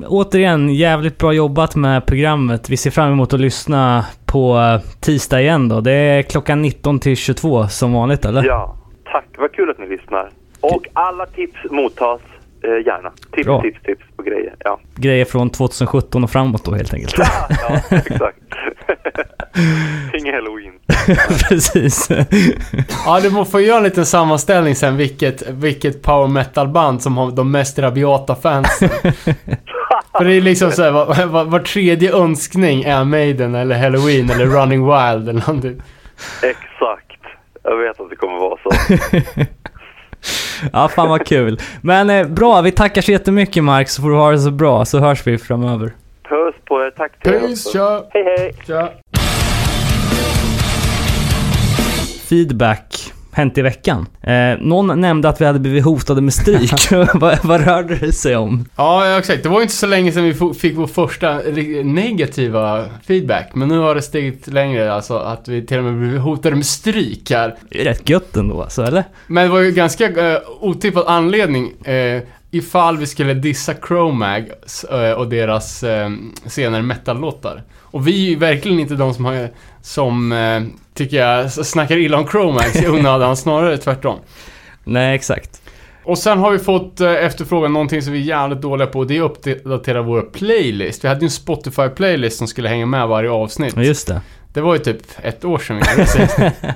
återigen, 0.07 0.69
jävligt 0.69 1.17
bra 1.17 1.33
jobbat 1.33 1.75
med 1.75 2.05
programmet. 2.05 2.69
Vi 2.69 2.77
ser 2.77 2.91
fram 2.91 3.11
emot 3.11 3.33
att 3.33 3.39
lyssna 3.39 4.05
på 4.25 4.57
eh, 4.57 4.81
tisdag 4.99 5.41
igen 5.41 5.69
då. 5.69 5.81
Det 5.81 5.91
är 5.91 6.21
klockan 6.21 6.61
19 6.61 6.99
till 6.99 7.17
22 7.17 7.67
som 7.67 7.93
vanligt, 7.93 8.25
eller? 8.25 8.43
ja, 8.43 8.75
tack. 9.11 9.25
Vad 9.37 9.51
kul 9.51 9.69
att 9.69 9.79
ni 9.79 9.87
lyssnar. 9.87 10.29
Och 10.61 10.87
alla 10.93 11.25
tips 11.25 11.59
mottas 11.71 12.21
eh, 12.63 12.85
gärna. 12.85 13.11
Tips, 13.31 13.45
Bra. 13.45 13.61
tips, 13.61 13.81
tips 13.81 14.03
på 14.17 14.23
grejer. 14.23 14.55
Ja, 14.59 14.79
Grejer 14.95 15.25
från 15.25 15.49
2017 15.49 16.23
och 16.23 16.29
framåt 16.31 16.65
då 16.65 16.73
helt 16.75 16.93
enkelt. 16.93 17.13
ja 17.49 17.81
exakt. 17.97 18.37
Ingen 20.19 20.33
halloween. 20.33 20.73
Precis. 21.49 22.09
Ja, 23.05 23.19
du 23.19 23.29
må 23.29 23.45
få 23.45 23.59
göra 23.61 23.77
en 23.77 23.83
liten 23.83 24.05
sammanställning 24.05 24.75
sen 24.75 24.97
vilket, 24.97 25.49
vilket 25.49 26.01
power 26.01 26.27
metal-band 26.27 27.01
som 27.01 27.17
har 27.17 27.31
de 27.31 27.51
mest 27.51 27.79
rabiata 27.79 28.35
fansen. 28.35 28.89
För 30.17 30.25
det 30.25 30.33
är 30.33 30.41
liksom 30.41 30.71
såhär, 30.71 30.91
var, 30.91 31.25
var, 31.25 31.43
var 31.45 31.59
tredje 31.59 32.15
önskning 32.15 32.83
är 32.83 33.03
Maiden 33.03 33.55
eller 33.55 33.77
Halloween 33.77 34.29
eller 34.29 34.45
Running 34.45 34.85
Wild 34.85 35.29
eller 35.29 35.47
någonting. 35.47 35.81
Exakt. 36.43 37.21
Jag 37.63 37.77
vet 37.77 37.99
att 37.99 38.09
det 38.09 38.15
kommer 38.15 38.39
vara 38.39 38.57
så. 38.63 38.69
Ja, 40.73 40.87
fan 40.89 41.09
vad 41.09 41.25
kul. 41.27 41.59
Men 41.81 42.09
eh, 42.09 42.27
bra, 42.27 42.61
vi 42.61 42.71
tackar 42.71 43.01
så 43.01 43.11
jättemycket 43.11 43.63
Mark, 43.63 43.89
så 43.89 44.01
får 44.01 44.09
du 44.09 44.15
ha 44.15 44.31
det 44.31 44.39
så 44.39 44.51
bra, 44.51 44.85
så 44.85 44.99
hörs 44.99 45.27
vi 45.27 45.37
framöver. 45.37 45.85
Puss 46.29 46.55
på 46.65 46.81
er. 46.81 46.91
Tack 46.91 47.11
till 47.21 47.31
Peace, 47.31 47.45
också. 47.51 47.71
tja, 47.71 48.03
Hej 48.13 48.23
hej. 48.37 48.51
tja. 48.67 48.89
Feedback, 52.29 53.13
hänt 53.33 53.57
i 53.57 53.61
veckan. 53.61 54.05
Eh, 54.21 54.59
någon 54.59 55.01
nämnde 55.01 55.29
att 55.29 55.41
vi 55.41 55.45
hade 55.45 55.59
blivit 55.59 55.83
hotade 55.83 56.21
med 56.21 56.33
stryk. 56.33 56.71
vad, 57.13 57.37
vad 57.43 57.65
rörde 57.65 57.95
det 57.95 58.11
sig 58.11 58.35
om? 58.35 58.65
Ja, 58.75 59.17
exakt. 59.17 59.43
Det 59.43 59.49
var 59.49 59.57
ju 59.57 59.63
inte 59.63 59.75
så 59.75 59.87
länge 59.87 60.11
sedan 60.11 60.23
vi 60.23 60.53
fick 60.53 60.77
vår 60.77 60.87
första 60.87 61.41
negativa 61.83 62.85
feedback. 63.07 63.51
Men 63.53 63.67
nu 63.67 63.77
har 63.77 63.95
det 63.95 64.01
stigit 64.01 64.47
längre, 64.47 64.93
alltså 64.93 65.17
att 65.17 65.47
vi 65.47 65.65
till 65.65 65.77
och 65.77 65.83
med 65.83 65.99
blivit 65.99 66.21
hotade 66.21 66.55
med 66.55 66.65
stryk 66.65 67.31
här. 67.31 67.55
Det 67.69 67.81
är 67.81 67.85
rätt 67.85 68.09
gött 68.09 68.35
ändå 68.35 68.61
alltså, 68.61 68.83
eller? 68.83 69.03
Men 69.27 69.43
det 69.43 69.49
var 69.49 69.59
ju 69.59 69.71
ganska 69.71 70.33
eh, 70.33 70.39
otippad 70.59 71.03
anledning 71.07 71.71
eh, 71.83 72.21
ifall 72.51 72.97
vi 72.97 73.05
skulle 73.05 73.33
dissa 73.33 73.73
Chromag 73.87 74.51
eh, 74.91 75.11
och 75.11 75.27
deras 75.27 75.83
eh, 75.83 76.09
senare 76.45 76.81
metal-låtar. 76.81 77.63
Och 77.93 78.07
vi 78.07 78.25
är 78.25 78.29
ju 78.29 78.35
verkligen 78.35 78.79
inte 78.79 78.95
de 78.95 79.13
som, 79.13 79.25
har, 79.25 79.49
som 79.81 80.31
eh, 80.31 80.61
tycker 80.93 81.17
jag, 81.17 81.51
snackar 81.51 81.97
illa 81.97 82.17
om 82.17 82.27
Chromags 82.27 82.75
i 82.83 82.87
onödan, 82.87 83.37
snarare 83.37 83.77
tvärtom. 83.77 84.19
Nej, 84.83 85.15
exakt. 85.15 85.61
Och 86.03 86.17
sen 86.17 86.39
har 86.39 86.51
vi 86.51 86.59
fått 86.59 87.01
eh, 87.01 87.11
efterfrågan 87.11 87.73
någonting 87.73 88.01
som 88.01 88.13
vi 88.13 88.19
är 88.19 88.23
jävligt 88.23 88.61
dåliga 88.61 88.87
på. 88.87 89.03
Det 89.03 89.17
är 89.17 89.25
att 89.25 89.47
uppdatera 89.47 90.01
vår 90.01 90.21
playlist. 90.21 91.03
Vi 91.03 91.07
hade 91.07 91.19
ju 91.21 91.25
en 91.25 91.29
Spotify-playlist 91.29 92.37
som 92.37 92.47
skulle 92.47 92.69
hänga 92.69 92.85
med 92.85 93.07
varje 93.07 93.29
avsnitt. 93.29 93.77
Just 93.77 94.07
det. 94.07 94.21
Det 94.53 94.61
var 94.61 94.73
ju 94.73 94.79
typ 94.79 95.01
ett 95.23 95.45
år 95.45 95.57
sedan 95.57 95.75
vi 95.75 96.03
det. 96.37 96.53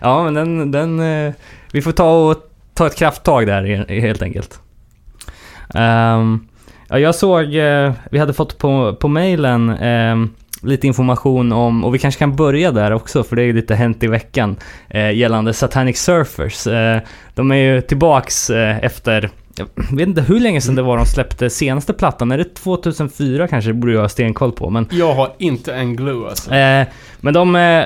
Ja, 0.00 0.24
men 0.24 0.34
den, 0.34 0.70
den... 0.70 1.00
eh, 1.26 1.32
Vi 1.72 1.82
får 1.82 1.92
ta 1.92 2.30
och 2.30 2.36
ta 2.74 2.86
ett 2.86 2.96
krafttag 2.96 3.46
där 3.46 3.62
he- 3.62 4.00
helt 4.00 4.22
enkelt. 4.22 4.60
Ehm, 5.74 6.46
ja, 6.94 6.98
jag 6.98 7.14
såg, 7.14 7.54
eh, 7.54 7.92
vi 8.10 8.18
hade 8.18 8.32
fått 8.32 8.58
på, 8.58 8.96
på 9.00 9.08
mailen 9.08 9.70
ehm, 9.70 10.30
lite 10.62 10.86
information 10.86 11.52
om, 11.52 11.84
och 11.84 11.94
vi 11.94 11.98
kanske 11.98 12.18
kan 12.18 12.36
börja 12.36 12.72
där 12.72 12.90
också, 12.90 13.24
för 13.24 13.36
det 13.36 13.42
är 13.42 13.46
ju 13.46 13.52
lite 13.52 13.74
hänt 13.74 14.02
i 14.02 14.06
veckan, 14.06 14.56
eh, 14.88 15.10
gällande 15.12 15.52
Satanic 15.52 15.98
Surfers. 15.98 16.66
Eh, 16.66 17.00
de 17.34 17.52
är 17.52 17.56
ju 17.56 17.80
tillbaks 17.80 18.50
eh, 18.50 18.84
efter, 18.84 19.30
jag 19.56 19.66
vet 19.96 20.08
inte 20.08 20.22
hur 20.22 20.40
länge 20.40 20.60
sedan 20.60 20.74
det 20.74 20.82
var 20.82 20.96
de 20.96 21.06
släppte 21.06 21.50
senaste 21.50 21.92
plattan, 21.92 22.32
är 22.32 22.38
det 22.38 22.54
2004 22.54 23.48
kanske? 23.48 23.70
Det 23.70 23.74
borde 23.74 23.92
jag 23.92 24.00
ha 24.00 24.08
stenkoll 24.08 24.52
på, 24.52 24.70
men 24.70 24.88
Jag 24.90 25.14
har 25.14 25.32
inte 25.38 25.74
en 25.74 25.96
glue 25.96 26.28
alltså. 26.28 26.54
Eh, 26.54 26.86
men 27.20 27.34
de 27.34 27.56
eh, 27.56 27.84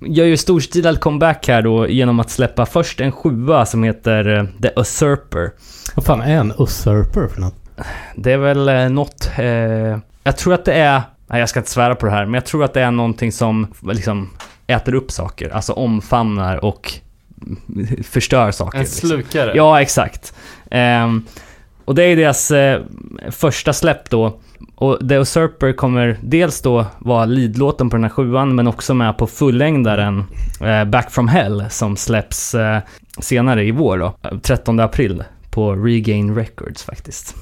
gör 0.00 0.24
ju 0.24 0.36
storstilad 0.36 1.00
comeback 1.00 1.48
här 1.48 1.62
då 1.62 1.88
genom 1.88 2.20
att 2.20 2.30
släppa 2.30 2.66
först 2.66 3.00
en 3.00 3.12
sjua 3.12 3.66
som 3.66 3.82
heter 3.82 4.38
eh, 4.38 4.44
The 4.62 4.80
Usurper. 4.80 5.50
Vad 5.94 6.04
fan 6.04 6.20
är 6.20 6.36
en 6.36 6.52
usurper 6.58 7.28
för 7.28 7.40
något? 7.40 7.61
Det 8.14 8.32
är 8.32 8.36
väl 8.38 8.68
eh, 8.68 8.88
något... 8.88 9.30
Eh, 9.38 9.98
jag 10.24 10.36
tror 10.36 10.54
att 10.54 10.64
det 10.64 10.74
är... 10.74 11.02
Nej, 11.26 11.40
jag 11.40 11.48
ska 11.48 11.60
inte 11.60 11.70
svära 11.70 11.94
på 11.94 12.06
det 12.06 12.12
här, 12.12 12.24
men 12.24 12.34
jag 12.34 12.44
tror 12.44 12.64
att 12.64 12.74
det 12.74 12.80
är 12.80 12.90
någonting 12.90 13.32
som 13.32 13.66
liksom 13.82 14.30
äter 14.66 14.94
upp 14.94 15.10
saker. 15.10 15.48
Alltså 15.50 15.72
omfamnar 15.72 16.64
och 16.64 16.92
förstör 18.02 18.50
saker. 18.50 18.78
En 18.78 18.84
liksom. 18.84 19.08
slukare. 19.08 19.52
Ja, 19.54 19.80
exakt. 19.80 20.34
Ehm, 20.70 21.24
och 21.84 21.94
det 21.94 22.02
är 22.04 22.16
deras 22.16 22.50
eh, 22.50 22.80
första 23.30 23.72
släpp 23.72 24.10
då. 24.10 24.38
Och 24.74 25.08
The 25.08 25.14
Usurper 25.14 25.72
kommer 25.72 26.18
dels 26.22 26.62
då 26.62 26.86
vara 26.98 27.24
leadlåten 27.24 27.90
på 27.90 27.96
den 27.96 28.04
här 28.04 28.10
sjuan, 28.10 28.54
men 28.54 28.66
också 28.68 28.94
med 28.94 29.18
på 29.18 29.26
fullängdaren 29.26 30.24
eh, 30.60 30.84
Back 30.84 31.10
from 31.10 31.28
Hell 31.28 31.64
som 31.70 31.96
släpps 31.96 32.54
eh, 32.54 32.78
senare 33.18 33.64
i 33.64 33.70
vår 33.70 33.98
då. 33.98 34.14
eh, 34.22 34.38
13 34.38 34.80
april 34.80 35.24
på 35.50 35.72
Regain 35.72 36.34
Records 36.34 36.82
faktiskt. 36.82 37.36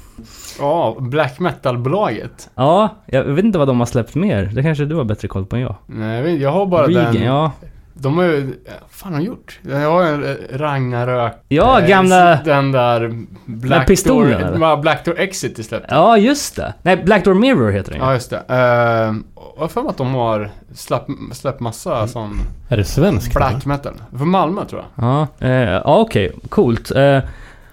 Ja, 0.59 0.95
black 0.99 1.39
metal-bolaget. 1.39 2.49
Ja, 2.55 2.89
jag 3.05 3.23
vet 3.23 3.45
inte 3.45 3.57
vad 3.57 3.67
de 3.67 3.79
har 3.79 3.85
släppt 3.85 4.15
mer. 4.15 4.51
Det 4.53 4.63
kanske 4.63 4.85
du 4.85 4.95
har 4.95 5.03
bättre 5.03 5.27
koll 5.27 5.45
på 5.45 5.55
än 5.55 5.61
jag. 5.61 5.75
Nej, 5.85 6.15
jag, 6.17 6.23
vet, 6.23 6.41
jag 6.41 6.51
har 6.51 6.65
bara 6.65 6.87
Regain, 6.87 7.13
den. 7.13 7.23
ja. 7.23 7.51
De 7.93 8.17
har 8.17 8.23
ju... 8.23 8.41
Vad 8.41 8.89
fan 8.89 9.13
har 9.13 9.19
de 9.19 9.25
gjort? 9.25 9.59
Jag 9.61 9.91
har 9.91 10.03
en 10.03 10.23
eh, 10.23 10.35
Ragnarök. 10.57 11.33
Ja, 11.47 11.81
eh, 11.81 11.87
gamla... 11.87 12.35
Den 12.45 12.71
där... 12.71 13.25
Black 13.45 13.87
pistolen, 13.87 14.41
Door, 14.41 14.47
eller? 14.47 14.77
Black 14.77 15.05
Door 15.05 15.19
Exit 15.19 15.59
i 15.59 15.63
släppte. 15.63 15.87
Ja, 15.95 16.17
just 16.17 16.55
det. 16.55 16.73
Nej, 16.81 16.97
Black 16.97 17.25
Door 17.25 17.33
Mirror 17.33 17.71
heter 17.71 17.91
den 17.91 18.01
ju. 18.01 18.05
Ja, 18.07 18.13
just 18.13 18.29
det. 18.29 18.43
Uh, 18.49 19.15
jag 19.55 19.61
har 19.61 19.67
för 19.67 19.81
mig 19.81 19.89
att 19.89 19.97
de 19.97 20.13
har 20.13 20.49
släppt, 20.73 21.09
släppt 21.33 21.59
massa 21.59 22.07
sån 22.07 22.39
Är 22.69 22.77
det 22.77 22.83
svenskt? 22.83 23.33
black 23.33 23.65
metal. 23.65 23.93
För 24.17 24.25
Malmö 24.25 24.65
tror 24.65 24.83
jag. 24.95 25.05
Ja, 25.05 25.27
eh, 25.39 25.51
ja 25.51 25.97
okej. 25.97 26.31
Coolt. 26.49 26.91
Eh, 26.91 27.19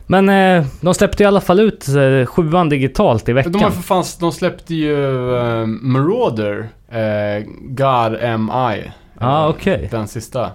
men 0.09 0.29
eh, 0.29 0.67
de 0.81 0.95
släppte 0.95 1.23
i 1.23 1.27
alla 1.27 1.41
fall 1.41 1.61
ut 1.61 1.89
eh, 1.89 2.27
sjuan 2.27 2.69
digitalt 2.69 3.29
i 3.29 3.33
veckan. 3.33 3.53
De, 3.53 3.63
har 3.63 3.71
för 3.71 3.83
fan, 3.83 4.05
de 4.21 4.33
släppte 4.33 4.75
ju 4.75 4.97
uh, 4.97 5.67
Marauder, 5.67 6.69
uh, 6.93 7.47
God 7.61 8.19
M.I. 8.21 8.93
Ja, 9.21 9.49
okej. 9.49 9.89
Den 9.91 10.09
sista. 10.09 10.51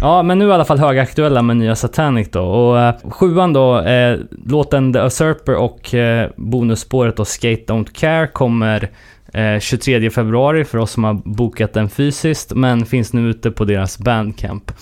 Ja, 0.00 0.22
men 0.22 0.38
nu 0.38 0.44
är 0.44 0.48
i 0.48 0.52
alla 0.52 0.64
fall 0.64 0.78
högaktuella 0.78 1.42
med 1.42 1.56
nya 1.56 1.76
Satanic 1.76 2.30
då. 2.30 2.42
Och 2.42 2.80
eh, 2.80 2.94
sjuan 3.10 3.52
då, 3.52 3.80
eh, 3.80 4.18
låten 4.46 4.92
The 4.92 4.98
Usurper 4.98 5.56
och 5.56 5.94
eh, 5.94 6.30
bonusspåret 6.36 7.16
då 7.16 7.24
Skate 7.24 7.64
Don't 7.66 7.92
Care 7.92 8.26
kommer 8.26 8.90
eh, 9.32 9.58
23 9.60 10.10
februari 10.10 10.64
för 10.64 10.78
oss 10.78 10.90
som 10.90 11.04
har 11.04 11.14
bokat 11.14 11.72
den 11.72 11.88
fysiskt, 11.88 12.54
men 12.54 12.86
finns 12.86 13.12
nu 13.12 13.30
ute 13.30 13.50
på 13.50 13.64
deras 13.64 13.98
bandcamp. 13.98 14.72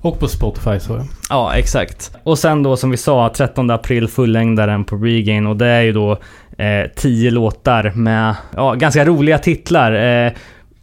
Och 0.00 0.20
på 0.20 0.28
Spotify 0.28 0.80
så. 0.80 1.04
Ja, 1.30 1.54
exakt. 1.54 2.16
Och 2.22 2.38
sen 2.38 2.62
då 2.62 2.76
som 2.76 2.90
vi 2.90 2.96
sa, 2.96 3.32
13 3.36 3.70
april 3.70 4.08
fullängdaren 4.08 4.84
på 4.84 4.96
Regain 4.96 5.46
och 5.46 5.56
det 5.56 5.66
är 5.66 5.82
ju 5.82 5.92
då 5.92 6.12
eh, 6.58 6.90
10 6.96 7.30
låtar 7.30 7.92
med 7.94 8.34
ja, 8.56 8.74
ganska 8.74 9.04
roliga 9.04 9.38
titlar. 9.38 9.92
Eh, 9.92 10.32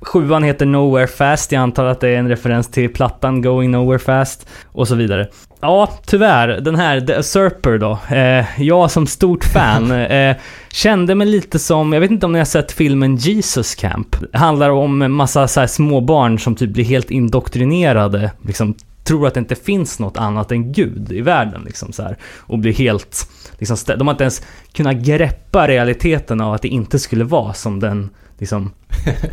Sjuan 0.02 0.44
heter 0.44 0.66
Nowhere 0.66 1.08
Fast, 1.08 1.52
jag 1.52 1.60
antar 1.60 1.86
att 1.86 2.00
det 2.00 2.10
är 2.10 2.18
en 2.18 2.30
referens 2.30 2.72
till 2.72 2.94
plattan 2.94 3.42
Going 3.42 3.72
Nowhere 3.72 4.00
Fast 4.00 4.50
och 4.66 4.88
så 4.88 4.96
vidare. 4.96 5.28
Ja, 5.62 5.90
tyvärr. 6.06 6.48
Den 6.48 6.76
här 6.76 7.02
The 7.02 7.14
Usurper 7.14 7.78
då. 7.78 8.16
Eh, 8.16 8.62
jag 8.62 8.92
som 8.92 9.08
stort 9.08 9.44
fan 9.44 9.92
eh, 10.12 10.36
kände 10.70 11.16
mig 11.16 11.28
lite 11.28 11.60
som, 11.60 11.94
jag 11.94 12.02
vet 12.02 12.12
inte 12.12 12.26
om 12.26 12.32
ni 12.32 12.38
har 12.38 12.46
sett 12.46 12.72
filmen 12.72 13.16
Jesus 13.16 13.76
Camp. 13.76 14.16
Det 14.32 14.38
handlar 14.38 14.70
om 14.70 15.02
en 15.02 15.12
massa 15.12 15.48
så 15.48 15.60
här 15.60 15.68
småbarn 15.68 16.40
som 16.40 16.56
typ 16.56 16.70
blir 16.70 16.84
helt 16.84 17.12
indoktrinerade, 17.12 18.32
liksom 18.42 18.76
tror 19.04 19.28
att 19.28 19.34
det 19.34 19.40
inte 19.40 19.56
finns 19.56 20.00
något 20.00 20.18
annat 20.18 20.52
än 20.52 20.72
Gud 20.72 21.12
i 21.12 21.22
världen 21.22 21.62
liksom 21.66 21.92
så 21.94 22.04
här. 22.04 22.18
Och 22.38 22.60
blir 22.60 22.74
helt, 22.74 23.30
liksom, 23.58 23.78
de 23.98 24.08
har 24.08 24.14
inte 24.14 24.24
ens 24.24 24.42
kunnat 24.74 24.96
greppa 24.96 25.68
realiteten 25.68 26.42
av 26.42 26.54
att 26.54 26.62
det 26.62 26.68
inte 26.68 27.00
skulle 27.00 27.24
vara 27.24 27.54
som 27.54 27.80
den 27.80 28.10
liksom 28.38 28.72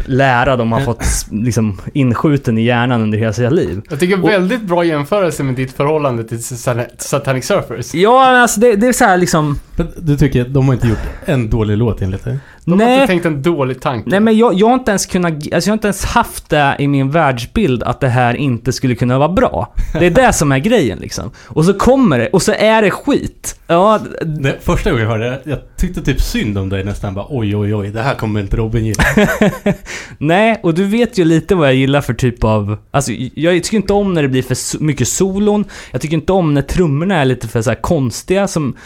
lära 0.07 0.57
de 0.57 0.73
har 0.73 0.81
fått 0.81 1.05
liksom 1.31 1.81
inskjuten 1.93 2.59
i 2.59 2.63
hjärnan 2.63 3.03
under 3.03 3.19
hela 3.19 3.33
sitt 3.33 3.53
liv. 3.53 3.81
Jag 3.91 4.01
tycker 4.01 4.23
Och- 4.23 4.29
väldigt 4.29 4.63
bra 4.63 4.85
jämförelse 4.85 5.43
med 5.43 5.55
ditt 5.55 5.73
förhållande 5.73 6.25
till 6.25 6.39
Satan- 6.39 6.87
Satanic 6.99 7.47
Surfers. 7.47 7.95
Ja, 7.95 8.27
alltså 8.41 8.61
det, 8.61 8.77
det 8.77 8.87
är 8.89 8.93
så 8.93 9.05
här 9.05 9.17
liksom... 9.19 9.59
Du 9.97 10.17
tycker 10.17 10.43
att 10.43 10.55
de 10.55 10.67
har 10.67 10.75
inte 10.75 10.89
gjort 10.89 10.99
en 11.25 11.51
dålig 11.51 11.77
låt 11.77 12.03
enligt 12.03 12.25
dig? 12.25 12.39
De 12.65 12.71
har 12.71 12.79
nej, 12.87 12.95
inte 12.95 13.07
tänkt 13.07 13.27
en 13.27 13.43
dålig 13.43 13.81
tanke. 13.81 14.11
nej, 14.11 14.21
men 14.21 14.39
jag, 14.39 14.55
jag 14.55 14.67
har 14.67 14.75
inte 14.75 14.91
ens 14.91 15.07
kunnat... 15.07 15.33
Alltså 15.33 15.51
jag 15.53 15.67
har 15.67 15.73
inte 15.73 15.87
ens 15.87 16.05
haft 16.05 16.49
det 16.51 16.77
i 16.79 16.89
min 16.89 17.11
världsbild 17.11 17.83
att 17.83 18.01
det 18.01 18.09
här 18.09 18.35
inte 18.35 18.73
skulle 18.73 18.95
kunna 18.95 19.19
vara 19.19 19.29
bra. 19.29 19.75
Det 19.93 20.07
är 20.07 20.11
det 20.11 20.33
som 20.33 20.53
är 20.53 20.59
grejen 20.59 20.99
liksom. 20.99 21.31
Och 21.47 21.65
så 21.65 21.75
kommer 21.75 22.19
det, 22.19 22.29
och 22.29 22.43
så 22.43 22.53
är 22.53 22.83
det 22.83 22.91
skit. 22.91 23.57
Ja, 23.67 23.99
Det, 24.41 24.57
första 24.61 24.91
gången 24.91 25.05
jag 25.05 25.11
hörde 25.13 25.25
det, 25.31 25.41
jag 25.45 25.59
tyckte 25.77 26.03
typ 26.03 26.21
synd 26.21 26.59
om 26.59 26.69
dig 26.69 26.85
nästan. 26.85 27.15
Bara 27.15 27.27
oj, 27.29 27.57
oj, 27.57 27.75
oj, 27.75 27.89
det 27.91 28.03
här 28.03 28.15
kommer 28.15 28.41
inte 28.41 28.57
Robin 28.57 28.87
gilla. 28.87 29.05
Nej, 30.19 30.61
och 30.63 30.75
du 30.75 30.85
vet 30.85 31.19
ju 31.19 31.25
lite 31.25 31.55
vad 31.55 31.69
jag 31.69 31.75
gillar 31.75 32.01
för 32.01 32.15
typ 32.15 32.45
av... 32.45 32.77
Alltså, 32.91 33.13
jag 33.35 33.65
tycker 33.65 33.77
inte 33.77 33.93
om 33.93 34.15
när 34.15 34.23
det 34.23 34.29
blir 34.29 34.43
för 34.43 34.83
mycket 34.83 35.09
solon. 35.09 35.65
Jag 35.91 36.01
tycker 36.01 36.15
inte 36.15 36.33
om 36.33 36.55
när 36.55 36.63
trummorna 36.63 37.17
är 37.17 37.25
lite 37.25 37.49
för 37.49 37.63
så 37.63 37.71
här 37.71 37.83
konstiga 37.83 38.49
som... 38.49 38.77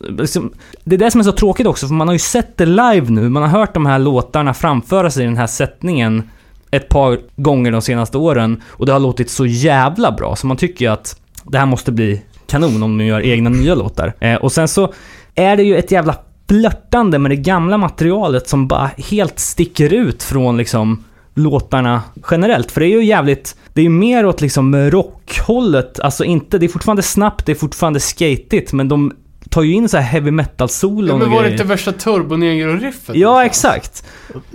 Liksom, 0.00 0.52
det 0.84 0.94
är 0.94 0.98
det 0.98 1.10
som 1.10 1.20
är 1.20 1.24
så 1.24 1.32
tråkigt 1.32 1.66
också, 1.66 1.86
för 1.86 1.94
man 1.94 2.08
har 2.08 2.14
ju 2.14 2.18
sett 2.18 2.56
det 2.56 2.66
live 2.66 3.06
nu. 3.08 3.28
Man 3.28 3.42
har 3.42 3.50
hört 3.50 3.74
de 3.74 3.86
här 3.86 3.98
låtarna 3.98 4.54
framföras 4.54 5.16
i 5.16 5.24
den 5.24 5.36
här 5.36 5.46
sättningen 5.46 6.30
ett 6.70 6.88
par 6.88 7.20
gånger 7.36 7.72
de 7.72 7.82
senaste 7.82 8.18
åren. 8.18 8.62
Och 8.66 8.86
det 8.86 8.92
har 8.92 9.00
låtit 9.00 9.30
så 9.30 9.46
jävla 9.46 10.12
bra, 10.12 10.36
så 10.36 10.46
man 10.46 10.56
tycker 10.56 10.84
ju 10.84 10.92
att 10.92 11.20
det 11.44 11.58
här 11.58 11.66
måste 11.66 11.92
bli 11.92 12.22
kanon 12.46 12.82
om 12.82 12.98
de 12.98 13.04
gör 13.04 13.20
egna 13.20 13.50
nya 13.50 13.74
låtar. 13.74 14.14
Eh, 14.20 14.34
och 14.34 14.52
sen 14.52 14.68
så 14.68 14.92
är 15.34 15.56
det 15.56 15.62
ju 15.62 15.76
ett 15.76 15.90
jävla 15.90 16.16
flörtande 16.48 17.18
med 17.18 17.30
det 17.30 17.36
gamla 17.36 17.78
materialet 17.78 18.48
som 18.48 18.68
bara 18.68 18.90
helt 19.10 19.38
sticker 19.38 19.92
ut 19.92 20.22
från 20.22 20.56
liksom 20.56 21.04
låtarna 21.34 22.02
generellt. 22.30 22.70
För 22.70 22.80
det 22.80 22.86
är 22.86 23.00
ju 23.00 23.04
jävligt, 23.04 23.56
det 23.72 23.80
är 23.80 23.82
ju 23.82 23.88
mer 23.90 24.26
åt 24.26 24.40
liksom 24.40 24.90
rockhållet. 24.90 26.00
Alltså 26.00 26.24
inte, 26.24 26.58
det 26.58 26.66
är 26.66 26.68
fortfarande 26.68 27.02
snabbt, 27.02 27.46
det 27.46 27.52
är 27.52 27.56
fortfarande 27.56 28.00
skatigt, 28.00 28.72
men 28.72 28.88
de 28.88 29.12
tar 29.50 29.62
ju 29.62 29.72
in 29.72 29.88
så 29.88 29.96
här 29.96 30.04
heavy 30.04 30.30
metal-solon 30.30 31.08
Ja, 31.08 31.16
men 31.16 31.30
var 31.30 31.42
det 31.42 31.52
inte 31.52 31.64
värsta 31.64 31.92
turbonegro-riffet? 31.92 33.16
Ja, 33.16 33.28
någonstans? 33.28 33.76
exakt. 33.76 34.04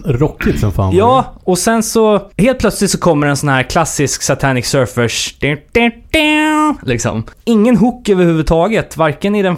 Rockigt 0.06 0.60
som 0.60 0.72
fan. 0.72 0.96
Ja, 0.96 1.34
och 1.44 1.58
sen 1.58 1.84
så 1.84 2.32
helt 2.38 2.60
plötsligt 2.60 2.92
så 2.92 2.98
kommer 2.98 3.28
en 3.28 3.38
sån 3.38 3.50
här 3.50 3.64
klassisk 3.64 4.22
Satanic 4.22 4.68
Surfers 4.68 5.36
liksom. 6.82 7.24
Ingen 7.44 7.78
hook 7.78 8.10
överhuvudtaget, 8.10 8.98
varken 8.98 9.36
i 9.36 9.44
den, 9.44 9.58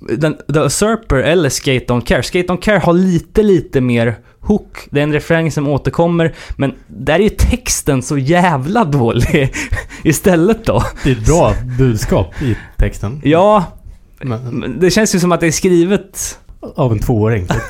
den 0.00 0.36
The 0.52 0.60
Usurper 0.60 1.16
eller 1.16 1.48
Skate 1.48 1.84
Don't 1.88 2.04
Care. 2.04 2.22
Skate 2.22 2.46
Don't 2.48 2.60
Care 2.60 2.78
har 2.78 2.92
lite, 2.92 3.42
lite 3.42 3.80
mer 3.80 4.16
hook. 4.40 4.88
Det 4.90 5.00
är 5.00 5.02
en 5.02 5.12
refräng 5.12 5.52
som 5.52 5.68
återkommer, 5.68 6.34
men 6.56 6.74
där 6.86 7.14
är 7.14 7.22
ju 7.22 7.28
texten 7.28 8.02
så 8.02 8.18
jävla 8.18 8.84
dålig 8.84 9.52
istället 10.02 10.64
då. 10.64 10.82
Det 11.04 11.10
är 11.10 11.16
ett 11.16 11.26
bra 11.26 11.54
budskap 11.78 12.42
i 12.42 12.56
texten. 12.76 13.20
Ja, 13.24 13.64
Men, 14.20 14.58
men 14.58 14.80
det 14.80 14.90
känns 14.90 15.14
ju 15.14 15.18
som 15.20 15.32
att 15.32 15.40
det 15.40 15.46
är 15.46 15.52
skrivet 15.52 16.38
av 16.60 16.92
en 16.92 16.98
tvååring. 16.98 17.46
typ. 17.46 17.62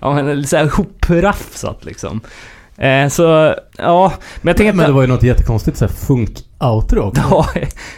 ja, 0.00 0.14
men 0.14 0.36
lite 0.36 0.48
så 0.48 0.56
här 0.56 0.68
hoprafsat 0.68 1.84
liksom. 1.84 2.20
Eh, 2.78 3.08
så, 3.08 3.54
ja, 3.78 4.12
men 4.40 4.50
jag 4.50 4.56
tänker 4.56 4.72
Men 4.72 4.80
att... 4.80 4.86
det 4.86 4.92
var 4.92 5.02
ju 5.02 5.08
något 5.08 5.22
jättekonstigt 5.22 5.76
såhär 5.76 5.92
funk-outro 5.92 6.98
också. 6.98 7.22
Ja, 7.30 7.46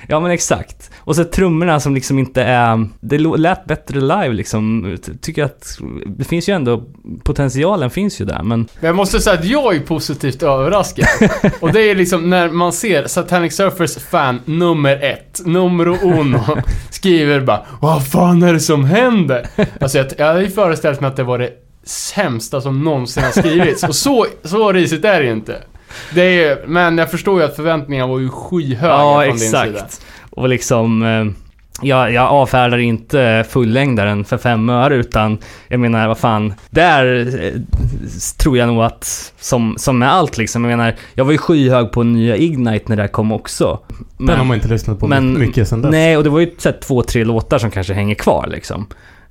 ja 0.09 0.20
men 0.20 0.31
exakt. 0.31 0.91
Och 0.99 1.16
så 1.16 1.24
trummorna 1.24 1.81
som 1.81 1.95
liksom 1.95 2.18
inte 2.18 2.43
är... 2.43 2.89
Det 3.01 3.18
lät 3.18 3.64
bättre 3.64 4.01
live 4.01 4.33
liksom. 4.33 4.97
Ty- 5.07 5.12
Tycker 5.20 5.45
att 5.45 5.79
det 6.07 6.24
finns 6.24 6.49
ju 6.49 6.55
ändå... 6.55 6.85
Potentialen 7.24 7.91
finns 7.91 8.20
ju 8.20 8.24
där 8.24 8.43
men... 8.43 8.59
Men 8.59 8.87
jag 8.87 8.97
måste 8.97 9.20
säga 9.20 9.39
att 9.39 9.45
jag 9.45 9.76
är 9.76 9.81
positivt 9.81 10.43
överraskad. 10.43 11.07
Och 11.61 11.72
det 11.72 11.81
är 11.81 11.95
liksom 11.95 12.31
när 12.31 12.51
man 12.51 12.72
ser 12.72 13.07
Satanic 13.07 13.57
Surfers 13.57 13.97
fan 13.99 14.41
nummer 14.45 15.03
ett, 15.03 15.41
numero 15.45 15.97
uno, 16.03 16.41
skriver 16.91 17.41
bara 17.41 17.66
Vad 17.81 18.07
fan 18.07 18.43
är 18.43 18.53
det 18.53 18.61
som 18.61 18.85
händer? 18.85 19.47
Alltså 19.81 19.99
jag, 19.99 20.07
jag 20.18 20.26
hade 20.26 20.43
ju 20.43 20.51
föreställt 20.51 21.01
mig 21.01 21.09
att 21.09 21.16
det 21.16 21.24
var 21.24 21.39
det 21.39 21.51
sämsta 21.89 22.61
som 22.61 22.84
någonsin 22.84 23.22
har 23.24 23.30
skrivits. 23.30 23.82
Och 23.82 23.95
så, 23.95 24.26
så 24.45 24.72
risigt 24.72 25.05
är 25.05 25.20
det 25.20 25.26
ju 25.26 25.32
inte. 25.32 25.62
Det 26.14 26.45
är, 26.45 26.66
men 26.66 26.99
jag 26.99 27.11
förstår 27.11 27.41
ju 27.41 27.47
att 27.47 27.57
förväntningarna 27.57 28.07
var 28.12 28.18
ju 28.18 28.28
skyhöga 28.28 28.93
ja, 28.93 29.22
från 29.24 29.36
din 29.36 29.39
sida. 29.39 29.66
exakt. 29.66 30.07
Och 30.30 30.49
liksom... 30.49 31.03
Eh, 31.03 31.45
jag, 31.82 32.12
jag 32.12 32.24
avfärdar 32.28 32.78
inte 32.78 33.45
fullängdaren 33.51 34.24
för 34.24 34.39
fem 34.39 34.68
öre 34.68 34.97
utan 34.97 35.39
jag 35.68 35.80
menar 35.80 36.09
vad 36.09 36.18
fan. 36.18 36.55
Där 36.70 37.26
eh, 37.45 37.53
tror 38.39 38.59
jag 38.59 38.68
nog 38.68 38.82
att 38.82 39.32
som, 39.41 39.74
som 39.78 39.99
med 39.99 40.12
allt 40.12 40.39
liksom. 40.39 40.64
Jag 40.64 40.76
menar, 40.76 40.95
jag 41.14 41.24
var 41.24 41.32
ju 41.32 41.39
skyhög 41.39 41.93
på 41.93 42.03
nya 42.03 42.36
Ignite 42.36 42.84
när 42.89 42.97
det 42.97 43.03
här 43.03 43.09
kom 43.09 43.32
också. 43.32 43.80
Den 44.18 44.36
har 44.36 44.45
man 44.45 44.55
inte 44.57 44.68
lyssnat 44.68 45.01
på 45.01 45.07
men- 45.07 45.39
mycket 45.39 45.68
sen 45.68 45.82
dess. 45.82 45.91
Nej, 45.91 46.16
och 46.16 46.24
det 46.24 46.30
var 46.30 46.41
ju 46.41 46.51
så 46.59 46.68
här, 46.68 46.78
två, 46.80 47.03
tre 47.03 47.24
låtar 47.24 47.59
som 47.59 47.70
kanske 47.70 47.93
hänger 47.95 48.14
kvar 48.14 48.47
liksom. 48.47 48.86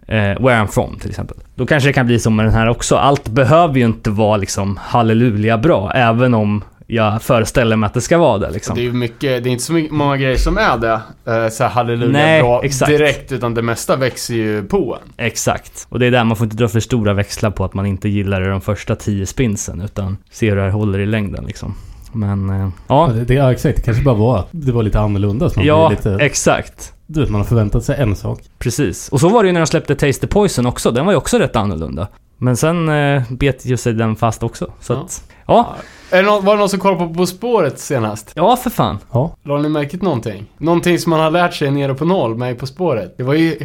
Eh, 0.08 0.16
Where 0.16 0.62
I'm 0.64 0.68
from 0.68 1.00
till 1.00 1.10
exempel. 1.10 1.38
Då 1.56 1.66
kanske 1.66 1.90
det 1.90 1.94
kan 1.94 2.06
bli 2.06 2.20
som 2.20 2.36
med 2.36 2.46
den 2.46 2.54
här 2.54 2.70
också. 2.70 2.96
Allt 2.96 3.28
behöver 3.28 3.76
ju 3.76 3.86
inte 3.86 4.10
vara 4.10 4.38
liksom 4.38 4.78
halleluja 4.82 5.58
bra, 5.58 5.92
även 5.92 6.34
om 6.34 6.64
jag 6.90 7.22
föreställer 7.22 7.76
mig 7.76 7.88
att 7.88 7.94
det 7.94 8.02
ska 8.02 8.18
vara 8.18 8.38
det 8.38 8.50
liksom. 8.50 8.76
Det 8.76 8.86
är 8.86 8.92
mycket, 8.92 9.44
det 9.44 9.50
är 9.50 9.52
inte 9.52 9.64
så 9.64 9.74
mycket, 9.74 9.92
många 9.92 10.18
grejer 10.18 10.38
som 10.38 10.58
är 10.58 10.78
det. 10.78 10.94
Uh, 11.32 11.50
så 11.50 11.64
här 11.64 11.70
halleluja 11.70 12.12
Nej, 12.12 12.42
bra 12.42 12.64
exakt. 12.64 12.92
direkt, 12.92 13.32
utan 13.32 13.54
det 13.54 13.62
mesta 13.62 13.96
växer 13.96 14.34
ju 14.34 14.64
på 14.64 14.98
en. 15.02 15.26
Exakt. 15.26 15.88
Och 15.90 16.00
det 16.00 16.06
är 16.06 16.12
där 16.12 16.24
man 16.24 16.38
får 16.38 16.46
inte 16.46 16.58
dra 16.58 16.68
för 16.68 16.80
stora 16.80 17.14
växlar 17.14 17.52
på 17.52 17.66
att 17.66 17.74
man 17.74 17.86
inte 17.86 18.10
gillar 18.10 18.42
det 18.42 18.50
de 18.50 18.62
första 18.62 18.96
tio 18.96 19.26
spinsen, 19.26 19.82
utan 19.82 20.18
se 20.32 20.50
hur 20.50 20.56
det 20.56 20.62
här 20.62 20.70
håller 20.70 21.00
i 21.00 21.06
längden 21.06 21.46
liksom. 21.46 21.76
Men, 22.12 22.50
eh, 22.50 22.70
Ja, 22.88 23.08
ja. 23.08 23.14
det, 23.14 23.24
det, 23.26 23.34
ja, 23.34 23.52
exakt. 23.52 23.76
Det 23.76 23.82
kanske 23.82 24.04
bara 24.04 24.16
var 24.16 24.40
att 24.40 24.48
det 24.52 24.72
var 24.72 24.84
lite 24.84 25.00
annorlunda. 25.00 25.50
Så 25.50 25.60
man 25.60 25.66
Ja, 25.68 25.88
blir 25.88 25.98
lite... 26.12 26.26
exakt. 26.26 26.94
Du 27.08 27.20
vet, 27.20 27.30
man 27.30 27.42
har 27.42 27.46
förväntat 27.46 27.84
sig 27.84 27.96
en 28.00 28.16
sak. 28.16 28.40
Precis. 28.60 29.10
Och 29.10 29.20
så 29.20 29.30
var 29.30 29.44
det 29.44 29.48
ju 29.48 29.54
när 29.54 29.60
de 29.62 29.68
släppte 29.68 29.96
Taste 29.96 30.22
the 30.22 30.28
Poison 30.28 30.66
också. 30.66 30.92
Den 30.92 31.06
var 31.06 31.14
ju 31.14 31.18
också 31.18 31.38
rätt 31.38 31.56
annorlunda. 31.56 32.08
Men 32.38 32.58
sen 32.58 32.90
eh, 32.90 33.24
bet 33.30 33.66
ju 33.66 33.78
sig 33.78 33.94
den 33.94 34.16
fast 34.16 34.44
också. 34.44 34.72
Så 34.82 34.94
Ja. 34.94 35.00
att, 35.00 35.24
ja. 35.48 35.76
Är 36.12 36.18
det 36.24 36.30
någon, 36.30 36.46
var 36.46 36.54
det 36.54 36.60
någon 36.60 36.70
som 36.70 36.80
kollade 36.80 37.08
på 37.08 37.14
På 37.14 37.26
spåret 37.26 37.80
senast? 37.80 38.32
Ja, 38.36 38.56
för 38.56 38.70
fan. 38.70 38.98
Ja. 39.12 39.36
Lade 39.44 39.62
ni 39.62 39.70
märke 39.70 39.90
till 39.90 40.04
någonting? 40.04 40.46
Någonting 40.58 41.00
som 41.00 41.10
man 41.10 41.20
har 41.20 41.32
lärt 41.32 41.54
sig 41.54 41.72
nere 41.72 41.94
på 41.94 42.06
noll 42.06 42.36
med 42.38 42.60
På 42.60 42.68
spåret? 42.68 43.16
Det 43.18 43.24
var 43.24 43.34
ju 43.34 43.58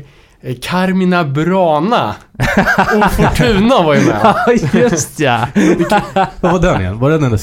eh, 0.42 0.56
Carmina 0.62 1.24
Burana 1.24 2.14
och 2.96 3.12
Fortuna 3.12 3.82
var 3.82 3.94
ju 3.94 4.06
med. 4.06 4.18
Ja, 4.22 4.52
just 4.80 5.20
ja. 5.20 5.46
Vad 6.40 6.52
var 6.52 6.58
den 6.58 6.80
igen? 6.80 6.98
Var 6.98 7.10
det 7.10 7.18
den 7.18 7.30
där 7.30 7.38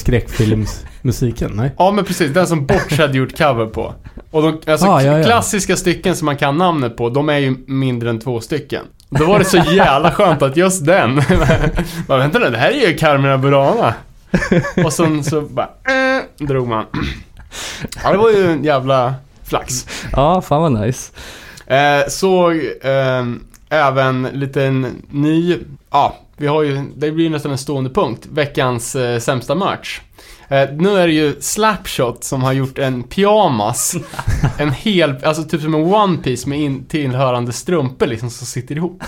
skräckfilmsmusiken? 1.00 1.50
Nej? 1.54 1.70
Ja 1.78 1.90
men 1.90 2.04
precis, 2.04 2.32
den 2.32 2.46
som 2.46 2.66
Botch 2.66 2.98
hade 2.98 3.18
gjort 3.18 3.38
cover 3.38 3.66
på. 3.66 3.94
Och 4.30 4.42
de 4.42 4.60
alltså, 4.72 4.86
Ah, 4.86 5.02
ja, 5.02 5.18
ja. 5.18 5.24
klassiska 5.24 5.76
stycken 5.76 6.16
som 6.16 6.26
man 6.26 6.36
kan 6.36 6.56
namnet 6.58 6.96
på, 6.96 7.08
de 7.08 7.28
är 7.28 7.38
ju 7.38 7.56
mindre 7.66 8.10
än 8.10 8.20
två 8.20 8.40
stycken. 8.40 8.84
Då 9.10 9.26
var 9.26 9.38
det 9.38 9.44
så 9.44 9.56
jävla 9.56 10.10
skönt 10.12 10.42
att 10.42 10.56
just 10.56 10.86
den, 10.86 11.22
bara, 12.06 12.18
vänta 12.18 12.38
nu, 12.38 12.50
det 12.50 12.58
här 12.58 12.70
är 12.70 12.88
ju 12.88 12.96
Carmina 12.96 13.38
Burana. 13.38 13.94
Och 14.84 14.92
sen 14.92 15.24
så 15.24 15.40
bara, 15.40 15.66
eh, 15.66 16.46
drog 16.46 16.68
man. 16.68 16.84
Ja, 18.04 18.12
det 18.12 18.18
var 18.18 18.30
ju 18.30 18.50
en 18.52 18.64
jävla 18.64 19.14
flax. 19.44 19.86
Ja, 20.12 20.40
fan 20.40 20.62
vad 20.62 20.72
nice. 20.72 21.12
Eh, 21.66 22.08
såg 22.08 22.52
eh, 22.82 23.24
även 23.70 24.28
lite 24.32 24.84
ny, 25.10 25.58
ja, 25.90 26.16
vi 26.40 26.46
har 26.46 26.62
ju, 26.62 26.82
det 26.96 27.10
blir 27.12 27.30
nästan 27.30 27.52
en 27.52 27.58
stående 27.58 27.90
punkt, 27.90 28.26
veckans 28.32 28.96
eh, 28.96 29.18
sämsta 29.18 29.54
merch. 29.54 30.00
Eh, 30.48 30.68
nu 30.72 30.96
är 30.98 31.06
det 31.06 31.12
ju 31.12 31.34
Slapshot 31.40 32.24
som 32.24 32.42
har 32.42 32.52
gjort 32.52 32.78
en 32.78 33.02
pyjamas. 33.02 33.96
en 34.58 34.70
hel, 34.70 35.14
alltså 35.24 35.42
typ 35.44 35.60
som 35.60 35.74
en 35.74 35.80
One 35.94 36.16
Piece 36.18 36.48
med 36.48 36.60
in, 36.60 36.84
tillhörande 36.84 37.52
strumpor 37.52 38.06
liksom 38.06 38.30
som 38.30 38.46
sitter 38.46 38.76
ihop. 38.76 39.02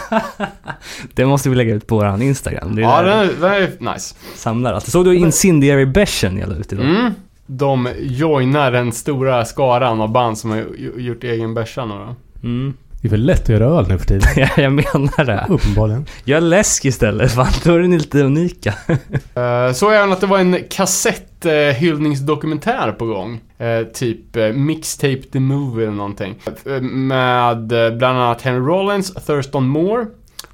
Det 1.14 1.26
måste 1.26 1.50
vi 1.50 1.56
lägga 1.56 1.74
ut 1.74 1.86
på 1.86 1.96
våran 1.96 2.22
Instagram. 2.22 2.74
Det 2.76 2.82
är 2.82 2.84
Ja, 2.84 3.02
den 3.02 3.18
är, 3.18 3.32
den 3.40 3.52
är 3.52 3.92
nice. 3.94 4.14
samlar 4.34 4.72
allt. 4.72 4.90
Såg 4.90 5.04
du 5.04 5.14
Incendiary 5.16 5.86
Bashen 5.86 6.38
jag 6.38 6.48
la 6.48 6.54
ut 6.54 6.72
idag? 6.72 6.84
Mm. 6.86 7.12
De 7.46 7.88
joinar 8.00 8.72
den 8.72 8.92
stora 8.92 9.44
skaran 9.44 10.00
av 10.00 10.12
band 10.12 10.38
som 10.38 10.50
har 10.50 10.56
ju- 10.56 10.92
gjort 10.96 11.24
egen 11.24 11.54
bärsa 11.54 11.86
då. 11.86 12.14
Mm. 12.42 12.74
Det 13.02 13.08
är 13.08 13.10
väl 13.10 13.26
lätt 13.26 13.42
att 13.42 13.48
göra 13.48 13.64
öl 13.78 13.88
nu 13.88 13.98
för 13.98 14.06
tiden. 14.06 14.28
Ja, 14.36 14.48
jag 14.62 14.72
menar 14.72 15.24
det. 15.24 15.46
Uppenbarligen. 15.48 16.06
Gör 16.24 16.40
läsk 16.40 16.84
istället, 16.84 17.32
fan. 17.32 17.46
Då 17.64 17.74
är 17.74 17.78
den 17.78 17.98
lite 17.98 18.20
unika. 18.22 18.74
Uh, 18.88 19.72
så 19.74 19.90
även 19.90 20.12
att 20.12 20.20
det 20.20 20.26
var 20.26 20.38
en 20.38 20.56
kassetthyllningsdokumentär 20.70 22.92
på 22.92 23.06
gång. 23.06 23.40
Eh, 23.58 23.82
typ 23.94 24.36
uh, 24.36 24.52
Mixtape 24.52 25.22
the 25.32 25.40
Movie 25.40 25.86
eller 25.86 25.96
någonting. 25.96 26.34
Eh, 26.66 26.80
med 26.82 27.72
eh, 27.72 27.90
bland 27.98 28.18
annat 28.18 28.42
Henry 28.42 28.60
Rollins, 28.60 29.14
Thurston 29.14 29.68
Moore 29.68 30.06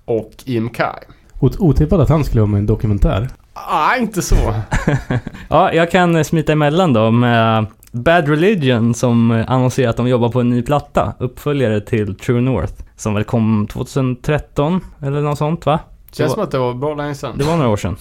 och 0.05 0.31
Ian 0.45 0.69
Kai. 0.69 0.99
Ot- 1.41 1.59
Otippat 1.59 2.01
att 2.01 2.09
han 2.09 2.25
skulle 2.25 2.41
vara 2.41 2.51
med 2.51 2.59
i 2.59 2.61
en 2.61 2.67
dokumentär. 2.67 3.29
Ah, 3.55 3.97
inte 3.97 4.23
så. 4.23 4.55
Ja, 5.49 5.73
jag 5.73 5.91
kan 5.91 6.17
eh, 6.17 6.23
smita 6.23 6.53
emellan 6.53 6.93
då 6.93 7.11
med 7.11 7.67
Bad 7.93 8.29
Religion 8.29 8.95
som 8.95 9.31
eh, 9.31 9.51
annonserar 9.51 9.91
att 9.91 9.97
de 9.97 10.09
jobbar 10.09 10.29
på 10.29 10.41
en 10.41 10.51
ny 10.51 10.63
platta. 10.63 11.15
Uppföljare 11.19 11.81
till 11.81 12.15
True 12.15 12.41
North. 12.41 12.73
Som 12.97 13.15
väl 13.15 13.25
kom 13.25 13.67
2013 13.73 14.81
eller 15.03 15.21
något 15.21 15.39
sånt 15.39 15.67
va? 15.67 15.81
Känns 16.13 16.33
som 16.33 16.43
att 16.43 16.51
det 16.51 16.59
var 16.59 16.75
bra 16.75 16.95
länge 16.95 17.15
sedan. 17.15 17.39
Det 17.39 17.45
var 17.45 17.57
några 17.57 17.69
år 17.71 17.77
sedan. 17.77 17.97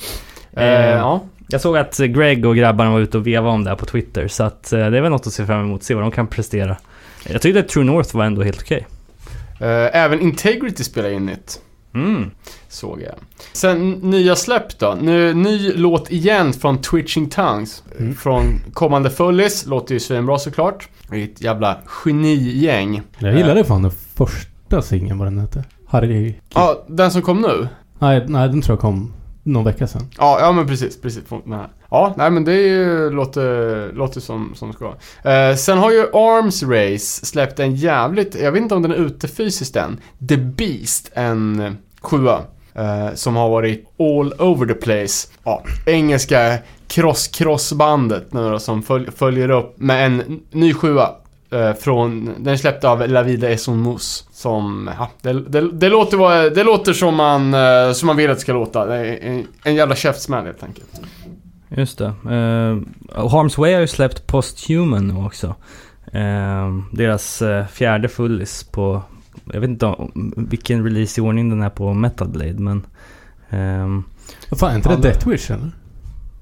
Eh, 0.54 0.66
ja. 0.66 1.22
Jag 1.48 1.62
såg 1.62 1.78
att 1.78 1.98
Greg 1.98 2.46
och 2.46 2.56
grabbarna 2.56 2.92
var 2.92 3.00
ute 3.00 3.18
och 3.18 3.28
vevade 3.28 3.54
om 3.54 3.64
det 3.64 3.70
här 3.70 3.78
på 3.78 3.86
Twitter. 3.86 4.28
Så 4.28 4.44
att 4.44 4.74
eh, 4.74 4.80
det 4.80 4.98
är 4.98 5.02
väl 5.02 5.12
något 5.12 5.28
att 5.28 5.34
se 5.34 5.46
fram 5.46 5.60
emot. 5.60 5.84
Se 5.84 5.94
vad 5.94 6.04
de 6.04 6.12
kan 6.12 6.28
prestera. 6.28 6.78
Jag 7.30 7.42
tyckte 7.42 7.60
att 7.60 7.70
True 7.70 7.86
North 7.86 8.16
var 8.16 8.26
ändå 8.26 8.44
helt 8.44 8.62
okej. 8.62 8.88
Eh, 9.60 9.96
även 10.04 10.22
Integrity 10.22 10.84
spelar 10.84 11.10
in 11.10 11.26
nytt. 11.26 11.62
Mm. 12.06 12.32
Såg 12.70 13.02
jag. 13.02 13.16
Sen 13.54 13.92
nya 13.92 14.36
släpp 14.36 14.80
då. 14.80 14.98
Nu, 15.02 15.34
ny 15.34 15.74
låt 15.74 16.12
igen 16.12 16.54
från 16.54 16.82
Twitching 16.82 17.30
Tongues. 17.30 17.84
Mm. 18.00 18.16
Från 18.16 18.44
kommande 18.74 19.10
Fullis. 19.10 19.66
Låter 19.66 19.94
ju 19.94 20.00
svinbra 20.00 20.40
såklart. 20.40 20.90
Det 21.10 21.16
är 21.16 21.24
ett 21.24 21.42
jävla 21.42 21.78
genigäng. 21.86 23.02
Jag 23.18 23.38
gillade 23.38 23.64
fan 23.64 23.82
den 23.82 23.92
första 23.92 24.82
singeln, 24.82 25.18
vad 25.20 25.28
den 25.28 25.40
hette. 25.40 25.64
Harry... 25.88 26.36
Ja, 26.54 26.86
den 26.88 27.12
som 27.12 27.22
kom 27.22 27.42
nu. 27.42 27.68
Nej, 28.00 28.26
nej, 28.28 28.50
den 28.50 28.62
tror 28.62 28.74
jag 28.74 28.82
kom 28.82 29.14
någon 29.44 29.64
vecka 29.64 29.88
sedan. 29.88 30.08
Ja, 30.18 30.40
ja 30.42 30.52
men 30.52 30.68
precis, 30.68 31.02
precis. 31.02 31.24
Ja, 31.90 32.14
nej 32.18 32.32
men 32.32 32.44
det 32.44 32.54
är 32.54 32.68
ju, 32.68 33.10
låter, 33.10 33.94
låter 33.94 34.22
som, 34.22 34.52
som 34.56 34.74
ska. 34.74 34.86
Eh, 35.30 35.56
sen 35.56 35.78
har 35.78 35.92
ju 35.92 36.02
Arms 36.02 36.64
Race 36.64 37.26
släppt 37.26 37.60
en 37.60 37.76
jävligt, 37.76 38.36
jag 38.36 38.52
vet 38.52 38.62
inte 38.62 38.76
om 38.76 38.82
den 38.82 38.92
är 38.92 38.96
ute 38.96 39.28
fysiskt 39.28 39.76
än, 39.76 40.00
The 40.30 40.38
Beast, 40.38 41.12
en 41.14 41.78
sjua. 42.02 42.42
Eh, 42.74 43.14
som 43.14 43.36
har 43.36 43.50
varit 43.50 43.86
all 44.00 44.34
over 44.40 44.66
the 44.66 44.74
place. 44.74 45.28
Ja, 45.44 45.64
engelska 45.86 46.58
cross-cross-bandet 46.88 48.34
nu 48.34 48.50
då, 48.50 48.60
som 48.60 48.84
följ, 48.84 49.12
följer 49.12 49.50
upp 49.50 49.80
med 49.80 50.06
en 50.06 50.42
ny 50.52 50.74
sjua. 50.74 51.10
Eh, 51.52 51.74
från, 51.74 52.26
den 52.38 52.54
är 52.54 52.58
släppt 52.58 52.84
av 52.84 53.08
La 53.08 53.24
Vida 53.24 53.50
es 53.50 53.68
un 53.68 53.82
mus. 53.82 54.28
Som, 54.32 54.90
ja, 55.00 55.10
det, 55.22 55.34
det, 55.34 55.72
det, 55.72 55.90
låter, 55.90 56.50
det 56.50 56.64
låter 56.64 56.94
som 56.94 57.16
man, 57.16 57.54
eh, 57.54 57.92
som 57.94 58.08
man 58.08 58.16
vill 58.16 58.30
att 58.30 58.38
det 58.38 58.42
ska 58.42 58.54
låta. 58.54 58.86
Det 58.86 58.96
är 58.96 59.30
en, 59.30 59.48
en 59.64 59.76
jävla 59.76 59.96
käftsmäll 59.96 60.46
helt 60.46 60.64
enkelt. 60.64 61.02
Just 61.70 61.98
det. 61.98 62.06
Uh, 62.06 62.82
Harm's 63.16 63.60
Way 63.60 63.74
har 63.74 63.82
ju 63.82 63.88
släppt 63.88 64.28
Posthuman 64.28 65.08
nu 65.08 65.26
också. 65.26 65.56
Eh, 66.14 66.78
deras 66.92 67.42
eh, 67.42 67.68
fjärde 67.68 68.10
fullis 68.10 68.64
på... 68.64 69.02
Jag 69.54 69.60
vet 69.62 69.70
inte 69.70 69.86
om, 69.86 70.34
vilken 70.38 70.84
release 70.84 71.22
i 71.22 71.24
ordning 71.24 71.50
den 71.50 71.62
är 71.62 71.70
på 71.70 71.94
Metal 71.94 72.28
Blade 72.30 72.54
men... 72.60 72.86
Vad 74.50 74.60
fan, 74.60 74.72
är 74.72 74.76
inte 74.76 74.90
det 74.90 75.02
Death 75.02 75.30
Wish 75.30 75.52
eller? 75.52 75.72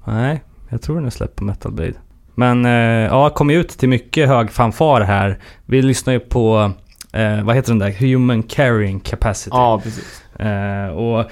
nej, 0.04 0.42
jag 0.68 0.82
tror 0.82 0.96
den 0.96 1.06
är 1.06 1.10
släppt 1.10 1.36
på 1.36 1.44
Metal 1.44 1.72
Blade. 1.72 1.94
Men 2.34 2.64
eh, 2.64 2.72
ja, 3.06 3.30
kom 3.30 3.50
ut 3.50 3.68
till 3.68 3.88
mycket 3.88 4.28
hög 4.28 4.50
fanfar 4.50 5.00
här. 5.00 5.38
Vi 5.66 5.82
lyssnar 5.82 6.12
ju 6.12 6.20
på... 6.20 6.72
Eh, 7.12 7.42
vad 7.44 7.56
heter 7.56 7.68
den 7.68 7.78
där? 7.78 7.90
Human 7.90 8.42
Carrying 8.42 9.00
Capacity. 9.00 9.50
Ja, 9.56 9.80
precis. 9.84 10.22
Eh, 10.38 10.86
och 10.88 11.24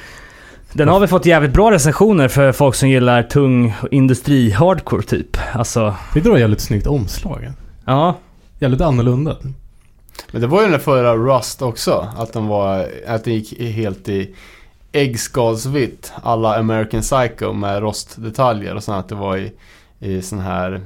den 0.73 0.89
har 0.89 1.01
väl 1.01 1.09
fått 1.09 1.27
jävligt 1.27 1.53
bra 1.53 1.71
recensioner 1.71 2.29
för 2.29 2.53
folk 2.53 2.75
som 2.75 2.89
gillar 2.89 3.23
tung 3.23 3.75
industri-hardcore 3.91 5.03
typ. 5.03 5.37
Alltså, 5.53 5.95
Det 6.15 6.29
var 6.29 6.39
jävligt 6.39 6.61
snyggt 6.61 6.87
omslag. 6.87 7.53
ja. 7.85 8.17
Jävligt 8.59 8.81
annorlunda. 8.81 9.37
Men 10.31 10.41
det 10.41 10.47
var 10.47 10.59
ju 10.59 10.65
den 10.65 10.73
där 10.73 10.79
förra 10.79 11.17
Rust 11.17 11.63
också. 11.63 12.09
Att 12.17 12.33
den 12.33 12.47
var, 12.47 12.89
att 13.07 13.25
den 13.25 13.35
gick 13.35 13.61
helt 13.61 14.09
i 14.09 14.35
äggskalsvitt. 14.93 16.13
Alla 16.23 16.59
American 16.59 17.01
Psycho 17.01 17.53
med 17.53 17.83
rostdetaljer 17.83 18.75
och 18.75 18.85
sen 18.85 18.95
att 18.95 19.09
det 19.09 19.15
var 19.15 19.37
i, 19.37 19.53
i 19.99 20.23
sån 20.23 20.39
här 20.39 20.81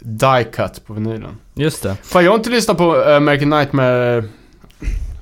die 0.00 0.44
cut 0.44 0.86
på 0.86 0.92
vinylen. 0.92 1.36
Just 1.54 1.82
det. 1.82 1.96
Fan 2.02 2.24
jag 2.24 2.30
har 2.30 2.36
inte 2.36 2.50
lyssnat 2.50 2.76
på 2.76 3.04
American 3.04 3.50
Nightmare. 3.50 4.24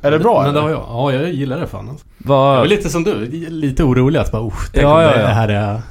Är 0.02 0.10
det 0.10 0.18
bra 0.18 0.42
Men 0.42 0.54
det 0.54 0.60
var 0.60 0.70
jag. 0.70 0.84
Ja, 0.88 1.12
jag 1.12 1.32
gillar 1.32 1.60
det 1.60 1.66
fan. 1.66 1.88
Alltså. 1.88 2.06
Jag 2.18 2.28
Vad... 2.28 2.58
var 2.58 2.66
lite 2.66 2.88
som 2.88 3.04
du. 3.04 3.26
Lite 3.50 3.84
orolig 3.84 4.20
att 4.20 4.32
bara 4.32 4.42
oh, 4.42 4.54
tänk 4.72 4.84
Ja, 4.84 4.96
om 4.96 5.02
ja, 5.02 5.10
det 5.10 5.20
ja. 5.20 5.26
här 5.26 5.48
är 5.48 5.82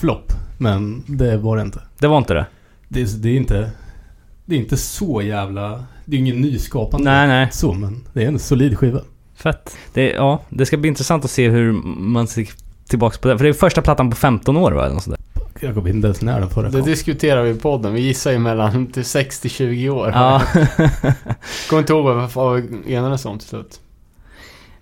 flopp. 0.00 0.32
Men 0.58 1.04
det 1.06 1.36
var 1.36 1.56
det 1.56 1.62
inte. 1.62 1.80
Det 1.98 2.06
var 2.06 2.18
inte 2.18 2.34
det? 2.34 2.46
Det 2.88 3.22
det 3.22 3.28
är 3.28 3.36
inte... 3.36 3.70
Det 4.44 4.54
är 4.54 4.58
inte 4.58 4.76
så 4.76 5.22
jävla... 5.22 5.84
Det 6.08 6.16
är 6.16 6.20
ingen 6.20 6.40
nyskapande. 6.40 7.10
Nej, 7.10 7.28
nej. 7.28 7.48
Så, 7.52 7.72
men 7.72 8.04
det 8.12 8.24
är 8.24 8.28
en 8.28 8.38
solid 8.38 8.78
skiva. 8.78 9.00
Fett. 9.34 9.76
Det, 9.92 10.10
ja, 10.12 10.40
det 10.48 10.66
ska 10.66 10.76
bli 10.76 10.88
intressant 10.88 11.24
att 11.24 11.30
se 11.30 11.48
hur 11.48 11.72
man 11.98 12.26
ser 12.26 12.48
tillbaks 12.88 13.18
på 13.18 13.28
det. 13.28 13.38
För 13.38 13.44
det 13.44 13.50
är 13.50 13.52
första 13.52 13.82
plattan 13.82 14.10
på 14.10 14.16
15 14.16 14.56
år 14.56 14.72
va? 14.72 14.84
Eller 14.84 14.94
något 14.94 15.02
sånt 15.02 15.16
där. 15.16 15.66
Jag 15.66 15.74
kommer 15.74 15.90
inte 15.90 16.06
ens 16.06 16.22
när 16.22 16.40
den 16.40 16.50
förra 16.50 16.68
Det 16.68 16.80
diskuterar 16.80 17.42
vi 17.42 17.50
i 17.50 17.54
podden. 17.54 17.94
Vi 17.94 18.00
gissar 18.00 18.32
ju 18.32 18.38
mellan 18.38 18.86
till 18.92 19.02
60-20 19.02 19.88
år. 19.88 20.10
Ja. 20.14 20.42
Kommer 21.68 21.80
inte 21.80 21.92
ihåg 21.92 22.04
vad 22.04 22.30
vad 22.30 22.62
vi 22.62 22.94
enades 22.94 23.24
om 23.24 23.38
till 23.38 23.48
slut. 23.48 23.80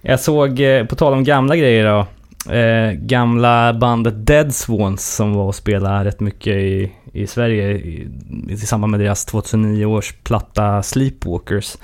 Jag 0.01 0.20
såg, 0.20 0.61
eh, 0.61 0.85
på 0.85 0.97
tal 0.97 1.12
om 1.12 1.25
gamla 1.25 1.57
grejer 1.57 1.85
då. 1.85 2.07
Eh, 2.53 2.93
gamla 2.93 3.75
bandet 3.75 4.27
Dead 4.27 4.55
Swans 4.55 5.14
som 5.14 5.35
var 5.35 5.45
och 5.45 5.55
spelade 5.55 6.05
rätt 6.05 6.20
mycket 6.20 6.57
i, 6.57 6.93
i 7.15 7.27
Sverige 7.27 7.73
i, 7.73 8.09
i 8.49 8.57
samband 8.57 8.91
med 8.91 9.01
deras 9.01 9.25
2009 9.25 9.85
års 9.85 10.12
platta 10.12 10.83
Sleepwalkers. 10.83 11.77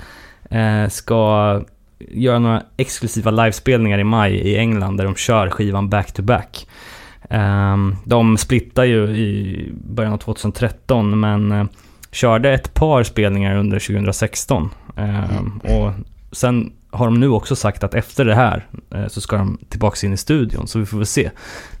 Eh, 0.49 0.87
ska 0.89 1.61
göra 2.09 2.39
några 2.39 2.63
exklusiva 2.77 3.31
livespelningar 3.31 3.99
i 3.99 4.03
maj 4.03 4.33
i 4.33 4.57
England 4.57 4.97
där 4.97 5.05
de 5.05 5.15
kör 5.15 5.49
skivan 5.49 5.89
back-to-back. 5.89 6.67
Eh, 7.29 7.77
de 8.05 8.37
splittar 8.37 8.83
ju 8.83 9.03
i 9.03 9.69
början 9.73 10.13
av 10.13 10.17
2013 10.17 11.19
men 11.19 11.51
eh, 11.51 11.65
körde 12.11 12.53
ett 12.53 12.73
par 12.73 13.03
spelningar 13.03 13.55
under 13.55 13.79
2016. 13.79 14.69
Ehm, 14.97 15.59
och 15.63 15.91
sen 16.31 16.71
har 16.91 17.05
de 17.05 17.19
nu 17.19 17.29
också 17.29 17.55
sagt 17.55 17.83
att 17.83 17.93
efter 17.93 18.25
det 18.25 18.35
här 18.35 18.67
eh, 18.95 19.07
så 19.07 19.21
ska 19.21 19.37
de 19.37 19.57
tillbaka 19.69 20.07
in 20.07 20.13
i 20.13 20.17
studion, 20.17 20.67
så 20.67 20.79
vi 20.79 20.85
får 20.85 20.97
väl 20.97 21.05
se. 21.05 21.31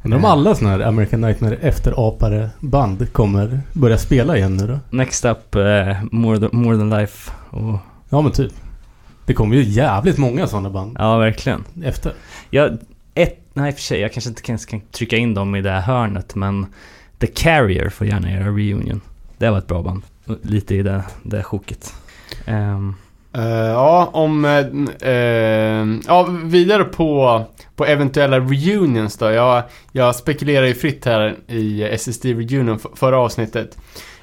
Undrar 0.03 0.19
om 0.19 0.25
alla 0.25 0.55
sådana 0.55 0.77
här 0.77 0.87
American 0.87 1.21
Nightmare 1.21 1.55
efterapare 1.55 2.49
band 2.59 3.13
kommer 3.13 3.61
börja 3.73 3.97
spela 3.97 4.37
igen 4.37 4.57
nu 4.57 4.67
då? 4.67 4.79
Next 4.89 5.25
up, 5.25 5.55
eh, 5.55 6.03
more, 6.11 6.39
than, 6.39 6.49
more 6.51 6.77
than 6.77 6.89
life. 6.89 7.31
Och, 7.49 7.77
Ja 8.13 8.21
men 8.21 8.31
typ. 8.31 8.53
Det 9.25 9.33
kommer 9.33 9.55
ju 9.55 9.63
jävligt 9.63 10.17
många 10.17 10.47
sådana 10.47 10.69
band 10.69 10.97
ja, 10.99 11.17
verkligen. 11.17 11.63
efter. 11.83 12.13
Jag, 12.49 12.77
ett, 13.13 13.39
nej 13.53 13.71
för 13.71 13.81
sig, 13.81 13.99
jag 13.99 14.13
kanske 14.13 14.29
inte 14.29 14.41
kan, 14.41 14.57
kan 14.57 14.81
trycka 14.91 15.17
in 15.17 15.33
dem 15.33 15.55
i 15.55 15.61
det 15.61 15.71
här 15.71 15.81
hörnet, 15.81 16.35
men 16.35 16.65
The 17.19 17.27
Carrier 17.27 17.89
får 17.89 18.07
gärna 18.07 18.31
göra 18.31 18.45
reunion. 18.45 19.01
Det 19.37 19.49
var 19.49 19.57
ett 19.57 19.67
bra 19.67 19.81
band. 19.81 20.03
Lite 20.41 20.75
i 20.75 20.83
det, 20.83 21.03
det 21.23 21.43
sjoket. 21.43 21.93
Ehm, 22.45 22.95
Uh, 23.37 23.43
ja, 23.45 24.09
om... 24.13 24.45
Uh, 24.45 24.65
uh, 25.09 25.99
ja, 26.07 26.27
vidare 26.43 26.83
på, 26.83 27.41
på 27.75 27.85
eventuella 27.85 28.39
reunions 28.39 29.17
då. 29.17 29.31
Jag, 29.31 29.63
jag 29.91 30.15
spekulerar 30.15 30.65
ju 30.65 30.73
fritt 30.73 31.05
här 31.05 31.35
i 31.47 31.83
SSD 31.83 32.25
Reunion 32.25 32.79
förra 32.95 33.17
avsnittet. 33.17 33.77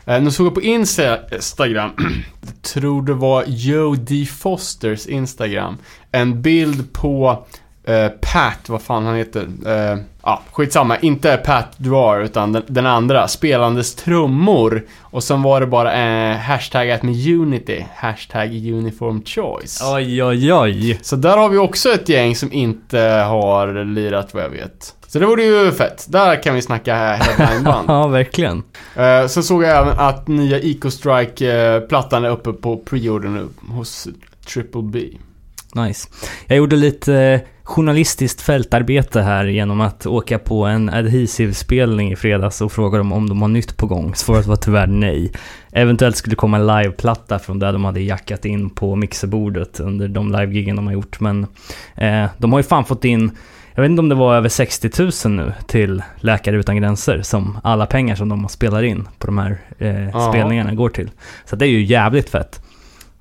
Uh, 0.09 0.20
nu 0.20 0.30
såg 0.30 0.46
jag 0.46 0.54
på 0.54 0.62
Instagram, 0.62 1.90
tror 2.62 3.02
det 3.02 3.14
var 3.14 3.44
Joe 3.46 3.94
D. 3.94 4.26
Fosters 4.26 5.06
Instagram, 5.06 5.76
en 6.12 6.42
bild 6.42 6.92
på 6.92 7.46
eh, 7.89 8.09
Pat, 8.09 8.68
vad 8.68 8.82
fan 8.82 9.07
han 9.07 9.16
heter. 9.16 9.41
Uh, 9.66 9.99
ja, 10.22 10.43
skitsamma. 10.53 10.99
Inte 10.99 11.36
Pat 11.36 11.78
Dwar, 11.78 12.20
utan 12.20 12.53
den, 12.53 12.62
den 12.66 12.86
andra. 12.86 13.28
Spelandes 13.28 13.95
trummor. 13.95 14.82
Och 15.01 15.24
sen 15.24 15.43
var 15.43 15.61
det 15.61 15.66
bara 15.66 15.95
eh, 15.95 16.36
hashtaggat 16.36 17.03
med 17.03 17.28
Unity. 17.28 17.84
Hashtag 17.95 18.49
Uniform 18.49 19.22
Choice. 19.24 19.82
oj, 19.95 20.24
oj, 20.24 20.53
oj. 20.53 20.99
Så 21.03 21.16
där 21.16 21.36
har 21.36 21.49
vi 21.49 21.59
också 21.59 21.89
ett 21.89 22.09
gäng 22.09 22.36
som 22.36 22.53
inte 22.53 23.01
har 23.28 23.84
lirat 23.84 24.34
vad 24.34 24.43
jag 24.43 24.51
vet. 24.51 24.95
Så 25.07 25.18
det 25.18 25.26
vore 25.26 25.43
ju 25.43 25.72
fett. 25.72 26.07
Där 26.09 26.43
kan 26.43 26.55
vi 26.55 26.62
snacka 26.62 26.95
headlineband. 26.95 27.89
Ja, 27.89 28.07
verkligen. 28.07 28.62
uh, 28.97 29.26
så 29.28 29.43
såg 29.43 29.62
jag 29.62 29.78
även 29.78 29.99
att 29.99 30.28
nya 30.28 30.61
Eco 30.61 30.91
Strike-plattan 30.91 32.24
är 32.24 32.30
uppe 32.30 32.53
på 32.53 32.76
preorder 32.76 33.28
nu 33.28 33.49
hos 33.68 34.09
Triple 34.47 34.82
B. 34.82 35.09
Nice. 35.75 36.09
Jag 36.47 36.59
gjorde 36.59 36.77
lite 36.77 37.14
eh, 37.14 37.41
journalistiskt 37.62 38.41
fältarbete 38.41 39.21
här 39.21 39.45
genom 39.45 39.81
att 39.81 40.07
åka 40.07 40.39
på 40.39 40.64
en 40.64 40.89
Adhesive-spelning 40.89 42.12
i 42.12 42.16
fredags 42.16 42.61
och 42.61 42.73
fråga 42.73 42.99
dem 42.99 43.12
om 43.12 43.29
de 43.29 43.43
har 43.43 43.49
nytt 43.49 43.77
på 43.77 43.87
gång. 43.87 44.14
Svaret 44.14 44.47
var 44.47 44.57
tyvärr 44.57 44.87
nej. 44.87 45.33
Eventuellt 45.73 46.16
skulle 46.16 46.33
det 46.33 46.37
komma 46.37 46.57
en 46.57 46.66
liveplatta 46.66 47.39
från 47.39 47.59
där 47.59 47.73
de 47.73 47.85
hade 47.85 48.01
jackat 48.01 48.45
in 48.45 48.71
på 48.71 48.97
mixerbordet 48.97 49.81
under 49.81 50.09
de 50.09 50.33
livegiggen 50.33 50.77
de 50.77 50.87
har 50.87 50.95
gjort. 50.95 51.21
Men 51.21 51.47
eh, 51.95 52.25
de 52.39 52.53
har 52.53 52.59
ju 52.59 52.64
fan 52.64 52.85
fått 52.85 53.05
in, 53.05 53.31
jag 53.75 53.83
vet 53.83 53.91
inte 53.91 54.01
om 54.01 54.09
det 54.09 54.14
var 54.14 54.35
över 54.35 54.49
60 54.49 55.29
000 55.29 55.37
nu 55.37 55.53
till 55.66 56.03
Läkare 56.16 56.57
Utan 56.57 56.77
Gränser 56.77 57.23
som 57.23 57.59
alla 57.62 57.87
pengar 57.87 58.14
som 58.14 58.29
de 58.29 58.49
spelar 58.49 58.83
in 58.83 59.09
på 59.19 59.27
de 59.27 59.39
här 59.39 59.61
eh, 59.79 60.29
spelningarna 60.31 60.75
går 60.75 60.89
till. 60.89 61.11
Så 61.45 61.57
det 61.57 61.66
är 61.66 61.71
ju 61.71 61.85
jävligt 61.85 62.31
fett. 62.31 62.62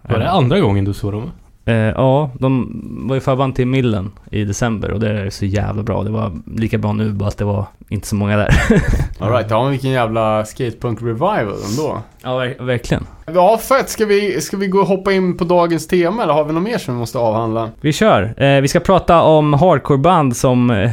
Var 0.01 0.19
det 0.19 0.29
andra 0.29 0.59
gången 0.59 0.85
du 0.85 0.93
såg 0.93 1.11
dem? 1.11 1.31
Eh, 1.67 1.75
ja, 1.75 2.29
de 2.39 2.81
var 3.07 3.15
ju 3.15 3.21
förband 3.21 3.55
till 3.55 3.67
Millen 3.67 4.11
i 4.31 4.43
december 4.43 4.91
och 4.91 4.99
det 4.99 5.09
är 5.09 5.29
så 5.29 5.45
jävla 5.45 5.83
bra. 5.83 6.03
Det 6.03 6.09
var 6.09 6.31
lika 6.55 6.77
bra 6.77 6.93
nu, 6.93 7.11
bara 7.11 7.27
att 7.29 7.37
det 7.37 7.45
var 7.45 7.65
inte 7.89 8.07
så 8.07 8.15
många 8.15 8.37
där. 8.37 8.53
Alright, 9.19 9.47
ja 9.49 9.61
men 9.61 9.71
vilken 9.71 9.91
jävla 9.91 10.45
skatepunk 10.45 11.01
revival 11.01 11.55
ändå. 11.69 12.01
ja, 12.23 12.29
ver- 12.39 12.63
verkligen. 12.65 13.05
Ja, 13.33 13.57
fett. 13.57 13.89
Ska 13.89 14.05
vi, 14.05 14.41
ska 14.41 14.57
vi 14.57 14.67
gå 14.67 14.79
och 14.79 14.87
hoppa 14.87 15.11
in 15.13 15.37
på 15.37 15.43
dagens 15.43 15.87
tema 15.87 16.23
eller 16.23 16.33
har 16.33 16.43
vi 16.43 16.53
något 16.53 16.63
mer 16.63 16.77
som 16.77 16.93
vi 16.93 16.99
måste 16.99 17.17
avhandla? 17.17 17.69
Vi 17.81 17.93
kör. 17.93 18.43
Eh, 18.43 18.61
vi 18.61 18.67
ska 18.67 18.79
prata 18.79 19.21
om 19.21 19.53
hardcoreband 19.53 20.35
som 20.37 20.69
eh, 20.71 20.91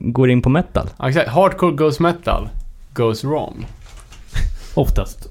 går 0.00 0.30
in 0.30 0.42
på 0.42 0.48
metal. 0.48 0.86
Exakt. 1.04 1.28
Hardcore 1.28 1.72
goes 1.72 2.00
metal. 2.00 2.48
Goes 2.94 3.24
wrong. 3.24 3.66
Oftast. 4.74 5.28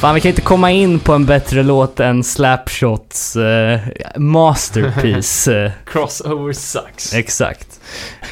Fan, 0.00 0.14
vi 0.14 0.20
kan 0.20 0.28
inte 0.28 0.40
komma 0.40 0.70
in 0.70 0.98
på 0.98 1.12
en 1.12 1.26
bättre 1.26 1.62
låt 1.62 2.00
än 2.00 2.24
Slapshots 2.24 3.36
eh, 3.36 3.80
Masterpiece. 4.16 5.48
Crossover 5.86 6.52
sucks. 6.52 7.14
Exakt. 7.14 7.80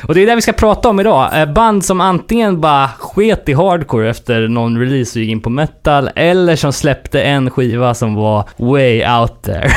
Och 0.09 0.15
det 0.15 0.23
är 0.23 0.27
det 0.27 0.35
vi 0.35 0.43
ska 0.43 0.53
prata 0.53 0.89
om 0.89 1.01
idag. 1.01 1.41
Eh, 1.41 1.53
Band 1.53 1.85
som 1.85 2.01
antingen 2.01 2.61
bara 2.61 2.89
sket 2.89 3.49
i 3.49 3.53
hardcore 3.53 4.11
efter 4.11 4.49
någon 4.49 4.79
release 4.79 5.19
och 5.19 5.23
gick 5.23 5.31
in 5.31 5.41
på 5.41 5.51
metal, 5.51 6.11
eller 6.17 6.57
som 6.57 6.73
släppte 6.73 7.23
en 7.23 7.51
skiva 7.51 7.95
som 7.95 8.15
var 8.15 8.49
way 8.57 9.07
out 9.21 9.43
there 9.43 9.71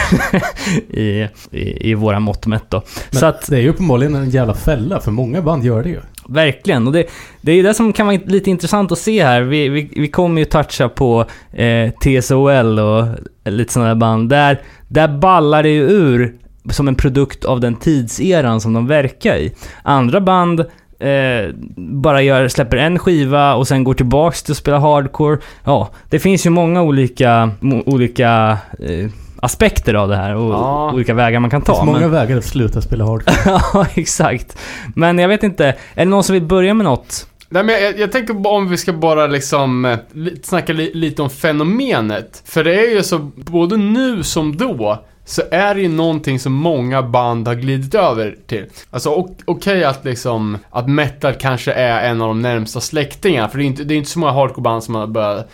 i, 0.89 1.27
i, 1.51 1.89
i 1.89 1.93
våra 1.93 2.19
mått 2.19 2.45
mätt 2.45 2.69
då. 2.69 2.83
Men 3.11 3.19
Så 3.19 3.25
att, 3.25 3.47
det 3.47 3.55
är 3.57 3.61
ju 3.61 3.69
uppenbarligen 3.69 4.15
en 4.15 4.29
jävla 4.29 4.53
fälla 4.53 4.99
för 4.99 5.11
många 5.11 5.41
band 5.41 5.65
gör 5.65 5.83
det 5.83 5.89
ju 5.89 5.99
verkligen. 6.29 6.87
Och 6.87 6.93
det, 6.93 7.05
det 7.41 7.51
är 7.51 7.55
ju 7.55 7.63
det 7.63 7.73
som 7.73 7.93
kan 7.93 8.07
vara 8.07 8.19
lite 8.25 8.49
intressant 8.49 8.91
att 8.91 8.99
se 8.99 9.23
här. 9.23 9.41
Vi, 9.41 9.69
vi, 9.69 9.91
vi 9.95 10.07
kommer 10.07 10.41
ju 10.41 10.45
toucha 10.45 10.89
på 10.89 11.25
eh, 11.53 11.91
TSOL 11.91 12.79
och 12.79 13.07
lite 13.45 13.73
sådana 13.73 13.89
där 13.89 13.99
band. 13.99 14.29
Där, 14.29 14.61
där 14.87 15.07
ballar 15.07 15.63
det 15.63 15.69
ju 15.69 15.81
ur 15.81 16.35
som 16.69 16.87
en 16.87 16.95
produkt 16.95 17.45
av 17.45 17.59
den 17.59 17.75
tidseran 17.75 18.61
som 18.61 18.73
de 18.73 18.87
verkar 18.87 19.35
i. 19.35 19.53
Andra 19.83 20.21
band 20.21 20.59
eh, 20.99 21.53
bara 21.77 22.21
gör, 22.21 22.47
släpper 22.47 22.77
en 22.77 22.99
skiva 22.99 23.55
och 23.55 23.67
sen 23.67 23.83
går 23.83 23.93
tillbaks 23.93 24.43
till 24.43 24.51
att 24.51 24.57
spela 24.57 24.79
hardcore. 24.79 25.37
Ja, 25.63 25.89
det 26.09 26.19
finns 26.19 26.45
ju 26.45 26.49
många 26.49 26.81
olika, 26.81 27.51
olika 27.85 28.57
eh, 28.79 29.09
aspekter 29.41 29.93
av 29.93 30.09
det 30.09 30.15
här 30.15 30.35
och 30.35 30.53
Ja. 30.53 30.91
olika 30.93 31.13
vägar 31.13 31.39
man 31.39 31.49
kan 31.49 31.59
Det 31.59 31.65
finns 31.65 31.77
ta. 31.79 31.85
många 31.85 31.99
Men, 31.99 32.11
vägar 32.11 32.37
att 32.37 32.45
sluta 32.45 32.81
spela 32.81 33.05
hardcore. 33.05 33.35
ja, 33.73 33.85
exakt. 33.95 34.57
Men 34.95 35.19
jag 35.19 35.27
vet 35.29 35.43
inte, 35.43 35.65
är 35.67 35.75
det 35.95 36.05
någon 36.05 36.23
som 36.23 36.33
vill 36.33 36.43
börja 36.43 36.73
med 36.73 36.83
något? 36.83 37.25
Nej, 37.49 37.63
men 37.63 37.83
jag, 37.83 37.99
jag 37.99 38.11
tänker 38.11 38.47
om 38.47 38.69
vi 38.69 38.77
ska 38.77 38.93
bara 38.93 39.27
liksom 39.27 39.85
eh, 39.85 39.97
snacka 40.43 40.73
li, 40.73 40.91
lite 40.93 41.21
om 41.21 41.29
fenomenet. 41.29 42.41
För 42.45 42.63
det 42.63 42.73
är 42.87 42.95
ju 42.95 43.03
så, 43.03 43.19
både 43.35 43.77
nu 43.77 44.23
som 44.23 44.57
då, 44.57 45.03
så 45.25 45.41
är 45.51 45.75
det 45.75 45.81
ju 45.81 45.87
någonting 45.87 46.39
som 46.39 46.53
många 46.53 47.03
band 47.03 47.47
har 47.47 47.55
glidit 47.55 47.95
över 47.95 48.35
till. 48.47 48.65
Alltså 48.91 49.25
okej 49.45 49.83
att 49.83 50.05
liksom, 50.05 50.57
att 50.69 50.89
metal 50.89 51.33
kanske 51.33 51.71
är 51.73 52.09
en 52.09 52.21
av 52.21 52.27
de 52.27 52.41
närmsta 52.41 52.81
släktingarna. 52.81 53.49
För 53.49 53.57
det 53.57 53.63
är 53.63 53.65
inte, 53.65 53.83
det 53.83 53.93
är 53.93 53.97
inte 53.97 54.09
så 54.09 54.19
många 54.19 54.31
hardcore-band 54.33 54.83
som 54.83 54.95
har 54.95 55.07
börjat, 55.07 55.49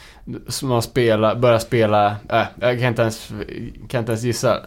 som 0.47 0.71
har 0.71 0.81
spela, 0.81 1.35
börjat 1.35 1.61
spela, 1.61 2.15
äh, 2.29 2.41
jag 2.59 2.79
kan 2.79 2.87
inte 2.87 3.01
ens, 3.01 3.29
kan 3.89 3.99
inte 3.99 4.11
ens 4.11 4.23
gissa. 4.23 4.57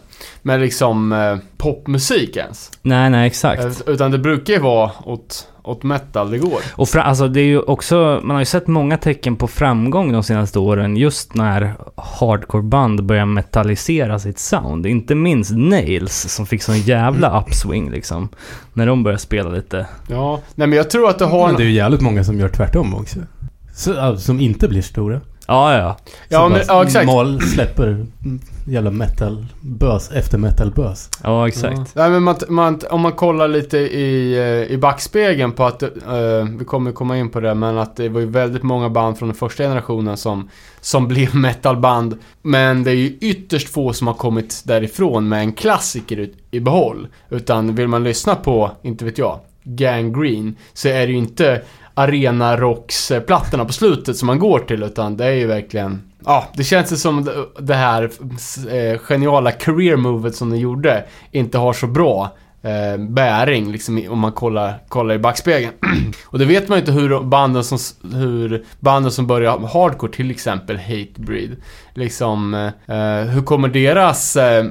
Men 0.41 0.61
liksom 0.61 1.11
eh, 1.11 1.37
popmusik 1.57 2.37
ens. 2.37 2.71
Nej, 2.81 3.09
nej, 3.09 3.27
exakt. 3.27 3.63
Eh, 3.63 3.93
Utan 3.93 4.11
det 4.11 4.17
brukar 4.17 4.53
ju 4.53 4.59
vara 4.59 4.91
åt, 5.05 5.47
åt 5.63 5.83
metal 5.83 6.31
det 6.31 6.37
går. 6.37 6.59
Och 6.75 6.89
fra, 6.89 7.03
alltså 7.03 7.27
det 7.27 7.41
är 7.41 7.45
ju 7.45 7.59
också, 7.59 8.19
man 8.23 8.35
har 8.35 8.41
ju 8.41 8.45
sett 8.45 8.67
många 8.67 8.97
tecken 8.97 9.35
på 9.35 9.47
framgång 9.47 10.11
de 10.11 10.23
senaste 10.23 10.59
åren 10.59 10.97
just 10.97 11.33
när 11.33 11.73
hardcoreband 11.95 13.03
börjar 13.03 13.25
metallisera 13.25 14.19
sitt 14.19 14.39
sound. 14.39 14.85
Inte 14.85 15.15
minst 15.15 15.51
Nails 15.51 16.33
som 16.33 16.45
fick 16.45 16.63
sån 16.63 16.79
jävla 16.79 17.41
upswing 17.41 17.91
liksom. 17.91 18.29
När 18.73 18.87
de 18.87 19.03
började 19.03 19.21
spela 19.21 19.49
lite. 19.49 19.87
Ja, 20.07 20.39
nej 20.55 20.67
men 20.67 20.77
jag 20.77 20.89
tror 20.89 21.09
att 21.09 21.19
det 21.19 21.25
har... 21.25 21.47
Men 21.47 21.55
det 21.55 21.63
är 21.63 21.67
ju 21.67 21.73
jävligt 21.73 22.01
många 22.01 22.23
som 22.23 22.39
gör 22.39 22.49
tvärtom 22.49 22.95
också. 22.95 23.19
Så, 23.73 24.17
som 24.17 24.39
inte 24.39 24.67
blir 24.67 24.81
stora. 24.81 25.21
Ja, 25.49 25.77
ja. 25.77 25.97
Ja, 26.27 26.49
men, 26.49 26.61
ja 26.67 26.83
exakt. 26.83 27.05
Mal 27.05 27.41
släpper 27.41 28.05
jävla 28.65 28.91
metal-bös 28.91 30.11
efter 30.11 30.37
metal-bös. 30.37 31.09
Ja, 31.23 31.47
exakt. 31.47 31.77
Ja. 31.77 31.85
Nej, 31.93 32.09
men 32.09 32.23
man, 32.23 32.35
man, 32.49 32.79
om 32.89 33.01
man 33.01 33.11
kollar 33.11 33.47
lite 33.47 33.77
i, 33.77 34.37
eh, 34.37 34.73
i 34.73 34.77
backspegeln 34.77 35.51
på 35.51 35.65
att, 35.65 35.83
eh, 35.83 35.89
vi 36.59 36.65
kommer 36.65 36.91
komma 36.91 37.17
in 37.17 37.29
på 37.29 37.39
det, 37.39 37.55
men 37.55 37.77
att 37.77 37.95
det 37.95 38.09
var 38.09 38.19
ju 38.19 38.27
väldigt 38.27 38.63
många 38.63 38.89
band 38.89 39.17
från 39.17 39.29
den 39.29 39.35
första 39.35 39.63
generationen 39.63 40.17
som, 40.17 40.49
som 40.81 41.07
blev 41.07 41.35
metalband. 41.35 42.17
Men 42.41 42.83
det 42.83 42.91
är 42.91 42.95
ju 42.95 43.17
ytterst 43.21 43.69
få 43.69 43.93
som 43.93 44.07
har 44.07 44.13
kommit 44.13 44.61
därifrån 44.65 45.29
med 45.29 45.39
en 45.39 45.53
klassiker 45.53 46.19
i, 46.19 46.33
i 46.51 46.59
behåll. 46.59 47.07
Utan 47.29 47.75
vill 47.75 47.87
man 47.87 48.03
lyssna 48.03 48.35
på, 48.35 48.71
inte 48.81 49.05
vet 49.05 49.17
jag, 49.17 49.39
Gang 49.63 50.13
Green, 50.21 50.55
så 50.73 50.87
är 50.87 51.07
det 51.07 51.13
ju 51.13 51.17
inte 51.17 51.61
arena 51.99 52.57
rocks 52.57 53.11
plattorna 53.27 53.65
på 53.65 53.73
slutet 53.73 54.17
som 54.17 54.27
man 54.27 54.39
går 54.39 54.59
till, 54.59 54.83
utan 54.83 55.17
det 55.17 55.25
är 55.25 55.31
ju 55.31 55.47
verkligen 55.47 56.01
Ja, 56.25 56.47
det 56.53 56.63
känns 56.63 56.91
ju 56.91 56.95
som 56.95 57.29
det- 57.59 57.75
här 57.75 58.11
eh, 58.69 58.99
geniala 58.99 59.51
career 59.51 59.95
movet 59.95 60.35
som 60.35 60.49
de 60.49 60.57
gjorde 60.57 61.05
inte 61.31 61.57
har 61.57 61.73
så 61.73 61.87
bra 61.87 62.37
eh, 62.61 62.97
bäring 62.97 63.71
liksom 63.71 64.05
om 64.09 64.19
man 64.19 64.31
kollar, 64.31 64.73
kollar 64.87 65.15
i 65.15 65.19
backspegeln. 65.19 65.73
och 66.25 66.39
det 66.39 66.45
vet 66.45 66.67
man 66.69 66.77
ju 66.77 66.79
inte 66.79 66.91
hur 66.91 67.23
banden 67.23 67.63
som, 67.63 67.77
hur 68.13 68.65
banden 68.79 69.11
som 69.11 69.27
börjar 69.27 69.59
hardcore, 69.59 70.11
till 70.11 70.31
exempel 70.31 70.77
Hatebreed, 70.77 71.55
liksom 71.93 72.53
eh, 72.53 72.95
eh 72.97 73.25
hur 73.25 73.41
kommer 73.41 73.67
deras 73.67 74.35
eh, 74.35 74.65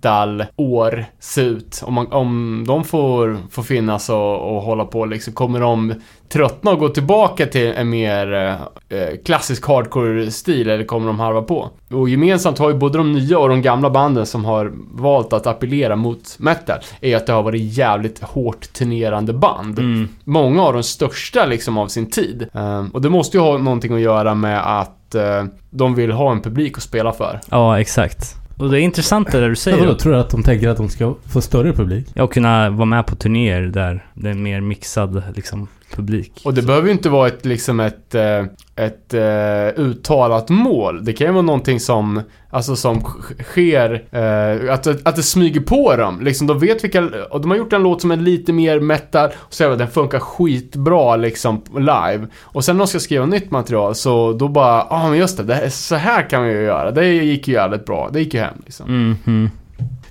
metal-år 0.00 1.04
se 1.18 1.40
ut? 1.40 1.82
Om, 1.84 1.94
man, 1.94 2.12
om 2.12 2.64
de 2.66 2.84
får, 2.84 3.38
får 3.50 3.62
finnas 3.62 4.08
och, 4.08 4.56
och 4.56 4.62
hålla 4.62 4.84
på 4.84 5.06
liksom, 5.06 5.32
kommer 5.32 5.60
de 5.60 5.94
tröttna 6.28 6.70
och 6.70 6.78
gå 6.78 6.88
tillbaka 6.88 7.46
till 7.46 7.66
en 7.66 7.90
mer 7.90 8.32
eh, 8.32 8.98
eh, 8.98 9.16
klassisk 9.24 9.66
hardcore-stil 9.66 10.70
eller 10.70 10.84
kommer 10.84 11.06
de 11.06 11.20
harva 11.20 11.42
på? 11.42 11.68
Och 11.90 12.08
gemensamt 12.08 12.58
har 12.58 12.70
ju 12.70 12.76
både 12.76 12.98
de 12.98 13.12
nya 13.12 13.38
och 13.38 13.48
de 13.48 13.62
gamla 13.62 13.90
banden 13.90 14.26
som 14.26 14.44
har 14.44 14.72
valt 14.92 15.32
att 15.32 15.46
appellera 15.46 15.96
mot 15.96 16.36
metal 16.38 16.78
är 17.00 17.16
att 17.16 17.26
det 17.26 17.32
har 17.32 17.42
varit 17.42 17.62
jävligt 17.62 18.22
hårt 18.22 18.72
turnerande 18.72 19.32
band. 19.32 19.78
Mm. 19.78 20.08
Många 20.24 20.62
av 20.62 20.72
de 20.72 20.82
största 20.82 21.46
liksom 21.46 21.78
av 21.78 21.88
sin 21.88 22.10
tid. 22.10 22.48
Eh, 22.54 22.84
och 22.92 23.02
det 23.02 23.10
måste 23.10 23.36
ju 23.36 23.42
ha 23.42 23.58
någonting 23.58 23.94
att 23.94 24.00
göra 24.00 24.34
med 24.34 24.80
att 24.80 25.14
eh, 25.14 25.44
de 25.70 25.94
vill 25.94 26.12
ha 26.12 26.32
en 26.32 26.42
publik 26.42 26.76
att 26.76 26.82
spela 26.82 27.12
för. 27.12 27.40
Ja, 27.50 27.80
exakt. 27.80 28.39
Och 28.60 28.70
det 28.70 28.80
är 28.80 28.82
intressant 28.82 29.32
det 29.32 29.40
där 29.40 29.48
du 29.48 29.56
säger. 29.56 29.78
vadå, 29.78 29.94
tror 29.94 30.12
du 30.12 30.18
att 30.18 30.30
de 30.30 30.42
tänker 30.42 30.68
att 30.68 30.76
de 30.76 30.88
ska 30.88 31.14
få 31.32 31.40
större 31.40 31.72
publik? 31.72 32.06
Ja, 32.14 32.22
och 32.22 32.32
kunna 32.32 32.70
vara 32.70 32.84
med 32.84 33.06
på 33.06 33.16
turnéer 33.16 33.62
där 33.62 34.04
det 34.14 34.30
är 34.30 34.34
mer 34.34 34.60
mixad 34.60 35.22
liksom, 35.36 35.68
publik. 35.96 36.40
Och 36.44 36.54
det 36.54 36.62
behöver 36.62 36.86
ju 36.86 36.92
inte 36.92 37.08
vara 37.08 37.28
ett, 37.28 37.44
liksom 37.46 37.80
ett, 37.80 38.14
eh, 38.14 38.44
ett 38.76 39.14
eh, 39.14 39.82
uttalat 39.84 40.48
mål. 40.48 41.04
Det 41.04 41.12
kan 41.12 41.26
ju 41.26 41.32
vara 41.32 41.42
någonting 41.42 41.80
som, 41.80 42.22
alltså 42.50 42.76
som 42.76 43.00
sk- 43.00 43.42
sker, 43.42 44.04
eh, 44.10 44.74
att, 44.74 44.86
att 45.06 45.16
det 45.16 45.22
smyger 45.22 45.60
på 45.60 45.96
dem. 45.96 46.20
Liksom 46.22 46.46
de 46.46 46.58
vet 46.58 46.84
vilka, 46.84 47.08
och 47.30 47.40
de 47.40 47.50
har 47.50 47.58
gjort 47.58 47.72
en 47.72 47.82
låt 47.82 48.00
som 48.00 48.10
är 48.10 48.16
lite 48.16 48.52
mer 48.52 48.80
metal, 48.80 49.30
och 49.36 49.54
så 49.54 49.74
den 49.76 49.88
funkar 49.88 50.18
skitbra 50.18 51.16
liksom 51.16 51.62
live. 51.74 52.26
Och 52.40 52.64
sen 52.64 52.76
när 52.76 52.84
de 52.84 52.88
ska 52.88 52.98
skriva 52.98 53.26
nytt 53.26 53.50
material 53.50 53.94
så 53.94 54.32
då 54.32 54.48
bara, 54.48 54.76
ja 54.76 54.86
ah, 54.90 55.08
men 55.08 55.18
just 55.18 55.36
det, 55.36 55.42
det 55.42 55.54
här, 55.54 55.68
så 55.68 55.94
här 55.94 56.30
kan 56.30 56.44
vi 56.44 56.52
ju 56.52 56.62
göra. 56.62 56.90
Det 56.90 57.06
gick 57.06 57.48
ju 57.48 57.54
jävligt 57.54 57.84
bra, 57.84 58.10
det 58.12 58.20
gick 58.20 58.34
ju 58.34 58.40
hem 58.40 58.54
liksom. 58.64 58.86
Mm, 58.88 59.16
mm. 59.26 59.50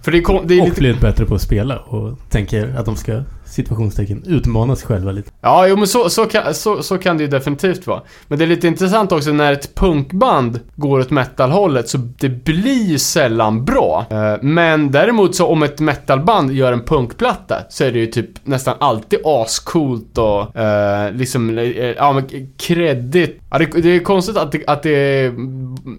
För 0.02 0.12
det 0.12 0.18
är, 0.18 0.22
kon- 0.22 0.48
det 0.48 0.54
är 0.54 0.62
Och 0.62 0.68
lite... 0.68 0.80
blivit 0.82 1.02
bättre 1.02 1.26
på 1.26 1.36
att 1.36 1.42
spela 1.42 1.78
och 1.80 2.20
tänker 2.30 2.76
att 2.78 2.86
de 2.86 2.96
ska, 2.96 3.22
situationstecken, 3.50 4.24
utmana 4.28 4.76
sig 4.76 4.88
själva 4.88 5.12
lite. 5.12 5.32
Ja, 5.42 5.68
jo 5.68 5.78
men 5.78 5.88
så, 5.88 6.10
så, 6.10 6.26
kan, 6.26 6.54
så, 6.54 6.84
så 6.84 6.98
kan 6.98 7.18
det 7.18 7.24
ju 7.24 7.30
definitivt 7.30 7.88
vara. 7.88 8.02
Men 8.28 8.40
det 8.40 8.46
är 8.46 8.48
lite 8.48 8.68
intressant 8.68 9.12
också 9.12 9.32
när 9.32 9.54
ett 9.54 9.76
punkband 9.76 10.60
går 10.76 11.00
åt 11.00 11.10
metalhållet 11.10 11.90
så 11.90 11.98
det 11.98 12.30
blir 12.30 12.98
sällan 12.98 13.66
bra. 13.66 14.06
Eh, 14.10 14.34
Men 14.42 14.92
däremot 14.92 15.36
så 15.36 15.48
om 15.48 15.64
ett 15.64 15.80
metalband 15.80 16.52
gör 16.52 16.74
en 16.74 16.82
punkplatta 16.82 17.56
så 17.70 17.84
är 17.84 17.92
det 17.92 18.00
ju 18.00 18.06
typ 18.06 18.30
nästan 18.44 18.76
alltid 18.80 19.20
ascoolt 19.26 20.18
och 20.18 20.56
eh, 20.56 21.14
liksom, 21.14 21.58
eh, 21.58 21.66
ja 21.76 22.14
men 22.14 22.48
kreddigt. 22.58 23.42
Ja, 23.50 23.58
det, 23.58 23.66
det 23.66 23.90
är 23.90 24.00
konstigt 24.00 24.38
att 24.38 24.52
det, 24.52 24.68
att 24.68 24.84
det, 24.84 25.32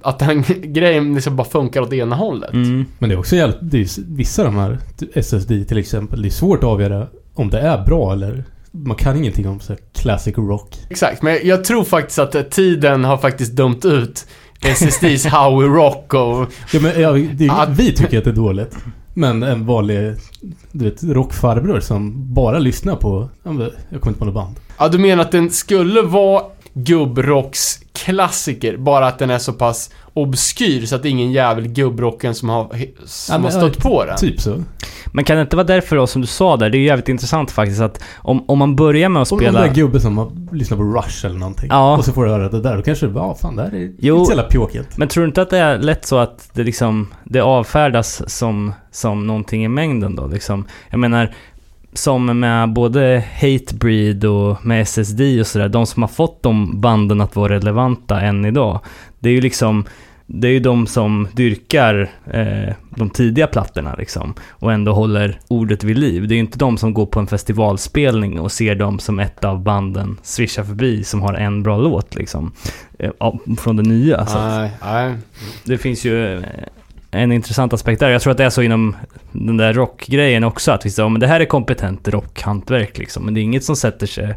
att 0.03 0.19
den 0.19 0.43
grejen 0.63 1.15
liksom 1.15 1.37
bara 1.37 1.49
funkar 1.49 1.81
åt 1.81 1.93
ena 1.93 2.17
hållet. 2.17 2.53
Mm. 2.53 2.85
Men 2.99 3.09
det 3.09 3.15
är 3.15 3.19
också 3.19 3.37
jävligt, 3.37 3.59
det 3.61 3.81
är 3.81 3.89
vissa 4.15 4.43
av 4.43 4.47
de 4.53 4.57
här, 4.57 4.79
SSD 5.15 5.69
till 5.69 5.79
exempel, 5.79 6.23
det 6.23 6.29
är 6.29 6.31
svårt 6.31 6.59
att 6.59 6.65
avgöra 6.65 7.07
om 7.35 7.51
det 7.51 7.61
är 7.61 7.85
bra 7.85 8.13
eller 8.13 8.45
man 8.73 8.97
kan 8.97 9.17
ingenting 9.17 9.49
om 9.49 9.61
så 9.61 9.77
classic 9.95 10.39
rock. 10.39 10.79
Exakt, 10.91 11.23
men 11.23 11.39
jag 11.43 11.65
tror 11.65 11.85
faktiskt 11.85 12.19
att 12.19 12.35
eh, 12.35 12.43
tiden 12.43 13.05
har 13.05 13.19
faktiskt 13.19 13.57
dömt 13.57 13.85
ut 13.85 14.27
SSD's 14.61 15.29
How 15.31 15.61
We 15.61 15.67
Rock 15.67 16.15
och 16.15 16.47
Ja, 16.73 16.81
men, 16.81 17.01
ja, 17.01 17.13
det 17.13 17.75
vi 17.77 17.93
tycker 17.93 18.19
att 18.19 18.25
det 18.25 18.31
är 18.31 18.35
dåligt. 18.35 18.77
Men 19.15 19.43
en 19.43 19.67
vanlig, 19.67 20.15
du 20.73 20.85
vet, 20.85 21.03
rockfarbror 21.03 21.81
som 21.81 22.35
bara 22.35 22.59
lyssnar 22.59 22.97
på, 22.97 23.29
jag 23.43 23.53
kommer 23.53 24.09
inte 24.09 24.19
på 24.19 24.25
något 24.25 24.35
band. 24.35 24.57
Ja, 24.79 24.89
du 24.89 24.99
menar 24.99 25.23
att 25.23 25.33
den 25.33 25.51
skulle 25.51 26.03
vara 26.03 26.43
gubbrocks 26.75 27.81
klassiker, 27.93 28.77
bara 28.77 29.07
att 29.07 29.19
den 29.19 29.31
är 29.31 29.39
så 29.39 29.53
pass 29.53 29.91
obskyr 30.15 30.87
så 30.87 30.97
att 30.97 31.03
det 31.03 31.09
är 31.09 31.11
ingen 31.11 31.33
jävel 31.33 31.69
gubbrocken 31.69 32.35
som 32.35 32.49
har, 32.49 32.65
som 33.05 33.33
Ja, 33.33 33.39
men, 33.39 33.43
har 33.43 33.51
stött 33.51 33.75
ja, 33.85 33.91
på 33.91 34.05
den. 34.05 34.17
Typ 34.17 34.41
så. 34.41 34.63
Men 35.13 35.25
kan 35.25 35.37
det 35.37 35.43
inte 35.43 35.57
vara 35.57 35.67
därför 35.67 35.97
då, 35.97 36.07
som 36.07 36.21
du 36.21 36.27
sa 36.27 36.57
där, 36.57 36.71
det 36.71 36.77
är 36.77 36.81
ju 36.81 36.87
jävligt 36.87 37.09
intressant 37.09 37.51
faktiskt 37.51 37.81
att 37.81 38.03
om, 38.17 38.45
om 38.51 38.59
man 38.59 38.77
börjar 38.77 39.09
med 39.09 39.23
att 39.23 39.33
Om, 39.33 39.37
om 39.37 39.41
spela... 39.45 39.61
det 39.61 39.69
är 39.69 39.75
gubbe 39.75 40.01
som 40.01 40.19
har 40.19 40.33
lyssnat 40.53 40.79
på 40.79 40.85
Rush 40.85 41.27
eller 41.27 41.39
någonting. 41.39 41.69
Ja. 41.71 41.97
Och 41.97 42.05
så 42.05 42.13
får 42.13 42.25
du 42.25 42.31
höra 42.31 42.49
det 42.49 42.61
där. 42.61 42.77
Då 42.77 42.83
kanske 42.83 43.07
du 43.07 43.13
bara, 43.13 43.25
ja 43.25 43.35
fan 43.35 43.57
det 43.57 43.63
här 43.63 43.75
är 43.75 43.93
Jo. 43.99 44.15
inte 44.15 44.27
så 44.27 44.33
jävla 44.33 44.49
pjåkigt. 44.49 44.97
Men 44.97 45.09
tror 45.09 45.23
du 45.25 45.29
inte 45.29 45.43
att 45.43 45.51
det 45.51 45.59
är 45.59 45.79
lätt 45.79 46.07
så 46.07 46.17
att 46.17 46.51
det 46.55 46.63
liksom, 46.63 47.09
det 47.25 47.41
avfärdas 47.41 48.31
som, 48.31 48.73
som 48.91 49.27
någonting 49.27 49.65
i 49.65 49.69
mängden 49.69 50.17
då 50.17 50.27
liksom? 50.27 50.65
Jag 50.91 51.01
menar, 51.01 51.35
som 51.93 52.41
med 52.41 52.73
både 52.73 53.25
Hatebreed 53.41 54.25
och 54.25 54.67
med 54.67 54.83
SSD 54.83 55.21
och 55.41 55.47
sådär, 55.47 55.69
de 55.69 55.87
som 55.87 56.03
har 56.03 56.09
fått 56.09 56.43
de 56.43 56.81
banden 56.81 57.21
att 57.21 57.37
vara 57.37 57.53
relevanta 57.55 58.21
än 58.21 58.45
idag. 58.45 58.81
Det 59.19 59.29
är 59.29 59.33
ju 59.33 59.41
liksom, 59.41 59.85
det 60.27 60.49
är 60.49 60.53
ju 60.53 60.61
de 60.61 60.87
som 60.87 61.29
dyrkar 61.33 62.11
eh, 62.33 62.75
de 62.91 63.11
tidiga 63.11 63.47
plattorna 63.47 63.95
liksom. 63.99 64.35
Och 64.51 64.73
ändå 64.73 64.93
håller 64.93 65.41
ordet 65.49 65.85
vid 65.85 65.99
liv. 65.99 66.29
Det 66.29 66.35
är 66.35 66.37
ju 66.37 66.41
inte 66.41 66.59
de 66.59 66.79
som 66.79 66.95
går 66.95 67.07
på 67.07 67.21
en 67.21 67.27
festivalspelning 67.27 68.41
och 68.41 68.53
ser 68.53 68.75
dem 68.75 68.99
som 68.99 69.19
ett 69.19 69.45
av 69.45 69.63
banden 69.63 70.19
swisha 70.23 70.65
förbi 70.65 71.05
som 71.05 71.23
har 71.23 71.35
en 71.35 71.63
bra 71.63 71.79
låt 71.79 72.15
liksom. 72.15 72.53
Eh, 72.99 73.11
från 73.59 73.77
det 73.77 73.83
nya. 73.83 74.27
Så. 74.27 74.39
Nej, 74.39 74.71
nej. 74.83 75.15
Det 75.65 75.79
finns 75.79 76.05
ju 76.05 76.39
eh, 76.39 76.43
en 77.11 77.33
intressant 77.33 77.73
aspekt 77.73 78.01
där. 78.01 78.11
Jag 78.11 78.23
tror 78.23 78.31
att 78.31 78.37
det 78.37 78.45
är 78.45 78.51
så 78.51 78.63
inom 78.63 78.97
den 79.33 79.57
där 79.57 79.73
rockgrejen 79.73 80.45
också. 80.45 80.73
Att 80.73 80.87
vi 80.87 80.91
säger, 80.91 81.05
ja, 81.05 81.09
men 81.09 81.21
det 81.21 81.27
här 81.27 81.41
är 81.41 81.45
kompetent 81.45 82.09
rockhantverk 82.09 82.99
liksom. 82.99 83.25
Men 83.25 83.35
det 83.35 83.41
är 83.41 83.43
inget 83.43 83.65
som 83.65 83.77
sätter 83.77 84.07
sig 84.07 84.35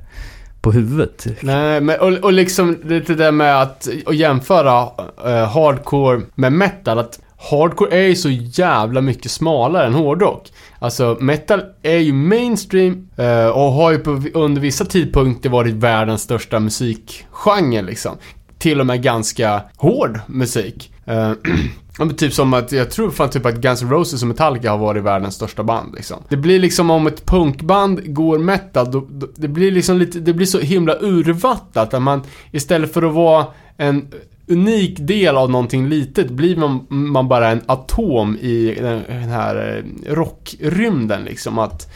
på 0.62 0.72
huvudet. 0.72 1.28
Nej, 1.42 1.82
men 1.82 2.00
och, 2.00 2.14
och 2.14 2.34
liksom 2.34 2.78
lite 2.84 3.14
det 3.14 3.24
där 3.24 3.32
med 3.32 3.62
att, 3.62 3.88
och 4.06 4.16
jämföra 4.16 4.84
uh, 4.84 5.48
hardcore 5.48 6.22
med 6.36 6.54
metal. 6.54 7.00
Att 7.00 7.20
hardcore 7.52 7.98
är 7.98 8.08
ju 8.08 8.16
så 8.16 8.30
jävla 8.30 9.02
mycket 9.02 9.32
smalare 9.32 9.86
än 9.86 9.94
hårdrock. 9.94 10.52
Alltså 10.80 11.18
metal 11.20 11.62
är 11.82 11.98
ju 11.98 12.14
mainstream 12.14 13.10
uh, 13.20 13.48
och 13.48 13.72
har 13.72 13.92
ju 13.92 13.98
på, 13.98 14.22
under 14.34 14.62
vissa 14.62 14.86
tidpunkter 14.86 15.50
varit 15.50 15.74
världens 15.74 16.22
största 16.22 16.60
musikgenre 16.60 17.82
liksom. 17.82 18.18
Till 18.58 18.80
och 18.80 18.86
med 18.86 19.04
ganska 19.04 19.62
hård 19.78 20.20
musik. 20.28 20.94
Uh, 21.08 21.34
Ja, 21.98 22.06
men 22.06 22.16
typ 22.16 22.34
som 22.34 22.54
att, 22.54 22.72
jag 22.72 22.92
tror 22.92 23.12
fan 23.12 23.30
typ 23.30 23.46
att 23.46 23.56
Guns 23.56 23.82
N' 23.82 23.90
Roses 23.90 24.22
och 24.22 24.28
Metallica 24.28 24.72
har 24.72 24.78
varit 24.78 25.04
världens 25.04 25.36
största 25.36 25.64
band 25.64 25.96
liksom. 25.96 26.18
Det 26.30 26.38
blir 26.38 26.60
liksom 26.60 26.90
om 26.90 27.08
ett 27.08 27.26
punkband 27.26 28.14
går 28.14 28.38
metal, 28.38 28.92
då, 28.92 29.08
då, 29.10 29.28
det 29.36 29.48
blir 29.48 29.72
liksom 29.72 29.98
lite, 29.98 30.20
det 30.20 30.34
blir 30.34 30.46
så 30.46 30.60
himla 30.60 30.96
urvattnat 31.02 31.94
att 31.94 32.02
man 32.02 32.22
istället 32.52 32.94
för 32.94 33.02
att 33.02 33.14
vara 33.14 33.46
en 33.78 34.08
unik 34.48 34.98
del 35.00 35.38
av 35.38 35.50
någonting 35.50 35.90
litet 35.90 36.30
blir 36.30 36.56
man, 36.56 36.86
man 36.90 37.28
bara 37.28 37.50
en 37.50 37.62
atom 37.66 38.38
i 38.38 38.78
den, 38.82 39.04
den 39.08 39.30
här 39.30 39.78
eh, 39.78 40.14
rockrymden 40.14 41.24
liksom. 41.24 41.60
Att 41.60 41.88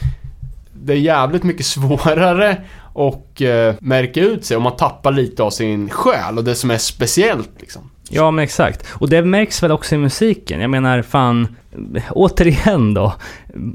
det 0.72 0.92
är 0.92 0.96
jävligt 0.96 1.42
mycket 1.42 1.66
svårare 1.76 2.56
och 2.98 3.42
eh, 3.42 3.74
märka 3.80 4.20
ut 4.20 4.44
sig 4.44 4.56
och 4.56 4.62
man 4.62 4.76
tappar 4.76 5.12
lite 5.12 5.42
av 5.42 5.50
sin 5.50 5.90
själ 5.90 6.38
och 6.38 6.44
det 6.44 6.54
som 6.54 6.70
är 6.70 6.78
speciellt 6.78 7.50
liksom. 7.60 7.90
Ja, 8.10 8.30
men 8.30 8.42
exakt. 8.44 8.86
Och 8.90 9.08
det 9.08 9.22
märks 9.22 9.62
väl 9.62 9.72
också 9.72 9.94
i 9.94 9.98
musiken. 9.98 10.60
Jag 10.60 10.70
menar, 10.70 11.02
fan, 11.02 11.56
återigen 12.10 12.94
då. 12.94 13.14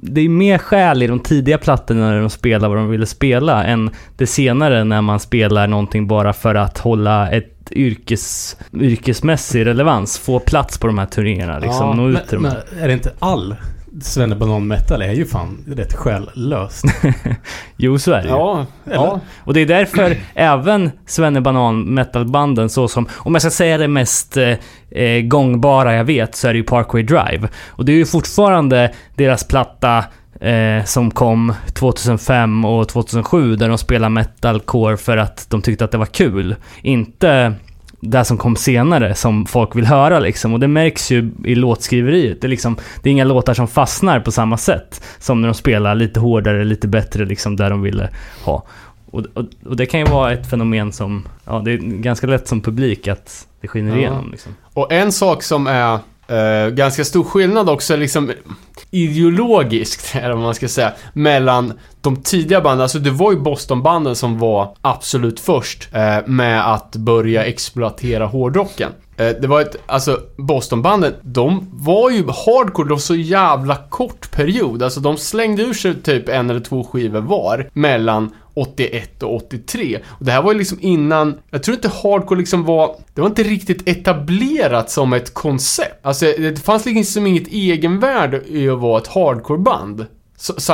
Det 0.01 0.21
är 0.21 0.29
mer 0.29 0.57
själ 0.57 1.03
i 1.03 1.07
de 1.07 1.19
tidiga 1.19 1.57
plattorna 1.57 2.09
när 2.09 2.19
de 2.19 2.29
spelar 2.29 2.69
vad 2.69 2.77
de 2.77 2.89
ville 2.89 3.05
spela, 3.05 3.63
än 3.63 3.89
det 4.17 4.27
senare 4.27 4.83
när 4.83 5.01
man 5.01 5.19
spelar 5.19 5.67
någonting 5.67 6.07
bara 6.07 6.33
för 6.33 6.55
att 6.55 6.77
hålla 6.77 7.31
ett 7.31 7.71
yrkes, 7.71 8.57
yrkesmässig 8.73 9.65
relevans, 9.65 10.17
få 10.19 10.39
plats 10.39 10.77
på 10.77 10.87
de 10.87 10.97
här 10.97 11.05
turnéerna, 11.05 11.59
liksom, 11.59 11.87
Ja, 11.87 11.93
nå 11.93 12.09
ut 12.09 12.13
Men, 12.13 12.27
till 12.27 12.35
dem. 12.43 12.53
men 12.71 12.83
är 12.83 12.87
det 12.87 12.93
inte 12.93 13.13
all 13.19 13.55
Svennebanan 14.01 14.67
metal 14.67 15.01
är 15.01 15.13
ju 15.13 15.25
fan 15.25 15.63
rätt 15.67 15.93
själlöst. 15.93 16.85
Jo, 17.77 17.99
så 17.99 18.11
är 18.11 18.21
det 18.21 18.27
ju. 18.27 18.29
Ja, 18.29 18.65
ja. 18.83 19.19
Och 19.37 19.53
det 19.53 19.59
är 19.59 19.65
därför 19.65 20.17
även 20.33 20.91
Svennebanan 21.05 21.93
metalbanden 21.93 22.69
så 22.69 22.87
som, 22.87 23.07
om 23.13 23.35
jag 23.35 23.41
ska 23.41 23.51
säga 23.51 23.77
det 23.77 23.87
mest 23.87 24.37
eh, 24.37 24.53
eh, 24.91 25.21
gångbara 25.21 25.95
jag 25.95 26.03
vet, 26.03 26.35
så 26.35 26.47
är 26.47 26.53
det 26.53 26.57
ju 26.57 26.63
Parkway 26.63 27.03
Drive. 27.03 27.49
Och 27.67 27.85
det 27.85 27.91
är 27.91 27.95
ju 27.95 28.05
fortfarande 28.05 28.93
deras 29.15 29.43
platta 29.43 30.05
eh, 30.39 30.83
som 30.85 31.11
kom 31.11 31.53
2005 31.73 32.65
och 32.65 32.89
2007 32.89 33.55
där 33.55 33.69
de 33.69 33.77
spelar 33.77 34.09
metalcore 34.09 34.97
för 34.97 35.17
att 35.17 35.49
de 35.49 35.61
tyckte 35.61 35.85
att 35.85 35.91
det 35.91 35.97
var 35.97 36.05
kul. 36.05 36.55
Inte 36.81 37.53
det 38.09 38.25
som 38.25 38.37
kom 38.37 38.55
senare 38.55 39.15
som 39.15 39.45
folk 39.45 39.75
vill 39.75 39.85
höra 39.85 40.19
liksom. 40.19 40.53
Och 40.53 40.59
det 40.59 40.67
märks 40.67 41.11
ju 41.11 41.31
i 41.45 41.55
låtskriveriet. 41.55 42.41
Det 42.41 42.47
är, 42.47 42.49
liksom, 42.49 42.77
det 43.01 43.09
är 43.09 43.11
inga 43.11 43.23
låtar 43.23 43.53
som 43.53 43.67
fastnar 43.67 44.19
på 44.19 44.31
samma 44.31 44.57
sätt 44.57 45.03
som 45.19 45.41
när 45.41 45.47
de 45.47 45.53
spelar 45.53 45.95
lite 45.95 46.19
hårdare, 46.19 46.63
lite 46.63 46.87
bättre 46.87 47.25
liksom 47.25 47.55
där 47.55 47.69
de 47.69 47.81
ville 47.81 48.09
ha. 48.43 48.63
Och, 49.11 49.25
och, 49.33 49.45
och 49.65 49.75
det 49.75 49.85
kan 49.85 49.99
ju 49.99 50.05
vara 50.05 50.33
ett 50.33 50.49
fenomen 50.49 50.91
som, 50.91 51.27
ja 51.45 51.61
det 51.65 51.71
är 51.71 51.77
ganska 51.77 52.27
lätt 52.27 52.47
som 52.47 52.61
publik 52.61 53.07
att 53.07 53.47
det 53.61 53.67
skiner 53.67 53.91
Ja. 53.91 53.97
igenom 53.97 54.31
liksom. 54.31 54.55
Och 54.73 54.91
en 54.91 55.11
sak 55.11 55.43
som 55.43 55.67
är 55.67 55.99
Uh, 56.31 56.69
ganska 56.69 57.03
stor 57.03 57.23
skillnad 57.23 57.69
också 57.69 57.95
liksom 57.95 58.31
ideologiskt, 58.91 60.15
eller 60.15 60.33
vad 60.33 60.43
man 60.43 60.55
ska 60.55 60.67
säga, 60.67 60.93
mellan 61.13 61.73
de 62.01 62.21
tidiga 62.21 62.61
banden, 62.61 62.81
alltså 62.81 62.99
det 62.99 63.11
var 63.11 63.31
ju 63.31 63.39
Bostonbanden 63.39 64.15
som 64.15 64.39
var 64.39 64.75
absolut 64.81 65.39
först 65.39 65.89
uh, 65.95 66.27
med 66.27 66.73
att 66.73 66.95
börja 66.95 67.45
exploatera 67.45 68.25
hårdrocken. 68.25 68.91
Uh, 69.21 69.29
det 69.41 69.47
var 69.47 69.61
ett, 69.61 69.75
alltså 69.85 70.19
Bostonbanden, 70.37 71.13
de 71.21 71.69
var 71.73 72.09
ju 72.09 72.27
hardcore, 72.27 72.87
de 72.87 72.93
var 72.93 72.97
så 72.97 73.15
jävla 73.15 73.75
kort 73.89 74.31
period. 74.31 74.83
Alltså 74.83 74.99
de 74.99 75.17
slängde 75.17 75.63
ur 75.63 75.73
sig 75.73 76.01
typ 76.01 76.29
en 76.29 76.49
eller 76.49 76.59
två 76.59 76.83
skivor 76.83 77.21
var 77.21 77.69
mellan 77.73 78.31
81 78.53 79.23
och 79.23 79.35
83. 79.35 79.99
Och 80.07 80.25
det 80.25 80.31
här 80.31 80.41
var 80.41 80.51
ju 80.51 80.57
liksom 80.57 80.77
innan, 80.81 81.39
jag 81.49 81.63
tror 81.63 81.75
inte 81.75 81.87
hardcore 81.87 82.39
liksom 82.39 82.63
var, 82.63 82.95
det 83.13 83.21
var 83.21 83.27
inte 83.27 83.43
riktigt 83.43 83.87
etablerat 83.87 84.91
som 84.91 85.13
ett 85.13 85.33
koncept. 85.33 86.05
Alltså 86.05 86.25
det 86.25 86.59
fanns 86.59 86.85
liksom 86.85 87.27
inget 87.27 87.47
egenvärde 87.47 88.41
i 88.47 88.69
att 88.69 88.79
vara 88.79 89.01
ett 89.01 89.07
hardcoreband. 89.07 90.05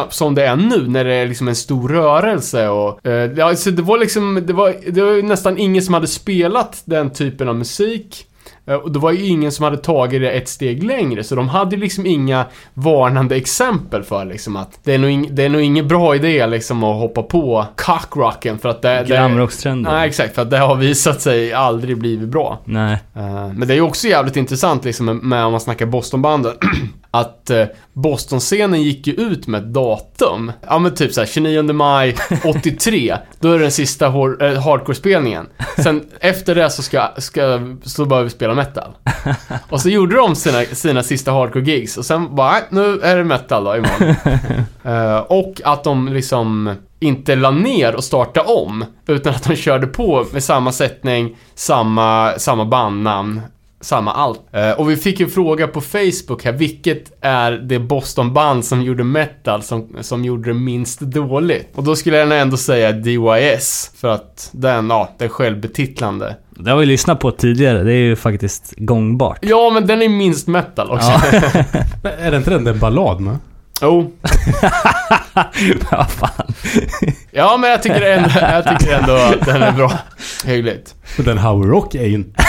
Som 0.10 0.36
det 0.36 0.46
är 0.46 0.56
nu 0.56 0.88
när 0.88 1.04
det 1.04 1.14
är 1.14 1.28
liksom 1.28 1.48
en 1.48 1.56
stor 1.56 1.90
rörelse 1.90 2.70
och... 2.70 3.06
Eh, 3.08 3.32
ja, 3.38 3.46
alltså 3.46 3.72
det 3.72 3.82
var 3.82 3.98
liksom, 3.98 4.44
det 4.48 4.54
var, 4.54 4.76
det 4.92 5.02
var 5.02 5.22
nästan 5.22 5.58
ingen 5.58 5.84
som 5.84 5.94
hade 5.94 6.08
spelat 6.08 6.82
den 6.86 7.10
typen 7.10 7.50
av 7.50 7.56
musik. 7.56 8.26
Eh, 8.70 8.76
Och 8.76 8.92
det 8.92 9.00
var 9.00 9.12
ju 9.12 9.26
ingen 9.26 9.52
som 9.52 9.64
hade 9.64 9.78
tagit 9.78 10.22
det 10.22 10.32
ett 10.32 10.48
steg 10.48 10.84
längre, 10.84 11.24
så 11.24 11.36
de 11.36 11.50
hade 11.50 11.78
liksom 11.78 12.06
inga 12.06 12.46
varnande 12.74 13.36
exempel 13.36 14.04
för 14.04 14.26
liksom 14.26 14.56
att 14.56 14.80
det 14.84 14.94
är 14.94 14.98
nog, 14.98 15.10
ing, 15.10 15.28
det 15.36 15.44
är 15.44 15.50
nog 15.50 15.62
ingen 15.62 15.88
bra 15.88 16.16
idé 16.16 16.48
liksom 16.48 16.84
att 16.84 17.00
hoppa 17.00 17.24
på 17.24 17.66
cockrocken 17.76 18.60
för 18.60 18.70
att 18.70 18.82
det... 18.82 18.90
det 18.90 19.04
Glamrockstrenden. 19.06 19.94
Nej, 19.94 20.08
exakt, 20.08 20.36
för 20.36 20.42
att 20.42 20.50
det 20.50 20.58
har 20.58 20.76
visat 20.76 21.22
sig 21.22 21.54
aldrig 21.54 21.98
blivit 21.98 22.30
bra. 22.30 22.60
Nej. 22.66 22.94
Eh, 23.16 23.48
Men 23.54 23.68
det 23.68 23.74
är 23.74 23.76
ju 23.76 23.82
också 23.82 24.08
jävligt 24.08 24.36
intressant 24.38 24.86
liksom 24.86 25.06
med, 25.06 25.16
med 25.16 25.46
om 25.46 25.52
man 25.52 25.62
snackar 25.62 25.86
Bostonbanden. 25.86 26.54
att 27.12 27.50
eh, 27.50 27.66
Boston-scenen 28.02 28.82
gick 28.84 29.08
ju 29.08 29.14
ut 29.14 29.48
med 29.48 29.62
ett 29.62 29.74
datum. 29.74 30.52
Ja 30.68 30.80
men 30.80 30.96
typ 30.96 31.14
såhär 31.14 31.28
29 31.28 31.74
maj 31.74 32.16
83. 32.46 33.18
då 33.40 33.52
är 33.52 33.58
det 33.58 33.64
den 33.64 33.72
sista 33.72 34.06
eh, 34.06 34.12
hardcore-spelningen. 34.62 35.46
Sen 35.84 36.04
efter 36.20 36.56
det 36.56 36.70
så 36.70 36.84
ska, 36.84 37.10
ska, 37.18 37.60
så 37.84 38.06
börjar 38.06 38.24
vi 38.24 38.30
spela 38.30 38.54
metal. 38.54 38.92
Och 39.70 39.82
så 39.82 39.90
gjorde 39.90 40.16
de 40.16 40.36
sina, 40.36 40.64
sina 40.64 41.04
sista 41.04 41.32
hardcore-gigs 41.32 41.98
och 41.98 42.06
sen 42.06 42.36
bara, 42.36 42.52
"Nej, 42.52 42.64
nu 42.70 43.00
är 43.02 43.18
det 43.18 43.24
metal 43.24 43.64
då 43.64 43.76
imorgon. 43.76 44.16
Eh, 44.84 45.18
och 45.18 45.62
att 45.64 45.84
de 45.84 46.08
liksom 46.08 46.76
inte 47.00 47.36
la 47.36 47.52
ner 47.52 47.96
och 47.96 48.04
startade 48.04 48.50
om, 48.50 48.86
utan 49.08 49.36
att 49.36 49.44
de 49.44 49.56
körde 49.56 49.88
på 49.88 50.26
med 50.34 50.44
samma 50.44 50.72
sättning, 50.72 51.38
samma, 51.56 52.34
samma 52.38 52.66
bandnamn, 52.66 53.42
samma 53.82 54.14
allt. 54.14 54.42
Eh, 54.52 54.72
och 54.72 54.90
vi 54.90 54.96
fick 54.96 55.20
en 55.20 55.30
fråga 55.30 55.68
på 55.68 55.82
Facebook 55.82 56.46
här, 56.46 56.52
vilket 56.52 57.12
är 57.22 57.52
det 57.52 57.80
Boston-band 57.80 58.66
som 58.66 58.82
gjorde 58.82 59.04
metal 59.04 59.64
som, 59.64 59.98
som 60.02 60.26
gjorde 60.26 60.50
det 60.50 60.54
minst 60.54 61.00
dåligt? 61.00 61.70
Och 61.76 61.84
då 61.84 61.96
skulle 61.96 62.18
jag 62.18 62.42
ändå 62.42 62.58
säga 62.58 62.92
DYS, 62.92 63.92
för 63.96 64.08
att 64.08 64.50
den, 64.52 64.90
ja, 64.90 65.10
det 65.18 65.26
är 65.26 65.30
självbetitlande. 65.30 66.36
Det 66.50 66.72
har 66.72 66.78
vi 66.78 66.86
lyssnat 66.86 67.20
på 67.20 67.32
tidigare, 67.32 67.84
det 67.84 67.94
är 67.94 68.04
ju 68.04 68.16
faktiskt 68.16 68.74
gångbart. 68.78 69.40
Ja, 69.42 69.72
men 69.74 69.88
den 69.88 70.02
är 70.02 70.10
minst 70.10 70.48
metal 70.48 70.92
också. 70.92 71.12
Ja. 71.12 71.64
Är 72.20 72.32
det 72.32 72.38
inte 72.38 72.50
den 72.50 72.64
där 72.64 72.74
ballad 72.74 73.22
med? 73.22 73.38
Jo. 73.82 74.12
Vad 75.92 76.12
fan. 76.12 76.54
Ja, 77.32 77.58
men 77.58 77.70
jag 77.70 77.84
tycker 77.84 78.02
ändå, 78.02 78.30
jag 78.36 78.80
tycker 78.80 78.94
ändå 78.94 79.14
att 79.14 79.46
den 79.46 79.62
är 79.62 79.72
bra. 79.72 80.00
Hyggligt. 80.46 80.96
Den 81.18 81.38
Howie 81.38 81.70
Rock 81.70 81.96
är 81.96 82.06
ju 82.06 82.14
inte... 82.14 82.44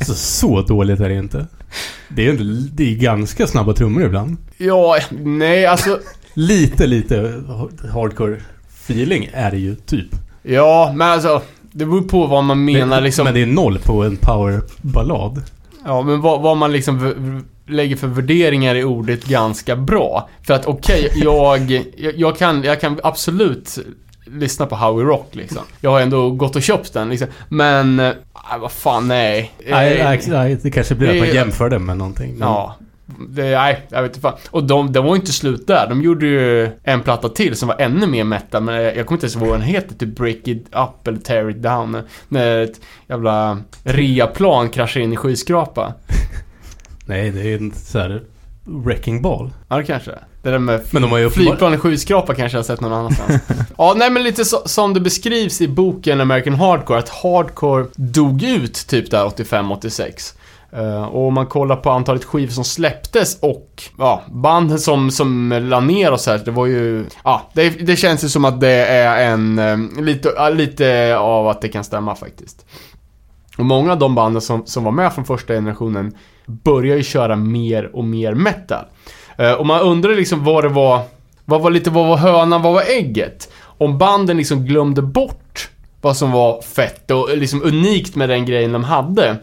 så, 0.00 0.14
så 0.14 0.62
dåligt 0.62 1.00
är 1.00 1.08
det 1.08 1.14
inte. 1.14 1.46
Det 2.08 2.22
är 2.22 2.26
ju 2.26 2.30
inte... 2.30 2.44
Det 2.74 2.92
är 2.92 2.96
ganska 2.96 3.46
snabba 3.46 3.72
trummor 3.72 4.04
ibland. 4.04 4.36
Ja, 4.56 4.98
nej, 5.10 5.66
alltså... 5.66 5.98
Lite, 6.34 6.86
lite 6.86 7.42
hardcore 7.92 8.40
feeling 8.84 9.30
är 9.32 9.50
det 9.50 9.58
ju 9.58 9.74
typ. 9.74 10.08
Ja, 10.42 10.92
men 10.96 11.08
alltså... 11.08 11.42
Det 11.72 11.84
beror 11.86 12.02
på 12.02 12.26
vad 12.26 12.44
man 12.44 12.64
menar 12.64 12.86
men, 12.86 13.02
liksom. 13.02 13.24
men 13.24 13.34
det 13.34 13.42
är 13.42 13.46
noll 13.46 13.78
på 13.78 14.02
en 14.04 14.16
powerballad. 14.16 15.42
Ja, 15.84 16.02
men 16.02 16.20
vad, 16.20 16.42
vad 16.42 16.56
man 16.56 16.72
liksom 16.72 17.14
lägger 17.68 17.96
för 17.96 18.06
värderingar 18.06 18.74
i 18.74 18.84
ordet 18.84 19.24
ganska 19.24 19.76
bra. 19.76 20.28
För 20.46 20.54
att 20.54 20.66
okej, 20.66 21.10
jag, 21.14 21.70
jag, 21.96 22.12
jag, 22.16 22.38
kan, 22.38 22.62
jag 22.62 22.80
kan 22.80 23.00
absolut 23.02 23.78
lyssna 24.26 24.66
på 24.66 24.76
Howie 24.76 25.06
Rock 25.06 25.28
liksom. 25.34 25.62
Jag 25.80 25.90
har 25.90 26.00
ändå 26.00 26.30
gått 26.30 26.56
och 26.56 26.62
köpt 26.62 26.92
den 26.92 27.08
liksom. 27.08 27.28
Men, 27.48 28.00
äh, 28.00 28.12
vad 28.60 28.72
fan, 28.72 29.08
nej. 29.08 29.52
Nej, 29.70 29.98
Eh, 30.00 30.20
nej, 30.28 30.58
det 30.62 30.70
kanske 30.70 30.94
blir 30.94 31.08
att 31.10 31.18
man 31.18 31.34
jämför 31.34 31.70
det 31.70 31.78
med 31.78 31.96
någonting. 31.96 32.30
men- 32.38 32.48
Ja. 32.48 32.76
Det, 33.28 33.42
nej, 33.42 33.86
jag 33.88 34.02
vet 34.02 34.10
inte 34.10 34.20
fan. 34.20 34.34
Och 34.50 34.64
de, 34.64 34.92
de 34.92 35.04
var 35.04 35.14
ju 35.14 35.20
inte 35.20 35.32
slut 35.32 35.66
där. 35.66 35.86
De 35.88 36.02
gjorde 36.02 36.26
ju 36.26 36.70
en 36.84 37.00
platta 37.00 37.28
till 37.28 37.56
som 37.56 37.68
var 37.68 37.76
ännu 37.80 38.06
mer 38.06 38.24
metal, 38.24 38.62
men 38.62 38.74
jag, 38.74 38.96
jag 38.96 39.06
kommer 39.06 39.16
inte 39.16 39.24
ens 39.26 39.36
ihåg 39.36 39.46
vad 39.48 39.58
den 39.58 39.66
heter. 39.68 39.94
Typ 39.94 40.16
Break 40.16 40.36
It 40.48 40.66
Up 40.72 41.08
eller 41.08 41.18
Tear 41.18 41.50
It 41.50 41.62
Down. 41.62 41.98
När 42.28 42.58
ett 42.58 42.80
jävla 43.08 43.58
reaplan 43.84 44.68
kraschar 44.68 45.00
in 45.00 45.12
i 45.12 45.16
skyskrapa. 45.16 45.92
Nej, 47.06 47.30
det 47.30 47.40
är 47.40 47.58
en 47.58 47.72
så 47.72 47.98
här 47.98 48.22
wrecking 48.64 49.22
ball. 49.22 49.50
Ja, 49.68 49.76
det 49.76 49.84
kanske 49.84 50.10
är. 50.10 50.24
Det 50.42 50.50
där 50.50 50.58
med 50.58 50.80
Men 50.90 51.02
de 51.02 51.10
har 51.10 51.18
ju 51.18 51.30
flygplan 51.30 51.74
i 51.74 51.78
skyskrapa 51.78 52.34
kanske 52.34 52.56
jag 52.56 52.62
har 52.62 52.66
sett 52.66 52.80
någon 52.80 52.92
annanstans. 52.92 53.42
ja, 53.78 53.94
nej 53.96 54.10
men 54.10 54.22
lite 54.22 54.44
så, 54.44 54.62
som 54.64 54.94
det 54.94 55.00
beskrivs 55.00 55.60
i 55.60 55.68
boken 55.68 56.20
American 56.20 56.54
Hardcore, 56.54 56.98
att 56.98 57.08
hardcore 57.08 57.86
dog 57.96 58.42
ut 58.42 58.86
typ 58.88 59.10
där 59.10 59.24
85-86. 59.24 60.34
Eh, 60.72 61.04
och 61.04 61.26
om 61.26 61.34
man 61.34 61.46
kollar 61.46 61.76
på 61.76 61.90
antalet 61.90 62.24
skivor 62.24 62.52
som 62.52 62.64
släpptes 62.64 63.38
och 63.40 63.82
ja, 63.98 64.22
banden 64.28 64.78
som, 64.78 65.10
som 65.10 65.52
la 65.68 65.80
ner 65.80 66.12
och 66.12 66.20
så 66.20 66.30
här, 66.30 66.38
det 66.44 66.50
var 66.50 66.66
ju, 66.66 67.04
ja, 67.24 67.50
det, 67.54 67.70
det 67.70 67.96
känns 67.96 68.24
ju 68.24 68.28
som 68.28 68.44
att 68.44 68.60
det 68.60 68.86
är 68.86 69.32
en, 69.32 69.58
eh, 69.58 70.02
lite, 70.02 70.32
ja, 70.36 70.48
lite 70.48 71.16
av 71.18 71.48
att 71.48 71.60
det 71.60 71.68
kan 71.68 71.84
stämma 71.84 72.14
faktiskt. 72.14 72.66
Och 73.58 73.64
många 73.64 73.92
av 73.92 73.98
de 73.98 74.14
banden 74.14 74.42
som, 74.42 74.66
som 74.66 74.84
var 74.84 74.92
med 74.92 75.12
från 75.12 75.24
första 75.24 75.54
generationen 75.54 76.14
börjar 76.46 76.96
ju 76.96 77.02
köra 77.02 77.36
mer 77.36 77.96
och 77.96 78.04
mer 78.04 78.34
metal. 78.34 78.84
Eh, 79.38 79.52
och 79.52 79.66
man 79.66 79.80
undrar 79.80 80.14
liksom 80.14 80.44
vad 80.44 80.64
det 80.64 80.68
var, 80.68 81.00
vad 81.44 81.62
var 81.62 81.70
lite, 81.70 81.90
vad 81.90 82.06
var 82.06 82.16
hönan, 82.16 82.62
vad 82.62 82.72
var 82.72 82.82
ägget? 82.82 83.52
Om 83.62 83.98
banden 83.98 84.36
liksom 84.36 84.64
glömde 84.64 85.02
bort 85.02 85.70
vad 86.00 86.16
som 86.16 86.32
var 86.32 86.62
fett 86.62 87.10
och 87.10 87.30
eh, 87.30 87.36
liksom 87.36 87.62
unikt 87.62 88.16
med 88.16 88.28
den 88.28 88.46
grejen 88.46 88.72
de 88.72 88.84
hade. 88.84 89.36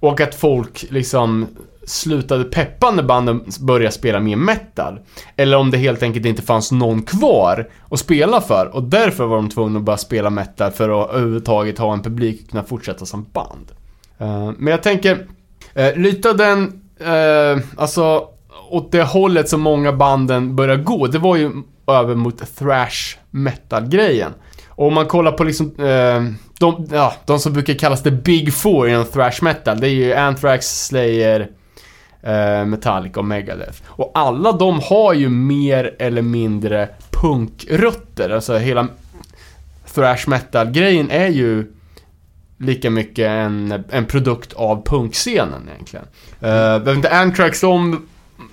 Och 0.00 0.20
att 0.20 0.34
folk 0.34 0.84
liksom 0.90 1.46
slutade 1.84 2.44
peppa 2.44 2.90
när 2.90 3.02
banden 3.02 3.44
började 3.60 3.92
spela 3.92 4.20
mer 4.20 4.36
metal. 4.36 5.00
Eller 5.36 5.56
om 5.56 5.70
det 5.70 5.78
helt 5.78 6.02
enkelt 6.02 6.26
inte 6.26 6.42
fanns 6.42 6.72
någon 6.72 7.02
kvar 7.02 7.68
att 7.90 7.98
spela 7.98 8.40
för. 8.40 8.74
Och 8.74 8.82
därför 8.82 9.26
var 9.26 9.36
de 9.36 9.48
tvungna 9.48 9.78
att 9.78 9.84
börja 9.84 9.96
spela 9.96 10.30
metal 10.30 10.70
för 10.70 11.02
att 11.02 11.10
överhuvudtaget 11.10 11.78
ha 11.78 11.92
en 11.92 12.02
publik 12.02 12.42
och 12.42 12.50
kunna 12.50 12.62
fortsätta 12.62 13.06
som 13.06 13.26
band. 13.32 13.72
Eh, 14.18 14.52
men 14.58 14.70
jag 14.70 14.82
tänker, 14.82 15.26
eh, 15.74 15.96
lite 15.96 16.30
av 16.30 16.36
den, 16.36 16.80
eh, 17.00 17.62
alltså 17.76 18.28
åt 18.70 18.92
det 18.92 19.02
hållet 19.02 19.48
som 19.48 19.60
många 19.60 19.92
banden 19.92 20.56
började 20.56 20.82
gå, 20.82 21.06
det 21.06 21.18
var 21.18 21.36
ju 21.36 21.50
över 21.86 22.14
mot 22.14 22.56
thrash 22.56 23.16
metal-grejen. 23.30 24.32
Och 24.68 24.86
om 24.86 24.94
man 24.94 25.06
kollar 25.06 25.32
på 25.32 25.44
liksom, 25.44 25.66
eh, 25.66 26.22
de, 26.58 26.86
ja, 26.92 27.14
de 27.26 27.38
som 27.38 27.52
brukar 27.52 27.74
kallas 27.74 28.02
the 28.02 28.10
big 28.10 28.54
four 28.54 28.88
inom 28.88 29.04
thrash 29.04 29.42
metal, 29.42 29.80
det 29.80 29.88
är 29.88 29.92
ju 29.92 30.14
Anthrax, 30.14 30.86
Slayer, 30.86 31.50
eh, 32.22 32.64
Metallica 32.64 33.20
och 33.20 33.26
Megadeth. 33.26 33.78
Och 33.86 34.12
alla 34.14 34.52
de 34.52 34.80
har 34.80 35.12
ju 35.14 35.28
mer 35.28 35.96
eller 35.98 36.22
mindre 36.22 36.88
punkrötter, 37.10 38.30
alltså 38.30 38.56
hela 38.56 38.88
thrash 39.94 40.24
metal-grejen 40.26 41.10
är 41.10 41.28
ju 41.28 41.72
lika 42.60 42.90
mycket 42.90 43.28
en, 43.28 43.84
en 43.90 44.06
produkt 44.06 44.52
av 44.52 44.86
punkscenen 44.86 45.68
egentligen. 45.68 46.06
Uh, 46.86 46.94
inte, 46.94 47.10
Anthrax, 47.10 47.60
de, 47.60 48.06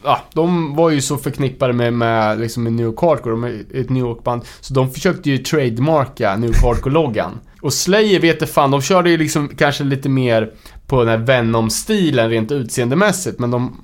ja, 0.04 0.22
de 0.34 0.76
var 0.76 0.90
ju 0.90 1.02
så 1.02 1.18
förknippade 1.18 1.74
med, 1.74 1.94
med, 1.94 2.40
liksom 2.40 2.64
med 2.64 2.74
New 2.74 2.86
York 2.86 3.02
Hardcore, 3.02 3.32
de 3.32 3.44
är 3.44 3.82
ett 3.82 3.90
New 3.90 4.04
York-band. 4.04 4.42
Så 4.60 4.74
de 4.74 4.92
försökte 4.92 5.30
ju 5.30 5.38
trademarka 5.38 6.36
New 6.36 6.50
York 6.50 6.64
Hardcore-loggan. 6.64 7.40
Och 7.62 7.74
Slayer 7.74 8.20
vet 8.20 8.40
det 8.40 8.48
fan, 8.48 8.72
de 8.72 8.82
körde 8.82 9.10
ju 9.10 9.18
liksom 9.18 9.48
kanske 9.48 9.84
lite 9.84 10.10
mer 10.10 10.52
på 10.88 11.04
den 11.04 11.08
här 11.08 11.18
Venom-stilen 11.18 12.30
rent 12.30 12.52
utseendemässigt. 12.52 13.40
Men 13.40 13.52
de 13.52 13.82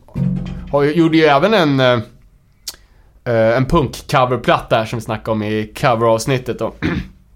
har, 0.71 0.83
ju- 0.83 0.93
gjorde 0.93 1.17
ju 1.17 1.23
även 1.23 1.53
en, 1.53 1.79
eh, 1.79 1.99
eh 3.25 3.57
en 3.57 3.65
punk-coverplatta 3.65 4.75
här 4.75 4.85
som 4.85 4.99
vi 4.99 5.05
snackade 5.05 5.31
om 5.31 5.43
i 5.43 5.73
cover-avsnittet 5.75 6.59
då. 6.59 6.73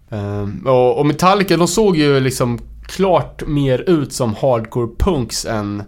Eh, 0.10 0.68
och, 0.68 1.00
och 1.00 1.06
Metallica, 1.06 1.58
de 1.58 1.68
såg 1.68 1.98
ju 1.98 2.20
liksom 2.20 2.60
klart 2.88 3.48
mer 3.48 3.90
ut 3.90 4.14
som 4.14 4.36
hardcore 4.36 4.90
punks 5.00 5.46
än, 5.46 5.84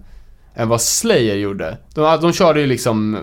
än 0.55 0.69
vad 0.69 0.81
Slayer 0.81 1.35
gjorde. 1.35 1.77
De, 1.93 2.21
de 2.21 2.33
körde 2.33 2.61
ju 2.61 2.67
liksom 2.67 3.17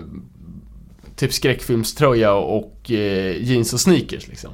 typ 1.15 1.33
skräckfilmströja 1.33 2.33
och, 2.33 2.91
eh, 2.91 3.43
jeans 3.43 3.73
och 3.73 3.79
sneakers 3.79 4.27
liksom. 4.27 4.51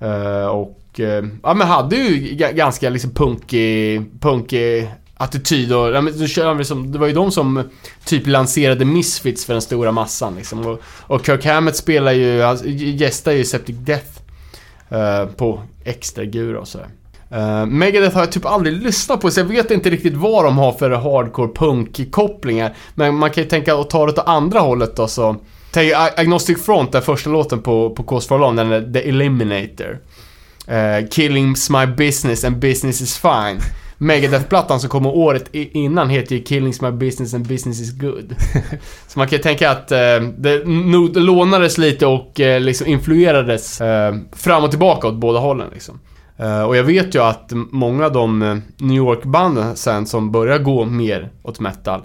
Eh, 0.00 0.46
och 0.46 1.00
eh, 1.00 1.24
ja 1.42 1.54
men 1.54 1.66
hade 1.66 1.96
ju 1.96 2.34
ganska 2.34 2.90
liksom 2.90 3.10
punkig, 3.10 4.02
punkig 4.20 4.90
attityd 5.16 5.72
och 5.72 5.88
ja, 5.88 6.00
men, 6.00 6.18
då 6.18 6.26
kör 6.26 6.46
de 6.46 6.58
liksom, 6.58 6.92
det 6.92 6.98
var 6.98 7.06
ju 7.06 7.12
de 7.12 7.30
som 7.30 7.62
typ 8.04 8.26
lanserade 8.26 8.84
Misfits 8.84 9.44
för 9.44 9.52
den 9.52 9.62
stora 9.62 9.92
massan 9.92 10.36
liksom. 10.36 10.66
Och, 10.66 10.80
och 10.86 11.26
Kirk 11.26 11.44
Hammett 11.44 11.76
spelar 11.76 12.12
ju, 12.12 12.42
gästar 12.74 13.32
ju 13.32 13.44
Septic 13.44 13.76
Death 13.78 14.20
eh, 14.88 15.26
på 15.26 15.62
extra 15.84 16.24
gura 16.24 16.60
och 16.60 16.68
sådär. 16.68 16.88
Uh, 17.32 17.66
Megadeth 17.66 18.14
har 18.14 18.22
jag 18.22 18.32
typ 18.32 18.46
aldrig 18.46 18.82
lyssnat 18.82 19.20
på 19.20 19.30
så 19.30 19.40
jag 19.40 19.44
vet 19.44 19.70
inte 19.70 19.90
riktigt 19.90 20.14
vad 20.14 20.44
de 20.44 20.58
har 20.58 20.72
för 20.72 20.90
hardcore 20.90 21.52
punk-kopplingar. 21.54 22.74
Men 22.94 23.14
man 23.14 23.30
kan 23.30 23.42
ju 23.44 23.50
tänka 23.50 23.74
att 23.74 23.90
ta 23.90 24.06
det 24.06 24.12
åt 24.12 24.18
andra 24.18 24.60
hållet 24.60 24.96
då 24.96 25.08
så. 25.08 25.36
Tänk 25.72 25.92
Ag- 25.92 26.20
Agnostic 26.20 26.64
Front, 26.64 26.92
den 26.92 27.02
första 27.02 27.30
låten 27.30 27.62
på, 27.62 27.90
på 27.90 28.02
Cause 28.02 28.28
for 28.28 28.34
Alarm, 28.34 28.56
den 28.56 28.72
är 28.72 28.92
The 28.92 29.08
Eliminator. 29.08 29.98
Uh, 30.68 31.06
Killing's 31.08 31.80
my 31.80 31.94
business 31.94 32.44
and 32.44 32.58
business 32.58 33.00
is 33.00 33.18
fine. 33.18 33.60
Megadeth-plattan 33.98 34.80
som 34.80 34.90
kommer 34.90 35.16
året 35.16 35.48
innan 35.52 36.10
heter 36.10 36.36
ju 36.36 36.42
Killing's 36.42 36.90
my 36.90 36.98
business 36.98 37.34
and 37.34 37.46
business 37.46 37.80
is 37.80 37.92
good. 37.98 38.34
Så 39.08 39.18
man 39.18 39.28
kan 39.28 39.36
ju 39.36 39.42
tänka 39.42 39.70
att 39.70 39.92
eh, 39.92 40.20
det 40.38 40.62
lånades 41.20 41.78
lite 41.78 42.06
och 42.06 42.40
eh, 42.40 42.60
liksom 42.60 42.86
influerades 42.86 43.80
eh, 43.80 44.14
fram 44.32 44.64
och 44.64 44.70
tillbaka 44.70 45.08
åt 45.08 45.14
båda 45.14 45.38
hållen 45.38 45.68
liksom. 45.72 46.00
Eh, 46.36 46.62
och 46.62 46.76
jag 46.76 46.84
vet 46.84 47.14
ju 47.14 47.22
att 47.22 47.52
många 47.70 48.04
av 48.04 48.12
de 48.12 48.42
eh, 48.42 48.56
New 48.76 48.96
York-banden 48.96 49.76
sen 49.76 50.06
som 50.06 50.32
började 50.32 50.64
gå 50.64 50.84
mer 50.84 51.30
åt 51.42 51.60
metal 51.60 52.00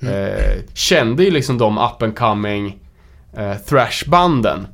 eh, 0.00 0.64
kände 0.74 1.24
ju 1.24 1.30
liksom 1.30 1.58
de 1.58 1.78
up 1.78 2.02
and 2.02 2.18
coming 2.18 2.78
thrash-banden. 3.68 4.66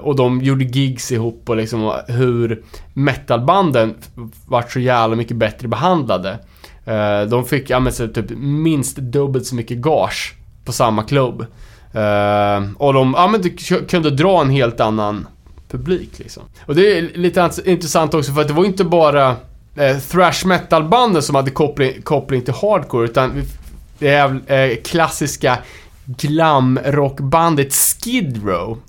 Och 0.00 0.16
de 0.16 0.40
gjorde 0.40 0.64
gigs 0.64 1.12
ihop 1.12 1.42
och 1.48 1.56
liksom 1.56 1.92
hur 2.08 2.64
metalbanden 2.94 3.94
vart 4.46 4.72
så 4.72 4.80
jävla 4.80 5.16
mycket 5.16 5.36
bättre 5.36 5.68
behandlade. 5.68 6.38
Eh, 6.84 7.22
de 7.22 7.44
fick, 7.44 7.70
ja 7.70 7.80
men 7.80 7.92
typ 7.92 8.30
minst 8.38 8.96
dubbelt 8.96 9.46
så 9.46 9.54
mycket 9.54 9.78
gage 9.78 10.34
på 10.64 10.72
samma 10.72 11.02
klubb. 11.02 11.46
Och 12.76 12.92
de, 12.92 13.14
ja 13.16 13.28
men 13.28 13.42
kunde 13.88 14.10
dra 14.10 14.40
en 14.40 14.50
helt 14.50 14.80
annan 14.80 15.26
publik 15.78 16.18
liksom. 16.18 16.42
Och 16.66 16.74
det 16.74 16.98
är 16.98 17.02
lite 17.02 17.40
int- 17.40 17.66
intressant 17.66 18.14
också 18.14 18.32
för 18.32 18.40
att 18.40 18.48
det 18.48 18.54
var 18.54 18.64
inte 18.64 18.84
bara 18.84 19.36
eh, 19.76 19.98
thrash 20.10 20.46
metal-banden 20.46 21.22
som 21.22 21.34
hade 21.34 21.50
koppling, 21.50 22.02
koppling 22.02 22.42
till 22.42 22.54
hardcore 22.54 23.04
utan 23.04 23.42
det 23.98 24.08
är 24.08 24.52
eh, 24.52 24.76
klassiska 24.84 25.58
glamrockbandet 26.04 27.72
Skid 27.74 28.46
Row. 28.46 28.78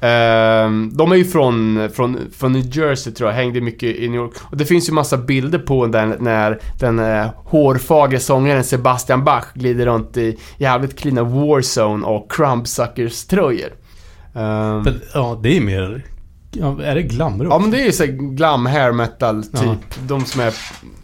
Ehm, 0.00 0.90
de 0.94 1.12
är 1.12 1.16
ju 1.16 1.24
från, 1.24 1.88
från, 1.94 2.18
från 2.36 2.52
New 2.52 2.76
Jersey 2.76 3.12
tror 3.12 3.30
jag, 3.30 3.36
hängde 3.36 3.60
mycket 3.60 3.96
i 3.96 4.08
New 4.08 4.20
York. 4.20 4.32
Och 4.42 4.56
det 4.56 4.64
finns 4.64 4.88
ju 4.88 4.92
massa 4.92 5.16
bilder 5.16 5.58
på 5.58 5.86
den 5.86 6.14
när 6.20 6.58
den 6.80 6.98
eh, 6.98 7.26
hårfagre 7.36 8.20
sångaren 8.20 8.64
Sebastian 8.64 9.24
Bach 9.24 9.44
glider 9.54 9.86
runt 9.86 10.16
i 10.16 10.38
jävligt 10.58 10.98
cleana 10.98 11.22
Warzone 11.22 12.06
och 12.06 12.32
Crumbsuckers 12.32 13.12
tröjor. 14.36 14.76
Ehm, 14.76 14.82
Men, 14.82 15.00
ja, 15.14 15.38
det 15.42 15.56
är 15.56 15.60
mer... 15.60 16.02
Ja, 16.50 16.82
är 16.82 16.94
det 16.94 17.02
glamrock? 17.02 17.52
ja 17.52 17.58
men 17.58 17.70
det 17.70 17.80
är 17.80 17.84
ju 17.84 17.92
såhär 17.92 18.10
glam 18.36 18.66
hair 18.66 18.92
metal 18.92 19.42
typ. 19.44 19.52
Ja. 19.64 19.76
De 20.08 20.24
som 20.24 20.40
är, 20.40 20.54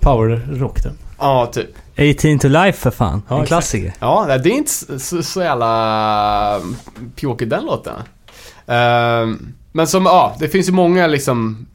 Powerrock 0.00 0.82
den. 0.82 0.92
ja 1.18 1.46
typ. 1.52 1.68
18 1.98 2.38
to 2.38 2.48
life 2.48 2.78
för 2.78 2.90
fan. 2.90 3.22
Ja, 3.28 3.34
en 3.36 3.42
exakt. 3.42 3.48
klassiker. 3.48 3.92
Ja, 4.00 4.24
nej, 4.28 4.38
det 4.38 4.48
är 4.48 4.54
inte 4.54 4.70
så, 4.70 4.98
så, 4.98 5.22
så 5.22 5.40
jävla 5.42 6.60
pjåkig 7.16 7.48
den 7.48 7.64
låten. 7.64 7.94
Ehm, 8.66 9.54
men 9.72 9.86
som, 9.86 10.06
ja, 10.06 10.36
det 10.38 10.48
finns 10.48 10.68
ju 10.68 10.72
många 10.72 11.06
liksom 11.06 11.66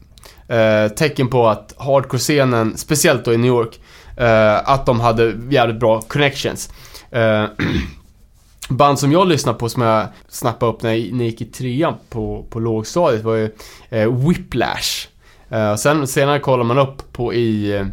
eh, 0.48 0.88
tecken 0.92 1.28
på 1.28 1.48
att 1.48 1.74
hardcore-scenen, 1.78 2.76
speciellt 2.76 3.24
då 3.24 3.32
i 3.32 3.36
New 3.36 3.48
York, 3.48 3.80
eh, 4.16 4.70
att 4.70 4.86
de 4.86 5.00
hade 5.00 5.34
jävligt 5.50 5.80
bra 5.80 6.00
connections. 6.00 6.70
Band 8.68 8.98
som 8.98 9.12
jag 9.12 9.28
lyssnade 9.28 9.58
på 9.58 9.68
som 9.68 9.82
jag 9.82 10.06
snappade 10.28 10.72
upp 10.72 10.82
när 10.82 10.90
jag 10.90 10.98
gick 10.98 11.40
i 11.40 11.44
trean 11.44 11.94
på, 12.08 12.46
på 12.50 12.60
lågstadiet 12.60 13.24
var 13.24 13.34
ju 13.34 13.50
eh, 13.90 14.26
Whiplash. 14.28 15.08
Eh, 15.48 15.70
och 15.70 15.80
sen 15.80 16.06
senare 16.06 16.38
kollar 16.38 16.64
man 16.64 16.78
upp 16.78 17.12
på 17.12 17.34
i 17.34 17.76
eh, 17.76 17.86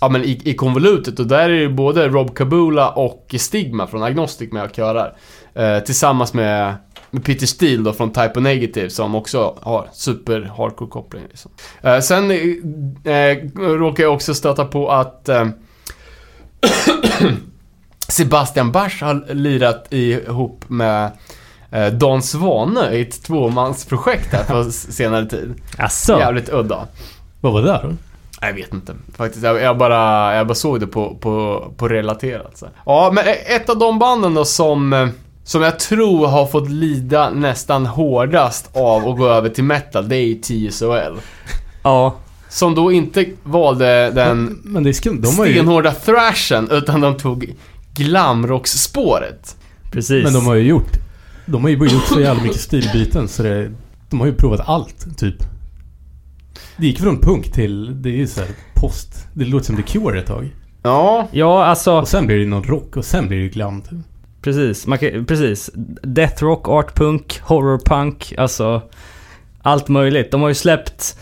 Ja 0.00 0.08
men 0.08 0.24
i, 0.24 0.40
i 0.44 0.54
konvolutet 0.54 1.18
och 1.18 1.26
där 1.26 1.50
är 1.50 1.60
ju 1.60 1.68
både 1.68 2.08
Rob 2.08 2.36
Kabula 2.36 2.90
och 2.90 3.34
Stigma 3.38 3.86
från 3.86 4.02
Agnostic 4.02 4.52
med 4.52 4.64
och 4.64 4.76
körar. 4.76 5.16
Eh, 5.54 5.78
tillsammans 5.78 6.34
med, 6.34 6.74
med 7.10 7.24
Peter 7.24 7.46
Steele 7.46 7.82
då 7.82 7.92
från 7.92 8.12
Type 8.12 8.32
O 8.36 8.40
Negative 8.40 8.90
som 8.90 9.14
också 9.14 9.58
har 9.62 9.88
super 9.92 10.52
hardcore 10.56 10.90
koppling 10.90 11.22
liksom. 11.28 11.50
eh, 11.82 12.00
Sen 12.00 12.30
eh, 12.30 13.14
eh, 13.14 13.38
råkar 13.56 14.02
jag 14.04 14.14
också 14.14 14.34
stöta 14.34 14.64
på 14.64 14.90
att 14.90 15.28
eh, 15.28 15.48
eh 17.20 17.32
Sebastian 18.10 18.72
Bach 18.72 19.02
har 19.02 19.34
lirat 19.34 19.86
ihop 19.90 20.64
med 20.68 21.10
eh, 21.70 21.86
Dan 21.86 22.22
Svane 22.22 22.90
i 22.90 23.00
ett 23.00 23.22
tvåmansprojekt 23.22 24.32
här 24.32 24.44
på 24.44 24.70
senare 24.70 25.26
tid. 25.26 25.54
Asså? 25.78 26.18
Jävligt 26.18 26.48
udda. 26.48 26.86
Vad 27.40 27.52
var 27.52 27.60
det 27.62 27.66
där 27.66 27.82
då? 27.82 27.94
Jag 28.40 28.52
vet 28.52 28.74
inte. 28.74 28.94
Faktiskt, 29.16 29.44
jag, 29.44 29.62
jag, 29.62 29.78
bara, 29.78 30.34
jag 30.34 30.46
bara 30.46 30.54
såg 30.54 30.80
det 30.80 30.86
på, 30.86 31.14
på, 31.14 31.64
på 31.76 31.88
relaterat. 31.88 32.58
Så. 32.58 32.66
Ja, 32.86 33.10
men 33.14 33.24
ett 33.46 33.70
av 33.70 33.78
de 33.78 33.98
banden 33.98 34.34
då 34.34 34.44
som, 34.44 34.92
eh, 34.92 35.08
som 35.44 35.62
jag 35.62 35.78
tror 35.78 36.26
har 36.26 36.46
fått 36.46 36.70
lida 36.70 37.30
nästan 37.30 37.86
hårdast 37.86 38.76
av 38.76 39.08
att 39.08 39.18
gå 39.18 39.28
över 39.28 39.48
till 39.48 39.64
metal, 39.64 40.08
det 40.08 40.16
är 40.16 40.26
ju 40.26 40.34
TSOL. 40.34 41.20
Ja. 41.82 42.14
Som 42.48 42.74
då 42.74 42.92
inte 42.92 43.26
valde 43.42 44.10
den 44.10 44.60
Men 44.64 44.82
det 44.82 44.90
är 44.90 44.92
skumt. 44.92 45.20
De 45.22 45.38
har 45.38 45.46
ju... 45.46 45.52
stenhårda 45.52 45.92
thrashen, 45.92 46.70
utan 46.70 47.00
de 47.00 47.16
tog 47.16 47.54
glamrocksspåret. 47.94 49.56
Precis. 49.90 50.24
Men 50.24 50.32
de 50.32 50.46
har 50.46 50.54
ju 50.54 50.62
gjort... 50.62 50.92
De 51.46 51.62
har 51.62 51.70
ju 51.70 51.76
gjort 51.76 52.06
så 52.06 52.20
jävla 52.20 52.42
mycket 52.42 52.60
stilbyten 52.60 53.28
så 53.28 53.42
det... 53.42 53.70
De 54.10 54.20
har 54.20 54.26
ju 54.26 54.34
provat 54.34 54.60
allt, 54.68 55.18
typ. 55.18 55.36
Det 56.76 56.86
gick 56.86 57.00
från 57.00 57.20
punk 57.20 57.52
till, 57.52 58.02
det 58.02 58.08
är 58.08 58.16
ju 58.16 58.26
så 58.26 58.40
här 58.40 58.50
post. 58.74 59.26
Det 59.34 59.44
låter 59.44 59.66
som 59.66 59.76
The 59.76 59.82
Cure 59.82 60.18
ett 60.18 60.26
tag. 60.26 60.50
Ja, 60.82 61.28
Ja, 61.32 61.64
alltså 61.64 61.92
Och 61.92 62.08
sen 62.08 62.26
blir 62.26 62.38
det 62.38 62.46
någon 62.46 62.64
rock 62.64 62.96
och 62.96 63.04
sen 63.04 63.28
blir 63.28 63.42
det 63.42 63.48
glam. 63.48 63.82
typ. 63.82 63.98
precis. 64.42 64.86
Man 64.86 64.98
kan, 64.98 65.24
precis. 65.24 65.70
Death 66.02 66.42
rock, 66.44 66.68
art 66.68 66.94
punk, 66.94 67.40
horror 67.42 67.78
punk, 67.78 68.34
alltså 68.38 68.82
allt 69.62 69.88
möjligt. 69.88 70.30
De 70.30 70.40
har 70.40 70.48
ju 70.48 70.54
släppt, 70.54 71.18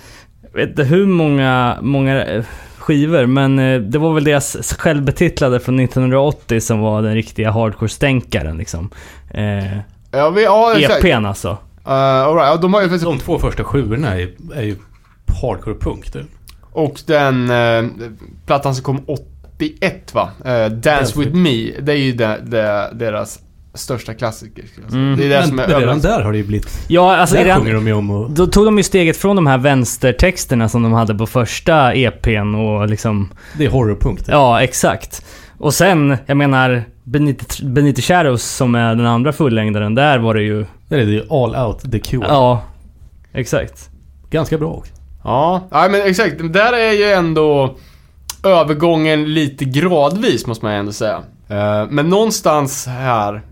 vet 0.55 0.69
inte 0.69 0.85
hur 0.85 1.07
många, 1.07 1.79
många 1.83 2.25
eh, 2.25 2.45
skivor, 2.89 3.27
men 3.27 3.59
eh, 3.59 3.81
det 3.81 3.99
var 3.99 4.15
väl 4.15 4.25
deras 4.25 4.77
självbetitlade 4.79 5.61
från 5.61 5.81
1980 5.81 6.61
som 6.61 6.81
var 6.81 7.03
den 7.03 7.15
riktiga 7.15 7.51
hardcore-stänkaren 7.51 8.59
liksom. 8.59 8.91
Eh, 9.31 9.79
ja, 10.11 10.31
vi, 10.31 10.45
ja. 10.45 10.79
EPn 10.79 11.27
alltså. 11.27 11.49
Uh, 11.49 11.93
all 11.93 12.35
right. 12.35 12.49
ja, 12.49 12.57
de 12.57 12.75
har 12.75 12.83
ju 12.83 12.89
faktiskt... 12.89 13.05
De 13.05 13.19
två 13.19 13.39
första 13.39 13.65
sjuorna 13.65 14.15
är, 14.15 14.31
är 14.55 14.63
ju 14.63 14.77
hardcore 15.43 15.75
punk. 15.75 16.13
typ. 16.13 16.27
Och 16.73 17.01
den 17.07 17.51
eh, 17.51 17.91
plattan 18.47 18.75
som 18.75 18.85
kom 18.85 19.05
81 19.57 20.15
va? 20.15 20.31
Eh, 20.45 20.67
Dance 20.67 21.21
With 21.21 21.35
Me. 21.35 21.81
Det 21.81 21.93
är 21.93 21.97
ju 21.97 22.13
de, 22.13 22.37
de, 22.43 22.89
deras 22.93 23.39
största 23.75 24.15
klassiker. 24.15 24.63
skulle 24.67 24.87
jag 24.87 24.93
säga. 24.93 25.03
Mm. 25.03 25.19
Det 25.19 25.25
är 25.25 25.29
det 25.29 25.39
Men, 25.39 25.49
som 25.49 25.59
är 25.59 25.69
men 25.69 25.81
redan 25.81 26.01
där 26.01 26.21
har 26.21 26.33
det 26.33 26.39
ju 26.39 26.45
blivit... 26.45 26.85
Ja, 26.89 27.17
alltså 27.17 27.35
där 27.35 27.43
är 27.43 27.47
det, 27.47 27.55
sjunger 27.55 27.75
de 27.75 27.87
ju 27.87 27.93
om 27.93 28.11
och... 28.11 28.31
Då 28.31 28.47
tog 28.47 28.65
de 28.65 28.79
ju 28.79 28.85
steget 28.85 29.17
från 29.17 29.37
de 29.37 29.47
här 29.47 29.59
vänstertexterna 29.59 30.69
som 30.69 30.83
de 30.83 30.93
hade 30.93 31.15
på 31.15 31.27
första 31.27 31.95
EPn 31.95 32.55
och 32.55 32.89
liksom... 32.89 33.33
Det 33.59 33.65
är 33.65 33.71
horrorpunk. 33.71 34.21
Ja, 34.27 34.63
exakt. 34.63 35.25
Och 35.59 35.75
sen, 35.75 36.17
jag 36.27 36.37
menar, 36.37 36.85
Benito, 37.05 37.67
Benito 37.67 38.03
Shadows 38.03 38.43
som 38.43 38.75
är 38.75 38.95
den 38.95 39.07
andra 39.07 39.33
fullängdaren, 39.33 39.95
där 39.95 40.19
var 40.19 40.35
det 40.35 40.43
ju... 40.43 40.67
Där 40.89 40.99
är 40.99 41.07
det 41.07 41.13
ju 41.13 41.23
All 41.31 41.67
Out 41.67 41.93
The 41.93 41.99
Cure. 41.99 42.27
Ja, 42.29 42.63
exakt. 43.33 43.91
Ganska 44.31 44.59
bra 44.59 44.69
också. 44.69 44.93
Ja, 45.25 45.69
ja 45.71 45.89
men 45.91 46.03
exakt. 46.03 46.53
Där 46.53 46.73
är 46.73 46.93
ju 46.93 47.05
ändå 47.05 47.77
övergången 48.45 49.35
lite 49.35 49.65
gradvis 49.65 50.47
måste 50.47 50.65
man 50.65 50.75
ändå 50.75 50.93
säga. 50.93 51.23
Eh, 51.49 51.87
men 51.91 52.09
någonstans 52.09 52.87
här, 52.87 53.43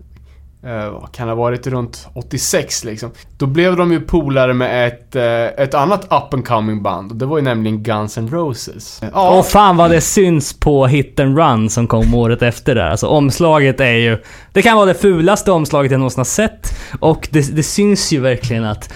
vad 0.73 1.11
kan 1.11 1.27
det 1.27 1.33
ha 1.33 1.41
varit 1.41 1.67
runt 1.67 2.07
86 2.13 2.83
liksom. 2.83 3.11
Då 3.37 3.45
blev 3.45 3.75
de 3.75 3.91
ju 3.91 3.99
polare 3.99 4.53
med 4.53 4.87
ett, 4.87 5.15
eh, 5.15 5.63
ett 5.63 5.73
annat 5.73 6.03
up 6.03 6.33
and 6.33 6.47
coming 6.47 6.83
band. 6.83 7.11
Och 7.11 7.17
det 7.17 7.25
var 7.25 7.37
ju 7.37 7.43
nämligen 7.43 7.83
Guns 7.83 8.17
N' 8.17 8.29
Roses. 8.29 9.01
Ja, 9.13 9.39
Och 9.39 9.45
fan 9.45 9.77
vad 9.77 9.91
det 9.91 10.01
syns 10.01 10.59
på 10.59 10.87
Hit 10.87 11.19
and 11.19 11.37
Run 11.37 11.69
som 11.69 11.87
kom 11.87 12.13
året 12.13 12.41
efter 12.41 12.75
där. 12.75 12.89
Alltså 12.89 13.07
omslaget 13.07 13.79
är 13.79 13.93
ju... 13.93 14.17
Det 14.53 14.61
kan 14.61 14.75
vara 14.75 14.85
det 14.85 14.93
fulaste 14.93 15.51
omslaget 15.51 15.91
jag 15.91 15.99
någonsin 15.99 16.19
har 16.19 16.25
sett. 16.25 16.77
Och 16.99 17.27
det, 17.31 17.55
det 17.55 17.63
syns 17.63 18.11
ju 18.11 18.19
verkligen 18.19 18.63
att... 18.63 18.93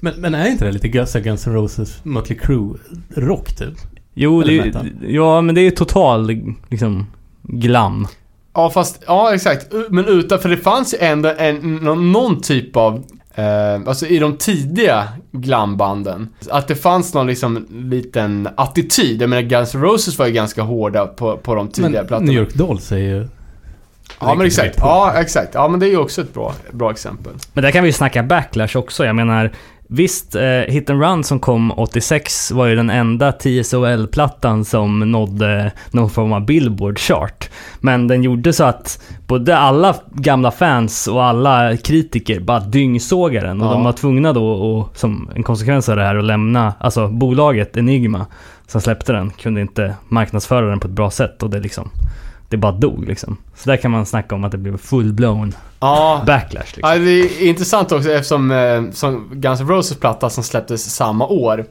Men, 0.00 0.14
men 0.16 0.34
är 0.34 0.48
inte 0.48 0.64
det 0.64 0.72
lite 0.72 0.88
Guns, 0.88 1.12
Guns 1.14 1.46
N' 1.46 1.54
Roses, 1.54 2.04
Mötley 2.04 2.38
Crüe 2.38 2.78
rock 3.16 3.56
typ? 3.56 3.74
Jo, 4.14 4.42
det, 4.42 4.74
ja 5.08 5.40
men 5.40 5.54
det 5.54 5.60
är 5.60 5.62
ju 5.64 5.70
total 5.70 6.30
liksom 6.68 7.06
glam. 7.42 8.06
Ja, 8.54 8.70
fast, 8.70 9.02
ja 9.06 9.34
exakt. 9.34 9.66
Men 9.90 10.04
utan, 10.04 10.38
för 10.38 10.48
det 10.48 10.56
fanns 10.56 10.94
ju 10.94 10.98
ändå 10.98 11.32
en, 11.38 11.76
någon, 11.76 12.12
någon 12.12 12.40
typ 12.40 12.76
av, 12.76 13.04
eh, 13.34 13.74
alltså 13.86 14.06
i 14.06 14.18
de 14.18 14.36
tidiga 14.36 15.08
glambanden, 15.32 16.28
att 16.50 16.68
det 16.68 16.74
fanns 16.74 17.14
någon 17.14 17.26
liksom 17.26 17.66
liten 17.70 18.48
attityd. 18.56 19.22
Jag 19.22 19.30
menar 19.30 19.42
Guns 19.42 19.74
N' 19.74 19.82
Roses 19.82 20.18
var 20.18 20.26
ju 20.26 20.32
ganska 20.32 20.62
hårda 20.62 21.06
på, 21.06 21.36
på 21.36 21.54
de 21.54 21.68
tidiga 21.68 21.90
Men 21.90 22.06
plattorna. 22.06 22.32
New 22.32 22.40
York 22.40 22.54
Dolls 22.54 22.92
är 22.92 22.96
ju... 22.96 23.28
ja, 24.20 24.34
men 24.34 24.46
exakt. 24.46 24.76
Ja, 24.78 25.12
exakt. 25.16 25.54
Ja, 25.54 25.68
men 25.68 25.80
det 25.80 25.86
är 25.86 25.90
ju 25.90 25.98
också 25.98 26.20
ett 26.20 26.34
bra, 26.34 26.54
bra 26.72 26.90
exempel. 26.90 27.32
Men 27.52 27.64
där 27.64 27.70
kan 27.70 27.82
vi 27.82 27.88
ju 27.88 27.92
snacka 27.92 28.22
backlash 28.22 28.76
också. 28.76 29.04
Jag 29.04 29.16
menar, 29.16 29.52
visst, 29.88 30.34
eh, 30.34 30.42
Hit 30.42 30.90
and 30.90 31.02
Run 31.02 31.24
som 31.24 31.40
kom 31.40 31.72
86 31.76 32.50
var 32.50 32.66
ju 32.66 32.76
den 32.76 32.90
enda 32.90 33.32
TSOL-plattan 33.32 34.64
som 34.64 35.12
nådde 35.12 35.72
någon 35.90 36.10
form 36.10 36.32
av 36.32 36.46
Billboard-chart. 36.46 37.50
Men 37.80 38.08
den 38.08 38.22
gjorde 38.22 38.52
så 38.52 38.64
att 38.64 39.02
både 39.26 39.58
alla 39.58 39.94
gamla 40.12 40.50
fans 40.50 41.06
och 41.08 41.24
alla 41.24 41.76
kritiker 41.76 42.40
bara 42.40 42.60
dyngsågade 42.60 43.46
den. 43.46 43.60
Och 43.60 43.66
Ja. 43.66 43.72
de 43.72 43.84
var 43.84 43.92
tvungna 43.92 44.32
då, 44.32 44.46
och, 44.50 44.96
som 44.96 45.30
en 45.34 45.42
konsekvens 45.42 45.88
av 45.88 45.96
det 45.96 46.02
här, 46.04 46.16
att 46.16 46.24
lämna, 46.24 46.74
alltså 46.80 47.08
bolaget 47.08 47.76
Enigma 47.76 48.26
som 48.66 48.80
släppte 48.80 49.12
den, 49.12 49.30
kunde 49.30 49.60
inte 49.60 49.94
marknadsföra 50.08 50.66
den 50.66 50.80
på 50.80 50.88
ett 50.88 50.94
bra 50.94 51.10
sätt. 51.10 51.42
Och 51.42 51.50
det 51.50 51.60
liksom, 51.60 51.90
det 52.54 52.58
bara 52.58 52.72
dog 52.72 53.04
liksom. 53.08 53.36
Så 53.56 53.70
där 53.70 53.76
kan 53.76 53.90
man 53.90 54.06
snacka 54.06 54.34
om 54.34 54.44
att 54.44 54.52
det 54.52 54.58
blev 54.58 54.76
full-blown 54.76 55.54
Ja, 55.80 56.22
backlash 56.26 56.60
liksom. 56.76 56.80
Ja, 56.82 56.98
det 56.98 57.10
är 57.10 57.42
intressant 57.48 57.92
också 57.92 58.10
eftersom 58.12 58.50
eh, 58.50 58.82
som 58.92 59.30
Guns 59.32 59.60
N' 59.60 59.68
Roses 59.68 59.98
platta 59.98 60.30
som 60.30 60.44
släpptes 60.44 60.94
samma 60.94 61.26
år 61.26 61.64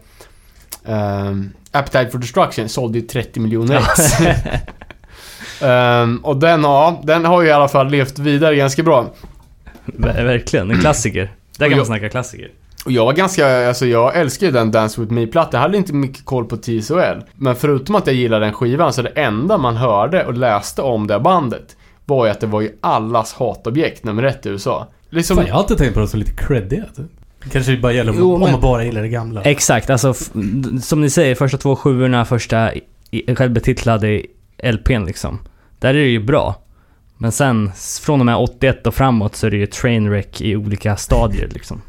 ehm, 0.85 1.49
Appetite 1.71 2.09
for 2.09 2.17
Destruction 2.17 2.69
sålde 2.69 2.99
ju 2.99 3.05
30 3.07 3.39
miljoner 3.39 3.75
ex. 3.77 4.01
Ehm, 5.61 6.17
och 6.17 6.37
den 6.37 6.63
har, 6.63 6.95
den 7.03 7.25
har 7.25 7.41
ju 7.41 7.47
i 7.47 7.51
alla 7.51 7.67
fall 7.67 7.89
levt 7.89 8.19
vidare 8.19 8.55
ganska 8.55 8.83
bra. 8.83 9.13
Ver- 9.85 10.23
Verkligen, 10.25 10.71
en 10.71 10.79
klassiker. 10.79 11.31
Där 11.57 11.69
kan 11.69 11.77
man 11.77 11.85
snacka 11.85 12.09
klassiker. 12.09 12.49
Och 12.85 12.91
jag 12.91 13.05
var 13.05 13.13
ganska, 13.13 13.67
alltså 13.67 13.85
jag 13.85 14.15
älskar 14.15 14.45
ju 14.47 14.51
den 14.53 14.71
Dance 14.71 15.01
With 15.01 15.13
Me-plattan. 15.13 15.51
Jag 15.57 15.61
hade 15.61 15.77
inte 15.77 15.93
mycket 15.93 16.25
koll 16.25 16.45
på 16.45 16.57
TSOL. 16.57 17.23
Men 17.35 17.55
förutom 17.55 17.95
att 17.95 18.07
jag 18.07 18.15
gillade 18.15 18.45
den 18.45 18.53
skivan 18.53 18.93
så 18.93 19.01
det 19.01 19.09
enda 19.09 19.57
man 19.57 19.75
hörde 19.77 20.25
och 20.25 20.33
läste 20.33 20.81
om 20.81 21.07
det 21.07 21.19
bandet 21.19 21.75
var 22.05 22.25
ju 22.25 22.31
att 22.31 22.39
det 22.39 22.47
var 22.47 22.61
ju 22.61 22.69
allas 22.81 23.33
hatobjekt 23.33 24.03
nummer 24.03 24.23
ett 24.23 24.45
i 24.45 24.49
USA. 24.49 24.87
Liksom, 25.09 25.37
Fan, 25.37 25.45
jag 25.47 25.53
har 25.53 25.59
alltid 25.61 25.77
tänkt 25.77 25.93
på 25.93 25.99
dem 25.99 26.07
som 26.07 26.19
lite 26.19 26.31
creddiga. 26.33 26.83
Typ. 26.95 27.05
Kanske 27.51 27.71
det 27.71 27.77
bara 27.77 27.93
gäller 27.93 28.11
om, 28.11 28.17
Jo, 28.19 28.33
om 28.33 28.39
men- 28.41 28.51
man 28.51 28.61
bara 28.61 28.83
gillar 28.85 29.01
det 29.01 29.09
gamla. 29.09 29.41
Exakt, 29.41 29.89
alltså 29.89 30.13
som 30.81 31.01
ni 31.01 31.09
säger, 31.09 31.35
första 31.35 31.57
två 31.57 31.75
sjuorna, 31.75 32.25
första 32.25 32.71
självbetitlade 33.37 34.21
LPn 34.63 35.05
liksom. 35.05 35.39
Där 35.79 35.89
är 35.89 35.93
det 35.93 35.99
ju 36.09 36.19
bra. 36.23 36.55
Men 37.17 37.31
sen, 37.31 37.71
från 38.01 38.19
och 38.19 38.25
med 38.25 38.35
81 38.37 38.87
och 38.87 38.93
framåt 38.95 39.35
så 39.35 39.47
är 39.47 39.51
det 39.51 39.57
ju 39.57 39.65
trainwreck 39.65 40.41
i 40.41 40.55
olika 40.55 40.95
stadier 40.97 41.49
liksom. 41.53 41.81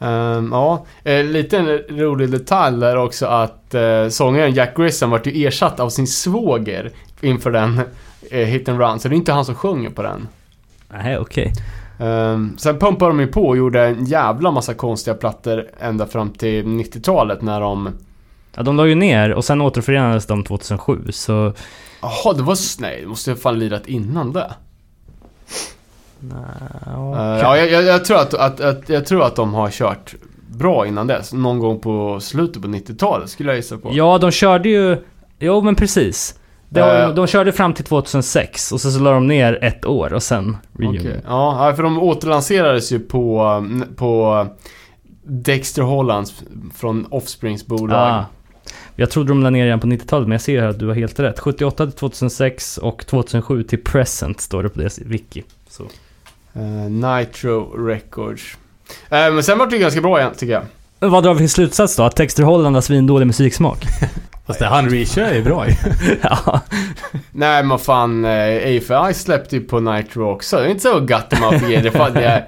Ehm, 0.00 0.48
ja, 0.52 0.84
eh, 1.04 1.20
en 1.52 1.78
rolig 1.88 2.30
detalj 2.30 2.80
där 2.80 2.96
också 2.96 3.26
att 3.26 3.74
uh, 3.74 4.08
sångaren 4.08 4.54
Jack 4.54 4.76
Grissom 4.76 5.10
vart 5.10 5.26
ju 5.26 5.46
ersatt 5.46 5.80
av 5.80 5.88
sin 5.88 6.06
svåger 6.06 6.90
inför 7.20 7.50
den 7.50 7.78
uh, 7.78 8.38
hit 8.38 8.68
and 8.68 8.80
run. 8.80 9.00
Så 9.00 9.08
det 9.08 9.14
är 9.14 9.16
inte 9.16 9.32
han 9.32 9.44
som 9.44 9.54
sjunger 9.54 9.90
på 9.90 10.02
den. 10.02 10.28
Nej, 10.88 11.18
okej. 11.18 11.52
Ehm, 11.98 12.58
sen 12.58 12.78
pumpade 12.78 13.10
de 13.10 13.20
ju 13.20 13.26
på 13.26 13.46
och 13.46 13.56
gjorde 13.56 13.86
en 13.86 14.04
jävla 14.04 14.50
massa 14.50 14.74
konstiga 14.74 15.14
plattor 15.14 15.66
ända 15.80 16.06
fram 16.06 16.30
till 16.30 16.64
90-talet 16.64 17.42
när 17.42 17.60
de... 17.60 17.88
Ja, 18.56 18.62
de 18.62 18.76
la 18.76 18.86
ju 18.86 18.94
ner 18.94 19.32
och 19.32 19.44
sen 19.44 19.60
återförenades 19.60 20.26
de 20.26 20.44
2007, 20.44 21.12
så... 21.12 21.52
Jaha, 22.02 22.34
det 22.36 22.42
var... 22.42 22.80
Nej, 22.80 23.00
det 23.00 23.08
måste 23.08 23.30
jag 23.30 23.40
fan 23.40 23.58
lirat 23.58 23.86
innan 23.86 24.32
det. 24.32 24.50
Ja, 26.86 27.34
Eh, 27.34 27.40
ja, 27.40 27.56
jag, 27.56 27.70
jag, 27.70 27.84
jag, 27.84 28.04
tror 28.04 28.18
att, 28.18 28.34
att, 28.34 28.60
att, 28.60 28.88
jag 28.88 29.06
tror 29.06 29.22
att 29.24 29.36
de 29.36 29.54
har 29.54 29.70
kört 29.70 30.14
bra 30.48 30.86
innan 30.86 31.06
dess. 31.06 31.32
Någon 31.32 31.58
gång 31.58 31.80
på 31.80 32.20
slutet 32.20 32.62
på 32.62 32.68
90-talet 32.68 33.30
skulle 33.30 33.50
jag 33.50 33.56
gissa 33.56 33.78
på. 33.78 33.90
ja, 33.92 34.18
de 34.18 34.30
körde 34.30 34.68
ju... 34.68 34.96
Jo, 35.38 35.60
men 35.60 35.74
precis. 35.74 36.34
De, 36.68 36.80
Eh. 36.80 37.14
de 37.14 37.26
körde 37.26 37.52
fram 37.52 37.74
till 37.74 37.84
2006 37.84 38.72
och 38.72 38.80
så, 38.80 38.90
så 38.90 39.00
la 39.00 39.10
de 39.12 39.26
ner 39.26 39.58
ett 39.64 39.84
år 39.86 40.12
och 40.12 40.22
sen 40.22 40.56
reunion. 40.78 41.06
Okej. 41.06 41.20
Ja, 41.26 41.72
för 41.76 41.82
de 41.82 41.98
återlanserades 41.98 42.92
ju 42.92 42.98
på, 42.98 43.40
mm, 43.40 43.94
på 43.96 44.46
Dexter 45.24 45.82
Hollands 45.82 46.42
från 46.74 47.06
Offsprings 47.10 47.66
bolag. 47.66 47.98
Ah. 48.12 48.24
Jag 48.96 49.10
trodde 49.10 49.28
de 49.28 49.42
la 49.42 49.50
ner 49.50 49.66
igen 49.66 49.80
på 49.80 49.86
90-talet, 49.86 50.28
men 50.28 50.32
jag 50.32 50.40
ser 50.40 50.60
här 50.60 50.68
att 50.68 50.78
du 50.78 50.86
har 50.86 50.94
helt 50.94 51.20
rätt. 51.20 51.38
78 51.38 51.86
till 51.86 51.96
2006 51.96 52.78
och 52.78 53.06
2007 53.06 53.62
till 53.62 53.84
present 53.84 54.40
står 54.40 54.62
det 54.62 54.68
på 54.68 54.78
deras 54.78 54.98
wiki. 54.98 55.42
Så. 55.68 55.84
Eh, 56.54 56.90
Nitro 56.90 57.86
Records. 57.86 58.56
Eh, 59.10 59.32
men 59.32 59.42
sen 59.42 59.58
var 59.58 59.66
det 59.66 59.76
ju 59.76 59.82
ganska 59.82 60.00
bra 60.00 60.20
igen, 60.20 60.32
tycker 60.36 60.52
jag. 60.52 60.62
Vad 61.10 61.24
drar 61.24 61.34
vi 61.34 61.38
för 61.38 61.46
slutsats 61.46 61.96
då? 61.96 62.02
Att 62.02 62.16
Texter 62.16 62.42
Holland 62.42 62.76
har 62.76 62.80
svindålig 62.80 63.26
musiksmak? 63.26 63.86
Fast 64.46 64.58
det 64.58 64.66
han 64.66 64.90
reachar 64.90 65.22
är 65.22 65.42
bra 65.42 65.68
ju. 65.68 65.74
ja. 66.22 66.60
Nej 67.32 67.62
men 67.62 67.78
fan, 67.78 68.24
eh, 68.24 68.56
AFI 68.56 69.14
släppte 69.14 69.56
ju 69.56 69.62
på 69.62 69.80
Nitro 69.80 70.30
också. 70.30 70.56
Det 70.56 70.62
är 70.62 70.68
inte 70.68 70.82
så 70.82 71.00
gott 71.00 71.32
om 71.32 71.40
man 71.40 71.60
får 71.60 71.68
ge 71.68 71.80
det. 71.80 71.92
Jag, 72.14 72.42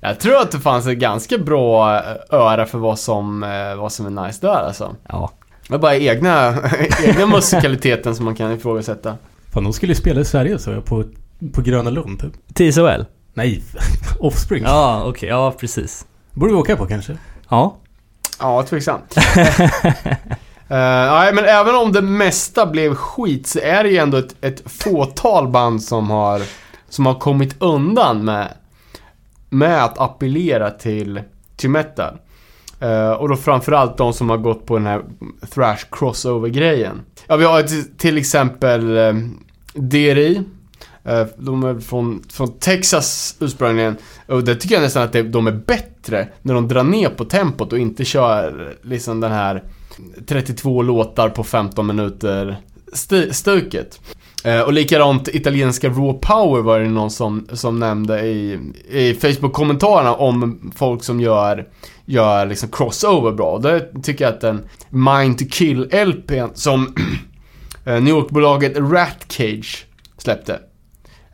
jag 0.00 0.20
tror 0.20 0.36
att 0.36 0.50
det 0.50 0.58
fanns 0.58 0.86
ett 0.86 0.98
ganska 0.98 1.38
bra 1.38 2.02
öra 2.30 2.66
för 2.66 2.78
vad 2.78 2.98
som, 2.98 3.40
vad 3.78 3.92
som 3.92 4.18
är 4.18 4.26
nice 4.26 4.46
där 4.46 4.66
alltså. 4.66 4.96
ja. 5.08 5.30
Det 5.68 5.74
är 5.74 5.78
bara 5.78 5.96
egna, 5.96 6.54
egna 7.04 7.26
musikaliteten 7.26 8.14
som 8.14 8.24
man 8.24 8.34
kan 8.34 8.52
ifrågasätta. 8.52 9.16
Fan, 9.52 9.64
de 9.64 9.72
skulle 9.72 9.92
ju 9.92 9.96
spela 9.96 10.20
i 10.20 10.24
Sverige 10.24 10.58
så 10.58 10.70
jag, 10.70 10.84
på, 10.84 11.04
på 11.52 11.62
Gröna 11.62 11.90
Lund 11.90 12.20
typ. 12.20 12.72
TSOL? 12.72 13.04
Nej, 13.36 13.62
Offspring. 14.20 14.64
Ja, 14.64 15.04
okej. 15.06 15.28
Ja, 15.28 15.54
precis. 15.58 16.06
Borde 16.32 16.52
vi 16.52 16.58
åka 16.58 16.76
på 16.76 16.86
kanske? 16.86 17.16
Ja. 17.48 17.76
Ja, 18.40 18.62
tveksamt. 18.62 19.14
Nej, 20.68 21.34
men 21.34 21.44
även 21.44 21.74
om 21.74 21.92
det 21.92 22.02
mesta 22.02 22.66
blev 22.66 22.94
skit 22.94 23.46
så 23.46 23.58
är 23.58 23.84
det 23.84 23.90
ju 23.90 23.96
ändå 23.96 24.16
ett, 24.16 24.36
ett 24.40 24.62
fåtal 24.66 25.48
band 25.48 25.82
som 25.82 26.10
har, 26.10 26.42
som 26.88 27.06
har 27.06 27.14
kommit 27.14 27.62
undan 27.62 28.24
med, 28.24 28.48
med 29.48 29.84
att 29.84 29.98
appellera 29.98 30.70
till, 30.70 31.20
till 31.56 31.70
metal. 31.70 32.16
Eh, 32.80 33.10
och 33.10 33.28
då 33.28 33.36
framförallt 33.36 33.96
de 33.96 34.12
som 34.12 34.30
har 34.30 34.36
gått 34.36 34.66
på 34.66 34.76
den 34.76 34.86
här 34.86 35.02
thrash 35.54 35.84
crossover-grejen. 35.90 37.00
Ja, 37.26 37.36
vi 37.36 37.44
har 37.44 37.62
till, 37.62 37.96
till 37.96 38.18
exempel 38.18 38.96
eh, 38.96 39.14
DRI. 39.74 40.42
Eh, 41.06 41.26
de 41.36 41.62
är 41.62 41.80
från, 41.80 42.22
från 42.28 42.58
Texas 42.58 43.36
ursprungligen. 43.40 43.96
Och 44.26 44.44
det 44.44 44.54
tycker 44.54 44.74
jag 44.74 44.82
nästan 44.82 45.02
att 45.02 45.32
de 45.32 45.46
är 45.46 45.62
bättre 45.66 46.28
när 46.42 46.54
de 46.54 46.68
drar 46.68 46.84
ner 46.84 47.08
på 47.08 47.24
tempot 47.24 47.72
och 47.72 47.78
inte 47.78 48.04
kör 48.04 48.76
liksom 48.82 49.20
den 49.20 49.32
här 49.32 49.64
32 50.26 50.82
låtar 50.82 51.28
på 51.28 51.44
15 51.44 51.86
minuter 51.86 52.56
stuket. 53.30 54.00
Eh, 54.44 54.60
och 54.60 54.72
likadant 54.72 55.28
italienska 55.28 55.88
Raw 55.88 56.12
Power 56.12 56.62
var 56.62 56.80
det 56.80 56.88
någon 56.88 57.10
som, 57.10 57.48
som 57.52 57.78
nämnde 57.78 58.20
i, 58.20 58.58
i 58.88 59.14
Facebook-kommentarerna 59.14 60.14
om 60.14 60.72
folk 60.76 61.04
som 61.04 61.20
gör, 61.20 61.68
gör 62.04 62.46
liksom 62.46 62.68
crossover 62.68 63.32
bra. 63.32 63.52
Och 63.52 63.62
det 63.62 64.02
tycker 64.02 64.24
jag 64.24 64.34
att 64.34 64.40
den 64.40 64.68
Mind 64.90 65.38
to 65.38 65.44
Kill 65.50 65.88
LP 66.06 66.30
som 66.54 66.94
eh, 67.84 67.94
New 67.94 68.08
York-bolaget 68.08 68.76
Rat 68.76 69.24
Cage 69.28 69.86
släppte. 70.18 70.60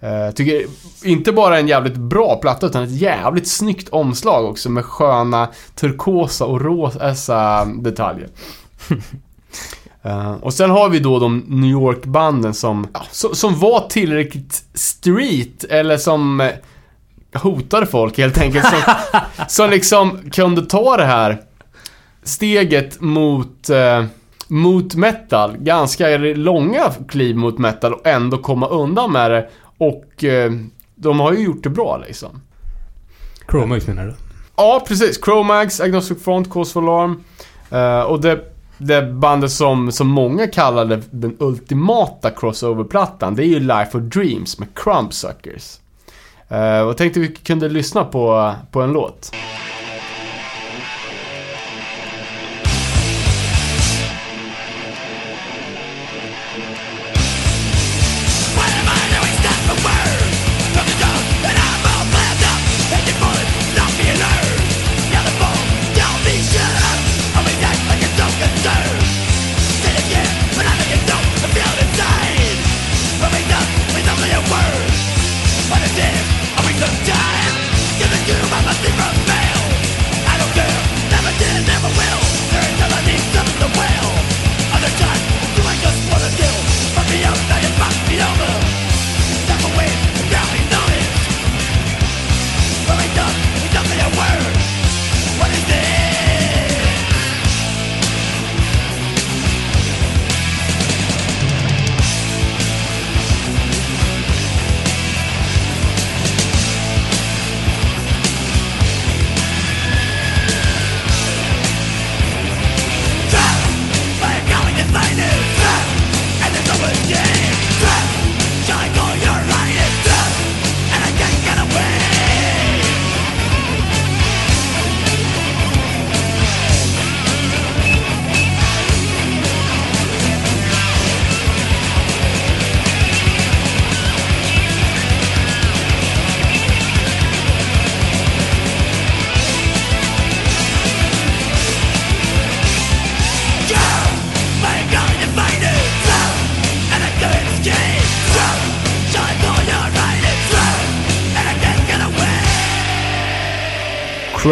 Eh, 0.03 0.35
tycker 0.35 0.67
inte 1.05 1.33
bara 1.33 1.59
en 1.59 1.69
jävligt 1.69 1.97
bra 1.97 2.37
platta 2.37 2.67
utan 2.67 2.83
ett 2.83 3.01
jävligt 3.01 3.49
snyggt 3.49 3.89
omslag 3.89 4.45
också 4.45 4.71
med 4.71 4.85
sköna 4.85 5.49
turkosa 5.75 6.45
och 6.45 6.61
rosa 6.61 7.65
detaljer. 7.65 8.29
Eh, 10.05 10.33
och 10.33 10.55
sen 10.55 10.71
har 10.71 10.89
vi 10.89 10.99
då 10.99 11.19
de 11.19 11.39
New 11.39 11.71
York-banden 11.71 12.55
som, 12.55 12.87
ja, 12.95 13.03
som, 13.11 13.35
som 13.35 13.59
var 13.59 13.89
tillräckligt 13.89 14.65
street, 14.75 15.65
eller 15.65 15.97
som 15.97 16.41
eh, 16.41 16.51
hotade 17.35 17.87
folk 17.87 18.19
helt 18.19 18.39
enkelt. 18.39 18.65
Som, 18.67 18.95
som 19.49 19.71
liksom 19.71 20.31
kunde 20.31 20.63
ta 20.63 20.97
det 20.97 21.05
här 21.05 21.39
steget 22.23 23.01
mot, 23.01 23.71
eh, 23.71 24.05
mot 24.49 24.95
metal. 24.95 25.57
Ganska 25.59 26.17
långa 26.19 26.93
kliv 27.09 27.37
mot 27.37 27.59
metal 27.59 27.93
och 27.95 28.07
ändå 28.07 28.39
komma 28.39 28.69
undan 28.69 29.13
med 29.13 29.31
det. 29.31 29.49
Och 29.83 30.25
eh, 30.25 30.53
de 30.95 31.21
har 31.21 31.33
ju 31.33 31.45
gjort 31.45 31.63
det 31.63 31.71
bra 31.71 32.03
liksom. 32.07 32.43
Chromax 33.51 33.87
menar 33.87 34.07
du? 34.07 34.15
Ja, 34.57 34.85
precis. 34.89 35.25
Chromax, 35.25 35.81
Agnostic 35.81 36.25
Front, 36.25 36.51
Cause 36.51 36.73
for 36.73 36.83
Alarm. 36.83 37.25
Eh, 37.71 38.03
och 38.03 38.21
det, 38.21 38.41
det 38.79 39.03
bandet 39.03 39.51
som, 39.51 39.93
som 39.93 40.09
många 40.09 40.47
kallade 40.47 41.03
den 41.11 41.37
ultimata 41.39 42.31
crossover-plattan, 42.31 43.35
det 43.35 43.45
är 43.45 43.47
ju 43.47 43.61
Life 43.61 43.99
of 43.99 44.05
Dreams 44.05 44.59
med 44.59 44.69
Crumbsuckers. 44.75 45.79
Uh, 46.53 46.81
och 46.81 46.97
tänkte 46.97 47.21
vi 47.21 47.29
kunde 47.29 47.69
lyssna 47.69 48.05
på, 48.05 48.55
på 48.71 48.83
en 48.83 48.93
låt. 48.93 49.33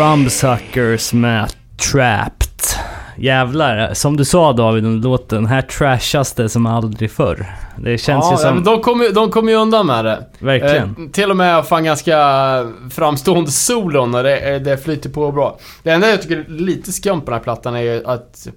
Crumbsuckers 0.01 1.13
med 1.13 1.53
Trapped. 1.93 2.61
Jävlar, 3.17 3.95
som 3.95 4.17
du 4.17 4.25
sa 4.25 4.53
David 4.53 4.85
under 4.85 5.09
låten, 5.09 5.47
här 5.47 5.63
trashas 5.63 6.33
det 6.33 6.49
som 6.49 6.67
aldrig 6.67 7.11
förr. 7.11 7.47
Det 7.79 7.99
känns 7.99 8.25
ja, 8.25 8.33
ju 8.33 8.37
som... 8.37 8.47
ja, 8.47 8.55
men 8.55 8.65
de 8.65 8.81
kommer 8.81 9.05
ju 9.05 9.11
de 9.11 9.31
kom 9.31 9.49
ju 9.49 9.55
undan 9.55 9.87
med 9.87 10.05
det. 10.05 10.27
Verkligen. 10.39 10.97
Eh, 10.99 11.11
till 11.13 11.31
och 11.31 11.37
med 11.37 11.67
fan 11.67 11.85
ganska 11.85 12.17
framstående 12.91 13.51
solon 13.51 14.15
och 14.15 14.23
det, 14.23 14.55
eh, 14.55 14.61
det 14.61 14.79
flyter 14.79 15.11
på 15.11 15.33
bra. 15.33 15.59
Det 15.83 15.91
enda 15.91 16.11
jag 16.11 16.23
tycker 16.23 16.37
är 16.37 16.49
lite 16.49 16.93
skumt 16.93 17.21
på 17.21 17.27
den 17.27 17.35
här 17.35 17.45
plattan 17.45 17.75
är 17.75 17.81
ju 17.81 18.07
att... 18.07 18.49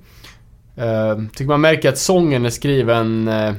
Eh, 0.76 1.18
tycker 1.32 1.46
man 1.46 1.62
märker 1.62 1.90
att 1.90 1.98
sången 1.98 2.46
är 2.46 2.50
skriven 2.50 3.28
eh, 3.28 3.54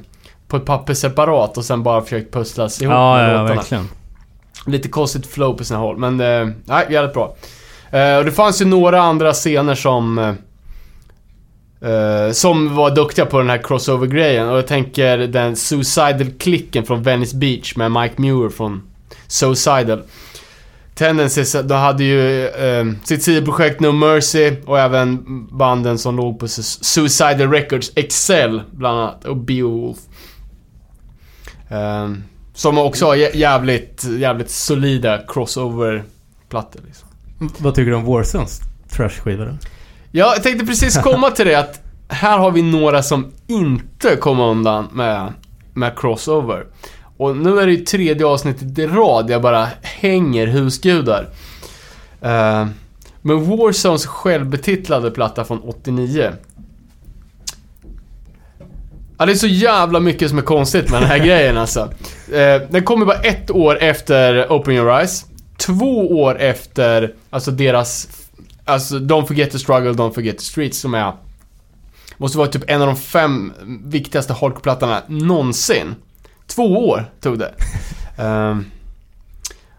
på 0.48 0.56
ett 0.56 0.64
papper 0.64 0.94
separat 0.94 1.56
och 1.56 1.64
sen 1.64 1.82
bara 1.82 2.02
försökt 2.02 2.32
pusslas 2.32 2.82
ihop 2.82 2.92
ja, 2.92 3.16
med 3.16 3.24
ja, 3.24 3.30
låtarna. 3.30 3.54
verkligen. 3.54 3.88
Lite 4.66 4.88
konstigt 4.88 5.26
flow 5.26 5.52
på 5.52 5.64
sina 5.64 5.78
håll, 5.78 5.96
men 5.96 6.20
eh, 6.20 6.48
nej, 6.64 6.86
jävligt 6.90 7.14
bra. 7.14 7.36
Eh, 7.90 8.16
och 8.16 8.24
det 8.24 8.32
fanns 8.32 8.60
ju 8.60 8.64
några 8.64 9.02
andra 9.02 9.32
scener 9.32 9.74
som... 9.74 10.18
Eh, 10.18 10.34
eh, 11.90 12.32
som 12.32 12.74
var 12.74 12.94
duktiga 12.94 13.26
på 13.26 13.38
den 13.38 13.50
här 13.50 13.62
crossover-grejen. 13.62 14.48
Och 14.48 14.56
jag 14.56 14.66
tänker 14.66 15.18
den 15.18 15.56
Suicidal-klicken 15.56 16.84
från 16.84 17.02
Venice 17.02 17.36
Beach 17.36 17.76
med 17.76 17.92
Mike 17.92 18.14
Muir 18.16 18.48
från 18.48 18.82
Suicidal. 19.26 20.02
Tendencies, 20.94 21.52
de 21.52 21.74
hade 21.74 22.04
ju 22.04 22.46
eh, 22.46 22.84
sitt 23.04 23.22
sidoprojekt 23.22 23.80
No 23.80 23.92
Mercy 23.92 24.52
och 24.66 24.78
även 24.78 25.24
banden 25.58 25.98
som 25.98 26.16
låg 26.16 26.38
på 26.38 26.48
Suicidal 26.48 27.50
Records, 27.50 27.92
Excel 27.96 28.62
bland 28.70 28.98
annat, 29.00 29.24
och 29.24 29.36
Beowulf. 29.36 29.98
Eh, 31.68 32.10
som 32.54 32.78
också 32.78 33.06
har 33.06 33.14
jävligt, 33.14 34.04
jävligt 34.04 34.50
solida 34.50 35.18
crossover-plattor 35.18 36.80
liksom. 36.86 37.03
Vad 37.58 37.74
tycker 37.74 37.90
du 37.90 37.96
om 37.96 38.04
Warsons 38.04 38.60
trashskiva 38.90 39.44
då? 39.44 39.52
Ja, 40.10 40.32
jag 40.34 40.42
tänkte 40.42 40.66
precis 40.66 40.98
komma 40.98 41.30
till 41.30 41.46
det 41.46 41.54
att 41.54 41.80
här 42.08 42.38
har 42.38 42.50
vi 42.50 42.62
några 42.62 43.02
som 43.02 43.32
inte 43.46 44.16
kommer 44.16 44.44
undan 44.44 44.88
med, 44.92 45.32
med 45.72 45.98
crossover. 45.98 46.66
Och 47.16 47.36
nu 47.36 47.60
är 47.60 47.66
det 47.66 47.72
ju 47.72 47.84
tredje 47.84 48.26
avsnittet 48.26 48.78
i 48.78 48.86
rad 48.86 49.30
jag 49.30 49.42
bara 49.42 49.68
hänger 49.82 50.46
husgudar. 50.46 51.22
Uh, 52.24 52.66
men 53.22 53.44
Warzones 53.44 54.06
självbetitlade 54.06 55.10
platta 55.10 55.44
från 55.44 55.60
89. 55.60 56.32
Ja, 59.18 59.26
det 59.26 59.32
är 59.32 59.36
så 59.36 59.46
jävla 59.46 60.00
mycket 60.00 60.28
som 60.28 60.38
är 60.38 60.42
konstigt 60.42 60.90
med 60.90 61.02
den 61.02 61.10
här 61.10 61.18
grejen 61.26 61.56
alltså. 61.56 61.80
Uh, 61.80 62.68
den 62.70 62.82
kommer 62.84 63.06
bara 63.06 63.20
ett 63.20 63.50
år 63.50 63.78
efter 63.82 64.52
Open 64.52 64.74
Your 64.74 64.98
Eyes. 64.98 65.24
Två 65.56 66.20
år 66.22 66.40
efter, 66.40 67.14
alltså 67.30 67.50
deras, 67.50 68.08
alltså 68.64 68.98
Don't 68.98 69.26
Forget 69.26 69.50
the 69.50 69.58
Struggle, 69.58 69.92
Don't 69.92 70.14
Forget 70.14 70.38
the 70.38 70.44
Streets 70.44 70.78
som 70.78 70.94
är, 70.94 71.12
måste 72.16 72.38
vara 72.38 72.48
typ 72.48 72.70
en 72.70 72.80
av 72.80 72.86
de 72.86 72.96
fem 72.96 73.52
viktigaste 73.84 74.32
hardcore-plattorna 74.32 75.02
någonsin. 75.08 75.94
Två 76.46 76.88
år 76.88 77.10
tog 77.20 77.38
det. 77.38 77.54
Ehm, 78.18 78.64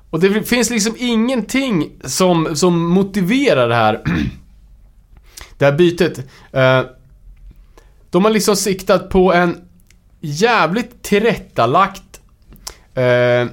och 0.10 0.19
det 0.19 0.43
finns 0.43 0.69
liksom 0.69 0.95
ingenting 0.97 1.91
som, 2.03 2.56
som 2.56 2.88
motiverar 2.88 3.69
det 3.69 3.76
här 3.76 4.02
det 5.57 5.65
här 5.65 5.72
bytet. 5.72 6.18
Eh, 6.52 6.81
de 8.10 8.26
har 8.26 8.31
liksom 8.31 8.56
siktat 8.56 9.10
på 9.10 9.34
en 9.34 9.61
jävligt 10.22 11.03
tillrättalagt, 11.03 12.22
eh, 12.93 13.47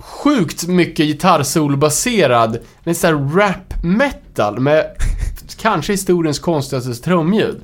sjukt 0.00 0.66
mycket 0.66 1.06
gitarrsolbaserad, 1.06 2.58
en 2.84 2.94
sån 2.94 3.08
här 3.08 3.36
rap 3.38 3.82
metal 3.82 4.60
med 4.60 4.86
kanske 5.58 5.92
historiens 5.92 6.38
konstigaste 6.38 6.94
trumljud. 6.94 7.60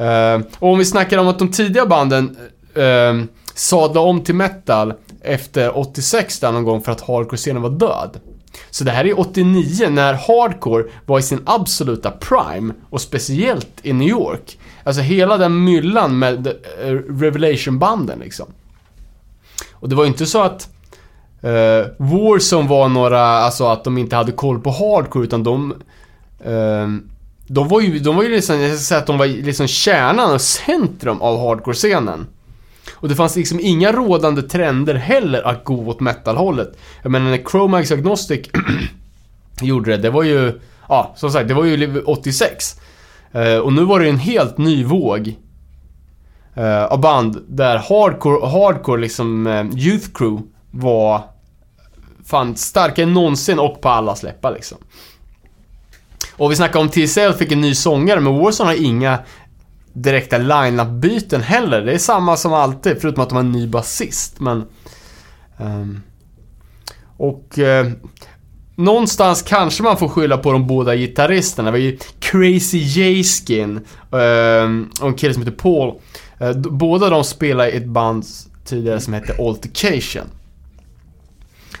Uh, 0.00 0.46
och 0.58 0.72
om 0.72 0.78
vi 0.78 0.84
snackar 0.84 1.18
om 1.18 1.28
att 1.28 1.38
de 1.38 1.50
tidiga 1.50 1.86
banden 1.86 2.36
uh, 2.76 3.24
sadlade 3.54 4.08
om 4.08 4.20
till 4.20 4.34
metal 4.34 4.94
efter 5.22 5.78
86 5.78 6.40
där 6.40 6.52
någon 6.52 6.64
gång 6.64 6.80
för 6.80 6.92
att 6.92 7.00
hardcore-scenen 7.00 7.62
var 7.62 7.70
död. 7.70 8.20
Så 8.70 8.84
det 8.84 8.90
här 8.90 9.04
är 9.04 9.20
89 9.20 9.88
när 9.90 10.14
hardcore 10.14 10.84
var 11.06 11.18
i 11.18 11.22
sin 11.22 11.42
absoluta 11.46 12.10
prime 12.10 12.74
och 12.90 13.00
speciellt 13.00 13.70
i 13.82 13.92
New 13.92 14.08
York. 14.08 14.58
Alltså 14.84 15.02
hela 15.02 15.36
den 15.36 15.64
myllan 15.64 16.18
med 16.18 16.46
eh, 16.46 16.92
Revelation-banden 16.92 18.18
liksom. 18.18 18.46
Och 19.72 19.88
det 19.88 19.94
var 19.94 20.04
ju 20.04 20.08
inte 20.08 20.26
så 20.26 20.42
att 20.42 20.68
Eh, 21.42 21.50
uh, 21.50 21.86
Warzone 21.98 22.68
var 22.68 22.88
några, 22.88 23.20
alltså 23.20 23.66
att 23.66 23.84
de 23.84 23.98
inte 23.98 24.16
hade 24.16 24.32
koll 24.32 24.60
på 24.60 24.70
hardcore 24.70 25.24
utan 25.24 25.42
de 25.42 25.72
uh, 26.46 26.88
de 27.48 27.68
var 27.68 27.80
ju, 27.80 27.98
de 27.98 28.16
var 28.16 28.22
ju 28.22 28.28
liksom, 28.28 28.60
jag 28.60 28.70
ska 28.70 28.78
säga 28.78 29.00
att 29.00 29.06
de 29.06 29.18
var 29.18 29.26
liksom 29.26 29.66
kärnan 29.66 30.34
och 30.34 30.40
centrum 30.40 31.22
av 31.22 31.40
hardcore-scenen. 31.40 32.26
Och 32.92 33.08
det 33.08 33.14
fanns 33.14 33.36
liksom 33.36 33.60
inga 33.60 33.92
rådande 33.92 34.42
trender 34.42 34.94
heller 34.94 35.42
att 35.42 35.64
gå 35.64 35.86
åt 35.86 36.00
metal-hållet. 36.00 36.78
Jag 37.02 37.12
menar 37.12 37.30
när 37.30 37.50
Chromax 37.50 37.92
Agnostic 37.92 38.48
gjorde 39.60 39.90
det, 39.90 39.96
det 39.96 40.10
var 40.10 40.22
ju, 40.22 40.60
ja 40.88 41.14
som 41.16 41.30
sagt, 41.30 41.48
det 41.48 41.54
var 41.54 41.64
ju 41.64 42.02
86. 42.02 42.80
Uh, 43.34 43.42
eh, 43.42 43.58
och 43.58 43.72
nu 43.72 43.84
var 43.84 44.00
det 44.00 44.08
en 44.08 44.18
helt 44.18 44.58
ny 44.58 44.84
våg 44.84 45.36
eh, 46.54 46.84
av 46.84 47.00
band 47.00 47.44
där 47.48 47.76
hardcore, 47.76 48.46
hardcore 48.46 49.00
liksom 49.00 49.46
uh, 49.46 49.78
youth 49.78 50.08
crew 50.14 50.42
var 50.78 51.22
fan 52.24 52.56
starkare 52.56 53.06
än 53.06 53.14
någonsin 53.14 53.58
och 53.58 53.80
på 53.80 53.88
alla 53.88 54.16
släppar 54.16 54.52
liksom. 54.52 54.78
Och 56.36 56.50
vi 56.50 56.56
snackade 56.56 56.84
om 56.84 56.88
TSL 56.88 57.32
fick 57.32 57.52
en 57.52 57.60
ny 57.60 57.74
sångare, 57.74 58.20
men 58.20 58.38
Warzone 58.38 58.70
har 58.70 58.84
inga 58.84 59.18
direkta 59.92 60.38
line-up-byten 60.38 61.40
heller. 61.40 61.82
Det 61.82 61.92
är 61.92 61.98
samma 61.98 62.36
som 62.36 62.52
alltid, 62.52 63.00
förutom 63.00 63.22
att 63.22 63.28
de 63.28 63.34
har 63.34 63.40
en 63.40 63.52
ny 63.52 63.66
basist. 63.66 64.40
Men... 64.40 64.64
um, 65.58 66.02
och... 67.16 67.58
uh, 67.58 67.92
någonstans 68.74 69.42
kanske 69.42 69.82
man 69.82 69.96
får 69.96 70.08
skylla 70.08 70.38
på 70.38 70.52
de 70.52 70.66
båda 70.66 70.96
gitarristerna. 70.96 71.70
Vi 71.70 71.78
har 71.78 71.90
ju 71.90 71.98
Crazy 72.20 72.78
J-Skin 72.78 73.80
ehm, 74.12 74.90
och 75.00 75.08
en 75.08 75.14
kille 75.14 75.34
som 75.34 75.42
heter 75.42 75.56
Paul. 75.56 75.94
Uh, 76.42 76.52
båda 76.58 77.10
de 77.10 77.24
spelar 77.24 77.66
i 77.66 77.76
ett 77.76 77.86
band 77.86 78.24
tidigare 78.64 79.00
som 79.00 79.12
hette 79.12 79.36
Altercation. 79.38 80.24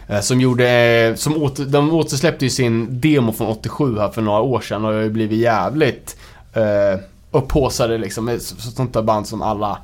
Eh, 0.08 0.20
som 0.20 0.40
gjorde, 0.40 0.70
eh, 0.70 1.14
som 1.14 1.42
åter, 1.42 1.64
de 1.64 1.92
återsläppte 1.92 2.44
ju 2.44 2.50
sin 2.50 3.00
demo 3.00 3.32
från 3.32 3.48
87 3.48 3.98
här 3.98 4.08
för 4.08 4.22
några 4.22 4.40
år 4.40 4.60
sedan 4.60 4.84
och 4.84 4.92
har 4.92 5.00
ju 5.00 5.10
blivit 5.10 5.38
jävligt 5.38 6.16
eh, 6.52 7.00
upphaussade 7.30 7.98
liksom. 7.98 8.24
Med 8.24 8.42
sånt 8.42 8.92
där 8.92 9.02
band 9.02 9.26
som 9.26 9.42
alla, 9.42 9.78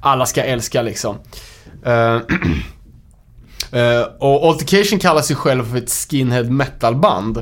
alla 0.00 0.26
ska 0.26 0.42
älska 0.42 0.82
liksom. 0.82 1.16
Eh, 1.84 2.14
eh, 3.80 4.02
och 4.18 4.48
Altercation 4.48 4.98
kallar 4.98 5.22
sig 5.22 5.36
själv 5.36 5.70
för 5.70 5.78
ett 5.78 5.90
skinhead 5.90 6.44
metal-band. 6.44 7.38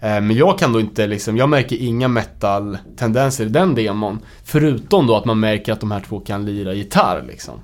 Eh, 0.00 0.20
men 0.20 0.32
jag 0.32 0.58
kan 0.58 0.72
då 0.72 0.80
inte 0.80 1.06
liksom, 1.06 1.36
jag 1.36 1.48
märker 1.48 1.76
inga 1.76 2.08
metal-tendenser 2.08 3.46
i 3.46 3.48
den 3.48 3.74
demon. 3.74 4.18
Förutom 4.44 5.06
då 5.06 5.16
att 5.16 5.24
man 5.24 5.40
märker 5.40 5.72
att 5.72 5.80
de 5.80 5.90
här 5.90 6.00
två 6.08 6.20
kan 6.20 6.44
lira 6.44 6.74
gitarr 6.74 7.24
liksom. 7.28 7.54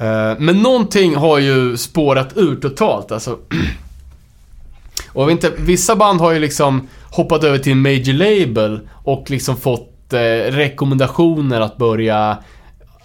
Eh, 0.00 0.34
men 0.38 0.62
någonting 0.62 1.14
har 1.16 1.38
ju 1.38 1.76
spårat 1.76 2.36
ur 2.36 2.56
totalt 2.56 3.12
alltså. 3.12 3.30
Och 5.12 5.22
jag 5.22 5.26
vet 5.26 5.44
inte, 5.44 5.62
vissa 5.62 5.96
band 5.96 6.20
har 6.20 6.32
ju 6.32 6.38
liksom 6.38 6.88
hoppat 7.10 7.44
över 7.44 7.58
till 7.58 7.72
en 7.72 7.82
major 7.82 8.12
label 8.12 8.80
och 9.04 9.30
liksom 9.30 9.56
fått 9.56 10.12
eh, 10.12 10.18
rekommendationer 10.50 11.60
att 11.60 11.76
börja, 11.76 12.38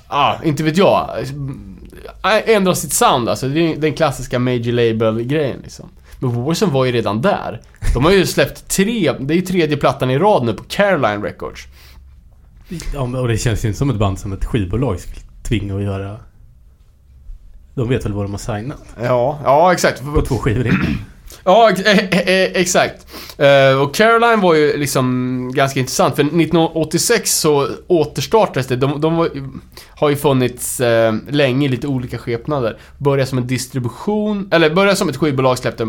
ah, 0.08 0.34
inte 0.44 0.64
vet 0.64 0.78
jag, 0.78 1.10
eh, 2.24 2.56
ändra 2.56 2.76
sitt 2.76 2.94
sound 2.94 3.30
alltså. 3.30 3.48
Det 3.48 3.60
är 3.60 3.76
den 3.78 3.94
klassiska 3.94 4.40
major 4.40 4.72
label-grejen 4.72 5.60
liksom. 5.64 5.90
Men 6.20 6.44
Warson 6.46 6.72
var 6.72 6.86
ju 6.86 6.92
redan 6.92 7.22
där. 7.22 7.62
De 7.94 8.06
har 8.06 8.12
ju 8.12 8.26
släppt 8.26 8.68
tre, 8.68 9.12
det 9.20 9.34
är 9.34 9.36
ju 9.36 9.42
tredje 9.42 9.78
plattan 9.78 10.10
i 10.12 10.18
rad 10.18 10.46
nu 10.46 10.54
på 10.54 10.64
Caroline 10.64 11.24
Records. 11.24 11.62
Ja, 12.94 13.06
men- 13.06 13.22
och 13.22 13.28
det 13.28 13.38
känns 13.38 13.64
ju 13.66 13.68
inte 13.68 13.78
som 13.78 13.90
ett 13.90 13.96
band 13.96 14.20
som 14.20 14.34
ett 14.34 14.46
skivbolag 14.46 15.00
skulle 15.00 15.22
tvinga 15.44 15.76
att 15.76 15.84
göra. 15.84 16.18
De 17.76 17.90
vet 17.90 18.06
väl 18.06 18.14
vad 18.14 18.26
de 18.26 18.32
har 18.32 18.38
signat? 18.38 18.84
Ja, 19.04 19.40
ja 19.44 19.74
exakt. 19.74 20.04
På 20.16 20.22
två 20.22 20.38
skivor 20.38 20.68
in. 20.68 20.98
Ja, 21.48 21.70
ex- 21.72 21.82
eh, 21.82 21.98
eh, 22.20 22.52
exakt. 22.54 23.06
Eh, 23.38 23.82
och 23.82 23.96
Caroline 23.96 24.42
var 24.42 24.54
ju 24.56 24.78
liksom 24.78 25.52
ganska 25.54 25.80
intressant 25.80 26.16
för 26.16 26.24
1986 26.24 27.40
så 27.40 27.68
återstartades 27.88 28.68
det. 28.68 28.76
De, 28.76 29.02
de 29.02 29.16
var, 29.16 29.30
har 29.90 30.10
ju 30.10 30.16
funnits 30.16 30.80
eh, 30.80 31.14
länge 31.30 31.66
i 31.66 31.70
lite 31.70 31.88
olika 31.88 32.18
skepnader. 32.18 32.78
Började 32.98 33.30
som 33.30 33.38
en 33.38 33.48
distribution, 33.48 34.50
eller 34.52 34.70
började 34.76 34.96
som 34.96 35.10
ett 35.10 35.18
skivbolag, 35.18 35.58
släppte 35.58 35.84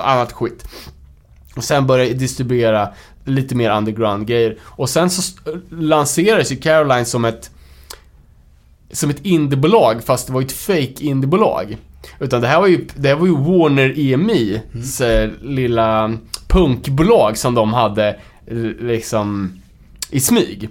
annat 0.00 0.32
skit. 0.32 0.64
Och 1.56 1.64
sen 1.64 1.86
började 1.86 2.14
distribuera 2.14 2.88
lite 3.24 3.54
mer 3.54 3.70
underground-grejer. 3.70 4.56
Och 4.62 4.88
sen 4.90 5.10
så 5.10 5.22
lanserades 5.70 6.52
ju 6.52 6.56
Caroline 6.56 7.04
som 7.06 7.24
ett 7.24 7.50
som 8.92 9.10
ett 9.10 9.26
indiebolag 9.26 10.04
fast 10.04 10.26
det 10.26 10.32
var 10.32 10.42
ett 10.42 10.52
fake 10.52 10.94
indiebolag. 11.04 11.76
Utan 12.20 12.40
det 12.40 12.48
här 12.48 12.60
var 12.60 12.66
ju, 12.66 12.86
det 12.96 13.08
här 13.08 13.16
var 13.16 13.26
ju 13.26 13.36
Warner 13.36 13.98
EMIs 13.98 15.00
eh, 15.00 15.30
lilla 15.42 16.18
punkbolag 16.48 17.38
som 17.38 17.54
de 17.54 17.72
hade 17.72 18.20
liksom 18.80 19.52
i 20.10 20.20
smyg. 20.20 20.68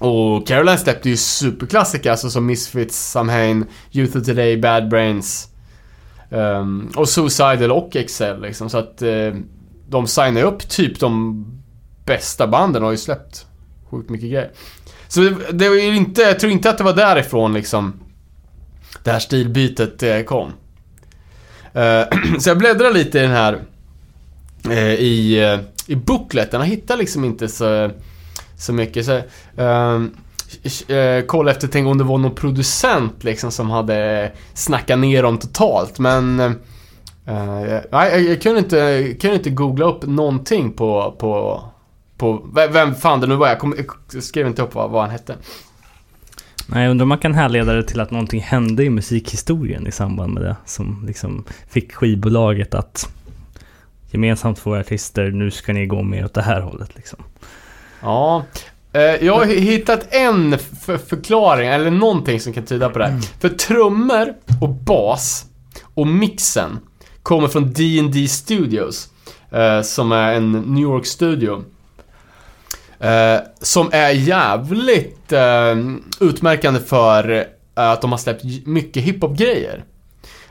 Och 0.00 0.46
Caroline 0.46 0.78
släppte 0.78 1.08
ju 1.08 1.16
superklassiker 1.16 2.10
alltså 2.10 2.30
som 2.30 2.46
Misfits, 2.46 3.10
Samhain, 3.10 3.64
Youth 3.92 4.16
of 4.16 4.24
Today, 4.24 4.56
Bad 4.56 4.88
Brains. 4.88 5.48
ehm, 6.30 6.90
och 6.96 7.08
Suicidal 7.08 7.72
och 7.72 7.96
Excel 7.96 8.40
liksom. 8.42 8.70
Så 8.70 8.78
att 8.78 9.02
eh, 9.02 9.34
de 9.88 10.06
signade 10.06 10.42
upp 10.42 10.68
typ 10.68 11.00
de 11.00 11.44
bästa 12.06 12.46
banden 12.46 12.82
och 12.82 12.86
har 12.86 12.92
ju 12.92 12.98
släppt 12.98 13.46
sjukt 13.90 14.10
mycket 14.10 14.30
grejer. 14.30 14.50
Så 15.08 15.20
det, 15.52 15.68
var 15.68 15.76
inte, 15.76 16.22
jag 16.22 16.40
tror 16.40 16.52
inte 16.52 16.70
att 16.70 16.78
det 16.78 16.84
var 16.84 16.92
därifrån 16.92 17.54
liksom 17.54 17.92
det 19.04 19.10
här 19.10 19.18
stilbytet 19.18 20.02
eh, 20.02 20.20
kom. 20.20 20.52
Eh, 21.72 22.02
så 22.38 22.50
jag 22.50 22.58
bläddrar 22.58 22.92
lite 22.92 23.18
i 23.18 23.22
den 23.22 23.30
här 23.30 23.58
eh, 24.70 24.94
i, 24.94 25.58
i 25.86 25.96
bookleten. 25.96 26.60
Jag 26.60 26.68
hittar 26.68 26.96
liksom 26.96 27.24
inte 27.24 27.48
så, 27.48 27.90
så 28.56 28.72
mycket. 28.72 29.06
Så, 29.06 29.20
ehm, 29.56 30.10
kolla 31.26 31.50
efter 31.50 31.68
tänk 31.68 31.86
om 31.86 31.98
det 31.98 32.04
var 32.04 32.18
någon 32.18 32.34
producent 32.34 33.24
liksom 33.24 33.50
som 33.50 33.70
hade 33.70 34.32
snackat 34.54 34.98
ner 34.98 35.22
dem 35.22 35.38
totalt. 35.38 35.98
Men 35.98 36.36
nej, 36.36 37.84
jag, 37.90 38.22
jag 38.22 38.42
kunde 38.42 38.58
inte, 38.58 39.14
kunde 39.20 39.36
inte 39.36 39.50
googla 39.50 39.86
upp 39.86 40.06
någonting 40.06 40.72
på, 40.72 41.16
på, 41.18 41.62
på 42.24 42.46
vem- 42.72 42.94
fan 42.94 43.20
det 43.20 43.26
nu 43.26 43.34
var. 43.36 43.48
Jag, 43.48 43.58
kom, 43.58 43.74
jag 44.12 44.22
skrev 44.22 44.46
inte 44.46 44.62
upp 44.62 44.74
vad, 44.74 44.90
vad 44.90 45.02
han 45.02 45.10
hette. 45.10 45.36
Nej, 46.66 46.82
jag 46.82 46.90
undrar 46.90 47.02
om 47.02 47.08
man 47.08 47.18
kan 47.18 47.34
härleda 47.34 47.72
det 47.72 47.82
till 47.82 48.00
att 48.00 48.10
någonting 48.10 48.40
hände 48.40 48.84
i 48.84 48.90
musikhistorien 48.90 49.86
i 49.86 49.92
samband 49.92 50.34
med 50.34 50.42
det. 50.42 50.56
Som 50.64 51.04
liksom 51.06 51.44
fick 51.70 51.92
skivbolaget 51.94 52.74
att 52.74 53.08
gemensamt 54.10 54.58
få 54.58 54.76
artister, 54.76 55.30
nu 55.30 55.50
ska 55.50 55.72
ni 55.72 55.86
gå 55.86 56.02
mer 56.02 56.24
åt 56.24 56.34
det 56.34 56.42
här 56.42 56.60
hållet 56.60 56.94
liksom. 56.96 57.18
Ja. 58.02 58.44
Eh, 58.92 59.00
jag 59.02 59.34
har 59.34 59.44
hittat 59.44 60.14
en 60.14 60.58
förklaring, 61.08 61.68
eller 61.68 61.90
någonting 61.90 62.40
som 62.40 62.52
kan 62.52 62.64
tyda 62.64 62.88
på 62.88 62.98
det 62.98 63.04
här. 63.06 63.20
För 63.40 63.48
trummor 63.48 64.34
och 64.60 64.68
bas 64.68 65.44
och 65.94 66.06
mixen 66.06 66.78
kommer 67.22 67.48
från 67.48 67.72
D&D 67.72 68.28
Studios. 68.28 69.08
eh, 69.50 69.82
som 69.82 70.12
är 70.12 70.32
en 70.34 70.52
New 70.52 70.82
York 70.82 71.06
studio. 71.06 71.64
Eh, 73.04 73.40
som 73.60 73.90
är 73.92 74.10
jävligt 74.10 75.32
eh, 75.32 75.76
utmärkande 76.20 76.80
för 76.80 77.30
eh, 77.30 77.44
att 77.74 78.00
de 78.00 78.10
har 78.10 78.18
släppt 78.18 78.44
mycket 78.66 79.02
hiphop-grejer. 79.02 79.84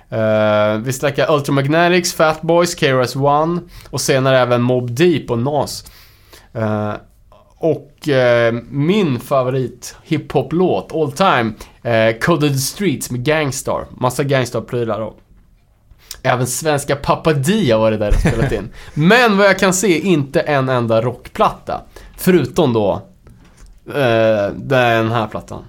Eh, 0.10 0.78
vi 0.78 0.94
snackar 0.94 1.32
Ultramagnetics, 1.32 2.14
Fatboys, 2.14 2.76
KRS-One 2.76 3.62
och 3.90 4.02
senare 4.02 4.40
även 4.40 4.62
Mob 4.62 4.92
Deep 4.92 5.32
och 5.32 5.40
Nas. 5.40 5.86
Eh, 6.54 6.94
och 7.58 8.10
eh, 8.10 8.54
min 8.70 9.20
favorit 9.20 9.96
hiphop-låt 10.04 10.92
all 10.96 11.12
time, 11.12 11.54
Coded 12.22 12.60
Streets 12.60 13.12
med 13.12 13.24
Gangstar. 13.24 13.86
Massa 13.98 14.24
Gangstar-prylar 14.24 15.00
och 15.00 15.20
Även 16.26 16.48
svenska 16.48 16.96
Papadia 16.96 17.78
var 17.78 17.92
det 17.92 17.98
där 17.98 18.08
och 18.08 18.20
spelat 18.20 18.52
in. 18.52 18.70
Men 18.94 19.38
vad 19.38 19.48
jag 19.48 19.60
kan 19.60 19.74
se, 19.74 20.00
inte 20.00 20.42
en 20.42 20.70
enda 20.70 21.02
rockplatta. 21.02 21.82
Förutom 22.18 22.74
då 22.74 23.02
eh, 23.88 24.54
den 24.56 25.12
här 25.12 25.28
plattan. 25.28 25.64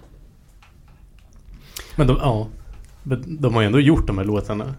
Men 1.96 2.06
de, 2.06 2.16
ja. 2.20 2.46
De 3.26 3.54
har 3.54 3.60
ju 3.60 3.66
ändå 3.66 3.80
gjort 3.80 4.06
de 4.06 4.18
här 4.18 4.24
låtarna 4.24 4.74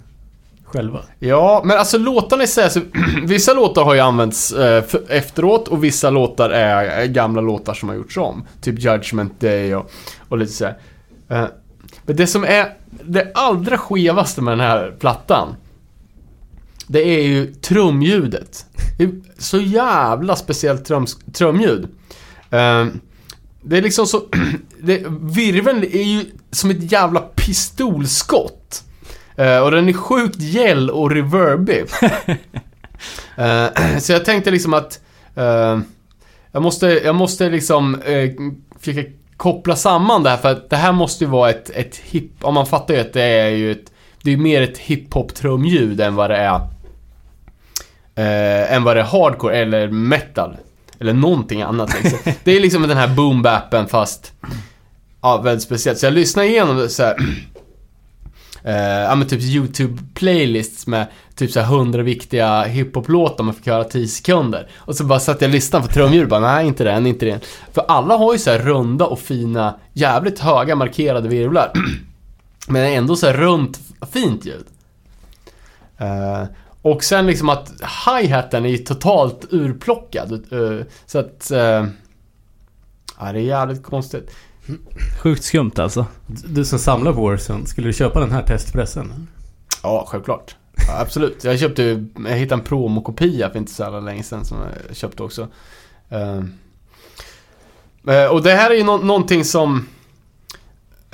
själva. 0.75 1.01
Ja, 1.19 1.61
men 1.65 1.77
alltså 1.77 1.97
låtarna 1.97 2.43
i 2.43 2.47
sig, 2.47 2.63
alltså, 2.63 2.81
vissa 3.23 3.53
låtar 3.53 3.83
har 3.83 3.93
ju 3.93 3.99
använts 3.99 4.51
eh, 4.51 4.83
för, 4.83 5.11
efteråt 5.11 5.67
och 5.67 5.83
vissa 5.83 6.09
låtar 6.09 6.49
är, 6.49 6.85
är 6.85 7.05
gamla 7.05 7.41
låtar 7.41 7.73
som 7.73 7.89
har 7.89 7.95
gjorts 7.95 8.17
om. 8.17 8.47
Typ 8.61 8.79
Judgment 8.79 9.39
Day 9.39 9.75
och, 9.75 9.91
och 10.29 10.37
lite 10.37 10.51
sådär. 10.51 10.77
Eh, 11.29 11.45
men 12.05 12.15
det 12.15 12.27
som 12.27 12.43
är 12.43 12.73
det 13.03 13.31
allra 13.33 13.77
skevaste 13.77 14.41
med 14.41 14.51
den 14.51 14.59
här 14.59 14.95
plattan, 14.99 15.55
det 16.87 16.99
är 16.99 17.21
ju 17.21 17.53
trumljudet. 17.53 18.65
Så 19.38 19.57
jävla 19.57 20.35
speciellt 20.35 20.85
trum, 20.85 21.05
trumljud. 21.34 21.84
Eh, 22.49 22.85
det 23.61 23.77
är 23.77 23.81
liksom 23.81 24.05
så, 24.07 24.22
det, 24.81 25.03
virveln 25.22 25.84
är 25.84 26.03
ju 26.03 26.26
som 26.51 26.69
ett 26.69 26.91
jävla 26.91 27.19
pistolskott. 27.19 28.84
Eh, 29.35 29.59
och 29.59 29.72
den 29.72 29.89
är 29.89 29.93
sjukt 29.93 30.39
gäll 30.39 30.89
och 30.89 31.11
reverbig. 31.11 31.85
Eh, 33.38 33.67
så 33.99 34.11
jag 34.11 34.26
tänkte 34.26 34.51
liksom 34.51 34.73
att 34.73 34.99
eh, 35.35 35.80
jag, 36.51 36.61
måste, 36.61 36.88
jag 36.88 37.15
måste 37.15 37.49
liksom 37.49 37.95
uh, 37.95 38.31
försöka 38.80 39.09
koppla 39.38 39.76
samman 39.76 40.23
det 40.23 40.30
här 40.30 40.38
för 40.38 40.51
att 40.51 40.69
det 40.69 40.76
här 40.76 40.91
måste 40.91 41.23
ju 41.23 41.30
vara 41.30 41.49
ett, 41.49 41.69
ett 41.69 41.95
hip... 41.95 42.31
Om 42.41 42.53
man 42.53 42.65
fattar 42.65 42.93
ju 42.93 42.99
att 42.99 43.13
det 43.13 43.23
är 43.23 43.49
ju 43.49 43.72
ett... 43.72 43.91
Det 44.23 44.34
är 44.34 44.38
mer 44.38 44.61
ett 44.61 44.77
hiphop-trumljud 44.77 46.01
än 46.01 46.15
vad 46.15 46.30
det 46.30 46.38
är... 46.38 46.61
Uh, 48.19 48.73
än 48.73 48.83
vad 48.83 48.95
det 48.95 48.99
är 48.99 49.05
hardcore 49.05 49.57
eller 49.57 49.87
metal. 49.87 50.57
Eller 50.99 51.13
någonting 51.13 51.61
annat 51.61 52.03
liksom. 52.03 52.19
Det 52.43 52.51
är 52.51 52.59
liksom 52.59 52.81
den 52.81 52.97
här 52.97 53.07
boom-bappen 53.07 53.87
fast... 53.87 54.33
Ja, 55.21 55.37
väldigt 55.37 55.63
speciellt. 55.63 55.99
Så 55.99 56.05
jag 56.05 56.13
lyssnar 56.13 56.43
igenom 56.43 56.89
så 56.89 57.03
här. 57.03 57.15
Eh, 58.67 59.01
ja 59.01 59.15
men 59.15 59.27
typ 59.27 59.41
YouTube-playlists 59.41 60.89
med 60.89 61.07
typ 61.35 61.51
så 61.51 61.59
här 61.59 61.75
100 61.75 62.01
viktiga 62.01 62.63
hiphop-låtar 62.63 63.43
man 63.43 63.53
fick 63.53 63.67
höra 63.67 63.83
10 63.83 64.07
sekunder. 64.07 64.67
Och 64.75 64.95
så 64.95 65.03
bara 65.03 65.19
satt 65.19 65.41
jag 65.41 65.49
och 65.49 65.53
lyssnade 65.53 65.87
på 65.87 65.93
trumljud 65.93 66.29
bara, 66.29 66.39
nej 66.39 66.67
inte 66.67 66.83
den, 66.83 67.07
inte 67.07 67.25
den. 67.25 67.39
För 67.73 67.85
alla 67.87 68.17
har 68.17 68.33
ju 68.33 68.39
så 68.39 68.51
här 68.51 68.59
runda 68.59 69.05
och 69.05 69.19
fina, 69.19 69.79
jävligt 69.93 70.39
höga 70.39 70.75
markerade 70.75 71.29
virvlar. 71.29 71.71
men 72.67 72.93
ändå 72.93 73.15
så 73.15 73.25
här 73.25 73.33
runt, 73.33 73.79
fint 74.11 74.45
ljud. 74.45 74.65
Eh, 75.97 76.43
och 76.85 77.03
sen 77.03 77.27
liksom 77.27 77.49
att 77.49 77.73
hi-haten 78.07 78.65
är 78.65 78.69
ju 78.69 78.77
totalt 78.77 79.45
urplockad. 79.49 80.31
eh, 80.53 80.85
så 81.05 81.19
att... 81.19 81.51
Uh, 81.51 81.57
ja, 81.57 83.31
det 83.33 83.39
är 83.39 83.43
jävligt 83.43 83.83
konstigt. 83.83 84.35
Sjukt 85.23 85.43
skumt 85.43 85.71
alltså. 85.77 86.05
Du 86.27 86.65
som 86.65 86.79
samlar 86.79 87.13
på 87.13 87.21
Warzone, 87.27 87.65
skulle 87.65 87.87
du 87.87 87.93
köpa 87.93 88.19
den 88.19 88.31
här 88.31 88.41
testpressen? 88.43 89.27
Ja, 89.83 90.05
självklart. 90.07 90.55
Ja, 90.87 90.99
absolut. 91.01 91.43
Jag 91.43 91.59
köpte 91.59 91.83
ju- 91.83 92.07
jag 92.27 92.37
hittade 92.37 92.59
en 92.61 92.65
promokopia 92.65 93.49
för 93.49 93.57
inte 93.59 93.71
så 93.71 93.83
jävla 93.83 93.99
länge 93.99 94.23
sedan 94.23 94.45
som 94.45 94.57
jag 94.87 94.95
köpte 94.95 95.23
också. 95.23 95.47
Eh, 96.09 96.37
eh, 98.15 98.31
och 98.31 98.41
det 98.43 98.51
här 98.51 98.71
är 98.71 98.75
ju 98.75 98.83
nå- 98.83 98.97
någonting 98.97 99.45
som... 99.45 99.87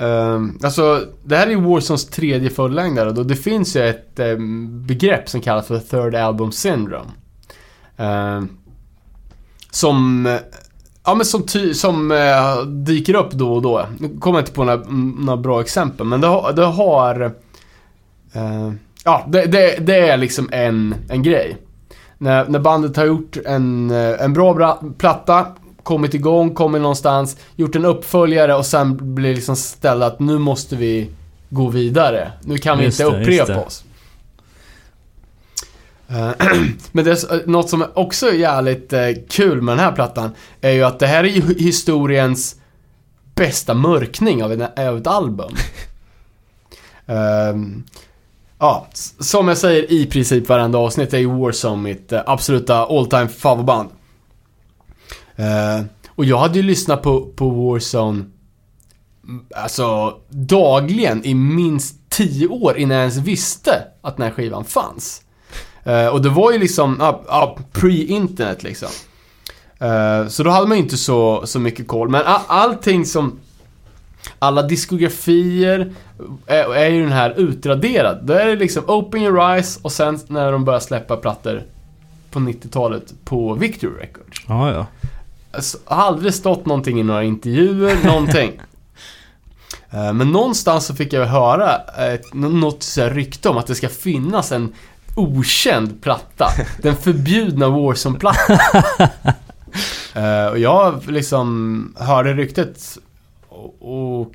Ehm, 0.02 0.58
alltså, 0.62 1.06
det 1.24 1.36
här 1.36 1.46
är 1.46 1.50
ju 1.50 1.60
Warzones 1.60 2.06
tredje 2.06 2.50
fullängdare 2.50 3.10
och 3.10 3.26
det 3.26 3.36
finns 3.36 3.76
ju 3.76 3.88
ett 3.88 4.18
ehm, 4.18 4.86
begrepp 4.86 5.28
som 5.28 5.40
kallas 5.40 5.66
för 5.66 5.78
Third 5.78 6.14
Album 6.14 6.52
Syndrome. 6.52 7.10
Ehm, 7.96 8.48
som... 9.70 10.28
Ja 11.04 11.14
men 11.14 11.26
som, 11.26 11.42
ty, 11.42 11.74
som 11.74 12.12
eh, 12.12 12.62
dyker 12.62 13.14
upp 13.14 13.30
då 13.30 13.52
och 13.54 13.62
då. 13.62 13.86
Nu 13.98 14.18
kommer 14.18 14.38
jag 14.38 14.42
inte 14.42 14.52
på 14.52 14.64
några, 14.64 14.82
några 15.18 15.36
bra 15.36 15.60
exempel 15.60 16.06
men 16.06 16.20
det 16.20 16.26
har... 16.26 16.52
Det 16.52 16.64
har 16.64 17.20
eh, 18.32 18.72
ja, 19.04 19.26
det, 19.28 19.46
det, 19.46 19.76
det 19.86 20.08
är 20.08 20.16
liksom 20.16 20.48
en, 20.52 20.94
en 21.08 21.22
grej. 21.22 21.56
När, 22.18 22.48
när 22.48 22.58
bandet 22.58 22.96
har 22.96 23.04
gjort 23.04 23.36
en, 23.44 23.90
eh, 23.90 24.24
en 24.24 24.32
bra 24.32 24.80
platta, 24.98 25.46
kommit 25.82 26.14
igång, 26.14 26.54
kommit 26.54 26.82
någonstans, 26.82 27.36
gjort 27.56 27.76
en 27.76 27.84
uppföljare 27.84 28.54
och 28.54 28.66
sen 28.66 29.14
blir 29.14 29.34
liksom 29.34 29.56
ställda 29.56 30.06
att 30.06 30.20
nu 30.20 30.38
måste 30.38 30.76
vi 30.76 31.10
gå 31.48 31.68
vidare. 31.68 32.32
Nu 32.44 32.58
kan 32.58 32.78
vi 32.78 32.84
Just 32.84 33.00
inte 33.00 33.12
det, 33.12 33.20
upprepa 33.22 33.60
oss. 33.60 33.84
Eh, 36.08 36.30
Men 36.92 37.04
det 37.04 37.10
är 37.10 37.14
så- 37.14 37.40
något 37.46 37.70
som 37.70 37.84
också 37.94 38.26
är 38.28 38.32
jävligt 38.32 38.92
eh, 38.92 39.08
kul 39.30 39.62
med 39.62 39.72
den 39.72 39.84
här 39.84 39.92
plattan 39.92 40.30
är 40.60 40.70
ju 40.70 40.82
att 40.84 40.98
det 40.98 41.06
här 41.06 41.24
är 41.24 41.28
ju 41.28 41.54
historiens 41.58 42.56
bästa 43.34 43.74
mörkning 43.74 44.44
av, 44.44 44.52
en, 44.52 44.62
av 44.88 44.98
ett 44.98 45.06
album. 45.06 45.54
Ehm, 47.06 47.84
ja, 48.58 48.86
som 49.20 49.48
jag 49.48 49.58
säger 49.58 49.92
i 49.92 50.06
princip 50.06 50.48
varenda 50.48 50.78
avsnitt 50.78 51.14
är 51.14 51.18
ju 51.18 51.26
Warzone 51.26 51.82
mitt 51.82 52.12
eh, 52.12 52.20
absoluta 52.26 52.84
all 52.84 53.06
time 53.06 53.28
favoritband. 53.28 53.90
Eh, 55.36 55.84
och 56.08 56.24
jag 56.24 56.38
hade 56.38 56.58
ju 56.58 56.62
lyssnat 56.62 57.02
på, 57.02 57.26
på 57.36 57.50
Warzone 57.50 58.24
mm, 59.24 59.44
Alltså 59.56 60.16
dagligen 60.28 61.24
i 61.24 61.34
minst 61.34 61.96
10 62.08 62.48
år 62.48 62.78
innan 62.78 62.96
jag 62.96 63.00
ens 63.00 63.16
visste 63.16 63.84
att 64.00 64.16
den 64.16 64.26
här 64.26 64.32
skivan 64.32 64.64
fanns. 64.64 65.22
Uh, 65.86 66.06
och 66.06 66.22
det 66.22 66.28
var 66.28 66.52
ju 66.52 66.58
liksom, 66.58 67.00
uh, 67.00 67.08
uh, 67.08 67.58
pre-internet 67.72 68.62
liksom. 68.62 68.88
Eh, 69.82 70.28
så 70.28 70.42
då 70.42 70.50
hade 70.50 70.66
man 70.66 70.76
ju 70.76 70.82
inte 70.82 70.96
så, 70.96 71.46
så 71.46 71.60
mycket 71.60 71.88
koll. 71.88 72.08
Men 72.08 72.22
allting 72.46 73.06
som, 73.06 73.38
alla 74.38 74.62
diskografier 74.62 75.92
är, 76.46 76.74
är 76.74 76.90
ju 76.90 77.02
den 77.02 77.12
här 77.12 77.34
utraderad. 77.36 78.18
Då 78.22 78.32
är 78.32 78.46
det 78.46 78.56
liksom 78.56 78.84
Open 78.86 79.22
Your 79.22 79.52
Eyes 79.52 79.76
och 79.76 79.92
sen 79.92 80.18
när 80.26 80.52
de 80.52 80.64
börjar 80.64 80.80
släppa 80.80 81.16
plattor 81.16 81.62
på 82.30 82.38
90-talet 82.38 83.14
på 83.24 83.54
Victory 83.54 83.92
Records. 84.00 84.44
Ah, 84.46 84.70
ja. 84.70 84.86
Har 85.84 86.02
aldrig 86.02 86.34
stått 86.34 86.66
någonting 86.66 87.00
i 87.00 87.02
några 87.02 87.24
intervjuer, 87.24 87.96
någonting. 88.04 88.60
Eh, 89.90 90.12
Men 90.12 90.32
någonstans 90.32 90.86
så 90.86 90.94
fick 90.94 91.12
jag 91.12 91.26
höra 91.26 91.80
något 92.32 92.82
så 92.82 93.02
här 93.02 93.10
rykte 93.10 93.48
om 93.48 93.56
att 93.58 93.66
det 93.66 93.74
ska 93.74 93.88
finnas 93.88 94.52
en 94.52 94.72
okänd 95.16 96.02
platta. 96.02 96.48
Den 96.82 96.96
förbjudna 96.96 97.68
Warzone-plattan. 97.68 98.58
Eh, 100.14 100.46
och 100.46 100.58
jag 100.58 101.10
liksom 101.10 101.94
hörde 101.98 102.34
ryktet 102.34 102.98
och, 103.48 103.74
och 104.22 104.32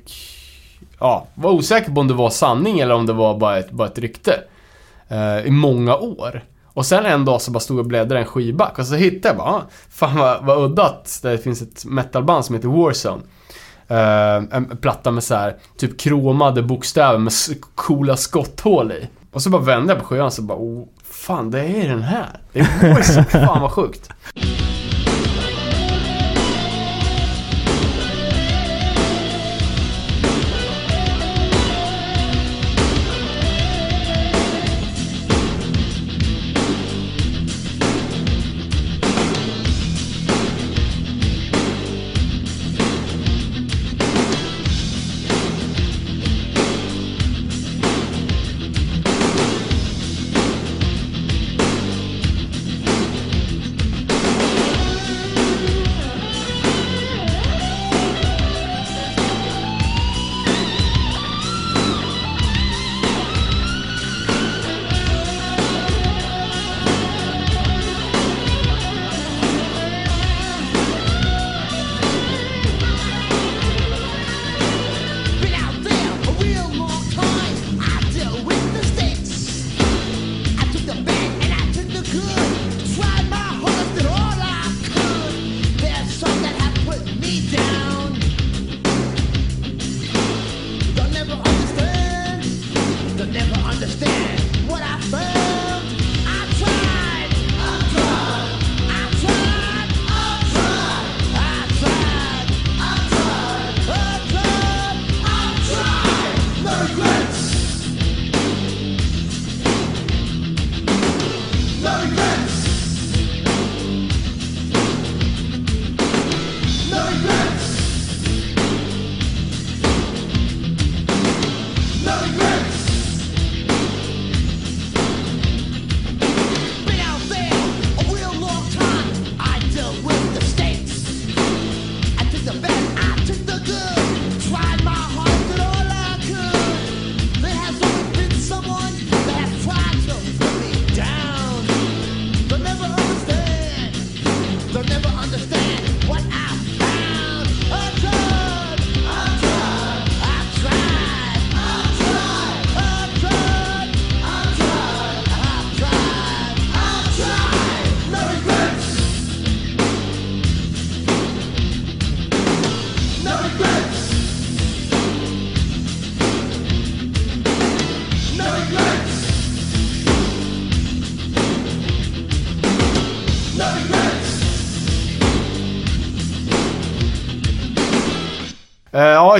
ja, 1.00 1.26
var 1.34 1.50
osäker 1.50 1.92
på 1.92 2.00
om 2.00 2.08
det 2.08 2.14
var 2.14 2.30
sanning 2.30 2.78
eller 2.80 2.94
om 2.94 3.06
det 3.06 3.12
var 3.12 3.38
bara 3.38 3.58
ett, 3.58 3.70
bara 3.70 3.88
ett 3.88 3.98
rykte. 3.98 4.40
eh, 5.08 5.38
I 5.46 5.50
många 5.50 5.96
år. 5.96 6.44
Och 6.78 6.86
sen 6.86 7.06
en 7.06 7.24
dag 7.24 7.42
så 7.42 7.50
bara 7.50 7.60
stod 7.60 7.78
jag 7.78 7.82
och 7.82 7.88
bläddrade 7.88 8.20
en 8.20 8.26
skivback 8.26 8.78
och 8.78 8.86
så 8.86 8.94
hittade 8.94 9.28
jag 9.28 9.36
bara, 9.36 9.48
ah, 9.48 9.62
fan 9.90 10.16
vad, 10.16 10.44
vad 10.44 10.58
udda 10.58 10.84
att 10.84 11.20
det 11.22 11.38
finns 11.38 11.62
ett 11.62 11.84
metalband 11.84 12.44
som 12.44 12.54
heter 12.54 12.68
Warzone. 12.68 13.22
Eh, 13.88 14.56
en 14.56 14.76
platta 14.80 15.10
med 15.10 15.24
så 15.24 15.34
här 15.34 15.56
typ 15.76 16.00
kromade 16.00 16.62
bokstäver 16.62 17.18
med 17.18 17.32
coola 17.74 18.16
skotthål 18.16 18.92
i. 18.92 19.08
Och 19.32 19.42
så 19.42 19.50
bara 19.50 19.62
vände 19.62 19.92
jag 19.92 20.00
på 20.00 20.08
skivan 20.08 20.26
och 20.26 20.32
så 20.32 20.42
bara, 20.42 20.58
oh, 20.58 20.84
fan 21.04 21.50
det 21.50 21.60
är 21.60 21.88
den 21.88 22.02
här. 22.02 22.40
Det 22.52 22.60
är 22.60 22.94
Warzone, 22.94 23.24
fan 23.46 23.62
vad 23.62 23.72
sjukt. 23.72 24.10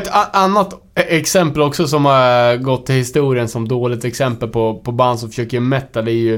Ett 0.09 0.36
annat 0.36 0.72
e- 0.94 1.16
exempel 1.16 1.62
också 1.62 1.89
som 1.89 2.05
har 2.05 2.56
gått 2.56 2.86
till 2.86 2.94
historien 2.94 3.48
som 3.48 3.68
dåligt 3.68 4.05
exempel 4.05 4.48
på, 4.48 4.74
på 4.85 4.93
band 4.93 5.20
som 5.20 5.28
försöker 5.28 5.60
metal 5.60 6.09
är 6.09 6.12
ju 6.12 6.35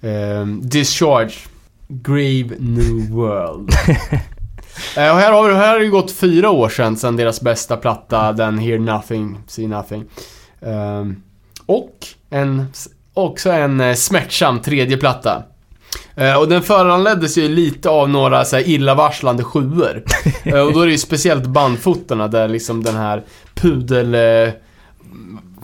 eh, 0.00 0.46
Discharge. 0.46 1.34
Grave 1.88 2.56
New 2.58 3.10
World. 3.10 3.70
eh, 4.96 5.10
och 5.10 5.18
här 5.18 5.32
har, 5.32 5.52
här 5.52 5.68
har 5.68 5.78
det 5.78 5.84
ju 5.84 5.90
gått 5.90 6.12
fyra 6.12 6.50
år 6.50 6.68
sedan, 6.68 6.96
sedan 6.96 7.16
deras 7.16 7.40
bästa 7.40 7.76
platta, 7.76 8.32
den 8.32 8.58
Hear 8.58 8.78
Nothing, 8.78 9.38
See 9.46 9.68
Nothing. 9.68 10.04
Ehm, 10.60 11.22
och 11.66 12.06
en, 12.30 12.66
också 13.14 13.50
en 13.50 13.80
eh, 13.80 13.94
smärtsam 13.94 14.60
tredje 14.60 14.96
platta. 14.96 15.42
Eh, 16.16 16.40
och 16.40 16.48
den 16.48 16.62
föranleddes 16.62 17.38
ju 17.38 17.48
lite 17.48 17.88
av 17.88 18.08
några 18.08 18.44
så 18.44 18.56
här 18.56 18.68
illavarslande 18.68 19.44
sjuor. 19.44 20.02
Eh, 20.44 20.60
och 20.60 20.72
då 20.72 20.80
är 20.80 20.86
det 20.86 20.92
ju 20.92 20.98
speciellt 20.98 21.46
bandfotona 21.46 22.28
där 22.28 22.48
liksom 22.48 22.82
den 22.82 22.96
här 22.96 23.22
pudel... 23.54 24.14
Eh, 24.14 24.52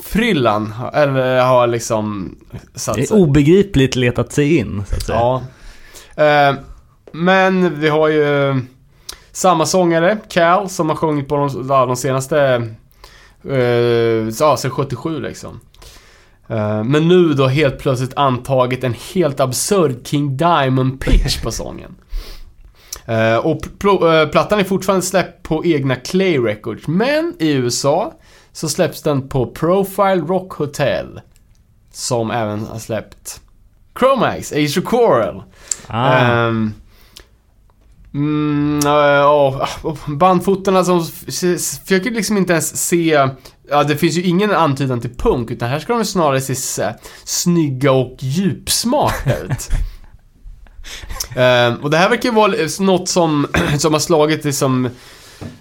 frillan, 0.02 0.74
eller 0.94 1.40
har 1.40 1.66
liksom 1.66 2.34
satt 2.74 2.96
Det 2.96 3.10
är 3.10 3.14
obegripligt 3.14 3.96
letat 3.96 4.32
sig 4.32 4.56
in, 4.56 4.82
så 4.88 4.96
att 4.96 5.02
säga. 5.02 5.18
Ja. 5.18 5.42
Men 7.12 7.80
vi 7.80 7.88
har 7.88 8.09
ju 8.09 8.60
samma 9.32 9.66
sångare, 9.66 10.18
Cal, 10.28 10.68
som 10.68 10.88
har 10.88 10.96
sjungit 10.96 11.28
på 11.28 11.36
de, 11.36 11.68
de 11.68 11.96
senaste... 11.96 12.68
Ja, 14.40 14.56
sen 14.56 14.70
77 14.70 15.20
liksom. 15.20 15.60
Eh, 16.52 16.84
men 16.84 17.08
nu 17.08 17.34
då 17.34 17.46
helt 17.46 17.78
plötsligt 17.78 18.16
antagit 18.16 18.84
en 18.84 18.94
helt 19.14 19.40
absurd 19.40 20.06
King 20.06 20.36
Diamond 20.36 21.00
pitch 21.00 21.42
på 21.42 21.50
sången. 21.50 21.94
Eh, 23.06 23.36
och 23.36 23.66
eh, 24.04 24.28
plattan 24.28 24.58
är 24.58 24.64
fortfarande 24.64 25.06
släppt 25.06 25.42
på 25.42 25.64
egna 25.64 25.96
Clay 25.96 26.38
Records, 26.38 26.86
men 26.86 27.34
i 27.38 27.52
USA 27.52 28.12
så 28.52 28.68
släpps 28.68 29.02
den 29.02 29.28
på 29.28 29.46
Profile 29.46 30.22
Rock 30.26 30.52
Hotel. 30.52 31.20
Som 31.92 32.30
även 32.30 32.66
har 32.66 32.78
släppt 32.78 33.40
Chromax, 33.98 34.52
Age 34.52 34.78
of 34.78 34.84
Coral. 34.84 35.42
Ah. 35.86 36.18
Ehm, 36.18 36.74
mm, 38.14 38.80
och 39.82 39.98
bandfotarna 40.09 40.84
som 40.84 41.05
försöker 41.06 42.10
liksom 42.10 42.36
inte 42.36 42.52
ens 42.52 42.86
se... 42.89 43.28
Ja, 43.68 43.84
det 43.84 43.97
finns 43.97 44.16
ju 44.16 44.22
ingen 44.22 44.51
antydan 44.51 45.01
till 45.01 45.14
punk, 45.16 45.51
utan 45.51 45.68
här 45.68 45.78
ska 45.78 45.93
de 45.93 46.05
snarare 46.05 46.40
se 46.40 46.52
s- 46.52 46.80
snygga 47.24 47.93
och 47.93 48.16
djupsmarta 48.20 49.36
ut. 49.39 49.68
Ehm, 51.36 51.74
och 51.74 51.90
det 51.90 51.97
här 51.97 52.09
verkar 52.10 52.28
ju 52.28 52.34
vara 52.34 52.52
något 52.80 53.09
som, 53.09 53.47
som 53.78 53.93
har 53.93 54.01
slagit 54.01 54.44
liksom 54.44 54.89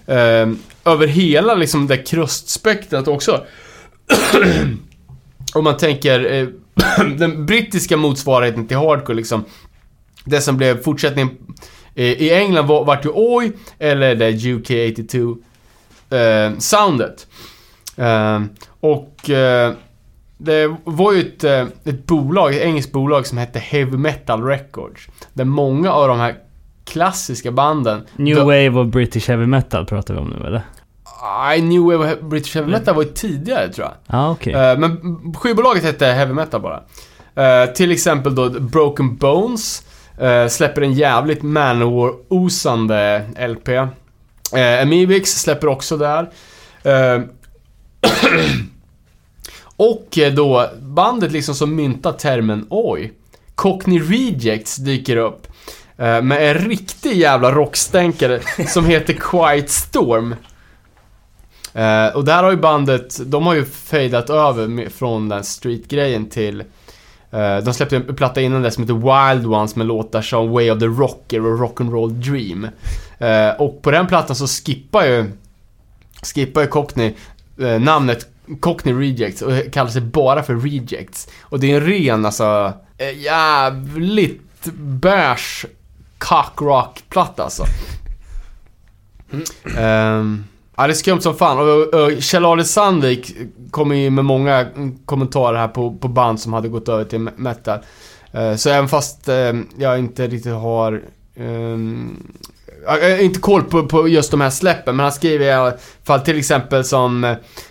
ehm, 0.06 0.58
över 0.84 1.06
hela 1.06 1.54
liksom 1.54 1.86
det 1.86 1.96
krustspektrat 1.96 3.08
också. 3.08 3.44
Om 5.54 5.64
man 5.64 5.76
tänker 5.76 6.32
eh, 6.32 6.48
den 7.18 7.46
brittiska 7.46 7.96
motsvarigheten 7.96 8.66
till 8.68 8.76
hardcore 8.76 9.16
liksom. 9.16 9.44
Det 10.24 10.40
som 10.40 10.56
blev 10.56 10.82
fortsättningen 10.82 11.30
i 11.94 12.30
England 12.34 12.66
var, 12.66 12.84
vart 12.84 13.04
ju 13.04 13.08
Oi 13.10 13.52
eller 13.78 14.14
det 14.14 14.30
UK82 14.30 15.36
eh, 16.10 16.58
soundet. 16.58 17.26
Eh, 17.96 18.40
och 18.80 19.30
eh, 19.30 19.72
det 20.38 20.76
var 20.84 21.12
ju 21.12 21.20
ett, 21.20 21.44
eh, 21.44 21.66
ett 21.84 22.06
bolag, 22.06 22.54
ett 22.54 22.62
engelskt 22.62 22.92
bolag 22.92 23.26
som 23.26 23.38
hette 23.38 23.58
Heavy 23.58 23.96
Metal 23.96 24.44
Records. 24.44 25.08
Där 25.32 25.44
många 25.44 25.92
av 25.92 26.08
de 26.08 26.18
här 26.18 26.34
klassiska 26.84 27.50
banden 27.52 28.06
New 28.16 28.36
de- 28.36 28.44
Wave 28.44 28.70
of 28.80 28.86
British 28.92 29.28
Heavy 29.28 29.46
Metal 29.46 29.86
pratar 29.86 30.14
vi 30.14 30.20
om 30.20 30.28
nu 30.28 30.46
eller? 30.46 30.62
Nej, 31.46 31.60
New 31.62 31.82
Wave 31.82 32.12
of 32.14 32.20
British 32.20 32.54
Heavy 32.54 32.70
Metal 32.70 32.94
var 32.94 33.02
ju 33.02 33.08
tidigare 33.08 33.72
tror 33.72 33.86
jag. 33.86 33.94
Ja, 34.18 34.30
okej. 34.30 34.52
Eh, 34.52 34.78
men 34.78 34.98
skivbolaget 35.34 35.84
hette 35.84 36.06
Heavy 36.06 36.32
Metal 36.32 36.60
bara. 36.60 36.82
Eh, 37.34 37.70
till 37.72 37.90
exempel 37.92 38.34
då 38.34 38.50
Broken 38.50 39.16
Bones 39.16 39.82
Uh, 40.20 40.48
släpper 40.48 40.82
en 40.82 40.92
jävligt 40.92 41.42
Manowar-osande 41.42 43.24
LP. 43.48 43.68
Uh, 43.68 43.88
eh, 44.60 44.82
Amibix 44.82 45.30
släpper 45.30 45.68
också 45.68 45.96
där. 45.96 46.22
Uh, 46.86 47.24
och 49.76 50.18
då 50.36 50.70
bandet 50.80 51.32
liksom 51.32 51.54
som 51.54 51.76
myntar 51.76 52.12
termen 52.12 52.66
oj. 52.70 53.12
Cockney 53.54 53.98
Rejects 53.98 54.76
dyker 54.76 55.16
upp. 55.16 55.46
Uh, 56.00 56.22
med 56.22 56.50
en 56.50 56.68
riktig 56.68 57.16
jävla 57.16 57.52
rockstänkare 57.52 58.40
som 58.68 58.86
heter 58.86 59.12
Quiet 59.12 59.70
Storm. 59.70 60.34
Och 62.14 62.24
där 62.24 62.42
har 62.42 62.50
ju 62.50 62.56
bandet, 62.56 63.30
de 63.30 63.46
har 63.46 63.54
ju 63.54 63.64
fejdat 63.64 64.30
över 64.30 64.66
med, 64.68 64.92
från 64.92 65.28
den 65.28 65.44
street-grejen 65.44 66.28
till 66.28 66.64
Eh, 67.32 67.56
de 67.56 67.74
släppte 67.74 67.96
en 67.96 68.16
platta 68.16 68.40
innan 68.40 68.62
det 68.62 68.70
som 68.70 68.82
heter 68.82 68.94
Wild 69.34 69.46
Ones 69.46 69.76
med 69.76 69.86
låtar 69.86 70.22
som 70.22 70.50
Way 70.50 70.70
of 70.70 70.78
the 70.78 70.86
Rocker 70.86 71.46
och 71.46 71.58
Rock'n'Roll 71.58 72.10
Dream. 72.10 72.68
Eh, 73.18 73.60
och 73.60 73.82
på 73.82 73.90
den 73.90 74.06
plattan 74.06 74.36
så 74.36 74.46
skippar 74.46 75.04
ju 75.04 75.30
skippar 76.22 76.60
ju 76.60 76.66
Cockney 76.66 77.14
eh, 77.58 77.80
namnet 77.80 78.26
Cockney 78.60 78.94
Rejects 78.94 79.42
och 79.42 79.72
kallar 79.72 79.90
sig 79.90 80.02
bara 80.02 80.42
för 80.42 80.56
Rejects. 80.56 81.28
Och 81.42 81.60
det 81.60 81.72
är 81.72 81.76
en 81.76 81.86
ren 81.86 82.26
alltså 82.26 82.72
jävligt 83.14 84.64
bärs, 84.74 85.66
cockrock-platta 86.18 87.44
alltså. 87.44 87.64
Mm. 89.32 89.44
Ehm, 89.78 90.44
ja, 90.82 90.86
det 90.86 90.92
är 90.92 90.94
skumt 90.94 91.20
som 91.20 91.34
fan. 91.34 91.58
Och, 91.58 91.94
och 91.94 92.10
Kjell-Arne 92.22 92.64
Sandvik 92.64 93.36
kom 93.70 93.96
ju 93.96 94.10
med 94.10 94.24
många 94.24 94.66
kommentarer 95.04 95.58
här 95.58 95.68
på, 95.68 95.94
på 95.94 96.08
band 96.08 96.40
som 96.40 96.52
hade 96.52 96.68
gått 96.68 96.88
över 96.88 97.04
till 97.04 97.18
metal. 97.18 97.78
Eh, 98.32 98.54
så 98.54 98.70
även 98.70 98.88
fast 98.88 99.28
eh, 99.28 99.52
jag 99.78 99.98
inte 99.98 100.26
riktigt 100.26 100.52
har... 100.52 101.02
Ehm, 101.36 102.32
jag 102.86 102.92
har 102.92 103.22
inte 103.22 103.40
koll 103.40 103.62
på, 103.62 103.86
på 103.86 104.08
just 104.08 104.30
de 104.30 104.40
här 104.40 104.50
släppen, 104.50 104.96
men 104.96 105.04
han 105.04 105.12
skriver 105.12 105.46
i 105.46 105.52
alla 105.52 105.74
fall 106.04 106.20
till 106.20 106.38
exempel 106.38 106.84
som 106.84 107.24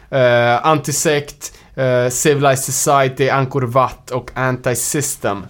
eh, 0.09 0.65
Antisect, 0.65 1.53
eh, 1.75 2.09
Civilized 2.09 2.73
Society, 2.73 3.29
Angkor 3.29 3.61
Wat 3.61 4.11
och 4.11 4.31
Anti-System. 4.35 5.41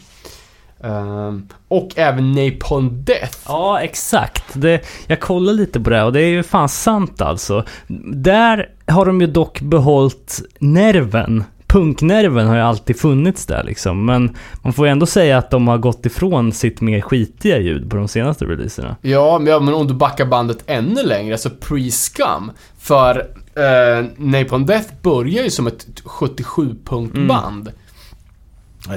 Ehm, 0.83 1.47
och 1.67 1.89
även 1.95 2.31
Napalm 2.31 3.03
Death. 3.03 3.37
Ja, 3.47 3.81
exakt. 3.81 4.43
Det, 4.53 4.81
jag 5.07 5.19
kollar 5.19 5.53
lite 5.53 5.79
på 5.79 5.89
det 5.89 6.03
och 6.03 6.13
det 6.13 6.21
är 6.21 6.29
ju 6.29 6.43
fan 6.43 6.69
sant 6.69 7.21
alltså. 7.21 7.65
Där 8.13 8.69
har 8.87 9.05
de 9.05 9.21
ju 9.21 9.27
dock 9.27 9.61
behållit 9.61 10.41
nerven. 10.59 11.43
Punknerven 11.67 12.47
har 12.47 12.55
ju 12.55 12.61
alltid 12.61 12.99
funnits 12.99 13.45
där 13.45 13.63
liksom. 13.63 14.05
Men 14.05 14.35
man 14.61 14.73
får 14.73 14.85
ju 14.85 14.91
ändå 14.91 15.05
säga 15.05 15.37
att 15.37 15.51
de 15.51 15.67
har 15.67 15.77
gått 15.77 16.05
ifrån 16.05 16.51
sitt 16.51 16.81
mer 16.81 17.01
skitiga 17.01 17.59
ljud 17.59 17.89
på 17.89 17.95
de 17.97 18.07
senaste 18.07 18.45
releaserna. 18.45 18.95
Ja, 19.01 19.39
men, 19.39 19.47
ja, 19.53 19.59
men 19.59 19.73
om 19.73 19.87
du 19.87 19.93
backar 19.93 20.25
bandet 20.25 20.63
ännu 20.65 21.03
längre, 21.03 21.33
alltså 21.33 21.49
pre-scum. 21.49 22.51
För 22.79 23.19
eh, 23.55 24.05
Napalm 24.17 24.65
Death 24.65 24.89
börjar 25.01 25.43
ju 25.43 25.49
som 25.49 25.67
ett 25.67 25.85
77-punkband. 26.03 27.67
Eh, 27.67 27.73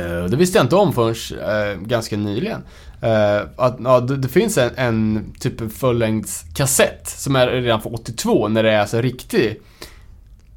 det 0.01 0.37
visste 0.37 0.59
jag 0.59 0.65
inte 0.65 0.77
om 0.77 0.93
förrän 0.93 1.15
eh, 1.41 1.81
ganska 1.81 2.17
nyligen. 2.17 2.63
Eh, 3.01 3.41
att, 3.57 3.77
ja, 3.85 4.01
det, 4.01 4.17
det 4.17 4.29
finns 4.29 4.59
en, 4.59 4.71
en 4.77 5.25
typ 5.41 5.73
fullängds 5.73 6.45
kassett 6.55 7.09
som 7.09 7.37
är 7.37 7.47
redan 7.47 7.81
från 7.83 7.95
82 7.95 8.49
när 8.49 8.63
det 8.63 8.73
är 8.73 8.81
alltså 8.81 9.01
riktig 9.01 9.61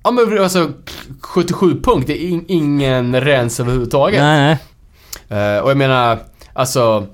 Ja 0.03 0.11
men 0.11 0.43
alltså 0.43 0.72
77 1.22 1.81
punkt, 1.81 2.07
det 2.07 2.23
är 2.23 2.27
in, 2.27 2.45
ingen 2.47 3.22
rens 3.22 3.59
överhuvudtaget. 3.59 4.19
Nej, 4.19 4.57
nej. 5.27 5.55
Eh, 5.55 5.59
och 5.59 5.69
jag 5.69 5.77
menar, 5.77 6.19
alltså... 6.53 7.07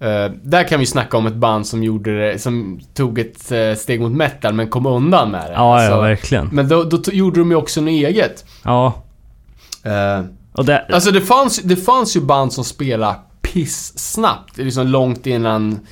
eh, 0.00 0.32
där 0.42 0.68
kan 0.68 0.80
vi 0.80 0.86
snacka 0.86 1.16
om 1.16 1.26
ett 1.26 1.34
band 1.34 1.66
som 1.66 1.82
gjorde 1.82 2.18
det, 2.18 2.38
som 2.38 2.80
tog 2.94 3.18
ett 3.18 3.52
eh, 3.52 3.74
steg 3.74 4.00
mot 4.00 4.12
metal 4.12 4.54
men 4.54 4.68
kom 4.68 4.86
undan 4.86 5.30
med 5.30 5.50
det. 5.50 5.52
Ja, 5.52 5.76
alltså, 5.78 5.96
ja, 5.96 6.00
verkligen. 6.00 6.48
Men 6.52 6.68
då, 6.68 6.84
då 6.84 7.12
gjorde 7.12 7.40
de 7.40 7.50
ju 7.50 7.56
också 7.56 7.80
något 7.80 7.90
eget. 7.90 8.44
Ja. 8.62 9.02
Och 10.52 10.64
det, 10.64 10.86
alltså 10.92 11.10
det 11.10 11.20
fanns, 11.20 11.58
det 11.58 11.76
fanns 11.76 12.16
ju 12.16 12.20
band 12.20 12.52
som 12.52 12.64
spelade 12.64 13.14
piss 13.42 13.98
snabbt 13.98 14.56
liksom 14.56 14.86
långt 14.86 15.26
innan 15.26 15.86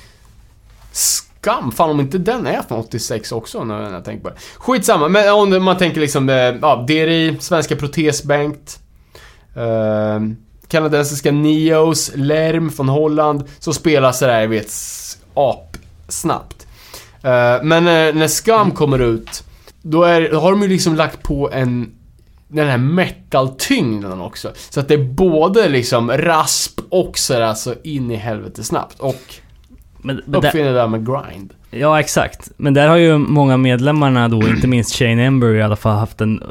Skam, 0.91 1.71
fan 1.71 1.89
om 1.89 1.99
inte 1.99 2.17
den 2.17 2.47
är 2.47 2.61
från 2.61 2.79
86 2.79 3.31
också 3.31 3.63
när 3.63 3.91
jag 3.91 4.05
tänker 4.05 4.23
på 4.23 4.29
det. 4.29 4.35
Skitsamma, 4.57 5.07
men 5.07 5.33
om 5.33 5.63
man 5.63 5.77
tänker 5.77 6.01
liksom, 6.01 6.29
eh, 6.29 6.35
ja, 6.35 6.85
DRI, 6.87 7.37
Svenska 7.39 7.75
Protesbänkt. 7.75 8.79
Eh, 9.55 10.19
kanadensiska 10.67 11.31
Neos, 11.31 12.11
Lerm 12.15 12.69
från 12.69 12.89
Holland, 12.89 13.43
som 13.59 13.73
spelar 13.73 14.11
sådär, 14.11 14.41
jag 14.41 14.47
vet, 14.47 14.65
apsnabbt. 14.65 15.27
ap 15.33 15.77
snabbt. 16.07 16.67
Eh, 17.23 17.63
men 17.63 17.87
eh, 17.87 18.15
när 18.15 18.27
Skam 18.27 18.71
kommer 18.71 18.99
ut, 18.99 19.43
då, 19.81 20.03
är, 20.03 20.31
då 20.31 20.39
har 20.39 20.51
de 20.51 20.61
ju 20.61 20.67
liksom 20.67 20.95
lagt 20.95 21.23
på 21.23 21.51
en 21.51 21.91
den 22.51 22.67
här 22.67 22.77
metal-tyngden 22.77 24.21
också. 24.21 24.51
Så 24.69 24.79
att 24.79 24.87
det 24.87 24.93
är 24.93 25.03
både 25.03 25.69
liksom 25.69 26.11
rasp 26.11 26.79
och 26.89 27.17
sådär 27.17 27.53
så 27.53 27.73
in 27.83 28.11
i 28.11 28.15
helvete 28.15 28.63
snabbt. 28.63 28.99
Och 28.99 29.35
men, 29.97 30.21
men 30.25 30.41
det, 30.41 30.47
uppfinner 30.47 30.69
det 30.69 30.73
där 30.73 30.87
med 30.87 31.05
grind. 31.05 31.53
Ja, 31.71 31.99
exakt. 31.99 32.51
Men 32.57 32.73
där 32.73 32.87
har 32.87 32.95
ju 32.95 33.17
många 33.17 33.57
medlemmarna 33.57 34.27
då, 34.27 34.47
inte 34.47 34.67
minst 34.67 34.95
Shane 34.95 35.23
Ember 35.23 35.55
i 35.55 35.61
alla 35.61 35.75
fall, 35.75 35.97
haft 35.97 36.17
den 36.17 36.43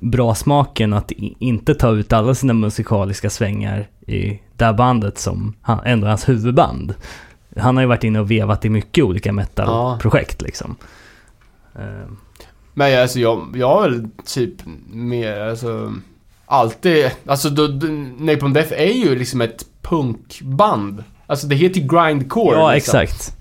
bra 0.00 0.34
smaken 0.34 0.92
att 0.92 1.12
inte 1.38 1.74
ta 1.74 1.90
ut 1.90 2.12
alla 2.12 2.34
sina 2.34 2.52
musikaliska 2.52 3.30
svängar 3.30 3.88
i 4.06 4.40
det 4.56 4.64
här 4.64 4.72
bandet 4.72 5.18
som 5.18 5.54
han, 5.62 5.80
ändå 5.84 6.06
är 6.06 6.08
hans 6.08 6.28
huvudband. 6.28 6.94
Han 7.56 7.76
har 7.76 7.82
ju 7.82 7.88
varit 7.88 8.04
inne 8.04 8.20
och 8.20 8.30
vevat 8.30 8.64
i 8.64 8.68
mycket 8.68 9.04
olika 9.04 9.32
metal-projekt 9.32 10.42
liksom. 10.42 10.76
Eh, 12.76 12.78
Men 12.78 13.02
alltså, 13.02 13.18
jag, 13.20 13.54
jag 13.56 13.68
har 13.68 13.82
väl 13.82 14.08
typ 14.24 14.54
mer, 14.90 15.40
alltså... 15.40 15.94
Alltid, 16.48 17.10
alltså 17.26 17.50
då, 17.50 17.62
Napalm 18.18 18.52
Death 18.52 18.72
är 18.72 18.92
ju 18.92 19.18
liksom 19.18 19.40
ett 19.40 19.66
punkband. 19.82 21.04
Alltså 21.26 21.46
det 21.46 21.54
heter 21.54 21.80
ju 21.80 21.86
grindcore 21.86 22.58
ja, 22.58 22.74
liksom. 22.74 23.00
exakt. 23.00 23.36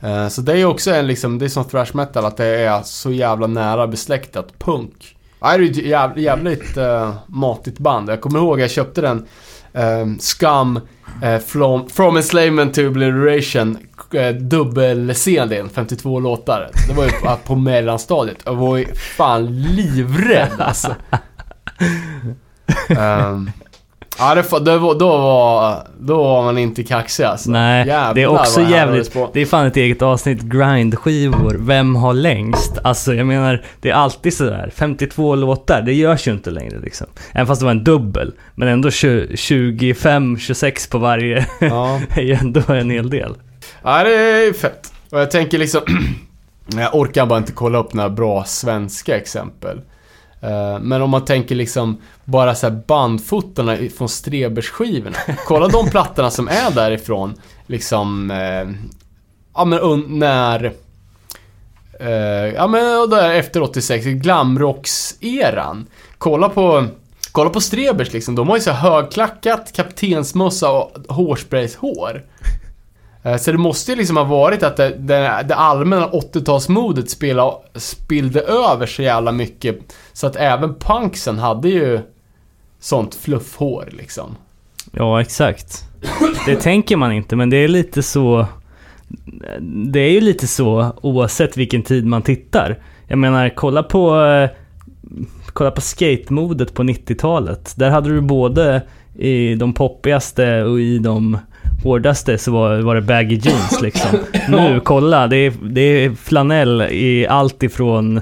Eh, 0.00 0.28
Så 0.28 0.40
det 0.42 0.52
är 0.52 0.56
ju 0.56 0.64
också 0.64 0.90
en 0.90 1.06
liksom, 1.06 1.38
det 1.38 1.44
är 1.44 1.48
som 1.48 1.64
thrash 1.64 1.90
metal 1.94 2.24
att 2.24 2.36
det 2.36 2.46
är 2.46 2.82
så 2.82 3.12
jävla 3.12 3.46
nära 3.46 3.86
besläktat 3.86 4.58
punk. 4.58 5.16
Ja, 5.40 5.48
det 5.48 5.54
är 5.54 5.58
ju 5.58 5.70
ett 5.70 5.76
jäv, 5.76 6.18
jävligt 6.18 6.76
uh, 6.76 7.14
matigt 7.26 7.78
band. 7.78 8.08
Jag 8.10 8.20
kommer 8.20 8.38
ihåg 8.38 8.60
jag 8.60 8.70
köpte 8.70 9.00
den 9.00 9.26
um, 9.72 10.18
Scum 10.18 10.80
eh, 11.22 11.38
from, 11.38 11.88
from 11.88 12.16
Enslavement 12.16 12.74
to 12.74 12.80
Obliteration 12.80 13.78
uh, 14.14 14.20
dubbel-CDn, 14.20 15.68
52 15.74 16.20
låtar. 16.20 16.70
Det 16.88 16.94
var 16.94 17.04
ju 17.04 17.10
på, 17.10 17.36
på 17.46 17.54
mellanstadiet. 17.54 18.38
Jag 18.44 18.54
var 18.54 18.76
ju 18.76 18.94
fan 18.94 19.62
livrädd 19.62 20.52
alltså. 20.58 20.94
Ehm, 22.88 23.50
ja, 24.18 24.34
det, 24.34 24.64
det 24.64 24.78
då, 24.78 24.94
var, 24.94 25.86
då 26.00 26.22
var 26.22 26.42
man 26.42 26.58
inte 26.58 26.82
kaxig 26.82 27.24
alltså. 27.24 27.50
Nej, 27.50 27.86
Jävlar 27.86 28.14
det 28.14 28.22
är 28.22 28.26
också 28.26 28.62
jävligt... 28.62 29.16
Det 29.32 29.40
är 29.40 29.46
fan 29.46 29.66
ett 29.66 29.76
eget 29.76 30.02
avsnitt, 30.02 30.42
grindskivor. 30.42 31.56
Vem 31.58 31.96
har 31.96 32.12
längst? 32.12 32.78
Alltså 32.82 33.14
jag 33.14 33.26
menar, 33.26 33.62
det 33.80 33.90
är 33.90 33.94
alltid 33.94 34.34
sådär. 34.34 34.70
52 34.74 35.34
låtar, 35.34 35.82
det 35.82 35.92
görs 35.92 36.28
ju 36.28 36.32
inte 36.32 36.50
längre 36.50 36.78
liksom. 36.78 37.06
Även 37.32 37.46
fast 37.46 37.60
det 37.60 37.64
var 37.64 37.72
en 37.72 37.84
dubbel. 37.84 38.32
Men 38.54 38.68
ändå 38.68 38.88
25-26 38.88 40.90
på 40.90 40.98
varje 40.98 41.46
Ja. 41.60 42.00
är 42.14 42.22
ju 42.22 42.34
ändå 42.34 42.72
en 42.72 42.90
hel 42.90 43.10
del. 43.10 43.34
Ja, 43.88 44.04
det 44.04 44.14
är 44.14 44.52
fett. 44.52 44.92
Och 45.10 45.20
jag 45.20 45.30
tänker 45.30 45.58
liksom... 45.58 45.80
jag 46.76 46.94
orkar 46.94 47.26
bara 47.26 47.38
inte 47.38 47.52
kolla 47.52 47.78
upp 47.78 47.92
några 47.94 48.10
bra 48.10 48.44
svenska 48.44 49.16
exempel. 49.16 49.80
Eh, 50.40 50.78
Men 50.80 51.02
om 51.02 51.10
man 51.10 51.24
tänker 51.24 51.54
liksom 51.54 52.00
bara 52.24 52.54
så 52.54 52.70
i- 53.76 53.88
från 53.90 54.08
Strebers-skivorna. 54.08 55.16
Kolla 55.46 55.68
de 55.68 55.86
plattorna 55.90 56.30
som 56.30 56.48
är 56.48 56.70
därifrån. 56.74 57.34
Liksom... 57.66 58.30
eh, 58.30 58.88
Ja 59.54 59.64
men 59.64 59.78
när... 60.18 60.64
eh, 62.00 62.08
Ja 62.54 62.66
men 62.66 63.10
där 63.10 63.30
efter 63.34 63.62
86, 63.62 64.06
glamrocks-eran. 64.06 65.86
Kolla 66.18 66.48
på... 66.48 66.86
Kolla 67.32 67.50
på 67.50 67.60
Strebers 67.60 68.12
liksom. 68.12 68.34
De 68.34 68.48
har 68.48 68.56
ju 68.56 68.62
så 68.62 68.70
högklackat, 68.70 69.72
kaptensmössa 69.72 70.70
och 70.70 70.92
hårsprayshår. 71.08 72.24
Eh, 73.28 73.36
så 73.36 73.52
det 73.52 73.58
måste 73.58 73.92
ju 73.92 73.98
liksom 73.98 74.16
ha 74.16 74.24
varit 74.24 74.62
att 74.62 74.76
det, 74.76 74.88
det, 74.98 75.44
det 75.48 75.54
allmänna 75.54 76.08
80-talsmodet 76.08 77.06
spillde 77.74 78.40
över 78.40 78.86
så 78.86 79.02
jävla 79.02 79.32
mycket. 79.32 79.96
Så 80.12 80.26
att 80.26 80.36
även 80.36 80.74
punksen 80.74 81.38
hade 81.38 81.68
ju 81.68 82.00
sånt 82.80 83.14
fluffhår 83.14 83.88
liksom. 83.90 84.36
Ja, 84.92 85.20
exakt. 85.20 85.84
Det 86.46 86.56
tänker 86.56 86.96
man 86.96 87.12
inte, 87.12 87.36
men 87.36 87.50
det 87.50 87.56
är 87.56 87.68
lite 87.68 88.02
så... 88.02 88.46
Det 89.60 90.00
är 90.00 90.10
ju 90.10 90.20
lite 90.20 90.46
så 90.46 90.92
oavsett 91.02 91.56
vilken 91.56 91.82
tid 91.82 92.06
man 92.06 92.22
tittar. 92.22 92.78
Jag 93.06 93.18
menar, 93.18 93.52
kolla 93.56 93.82
på... 93.82 94.20
Eh, 94.20 94.50
kolla 95.52 95.70
på 95.70 95.80
skatemodet 95.80 96.74
på 96.74 96.82
90-talet. 96.82 97.74
Där 97.76 97.90
hade 97.90 98.08
du 98.08 98.20
både 98.20 98.82
i 99.18 99.54
de 99.54 99.72
poppigaste 99.74 100.62
och 100.62 100.80
i 100.80 100.98
de 100.98 101.38
hårdaste 101.82 102.38
så 102.38 102.52
var, 102.52 102.78
var 102.80 102.94
det 102.94 103.02
baggy 103.02 103.36
jeans 103.36 103.80
liksom. 103.82 104.10
Nu, 104.48 104.80
kolla, 104.84 105.26
det 105.26 105.36
är, 105.36 105.52
det 105.62 105.80
är 105.80 106.10
flanell 106.10 106.82
i 106.82 107.26
allt 107.26 107.62
ifrån 107.62 108.20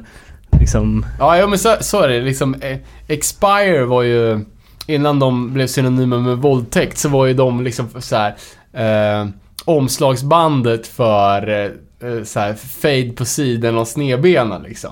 liksom... 0.61 1.07
Ja, 1.19 1.39
ja 1.39 1.47
men 1.47 1.59
så, 1.59 1.77
så 1.81 2.01
är 2.01 2.09
det. 2.09 2.21
Liksom, 2.21 2.55
eh, 2.55 2.79
Expire 3.09 3.85
var 3.85 4.03
ju... 4.03 4.45
Innan 4.89 5.19
de 5.19 5.55
blev 5.55 5.67
synonymer 5.67 6.19
med 6.19 6.37
våldtäkt 6.37 6.99
så 6.99 7.09
var 7.09 7.27
ju 7.27 7.35
de 7.35 7.65
liksom 7.65 7.89
så 7.99 8.17
här, 8.17 8.35
eh, 8.73 9.29
omslagsbandet 9.65 10.87
för 10.87 11.49
eh, 11.49 12.11
eh, 12.11 12.23
så 12.25 12.41
här, 12.41 12.55
fade 12.55 13.13
på 13.17 13.25
sidan 13.25 13.79
och 13.79 13.89
snedbena 13.89 14.59
liksom. 14.59 14.91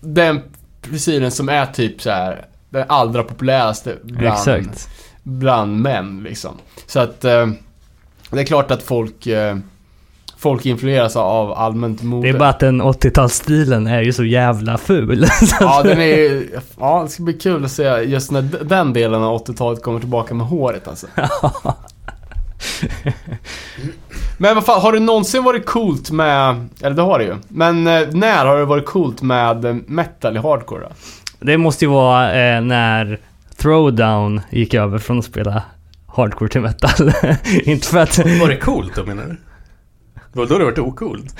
Den 0.00 0.42
frisyren 0.82 1.30
som 1.30 1.48
är 1.48 1.66
typ 1.66 2.02
så 2.02 2.10
här 2.10 2.44
den 2.70 2.84
allra 2.88 3.22
populäraste 3.22 3.96
bland, 4.02 4.38
Exakt. 4.38 4.88
bland 5.22 5.80
män 5.80 6.22
liksom. 6.22 6.54
Så 6.86 7.00
att 7.00 7.24
eh, 7.24 7.46
det 8.36 8.42
är 8.42 8.46
klart 8.46 8.70
att 8.70 8.82
folk, 8.82 9.26
eh, 9.26 9.56
folk 10.38 10.66
influeras 10.66 11.16
av 11.16 11.52
allmänt 11.52 12.02
mode. 12.02 12.26
Det 12.26 12.34
är 12.34 12.38
bara 12.38 12.48
att 12.48 12.60
den 12.60 12.82
80-talsstilen 12.82 13.90
är 13.90 14.02
ju 14.02 14.12
så 14.12 14.24
jävla 14.24 14.78
ful. 14.78 15.26
Ja, 15.60 15.82
den 15.82 16.00
är 16.00 16.42
Ja, 16.80 17.02
det 17.02 17.08
ska 17.08 17.22
bli 17.22 17.34
kul 17.34 17.64
att 17.64 17.70
se 17.70 17.82
just 17.84 18.30
när 18.30 18.42
den 18.64 18.92
delen 18.92 19.22
av 19.22 19.46
80-talet 19.46 19.82
kommer 19.82 20.00
tillbaka 20.00 20.34
med 20.34 20.46
håret 20.46 20.88
alltså. 20.88 21.06
Men 24.38 24.54
vad 24.54 24.64
fan, 24.64 24.80
har 24.80 24.92
det 24.92 25.00
någonsin 25.00 25.44
varit 25.44 25.66
coolt 25.66 26.10
med... 26.10 26.68
Eller 26.82 26.96
det 26.96 27.02
har 27.02 27.18
det 27.18 27.24
ju. 27.24 27.34
Men 27.48 27.86
eh, 27.86 28.08
när 28.10 28.46
har 28.46 28.58
det 28.58 28.64
varit 28.64 28.86
coolt 28.86 29.22
med 29.22 29.82
metal 29.90 30.36
i 30.36 30.38
hardcore 30.38 30.80
då? 30.80 30.88
Det 31.38 31.58
måste 31.58 31.84
ju 31.84 31.90
vara 31.90 32.32
eh, 32.32 32.60
när 32.60 33.20
Throwdown 33.56 34.40
gick 34.50 34.74
över 34.74 34.98
från 34.98 35.18
att 35.18 35.24
spela 35.24 35.62
hardcore 36.16 36.48
till 36.48 36.60
metal. 36.60 37.12
Inte 37.64 37.86
för 37.86 37.98
att... 37.98 38.18
Var 38.18 38.48
det 38.48 38.56
coolt 38.56 38.94
då 38.94 39.04
menar 39.04 39.24
du? 39.24 39.36
Det 40.32 40.38
var 40.38 40.46
då 40.46 40.58
det 40.58 40.64
vart 40.64 40.78
ocoolt? 40.78 41.36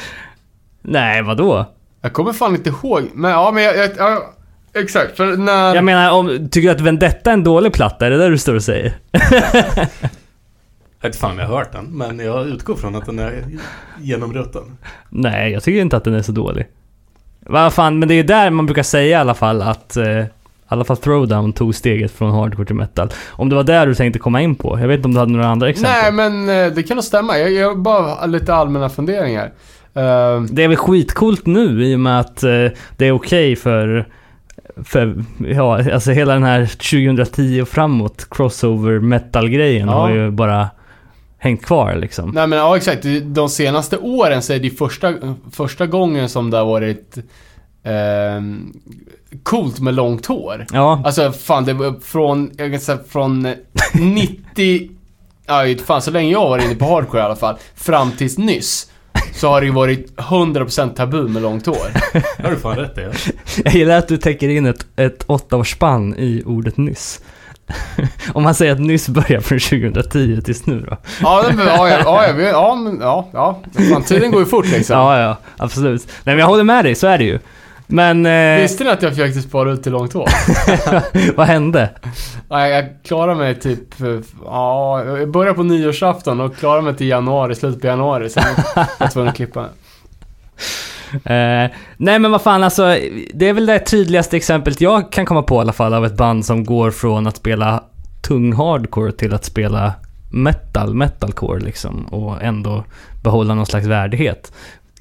Nej, 0.82 1.22
vadå? 1.22 1.66
Jag 2.00 2.12
kommer 2.12 2.32
fan 2.32 2.54
inte 2.54 2.70
ihåg. 2.70 3.10
Men 3.14 3.30
ja, 3.30 3.50
men 3.50 3.62
jag... 3.62 3.76
jag 3.76 3.90
ja, 3.98 4.34
exakt, 4.74 5.16
för 5.16 5.36
när... 5.36 5.74
Jag 5.74 5.84
menar, 5.84 6.10
om, 6.10 6.48
tycker 6.50 6.68
du 6.68 6.74
att 6.74 6.80
Vendetta 6.80 7.30
är 7.30 7.34
en 7.34 7.44
dålig 7.44 7.72
platta? 7.72 8.06
Är 8.06 8.10
det 8.10 8.16
det 8.16 8.28
du 8.28 8.38
står 8.38 8.54
och 8.54 8.62
säger? 8.62 8.94
Jag 11.00 11.08
vet 11.08 11.16
fan 11.16 11.30
om 11.30 11.38
jag 11.38 11.46
har 11.46 11.56
hört 11.56 11.72
den, 11.72 11.84
men 11.84 12.18
jag 12.18 12.46
utgår 12.46 12.76
från 12.76 12.94
att 12.94 13.06
den 13.06 13.18
är 13.18 13.44
genomrutten. 14.00 14.78
Nej, 15.08 15.52
jag 15.52 15.62
tycker 15.62 15.80
inte 15.80 15.96
att 15.96 16.04
den 16.04 16.14
är 16.14 16.22
så 16.22 16.32
dålig. 16.32 16.66
Vad 17.40 17.74
fan, 17.74 17.98
men 17.98 18.08
det 18.08 18.14
är 18.14 18.16
ju 18.16 18.22
där 18.22 18.50
man 18.50 18.66
brukar 18.66 18.82
säga 18.82 19.06
i 19.06 19.14
alla 19.14 19.34
fall 19.34 19.62
att... 19.62 19.96
Eh, 19.96 20.24
I 20.66 20.68
alla 20.68 20.84
fall 20.84 20.96
Throwdown 20.96 21.52
tog 21.52 21.74
steget 21.74 22.10
från 22.12 22.30
hardcore 22.30 22.66
till 22.66 22.74
metal. 22.76 23.08
Om 23.30 23.48
det 23.48 23.54
var 23.56 23.64
där 23.64 23.86
du 23.86 23.94
tänkte 23.94 24.18
komma 24.18 24.40
in 24.42 24.54
på. 24.54 24.78
Jag 24.80 24.88
vet 24.88 24.96
inte 24.96 25.06
om 25.08 25.14
du 25.14 25.20
hade 25.20 25.32
några 25.32 25.46
andra 25.48 25.68
exempel? 25.68 25.92
Nej, 26.02 26.30
men 26.30 26.66
eh, 26.66 26.72
det 26.74 26.82
kan 26.82 26.96
nog 26.96 27.04
stämma. 27.04 27.38
Jag, 27.38 27.52
jag 27.52 27.68
har 27.68 27.74
bara 27.76 28.26
lite 28.26 28.54
allmänna 28.54 28.88
funderingar. 28.88 29.44
Eh, 29.94 30.40
Det 30.50 30.64
är 30.64 30.68
väl 30.68 30.76
skitcoolt 30.76 31.46
nu 31.46 31.84
i 31.84 31.94
och 31.94 32.00
med 32.00 32.20
att 32.20 32.42
eh, 32.42 32.50
det 32.96 33.06
är 33.06 33.12
okej 33.12 33.56
för, 33.56 34.08
för, 34.84 35.24
ja, 35.48 35.92
alltså 35.92 36.10
hela 36.10 36.32
den 36.34 36.42
här 36.42 36.66
2010 36.66 37.62
och 37.62 37.68
framåt 37.68 38.26
crossover 38.30 38.98
metal-grejen 39.00 39.88
Ja. 39.88 39.94
har 39.94 40.10
ju 40.10 40.30
bara 40.30 40.68
hängt 41.38 41.64
kvar 41.66 41.94
liksom. 41.94 42.30
Nej 42.30 42.46
men 42.46 42.58
ja 42.58 42.76
exakt, 42.76 43.06
de 43.24 43.48
senaste 43.48 43.96
åren 43.96 44.42
så 44.42 44.52
är 44.52 44.58
det 44.58 44.70
första, 44.70 45.12
första 45.52 45.86
gången 45.86 46.28
som 46.28 46.50
det 46.50 46.56
har 46.56 46.64
varit 46.66 47.18
ehm, 47.86 48.72
coolt 49.42 49.80
med 49.80 49.94
långt 49.94 50.26
hår. 50.26 50.66
Ja, 50.72 51.02
Alltså 51.04 51.32
fan, 51.32 51.64
det 51.64 51.72
var 51.72 51.94
från, 52.02 52.50
jag 52.56 52.70
kan 52.70 52.80
säga 52.80 52.98
från 53.08 53.42
90, 53.94 54.90
ja 55.46 55.64
fan 55.86 56.02
så 56.02 56.10
länge 56.10 56.32
jag 56.32 56.48
var 56.48 56.58
inne 56.58 56.74
på 56.74 56.84
hardcore 56.84 57.20
i 57.22 57.24
alla 57.24 57.36
fall, 57.36 57.56
fram 57.74 58.10
tills 58.12 58.38
nyss. 58.38 58.90
Så 59.34 59.48
har 59.48 59.60
det 59.60 59.66
ju 59.66 59.72
varit 59.72 60.16
100% 60.16 60.94
tabu 60.94 61.28
med 61.28 61.42
långt 61.42 61.66
hår. 61.66 61.86
Det 62.12 62.42
har 62.42 62.50
du 62.50 62.56
fan 62.56 62.76
rätt 62.76 62.98
i. 62.98 63.00
Ja. 63.00 63.10
jag 63.64 63.74
gillar 63.74 63.98
att 63.98 64.08
du 64.08 64.16
täcker 64.16 64.48
in 64.48 64.66
ett, 64.66 64.86
ett 64.96 65.24
åttaårsspann 65.26 66.14
i 66.18 66.42
ordet 66.46 66.76
nyss. 66.76 67.20
Om 68.32 68.42
man 68.42 68.54
säger 68.54 68.72
att 68.72 68.80
nyss 68.80 69.08
börjar 69.08 69.40
från 69.40 69.58
2010 69.58 70.40
tills 70.44 70.66
nu 70.66 70.80
då. 70.90 70.96
Ja, 71.22 71.44
men, 71.56 71.66
ja, 71.66 71.88
ja, 71.88 71.98
ja, 72.04 72.26
ja, 72.26 72.40
ja, 72.48 72.74
men, 72.74 73.00
ja, 73.00 73.28
ja. 73.32 73.60
Fan, 73.92 74.02
tiden 74.02 74.30
går 74.30 74.40
ju 74.40 74.46
fort 74.46 74.66
liksom. 74.66 74.96
Ja, 74.96 75.20
ja, 75.20 75.36
absolut. 75.56 76.06
Nej 76.06 76.34
men 76.34 76.38
jag 76.38 76.46
håller 76.46 76.64
med 76.64 76.84
dig, 76.84 76.94
så 76.94 77.06
är 77.06 77.18
det 77.18 77.24
ju. 77.24 77.38
Men, 77.86 78.26
eh, 78.26 78.62
Visste 78.62 78.84
ni 78.84 78.90
att 78.90 79.02
jag 79.02 79.12
försökte 79.12 79.40
spara 79.40 79.72
ut 79.72 79.82
till 79.82 79.92
långt 79.92 80.12
hår? 80.12 80.28
vad 81.36 81.46
hände? 81.46 81.90
Jag 82.48 82.84
klarar 83.04 83.34
mig 83.34 83.60
typ... 83.60 84.00
eh, 84.00 84.18
Ja, 84.44 85.04
jag 85.04 85.30
börjar 85.30 85.54
på 85.54 85.62
nyårsafton 85.62 86.40
och 86.40 86.56
klarar 86.56 86.82
mig 86.82 86.96
till 86.96 87.06
januari, 87.08 87.54
slutet 87.54 87.80
på 87.80 87.86
januari. 87.86 88.28
Sen 88.30 88.42
var 88.76 88.86
jag 88.98 89.12
tvungen 89.12 89.28
att 89.30 89.36
klippa. 89.36 89.64
Eh, 91.24 91.70
nej 91.96 92.18
men 92.18 92.30
vad 92.30 92.42
fan 92.42 92.64
alltså, 92.64 92.96
det 93.34 93.48
är 93.48 93.52
väl 93.52 93.66
det 93.66 93.78
tydligaste 93.78 94.36
exemplet 94.36 94.80
jag 94.80 95.12
kan 95.12 95.26
komma 95.26 95.42
på 95.42 95.54
i 95.56 95.58
alla 95.58 95.72
fall 95.72 95.94
av 95.94 96.06
ett 96.06 96.16
band 96.16 96.44
som 96.46 96.64
går 96.64 96.90
från 96.90 97.26
att 97.26 97.36
spela 97.36 97.82
tung 98.28 98.52
hardcore 98.52 99.12
till 99.12 99.34
att 99.34 99.44
spela 99.44 99.92
metal, 100.32 100.94
metalcore 100.94 101.60
liksom 101.60 102.06
och 102.06 102.42
ändå 102.42 102.84
behålla 103.22 103.54
någon 103.54 103.66
slags 103.66 103.86
värdighet. 103.86 104.52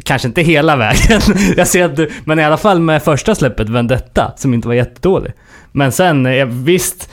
Kanske 0.03 0.27
inte 0.27 0.41
hela 0.41 0.75
vägen. 0.75 1.21
jag 1.57 1.67
ser 1.67 1.85
att 1.85 1.95
du, 1.95 2.11
men 2.25 2.39
i 2.39 2.43
alla 2.43 2.57
fall 2.57 2.79
med 2.79 3.03
första 3.03 3.35
släppet, 3.35 3.69
Vendetta, 3.69 4.33
som 4.37 4.53
inte 4.53 4.67
var 4.67 4.75
jättedålig. 4.75 5.33
Men 5.71 5.91
sen, 5.91 6.25
eh, 6.25 6.45
visst, 6.45 7.09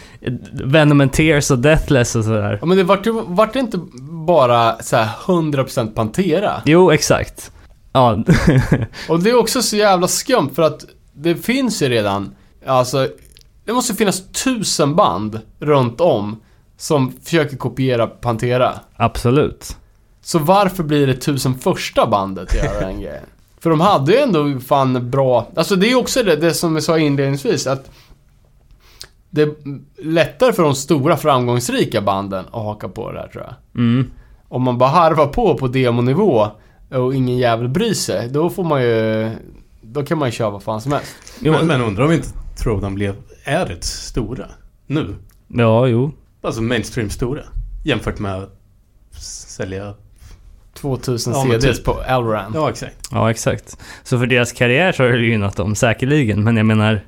Venom 0.53 1.01
and 1.01 1.13
Tears 1.13 1.51
och 1.51 1.59
Deathless 1.59 2.17
och 2.17 2.25
sådär. 2.25 2.59
Ja, 2.61 2.67
men 2.67 2.77
det 2.77 2.85
vart, 2.85 3.07
ju- 3.07 3.25
vart 3.27 3.53
det 3.53 3.59
inte 3.59 3.79
bara 4.27 4.79
så 4.83 4.97
här 4.97 5.09
100% 5.27 5.95
Pantera? 5.95 6.63
Jo, 6.65 6.91
exakt. 6.91 7.53
Ja, 7.93 8.25
Och 9.09 9.23
det 9.23 9.31
är 9.31 9.39
också 9.39 9.63
så 9.63 9.77
jävla 9.77 10.09
skumt 10.09 10.51
för 10.55 10.63
att 10.63 10.85
det 11.15 11.35
finns 11.35 11.83
ju 11.83 11.89
redan, 11.89 12.35
alltså, 12.67 13.09
det 13.65 13.73
måste 13.73 13.95
finnas 13.95 14.23
tusen 14.45 14.95
band 14.97 15.41
runt 15.61 16.01
om 16.01 16.41
som 16.77 17.13
försöker 17.25 17.57
kopiera 17.57 18.07
Pantera. 18.07 18.73
absolut. 18.97 19.77
Så 20.23 20.39
varför 20.39 20.83
blir 20.83 21.07
det 21.07 21.15
tusen 21.15 21.55
första 21.55 22.07
bandet 22.07 22.55
göra 22.55 22.81
den 22.81 23.01
grejen? 23.01 23.25
För 23.61 23.71
de 23.71 23.81
hade 23.81 24.13
ju 24.13 24.19
ändå 24.19 24.61
fan 24.61 25.11
bra, 25.11 25.49
alltså 25.57 25.77
det 25.77 25.87
är 25.87 25.91
ju 25.91 25.97
också 25.97 26.23
det, 26.23 26.37
det 26.37 26.55
som 26.55 26.75
vi 26.75 26.81
sa 26.81 26.99
inledningsvis 26.99 27.67
att 27.67 27.91
det 29.31 29.43
är 29.43 29.55
lättare 30.03 30.53
för 30.53 30.63
de 30.63 30.75
stora 30.75 31.17
framgångsrika 31.17 32.01
banden 32.01 32.45
att 32.47 32.63
haka 32.63 32.89
på 32.89 33.13
det 33.13 33.21
här 33.21 33.29
tror 33.29 33.45
jag. 33.45 33.55
Mm. 33.83 34.11
Om 34.49 34.63
man 34.63 34.79
bara 34.79 34.91
harvar 34.91 35.27
på 35.27 35.55
på 35.55 35.69
demonivå 35.69 36.47
och 36.91 37.15
ingen 37.15 37.37
jävel 37.37 37.69
bryr 37.69 37.95
sig, 37.95 38.29
då 38.29 38.51
får 38.51 38.65
man 38.65 38.83
ju... 38.83 39.31
Då 39.83 40.03
kan 40.05 40.19
man 40.19 40.29
ju 40.29 40.33
köra 40.33 40.51
vad 40.51 40.63
fan 40.63 40.81
som 40.81 40.93
helst. 40.93 41.17
Jo, 41.41 41.53
Men, 41.53 41.67
men 41.67 41.81
undrar 41.81 42.05
om 42.05 42.13
inte 42.13 42.29
Throwdown 42.63 42.95
blev, 42.95 43.15
är 43.45 43.67
rätt 43.67 43.85
stora 43.85 44.47
nu? 44.87 45.17
Ja, 45.49 45.87
jo. 45.87 46.13
Alltså 46.43 46.63
mainstream 46.63 47.11
stora. 47.11 47.43
Jämfört 47.85 48.19
med 48.19 48.35
att 48.35 48.55
sälja... 49.23 49.95
2000 50.83 51.33
Ja, 51.33 51.43
CDs 51.45 51.77
typ. 51.77 51.85
på 51.85 51.93
Alran. 52.09 52.53
Ja, 52.55 52.71
exakt. 52.71 52.97
Ja, 53.11 53.31
exakt. 53.31 53.77
Så 54.03 54.19
för 54.19 54.27
deras 54.27 54.53
karriär 54.53 54.93
så 54.93 55.03
har 55.03 55.11
det 55.11 55.27
gynnat 55.27 55.57
dem, 55.57 55.75
säkerligen. 55.75 56.45
Men 56.45 56.57
jag 56.57 56.67
menar, 56.67 57.01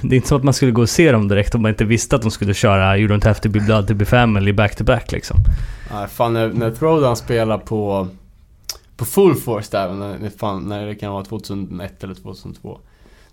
det 0.00 0.14
är 0.14 0.16
inte 0.16 0.28
så 0.28 0.36
att 0.36 0.44
man 0.44 0.54
skulle 0.54 0.72
gå 0.72 0.82
och 0.82 0.88
se 0.90 1.12
dem 1.12 1.28
direkt 1.28 1.54
om 1.54 1.62
man 1.62 1.68
inte 1.68 1.84
visste 1.84 2.16
att 2.16 2.22
de 2.22 2.30
skulle 2.30 2.54
köra 2.54 2.98
You 2.98 3.08
Don't 3.08 3.24
Have 3.24 3.34
To 3.34 3.48
Be 3.48 3.60
Blood 3.60 3.88
To 3.88 3.94
Be 3.94 4.04
Family 4.04 4.52
back-to-back 4.52 5.12
liksom. 5.12 5.36
Nej, 5.92 6.06
fan 6.08 6.32
när, 6.32 6.48
när 6.48 6.70
Throwdown 6.70 7.16
spelar 7.16 7.58
på... 7.58 8.08
På 8.96 9.04
Full 9.04 9.34
Force 9.34 9.68
där, 9.70 9.92
när, 9.94 10.30
fan, 10.38 10.68
när 10.68 10.86
det 10.86 10.94
kan 10.94 11.12
vara 11.12 11.24
2001 11.24 12.04
eller 12.04 12.14
2002. 12.14 12.78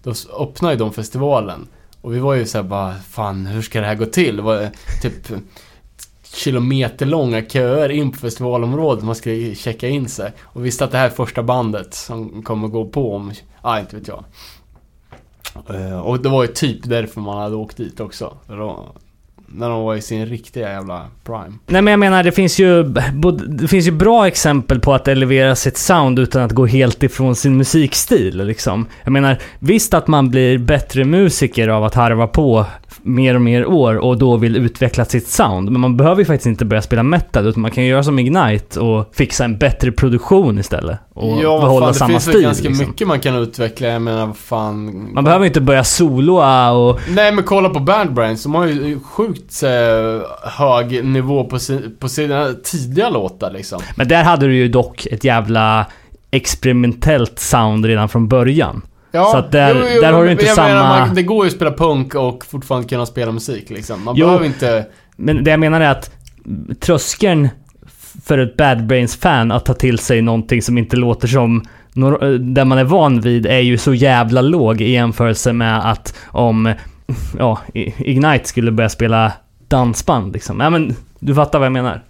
Då 0.03 0.13
öppnar 0.39 0.71
ju 0.71 0.77
de 0.77 0.93
festivalen. 0.93 1.67
Och 2.01 2.13
vi 2.15 2.19
var 2.19 2.33
ju 2.33 2.45
såhär 2.45 2.63
bara, 2.63 2.93
fan 3.09 3.45
hur 3.45 3.61
ska 3.61 3.81
det 3.81 3.87
här 3.87 3.95
gå 3.95 4.05
till? 4.05 4.35
Det 4.35 4.41
var 4.41 4.69
typ 5.01 5.27
kilometerlånga 6.33 7.41
köer 7.41 7.89
in 7.89 8.11
på 8.11 8.17
festivalområdet. 8.17 9.03
Man 9.03 9.15
ska 9.15 9.29
checka 9.55 9.87
in 9.87 10.09
sig. 10.09 10.31
Och 10.43 10.65
visste 10.65 10.83
att 10.83 10.91
det 10.91 10.97
här 10.97 11.05
är 11.05 11.09
första 11.09 11.43
bandet 11.43 11.93
som 11.93 12.43
kommer 12.43 12.67
gå 12.67 12.85
på 12.85 13.15
om, 13.15 13.31
ah, 13.61 13.79
inte 13.79 13.95
vet 13.95 14.07
jag. 14.07 14.23
Eh, 15.69 15.99
och 15.99 16.19
det 16.19 16.29
var 16.29 16.43
ju 16.43 16.47
typ 16.47 16.79
därför 16.83 17.21
man 17.21 17.37
hade 17.41 17.55
åkt 17.55 17.77
dit 17.77 17.99
också. 17.99 18.37
När 19.55 19.69
de 19.69 19.83
var 19.83 19.95
i 19.95 20.01
sin 20.01 20.25
riktiga 20.25 20.69
jävla 20.71 21.05
prime. 21.23 21.53
Nej 21.67 21.81
men 21.81 21.91
jag 21.91 21.99
menar, 21.99 22.23
det 22.23 22.31
finns 22.31 22.59
ju, 22.59 22.83
både- 23.13 23.47
det 23.47 23.67
finns 23.67 23.87
ju 23.87 23.91
bra 23.91 24.27
exempel 24.27 24.79
på 24.79 24.93
att 24.93 25.07
elevera 25.07 25.55
sitt 25.55 25.77
sound 25.77 26.19
utan 26.19 26.41
att 26.41 26.51
gå 26.51 26.65
helt 26.65 27.03
ifrån 27.03 27.35
sin 27.35 27.57
musikstil 27.57 28.45
liksom. 28.45 28.87
Jag 29.03 29.11
menar, 29.11 29.37
visst 29.59 29.93
att 29.93 30.07
man 30.07 30.29
blir 30.29 30.57
bättre 30.57 31.05
musiker 31.05 31.67
av 31.67 31.83
att 31.83 31.93
harva 31.95 32.27
på 32.27 32.65
mer 33.01 33.35
och 33.35 33.41
mer 33.41 33.65
år 33.65 33.95
och 33.95 34.17
då 34.17 34.37
vill 34.37 34.55
utveckla 34.55 35.05
sitt 35.05 35.27
sound. 35.27 35.71
Men 35.71 35.81
man 35.81 35.97
behöver 35.97 36.21
ju 36.21 36.25
faktiskt 36.25 36.45
inte 36.47 36.65
börja 36.65 36.81
spela 36.81 37.03
metal 37.03 37.47
utan 37.47 37.61
man 37.61 37.71
kan 37.71 37.85
göra 37.85 38.03
som 38.03 38.19
Ignite 38.19 38.79
och 38.79 39.15
fixa 39.15 39.45
en 39.45 39.57
bättre 39.57 39.91
produktion 39.91 40.59
istället. 40.59 40.99
Och 41.13 41.43
ja, 41.43 41.59
behålla 41.59 41.85
fan, 41.85 41.93
samma 41.93 42.07
det 42.07 42.13
finns 42.13 42.23
stil. 42.23 42.33
väl 42.33 42.43
ganska 42.43 42.67
liksom. 42.67 42.87
mycket 42.87 43.07
man 43.07 43.19
kan 43.19 43.35
utveckla. 43.35 43.87
Jag 43.87 44.01
menar, 44.01 44.25
vad 44.25 44.37
fan... 44.37 45.09
Man 45.13 45.23
behöver 45.23 45.45
inte 45.45 45.61
börja 45.61 45.83
soloa 45.83 46.71
och... 46.71 46.99
Nej, 47.09 47.31
men 47.31 47.43
kolla 47.43 47.69
på 47.69 47.79
Band 47.79 48.13
Brains. 48.13 48.43
De 48.43 48.55
har 48.55 48.65
ju 48.65 48.99
sjukt 48.99 49.63
eh, 49.63 50.49
hög 50.49 51.05
nivå 51.05 51.43
på, 51.43 51.59
si, 51.59 51.79
på 51.99 52.09
sina 52.09 52.53
tidiga 52.63 53.09
låtar 53.09 53.51
liksom. 53.51 53.81
Men 53.95 54.07
där 54.07 54.23
hade 54.23 54.45
du 54.45 54.55
ju 54.55 54.67
dock 54.67 55.05
ett 55.05 55.23
jävla 55.23 55.85
experimentellt 56.31 57.39
sound 57.39 57.85
redan 57.85 58.09
från 58.09 58.27
början. 58.27 58.81
Ja, 59.15 59.25
Så 59.31 59.37
att 59.37 59.51
där- 59.51 60.01
där 60.01 60.13
har 60.13 60.25
du 60.25 60.31
inte 60.31 60.45
samma- 60.45 60.67
Menar, 60.67 60.99
man, 61.05 61.15
det 61.15 61.23
går 61.23 61.45
ju 61.45 61.49
att 61.49 61.55
spela 61.55 61.71
punk 61.71 62.15
och 62.15 62.45
fortfarande 62.45 62.87
kunna 62.87 63.05
spela 63.05 63.31
musik 63.31 63.69
liksom. 63.69 64.03
Man 64.03 64.15
Jo. 64.17 64.25
behöver 64.25 64.45
inte... 64.45 64.85
Men 65.15 65.43
det 65.43 65.51
jag 65.51 65.59
menar 65.59 65.81
är 65.81 65.89
att 65.89 66.11
tröskeln 66.79 67.49
för 68.25 68.37
ett 68.37 68.57
Bad 68.57 68.85
Brains-fan 68.87 69.51
att 69.51 69.65
ta 69.65 69.73
till 69.73 69.99
sig 69.99 70.21
någonting 70.21 70.61
som 70.61 70.77
inte 70.77 70.95
låter 70.97 71.27
som 71.27 71.65
där 72.39 72.65
man 72.65 72.77
är 72.77 72.83
van 72.83 73.21
vid 73.21 73.45
är 73.45 73.59
ju 73.59 73.77
så 73.77 73.93
jävla 73.93 74.41
låg 74.41 74.81
i 74.81 74.91
jämförelse 74.91 75.53
med 75.53 75.91
att 75.91 76.15
om 76.27 76.73
ja, 77.39 77.59
Ignite 77.97 78.47
skulle 78.47 78.71
börja 78.71 78.89
spela 78.89 79.31
dansband 79.67 80.33
liksom. 80.33 80.59
Ja 80.59 80.69
men, 80.69 80.95
du 81.19 81.35
fattar 81.35 81.59
vad 81.59 81.65
jag 81.65 81.73
menar? 81.73 82.01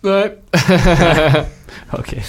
Nej. 0.00 0.32
Okej. 1.90 2.24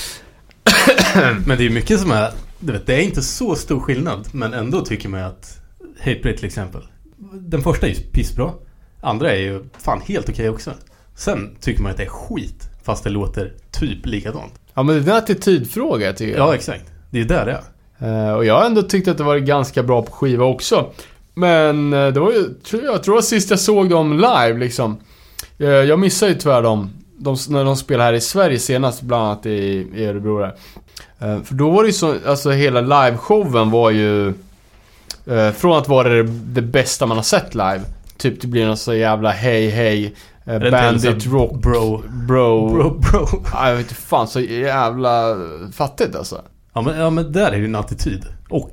Men 1.46 1.58
det 1.58 1.64
är 1.64 1.68
ju 1.68 1.70
mycket 1.70 2.00
som 2.00 2.12
är... 2.12 2.30
Du 2.66 2.74
vet, 2.74 2.86
det 2.86 2.96
är 2.96 3.02
inte 3.02 3.22
så 3.22 3.56
stor 3.56 3.80
skillnad. 3.80 4.28
Men 4.32 4.54
ändå 4.54 4.82
tycker 4.82 5.10
man 5.10 5.24
att... 5.24 5.60
Hatebreed 6.00 6.38
till 6.38 6.46
exempel. 6.46 6.82
Den 7.34 7.62
första 7.62 7.88
är 7.88 7.90
ju 7.90 7.96
pissbra. 7.96 8.52
Andra 9.02 9.32
är 9.32 9.38
ju 9.38 9.64
fan 9.78 10.02
helt 10.02 10.30
okej 10.30 10.50
också. 10.50 10.72
Sen 11.16 11.56
tycker 11.62 11.82
man 11.84 11.92
att 11.92 11.98
det 11.98 12.04
är 12.04 12.10
skit. 12.10 12.70
Fast 12.84 13.04
det 13.04 13.10
låter 13.10 13.54
typ 13.72 14.06
likadant. 14.06 14.54
ja, 14.74 14.84
men 14.84 14.96
det 14.96 15.12
är 15.12 15.16
en 15.16 15.24
attitydfråga 15.24 16.14
tycker 16.14 16.38
jag. 16.38 16.48
Ja, 16.48 16.56
exakt. 16.56 16.86
Det 17.10 17.20
är 17.20 17.26
där 17.26 17.46
det 17.46 17.52
är. 17.52 18.30
Eh, 18.30 18.34
och 18.34 18.46
jag 18.46 18.60
har 18.60 18.66
ändå 18.66 18.82
tyckt 18.82 19.08
att 19.08 19.18
det 19.18 19.24
var 19.24 19.38
ganska 19.38 19.84
bra 19.84 20.02
på 20.02 20.12
skiva 20.12 20.46
också. 20.46 20.92
Men 21.34 21.94
eh, 21.94 22.08
det 22.08 22.20
var 22.20 22.32
ju, 22.32 22.50
jag 22.86 23.04
tror 23.04 23.18
att 23.18 23.26
sist 23.26 23.50
jag 23.50 23.60
såg 23.60 23.90
dem 23.90 24.14
live 24.14 24.60
liksom. 24.60 24.98
Eh, 25.58 25.68
jag 25.68 26.00
missade 26.00 26.32
ju 26.32 26.38
tyvärr 26.38 26.62
dem. 26.62 26.90
De, 27.18 27.38
när 27.50 27.66
de 27.66 27.76
spelade 27.76 28.04
här 28.04 28.14
i 28.14 28.22
Sverige 28.22 28.60
senast, 28.60 29.02
bland 29.02 29.24
annat 29.24 29.46
i, 29.46 29.88
i 29.96 30.06
Örebro 30.06 30.40
där. 30.40 30.56
Eh, 31.20 31.42
för 31.44 31.54
då 31.56 31.70
var 31.70 31.84
det 31.84 31.88
ju 31.88 31.94
så, 31.94 32.16
alltså 32.28 32.52
hela 32.52 32.82
liveshowen 32.82 33.72
var 33.72 33.90
ju... 33.92 34.28
Eh, 35.26 35.52
från 35.52 35.78
att 35.78 35.88
vara 35.88 36.10
det, 36.10 36.24
det 36.24 36.62
bästa 36.62 37.06
man 37.06 37.18
har 37.18 37.24
sett 37.24 37.56
live. 37.56 37.82
Typ 38.18 38.42
det 38.42 38.48
blir 38.48 38.66
något 38.66 38.80
så 38.80 38.94
jävla 38.94 39.32
hej 39.32 39.70
hej. 39.70 40.16
Eh, 40.46 40.72
bandit 40.72 41.26
rock. 41.26 41.52
bro- 41.62 42.04
Bro. 42.28 42.70
Bro, 42.70 42.90
bro. 43.00 43.28
Ja, 43.54 43.70
jag 43.70 43.76
vet 43.76 43.86
inte 43.86 44.02
fan, 44.02 44.28
så 44.28 44.40
jävla 44.40 45.36
fattigt 45.74 46.16
alltså. 46.16 46.42
Ja 46.74 46.82
men, 46.82 46.98
ja, 46.98 47.10
men 47.10 47.32
där 47.32 47.52
är 47.52 47.58
ju 47.58 47.66
en 47.66 47.76
attityd. 47.76 48.26
Och 48.50 48.72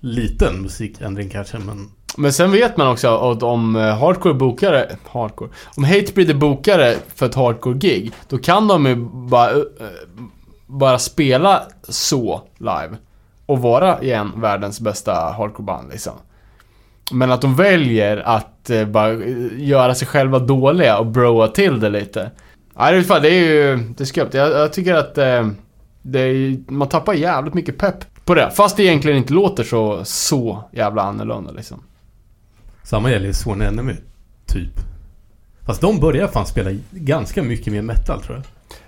liten 0.00 0.62
musikändring 0.62 1.30
kanske, 1.30 1.58
men... 1.58 1.90
Men 2.18 2.32
sen 2.32 2.52
vet 2.52 2.76
man 2.76 2.88
också 2.88 3.16
att 3.16 3.42
om 3.42 3.76
eh, 3.76 3.98
hardcore 3.98 4.34
bokare, 4.34 4.96
hardcore, 5.12 5.50
om 5.76 5.84
Hatebreed 5.84 6.30
är 6.30 6.34
bokare 6.34 6.94
för 7.14 7.26
ett 7.26 7.34
hardcore-gig, 7.34 8.12
då 8.28 8.38
kan 8.38 8.68
de 8.68 8.86
ju 8.86 8.96
bara, 9.28 9.50
eh, 9.50 9.56
bara 10.66 10.98
spela 10.98 11.62
så 11.88 12.42
live. 12.58 12.96
Och 13.46 13.58
vara 13.58 14.02
igen 14.02 14.32
världens 14.36 14.80
bästa 14.80 15.12
hardcore-band 15.12 15.90
liksom. 15.90 16.12
Men 17.12 17.32
att 17.32 17.40
de 17.40 17.56
väljer 17.56 18.16
att 18.16 18.70
eh, 18.70 18.84
bara 18.84 19.12
eh, 19.12 19.36
göra 19.56 19.94
sig 19.94 20.08
själva 20.08 20.38
dåliga 20.38 20.98
och 20.98 21.06
broa 21.06 21.48
till 21.48 21.80
det 21.80 21.88
lite. 21.88 22.30
Nej, 22.78 22.92
det 22.92 22.98
är, 22.98 23.02
fan, 23.02 23.22
det 23.22 23.28
är 23.28 23.44
ju, 23.44 23.76
det 23.76 24.04
är 24.04 24.04
skumt. 24.04 24.30
Jag, 24.32 24.50
jag 24.50 24.72
tycker 24.72 24.94
att 24.94 25.18
eh, 25.18 25.48
det 26.02 26.20
är, 26.20 26.72
man 26.72 26.88
tappar 26.88 27.14
jävligt 27.14 27.54
mycket 27.54 27.78
pepp 27.78 28.24
på 28.24 28.34
det. 28.34 28.50
Fast 28.50 28.76
det 28.76 28.82
egentligen 28.82 29.18
inte 29.18 29.32
låter 29.32 29.64
så, 29.64 30.04
så 30.04 30.64
jävla 30.72 31.02
annorlunda 31.02 31.50
liksom. 31.50 31.82
Samma 32.82 33.10
gäller 33.10 33.26
ju 33.26 33.32
Sworn 33.32 33.62
Enemy, 33.62 33.94
typ. 34.46 34.72
Fast 35.66 35.80
de 35.80 36.00
börjar 36.00 36.28
fan 36.28 36.46
spela 36.46 36.70
ganska 36.90 37.42
mycket 37.42 37.72
mer 37.72 37.82
metal 37.82 38.22
tror 38.22 38.36
jag. 38.36 38.44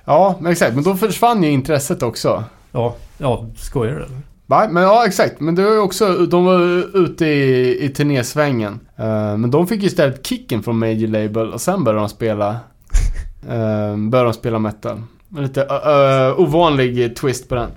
Ja, 0.08 0.36
men 0.40 0.52
exakt. 0.52 0.74
Men 0.74 0.84
då 0.84 0.94
försvann 0.94 1.42
ju 1.42 1.50
intresset 1.50 2.02
också. 2.02 2.44
Ja, 2.72 2.96
ja 3.18 3.46
skojar 3.56 3.94
du 3.94 3.98
eller? 3.98 4.20
Nej, 4.46 4.68
men 4.70 4.82
ja 4.82 5.06
exakt. 5.06 5.40
Men 5.40 5.54
det 5.54 5.64
var 5.64 5.72
ju 5.72 5.78
också, 5.78 6.26
de 6.26 6.44
var 6.44 6.60
ute 6.96 7.26
i, 7.26 7.84
i 7.84 7.88
turnésvängen. 7.88 8.80
Eh, 8.96 9.36
men 9.36 9.50
de 9.50 9.66
fick 9.66 9.80
ju 9.80 9.86
istället 9.86 10.26
kicken 10.26 10.62
från 10.62 10.78
Major 10.78 11.08
Label 11.08 11.52
och 11.52 11.60
sen 11.60 11.84
började 11.84 12.00
de 12.00 12.08
spela, 12.08 12.50
uh, 12.50 13.96
började 14.10 14.28
de 14.28 14.32
spela 14.32 14.58
metal. 14.58 15.02
En 15.36 15.42
lite 15.42 15.60
uh, 15.60 16.40
ovanlig 16.40 17.16
twist 17.16 17.48
på 17.48 17.54
den. 17.54 17.70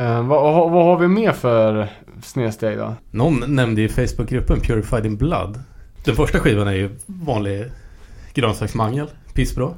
Uh, 0.00 0.28
vad, 0.28 0.42
vad, 0.42 0.70
vad 0.70 0.84
har 0.84 0.98
vi 0.98 1.08
mer 1.08 1.32
för 1.32 1.88
snedsteg 2.22 2.78
då? 2.78 2.94
Någon 3.10 3.54
nämnde 3.54 3.82
i 3.82 3.88
Facebookgruppen 3.88 4.60
Purified 4.60 5.06
in 5.06 5.16
Blood. 5.16 5.60
Den 6.04 6.16
första 6.16 6.38
skivan 6.38 6.68
är 6.68 6.72
ju 6.72 6.90
vanlig 7.06 7.64
grönsaksmangel, 8.34 9.06
pissbra. 9.34 9.70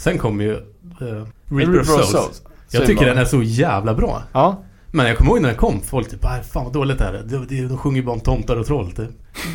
Sen 0.00 0.18
kommer 0.18 0.44
ju 0.44 0.52
uh, 0.52 1.26
Reaper 1.48 1.80
of 1.80 1.86
Souls. 1.86 2.42
Jag 2.72 2.86
tycker 2.86 3.06
den 3.06 3.18
är 3.18 3.24
så 3.24 3.42
jävla 3.42 3.94
bra. 3.94 4.22
Ja. 4.32 4.62
Men 4.92 5.06
jag 5.06 5.16
kommer 5.16 5.30
ihåg 5.30 5.40
när 5.40 5.48
den 5.48 5.58
kom, 5.58 5.80
folk 5.80 6.10
typ 6.10 6.24
"Aj, 6.24 6.42
fan 6.42 6.64
vad 6.64 6.72
dåligt 6.72 6.98
det 6.98 7.04
här 7.04 7.12
är. 7.14 7.22
De, 7.22 7.46
de, 7.46 7.66
de 7.66 7.78
sjunger 7.78 8.02
bara 8.02 8.12
om 8.12 8.20
tomtar 8.20 8.56
och 8.56 8.66
troll 8.66 8.92
typ. 8.92 9.10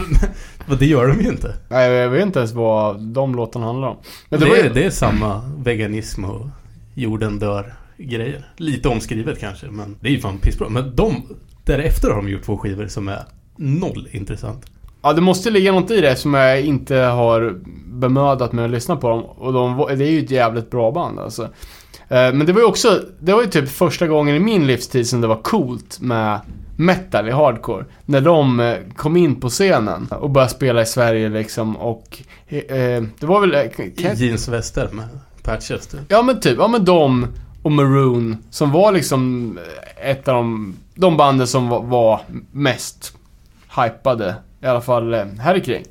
Men 0.65 0.77
det 0.77 0.85
gör 0.85 1.07
de 1.07 1.21
ju 1.21 1.29
inte. 1.29 1.55
Nej, 1.69 1.91
jag 1.91 2.09
vet 2.09 2.21
inte 2.25 2.39
ens 2.39 2.51
vad 2.53 3.01
de 3.01 3.35
låtarna 3.35 3.65
handlar 3.65 3.87
om. 3.87 3.97
Men 4.29 4.39
Det, 4.39 4.45
det, 4.45 4.49
var 4.51 4.57
ju... 4.57 4.63
är, 4.63 4.73
det 4.73 4.85
är 4.85 4.89
samma 4.89 5.41
veganism 5.57 6.25
och 6.25 6.47
jorden 6.93 7.39
dör 7.39 7.73
grejer. 7.97 8.45
Lite 8.57 8.89
omskrivet 8.89 9.39
kanske, 9.39 9.67
men 9.67 9.95
det 9.99 10.07
är 10.07 10.11
ju 10.11 10.19
fan 10.19 10.37
pissbra. 10.37 10.69
Men 10.69 10.95
de, 10.95 11.23
därefter 11.63 12.09
har 12.09 12.15
de 12.15 12.29
gjort 12.29 12.43
två 12.43 12.57
skivor 12.57 12.87
som 12.87 13.07
är 13.07 13.23
noll 13.57 14.07
intressant. 14.11 14.65
Ja, 15.05 15.13
det 15.13 15.21
måste 15.21 15.49
ligga 15.49 15.71
något 15.71 15.91
i 15.91 16.01
det 16.01 16.15
som 16.15 16.33
jag 16.33 16.61
inte 16.61 16.95
har 16.95 17.55
bemödat 17.87 18.51
mig 18.53 18.65
att 18.65 18.71
lyssna 18.71 18.95
på 18.95 19.09
dem. 19.09 19.23
Och 19.23 19.53
de, 19.53 19.77
det 19.77 20.05
är 20.05 20.11
ju 20.11 20.23
ett 20.23 20.31
jävligt 20.31 20.69
bra 20.71 20.91
band 20.91 21.19
alltså. 21.19 21.43
Eh, 21.43 22.33
Men 22.33 22.45
det 22.45 22.53
var 22.53 22.59
ju 22.61 22.65
också, 22.67 23.01
det 23.19 23.33
var 23.33 23.41
ju 23.41 23.47
typ 23.47 23.69
första 23.69 24.07
gången 24.07 24.35
i 24.35 24.39
min 24.39 24.67
livstid 24.67 25.07
som 25.07 25.21
det 25.21 25.27
var 25.27 25.35
coolt 25.41 25.97
med 26.01 26.39
metal 26.77 27.27
i 27.27 27.31
hardcore. 27.31 27.85
När 28.05 28.21
de 28.21 28.59
eh, 28.59 28.75
kom 28.95 29.17
in 29.17 29.35
på 29.39 29.49
scenen 29.49 30.07
och 30.11 30.29
började 30.29 30.51
spela 30.51 30.81
i 30.81 30.85
Sverige 30.85 31.29
liksom 31.29 31.77
och... 31.77 32.21
eh, 32.47 32.57
eh, 32.59 33.03
Det 33.19 33.25
var 33.25 33.47
väl... 33.47 33.69
kan 33.97 34.15
Jeansvästar 34.15 34.89
med 34.91 35.05
patches. 35.43 35.87
typ. 35.87 35.99
Ja 36.07 36.21
men 36.21 36.39
typ, 36.39 36.57
ja 36.57 36.67
men 36.67 36.85
de 36.85 37.27
och 37.63 37.71
Maroon 37.71 38.37
som 38.49 38.71
var 38.71 38.91
liksom 38.91 39.59
ett 40.03 40.27
av 40.27 40.33
de, 40.35 40.75
de 40.95 41.17
banden 41.17 41.47
som 41.47 41.69
var, 41.69 41.81
var 41.83 42.21
mest 42.51 43.17
hypade. 43.77 44.35
I 44.65 44.67
alla 44.67 44.81
fall 44.81 45.13
eh, 45.13 45.25
här 45.39 45.59
kring. 45.59 45.83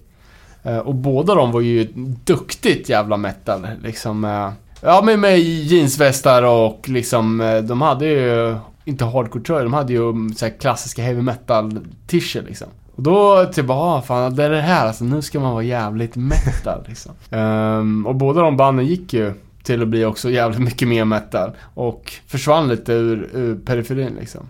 Eh, 0.63 0.79
och 0.79 0.95
båda 0.95 1.35
de 1.35 1.53
var 1.53 1.61
ju 1.61 1.89
duktigt 2.25 2.89
jävla 2.89 3.17
metal 3.17 3.67
liksom. 3.83 4.25
Eh, 4.25 4.51
ja 4.81 5.03
men 5.05 5.21
med 5.21 5.39
jeansvästar 5.41 6.43
och 6.43 6.89
liksom, 6.89 7.61
de 7.69 7.83
hade 7.83 8.07
ju 8.07 8.57
inte 8.85 9.05
hardcore-tröjor, 9.05 9.63
de 9.63 9.73
hade 9.73 9.93
ju 9.93 10.11
mm, 10.11 10.35
så 10.35 10.45
här 10.45 10.53
klassiska 10.61 11.03
heavy 11.03 11.23
metal 11.23 11.79
t 12.07 12.21
liksom. 12.47 12.69
Och 12.97 13.03
då 13.03 13.45
typ, 13.45 13.71
ah 13.71 14.03
fan 14.03 14.37
det 14.37 14.45
är 14.45 14.51
det 14.51 14.61
här 14.61 14.87
alltså, 14.87 15.05
nu 15.05 15.23
ska 15.23 15.41
man 15.41 15.53
vara 15.53 15.63
jävligt 15.63 16.17
metal 16.17 16.85
liksom. 16.89 17.13
um, 17.31 18.07
och 18.07 18.15
båda 18.15 18.41
de 18.41 18.57
banden 18.57 18.87
gick 18.87 19.13
ju 19.13 19.33
till 19.63 19.83
att 19.83 19.89
bli 19.89 20.05
också 20.05 20.31
jävligt 20.31 20.61
mycket 20.61 20.89
mer 20.89 21.05
metal. 21.05 21.51
Och 21.75 22.13
försvann 22.27 22.69
lite 22.69 22.93
ur, 22.93 23.31
ur 23.33 23.55
periferin 23.55 24.17
liksom. 24.21 24.41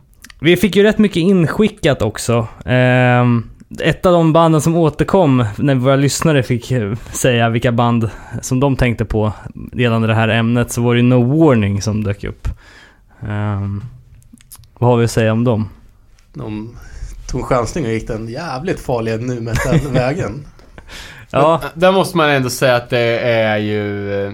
Vi 0.41 0.57
fick 0.57 0.77
ju 0.77 0.83
rätt 0.83 0.99
mycket 0.99 1.17
inskickat 1.17 2.03
också. 2.03 2.49
Um 2.65 3.51
ett 3.81 4.07
av 4.07 4.13
de 4.13 4.33
banden 4.33 4.61
som 4.61 4.77
återkom 4.77 5.45
när 5.57 5.75
våra 5.75 5.97
lyssnare 5.97 6.43
fick 6.43 6.71
eh, 6.71 6.95
säga 7.13 7.49
vilka 7.49 7.73
band 7.73 8.11
som 8.43 8.61
de 8.61 8.77
tänkte 8.77 9.05
på 9.05 9.33
gällande 9.73 10.09
det 10.09 10.15
här 10.15 10.29
ämnet 10.29 10.73
så 10.73 10.83
var 10.83 10.95
det 10.95 11.01
ju 11.01 11.07
No 11.07 11.39
Warning 11.45 11.83
som 11.83 12.05
dök 12.05 12.25
upp. 12.25 12.49
Ehm, 13.29 13.85
vad 14.79 14.91
har 14.91 14.97
vi 14.97 15.05
att 15.05 15.11
säga 15.11 15.33
om 15.33 15.45
dem? 15.45 15.69
De 16.35 16.77
tog 17.29 17.41
en 17.41 17.47
chansning 17.47 17.85
och 17.85 17.91
gick 17.93 18.09
den 18.09 18.29
jävligt 18.29 18.81
farliga 18.81 19.17
nu 19.17 19.41
metal-vägen. 19.41 20.47
Ja, 21.31 21.61
Men, 21.63 21.81
där 21.81 21.93
måste 21.93 22.17
man 22.17 22.31
ändå 22.31 22.51
säga 22.51 22.77
att 22.77 22.91
det 22.91 23.19
är 23.21 23.57
ju... 23.59 24.13
eh, 24.27 24.33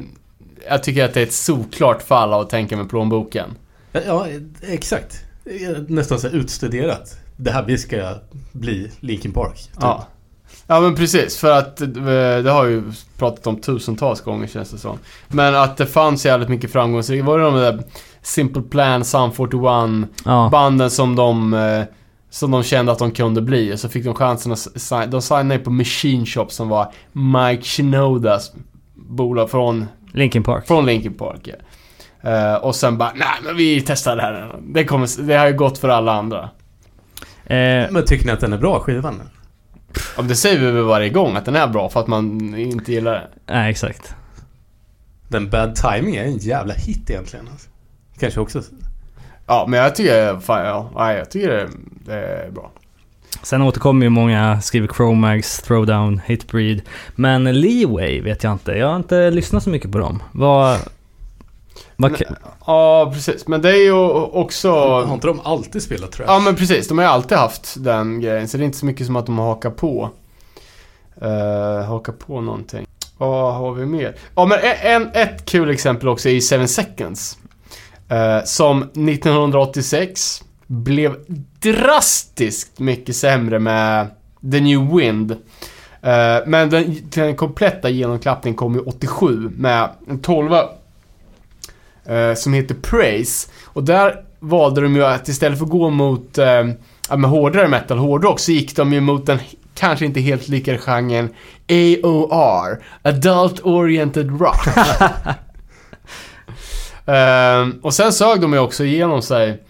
Jag 0.71 0.83
tycker 0.83 1.05
att 1.05 1.15
det 1.15 1.21
är 1.21 1.25
ett 1.27 1.33
solklart 1.33 2.03
fall 2.03 2.33
av 2.33 2.41
att 2.41 2.51
tänka 2.51 2.77
med 2.77 2.91
plånboken. 2.91 3.51
Ja, 3.93 4.01
ja, 4.07 4.27
exakt. 4.63 5.25
Nästan 5.89 6.19
så 6.21 6.29
utstuderat. 6.29 7.17
Det 7.41 7.51
här 7.51 7.63
vi 7.63 7.79
ska 7.79 8.15
bli 8.53 8.91
Linkin 9.01 9.33
Park. 9.33 9.57
typ. 9.57 9.75
Ja. 9.81 10.07
Ja 10.67 10.81
men 10.81 10.95
precis, 10.95 11.37
för 11.37 11.51
att 11.51 11.81
eh, 11.81 11.89
det 12.45 12.51
har 12.51 12.65
ju 12.65 12.83
pratat 13.19 13.47
om 13.47 13.57
tusentals 13.61 14.21
gånger 14.21 14.47
känns 14.47 14.71
det 14.71 14.79
som. 14.79 14.99
Men 15.29 15.55
att 15.55 15.77
det 15.77 15.87
fanns 15.87 16.27
jävligt 16.27 16.49
mycket 16.49 16.73
framgångsrika, 16.73 17.25
var 17.25 17.39
det 17.39 17.45
de 17.45 17.55
där 17.55 17.83
Simple 18.23 18.63
Plan, 18.63 19.05
Sum 19.05 19.33
41, 19.33 20.09
ja. 20.25 20.49
banden 20.53 20.91
som 20.91 21.17
de, 21.17 21.55
eh, 21.55 21.83
som 22.31 22.51
de 22.51 22.63
kände 22.63 22.93
att 22.93 22.99
de 22.99 23.11
kunde 23.11 23.41
bli. 23.43 23.75
Och 23.75 23.81
så 23.81 23.89
fick 23.89 24.05
de 24.05 24.15
chansen 24.15 24.53
att 24.53 24.59
signa, 24.59 25.07
de 25.07 25.23
signade 25.23 25.59
på 25.59 25.71
Machine 25.71 26.27
Shop 26.27 26.47
som 26.49 26.69
var 26.69 26.93
Mike 27.13 27.63
Shinodas 27.63 28.53
bolag 28.95 29.51
från, 29.51 29.87
Linkin 30.13 30.43
Park. 30.43 30.67
från 30.67 30.87
Linkin 30.87 31.15
Park. 31.15 31.49
Ja. 31.49 31.55
Eh, 32.31 32.55
och 32.55 32.75
sen 32.75 32.99
bara, 32.99 33.13
nej 33.15 33.29
men 33.45 33.57
vi 33.57 33.81
testar 33.87 34.17
det 34.17 34.23
här. 34.23 34.57
Det, 34.63 34.85
kommer, 34.85 35.23
det 35.27 35.35
har 35.35 35.47
ju 35.47 35.55
gått 35.55 35.79
för 35.79 35.89
alla 35.89 36.13
andra. 36.13 36.51
Eh, 37.51 37.91
Men 37.91 38.05
tycker 38.07 38.27
ni 38.27 38.33
att 38.33 38.41
den 38.41 38.53
är 38.53 38.59
bra 38.59 38.81
skivan? 38.81 39.23
Ja, 40.17 40.23
det 40.23 40.35
säger 40.35 40.59
vi 40.59 40.71
väl 40.71 40.85
varje 40.85 41.09
gång 41.09 41.37
att 41.37 41.45
den 41.45 41.57
är 41.57 41.67
bra 41.67 41.89
för 41.89 42.01
att 42.01 42.07
man 42.07 42.55
inte 42.59 42.93
gillar 42.93 43.13
det. 43.13 43.29
nej, 43.47 43.71
exakt. 43.71 44.15
Den 45.29 45.51
Bad 45.51 45.75
Timing 45.75 46.17
är 46.17 46.25
en 46.25 46.37
jävla 46.39 46.75
hit 46.75 47.11
egentligen. 47.11 47.49
Alltså. 47.53 47.69
Kanske 48.19 48.41
också. 48.41 48.63
Ja, 49.47 49.67
men 49.69 49.81
jag 49.81 49.95
tycker, 49.95 50.41
fan, 50.41 50.67
ja, 50.67 50.91
nej, 50.97 51.17
jag 51.17 51.31
tycker 51.31 51.49
det, 51.49 51.69
det 52.07 52.15
är 52.15 52.51
bra. 52.51 52.71
Sen 53.43 53.63
återkommer 53.63 54.07
ju 54.07 54.11
många, 54.11 54.61
skriver 54.61 54.89
Chromags, 54.89 55.63
Throwdown, 55.63 56.21
Hatebreed. 56.29 56.83
Men 57.17 57.45
Leeway 57.61 58.21
vet 58.21 58.45
jag 58.45 58.53
inte. 58.53 58.73
Jag 58.73 58.87
har 58.89 58.97
inte 58.97 59.31
lyssnat 59.31 59.63
så 59.63 59.71
mycket 59.71 59.93
på 59.93 59.99
dem. 59.99 60.23
Vad... 60.33 60.79
Ja, 62.67 63.11
precis. 63.15 63.49
Men 63.49 63.63
det 63.63 63.71
är 63.71 63.85
ju 63.85 63.93
också... 63.93 64.71
Har 64.71 65.15
inte 65.15 65.27
de 65.27 65.41
alltid 65.41 65.83
spelat 65.83 66.13
trash? 66.13 66.25
Ja, 66.29 66.39
men 66.39 66.57
precis. 66.57 66.89
De 66.89 66.99
har 66.99 67.05
ju 67.05 67.11
alltid 67.11 67.39
haft 67.39 67.85
den 67.85 68.21
grejen. 68.21 68.49
Så 68.49 68.57
det 68.57 68.63
är 68.63 68.67
inte 68.67 68.79
så 68.79 68.87
mycket 68.87 69.07
som 69.07 69.17
att 69.17 69.27
de 69.27 69.39
har 69.39 69.47
hakat 69.47 69.77
på. 69.77 70.11
Uh, 71.23 71.85
hakat 71.85 72.19
på 72.19 72.41
någonting. 72.41 72.87
Vad 73.19 73.55
har 73.55 73.73
vi 73.73 73.87
mer? 73.87 74.17
Ja, 74.35 74.47
men 74.47 74.59
en, 74.83 75.11
ett 75.15 75.45
kul 75.45 75.71
exempel 75.71 76.09
också 76.09 76.29
är 76.29 76.59
7 76.59 76.67
Seconds. 76.67 77.39
Eh, 78.11 78.45
som 78.45 78.83
1986 78.83 80.43
blev 80.67 81.17
drastiskt 81.61 82.79
mycket 82.79 83.17
sämre 83.17 83.59
med 83.59 84.07
The 84.53 84.61
New 84.61 84.97
Wind. 84.97 85.31
Eh, 86.03 86.39
men 86.47 86.71
den, 86.71 86.97
den 87.03 87.37
kompletta 87.37 87.89
genomklappningen 87.89 88.57
kom 88.57 88.75
ju 88.75 88.81
87 88.81 89.51
med 89.57 89.89
en 90.09 90.21
12 90.21 90.53
eh, 92.05 92.35
som 92.35 92.53
heter 92.53 92.75
Praise. 92.75 93.49
Och 93.65 93.85
där 93.85 94.25
valde 94.41 94.81
de 94.81 94.97
ju 94.97 95.05
att 95.05 95.29
istället 95.29 95.59
för 95.59 95.65
att 95.65 95.71
gå 95.71 95.91
mot 95.91 96.39
eh, 96.39 96.69
ja, 97.09 97.17
med 97.17 97.31
hårdare 97.31 97.69
metal, 97.69 97.99
hårdrock, 97.99 98.41
så 98.41 98.53
gick 98.53 98.77
de 98.77 98.93
ju 98.93 99.01
mot 99.01 99.27
den 99.27 99.39
kanske 99.75 100.05
inte 100.07 100.21
helt 100.21 100.49
lika 100.49 100.79
genren 100.79 101.29
AOR, 101.69 102.83
Adult 103.03 103.61
Oriented 103.61 104.41
Rock. 104.41 104.67
Ehm, 107.07 107.81
och 107.83 107.95
sen 107.95 108.13
sög 108.13 108.41
de 108.41 108.53
ju 108.53 108.59
också 108.59 108.85
igenom 108.85 109.23
sig 109.23 109.63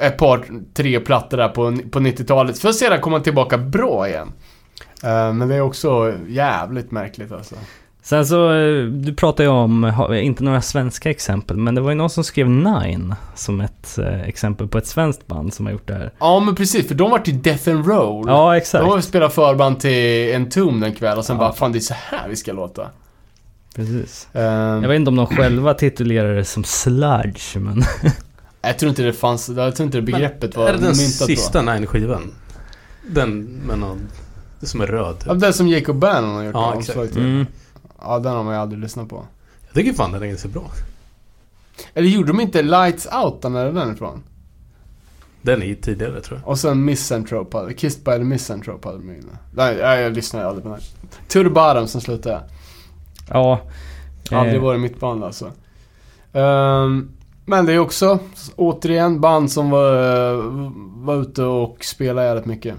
ett 0.00 0.16
par, 0.16 0.46
tre 0.74 1.00
plattor 1.00 1.36
där 1.36 1.48
på, 1.48 1.76
på 1.90 2.00
90-talet. 2.00 2.58
För 2.58 2.68
att 2.68 2.74
sedan 2.74 3.00
komma 3.00 3.20
tillbaka 3.20 3.58
bra 3.58 4.08
igen. 4.08 4.32
Ehm, 5.02 5.38
men 5.38 5.48
det 5.48 5.54
är 5.54 5.60
också 5.60 6.14
jävligt 6.28 6.90
märkligt 6.90 7.32
alltså. 7.32 7.54
Sen 8.08 8.26
så, 8.26 8.52
eh, 8.52 8.84
du 8.84 9.14
pratar 9.14 9.44
ju 9.44 9.50
om, 9.50 9.92
inte 10.14 10.44
några 10.44 10.62
svenska 10.62 11.10
exempel, 11.10 11.56
men 11.56 11.74
det 11.74 11.80
var 11.80 11.90
ju 11.90 11.94
någon 11.94 12.10
som 12.10 12.24
skrev 12.24 12.48
Nine 12.50 13.14
som 13.34 13.60
ett 13.60 13.98
eh, 13.98 14.20
exempel 14.22 14.68
på 14.68 14.78
ett 14.78 14.86
svenskt 14.86 15.26
band 15.26 15.54
som 15.54 15.66
har 15.66 15.72
gjort 15.72 15.88
det 15.88 15.94
här. 15.94 16.12
Ja 16.18 16.40
men 16.40 16.54
precis, 16.54 16.88
för 16.88 16.94
de 16.94 17.10
var 17.10 17.18
till 17.18 17.42
Death 17.42 17.68
and 17.70 17.86
Roll. 17.86 18.24
Ja, 18.28 18.56
exakt. 18.56 18.84
De 18.84 19.02
spelat 19.02 19.34
förband 19.34 19.80
till 19.80 20.34
Entomb 20.34 20.80
den 20.80 20.94
kväll 20.94 21.18
och 21.18 21.24
sen 21.24 21.36
Ja. 21.36 21.40
bara 21.40 21.52
fan 21.52 21.72
det 21.72 21.78
är 21.78 21.80
så 21.80 21.94
här 21.94 22.28
vi 22.28 22.36
ska 22.36 22.52
låta. 22.52 22.88
Precis. 23.74 24.28
Ehm, 24.32 24.82
Jag 24.82 24.88
vet 24.88 24.96
inte 24.96 25.08
om 25.08 25.16
de 25.16 25.26
själva 25.26 25.74
titulerar 25.74 26.34
det 26.34 26.44
som 26.44 26.64
sludge, 26.64 27.56
men... 27.56 27.82
jag 28.62 28.78
tror 28.78 28.88
inte 28.90 29.02
det 29.02 29.12
fanns, 29.12 29.48
jag 29.48 29.76
tror 29.76 29.84
inte 29.86 29.98
det 29.98 30.02
begreppet 30.02 30.56
var 30.56 30.64
är 30.68 30.72
det 30.72 30.78
den 30.78 30.86
myntat 30.86 31.26
sista 31.26 31.62
Nine-skivan? 31.62 32.30
Den 33.10 33.40
med 33.42 33.78
någon... 33.78 33.98
Det 34.60 34.66
som 34.66 34.80
är 34.80 34.86
röd. 34.86 35.16
då. 35.24 35.30
Ja, 35.30 35.34
den 35.34 35.52
som 35.52 35.68
Jacob 35.68 35.96
Bannon 35.96 36.34
har 36.36 36.44
gjort 36.44 36.54
Ja, 36.54 36.72
ja, 36.74 36.80
exakt. 36.80 37.16
Mm. 37.16 37.46
Ja, 38.00 38.18
den 38.18 38.32
har 38.32 38.44
man 38.44 38.54
ju 38.54 38.60
aldrig 38.60 38.80
lyssnat 38.80 39.08
på. 39.08 39.26
Jag 39.66 39.74
tycker 39.74 39.92
fan 39.92 40.12
den 40.12 40.22
är 40.22 40.26
ganska 40.26 40.48
bra. 40.48 40.70
Eller 41.94 42.08
gjorde 42.08 42.28
de 42.28 42.40
inte 42.40 42.62
Lights 42.62 43.08
Out, 43.24 43.42
den 43.42 43.56
är 43.56 43.72
den 43.72 43.94
ifrån? 43.94 44.22
Den 45.42 45.62
är 45.62 45.66
ju 45.66 45.74
tidigare 45.74 46.20
tror 46.20 46.38
jag. 46.38 46.48
Och 46.48 46.58
sen 46.58 46.84
Misanthrope 46.84 47.56
hade, 47.56 47.74
Kissed 47.74 48.04
by 48.04 48.12
the 48.12 48.24
Misanthrope 48.24 48.88
hade 48.88 48.98
de. 48.98 49.22
Nej, 49.54 49.76
jag, 49.76 50.02
jag 50.02 50.12
lyssnade 50.12 50.46
aldrig 50.46 50.64
på 50.64 50.70
den. 50.70 50.80
To 51.28 51.42
the 51.42 51.48
bottom, 51.48 51.88
sen 51.88 52.00
slutade 52.00 52.34
jag. 52.34 52.42
Ja. 53.30 53.60
Aldrig 54.30 54.56
eh, 54.56 54.62
varit 54.62 54.80
mitt 54.80 55.00
band 55.00 55.24
alltså. 55.24 55.52
Ehm, 56.32 57.10
men 57.44 57.66
det 57.66 57.72
är 57.72 57.78
också, 57.78 58.18
återigen, 58.56 59.20
band 59.20 59.52
som 59.52 59.70
var, 59.70 60.34
var 61.04 61.16
ute 61.16 61.42
och 61.42 61.84
spelade 61.84 62.26
jävligt 62.26 62.46
mycket. 62.46 62.76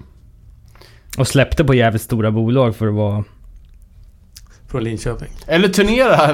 Och 1.17 1.27
släppte 1.27 1.63
på 1.63 1.73
jävligt 1.73 2.01
stora 2.01 2.31
bolag 2.31 2.75
för 2.75 2.87
att 2.87 2.93
vara... 2.93 3.23
Från 4.71 4.83
Linköping. 4.83 5.29
Eller 5.47 5.67
turnera 5.67 6.33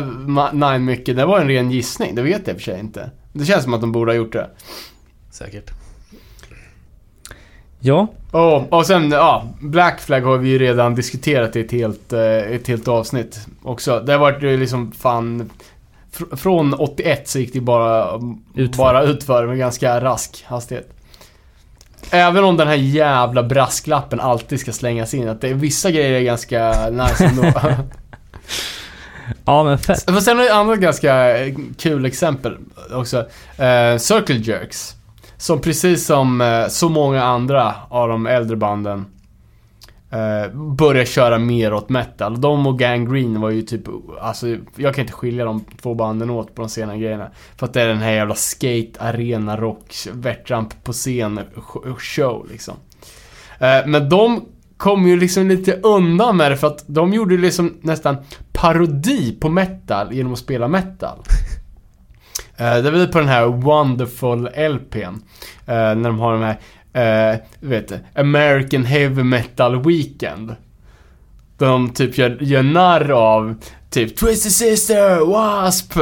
Nine 0.54 0.86
mycket, 0.86 1.16
det 1.16 1.26
var 1.26 1.40
en 1.40 1.48
ren 1.48 1.72
gissning. 1.72 2.16
Det 2.16 2.22
vet 2.22 2.48
jag 2.48 2.56
i 2.56 2.60
för 2.60 2.64
sig 2.64 2.80
inte. 2.80 3.12
Det 3.34 3.46
känns 3.46 3.64
som 3.64 3.74
att 3.74 3.82
de 3.82 3.92
borde 3.92 4.12
ha 4.12 4.16
gjort 4.16 4.34
det. 4.34 4.50
Säkert. 5.32 5.72
Ja. 7.80 8.08
Och, 8.32 8.74
och 8.74 8.86
sen, 8.86 9.12
ja, 9.12 9.48
Black 9.60 10.00
Flag 10.00 10.22
har 10.22 10.38
vi 10.38 10.50
ju 10.50 10.60
redan 10.60 10.96
diskuterat 10.96 11.56
i 11.56 11.60
ett 11.62 11.72
helt, 11.72 12.14
eh, 12.14 12.22
ett 12.22 12.68
helt 12.68 12.88
avsnitt 12.88 13.40
också. 13.64 14.00
Det 14.00 14.12
har 14.12 14.20
varit 14.20 14.60
liksom 14.60 14.92
fan... 14.92 15.50
fr- 16.14 16.36
Från 16.36 16.74
81 16.74 17.28
så 17.28 17.40
gick 17.40 17.54
det 17.54 17.62
bara 17.62 18.20
Utför. 18.56 18.78
bara 18.84 19.04
utför 19.04 19.48
med 19.48 19.58
ganska 19.58 20.02
rask 20.02 20.44
hastighet. 20.48 20.90
Även 22.12 22.44
om 22.44 22.58
den 22.58 22.68
här 22.68 22.76
jävla 22.76 23.44
brasklappen 23.44 24.20
alltid 24.20 24.60
ska 24.60 24.72
slängas 24.72 25.14
in. 25.14 25.30
Att 25.30 25.42
det, 25.42 25.54
vissa 25.54 25.92
grejer 25.92 26.12
är 26.12 26.22
ganska 26.22 26.90
nice 26.90 27.26
ändå. 27.26 27.44
Ja 29.46 29.64
men 29.64 29.78
fett. 29.78 30.04
Fast 30.12 30.26
sen 30.26 30.38
har 30.38 30.44
jag 30.44 30.52
ett 30.52 30.58
annat 30.58 30.80
ganska 30.80 31.38
eh, 31.38 31.56
kul 31.78 32.06
exempel 32.06 32.58
också. 32.94 33.18
Eh, 33.58 33.98
Circle 33.98 34.36
Jerks. 34.36 34.96
Som 35.38 35.62
precis 35.62 36.06
som 36.06 36.42
eh, 36.42 36.68
så 36.68 36.90
många 36.90 37.24
andra 37.24 37.76
av 37.90 38.10
de 38.10 38.28
äldre 38.28 38.56
banden 38.56 39.06
eh, 40.10 40.54
börjar 40.54 41.06
köra 41.06 41.40
mer 41.40 41.74
åt 41.74 41.90
metal. 41.90 42.42
De 42.42 42.68
och 42.68 42.80
Gang 42.80 43.14
Green 43.14 43.42
var 43.42 43.50
ju 43.50 43.62
typ, 43.62 43.82
alltså 44.22 44.58
jag 44.76 44.96
kan 44.96 45.02
inte 45.02 45.14
skilja 45.14 45.46
de 45.46 45.66
två 45.82 45.94
banden 45.94 46.30
åt 46.30 46.56
på 46.56 46.62
de 46.62 46.70
sena 46.70 46.98
grejerna. 46.98 47.32
För 47.58 47.66
att 47.66 47.74
det 47.74 47.82
är 47.82 47.88
den 47.88 48.02
här 48.02 48.12
jävla 48.12 48.36
skate, 48.36 48.92
arena, 49.00 49.58
rock, 49.58 49.94
värtramp 50.12 50.84
på 50.84 50.94
scen 50.94 51.40
show 51.98 52.48
liksom. 52.52 52.76
Eh, 53.60 53.86
men 53.86 54.10
de 54.10 54.46
kom 54.78 55.08
ju 55.08 55.20
liksom 55.20 55.48
lite 55.48 55.74
undan 55.74 56.38
med 56.38 56.52
det 56.52 56.58
för 56.58 56.68
att 56.68 56.84
de 56.88 57.14
gjorde 57.14 57.38
liksom 57.38 57.78
nästan 57.82 58.18
parodi 58.54 59.38
på 59.40 59.50
metal 59.50 60.14
genom 60.14 60.34
att 60.34 60.40
spela 60.40 60.68
metal. 60.68 61.18
Eh, 62.58 62.78
det 62.78 62.92
väl 62.92 63.08
på 63.08 63.20
den 63.20 63.28
här 63.28 63.46
Wonderful 63.46 64.50
LPn. 64.74 65.16
eh, 65.66 65.96
när 65.96 66.04
de 66.04 66.20
har 66.20 66.34
de 66.34 66.42
här, 66.42 66.58
du 67.60 67.68
vet 67.68 67.92
American 68.16 68.86
Heavy 68.86 69.24
Metal 69.24 69.84
Weekend. 69.84 70.56
Där 71.58 71.68
de 71.68 71.90
typ 71.90 72.18
gör, 72.18 72.38
gör 72.42 72.64
narr 72.64 73.12
av 73.12 73.56
typ 73.90 74.18
Twisted 74.18 74.52
Sister, 74.52 75.10
W.A.S.P. 75.20 76.00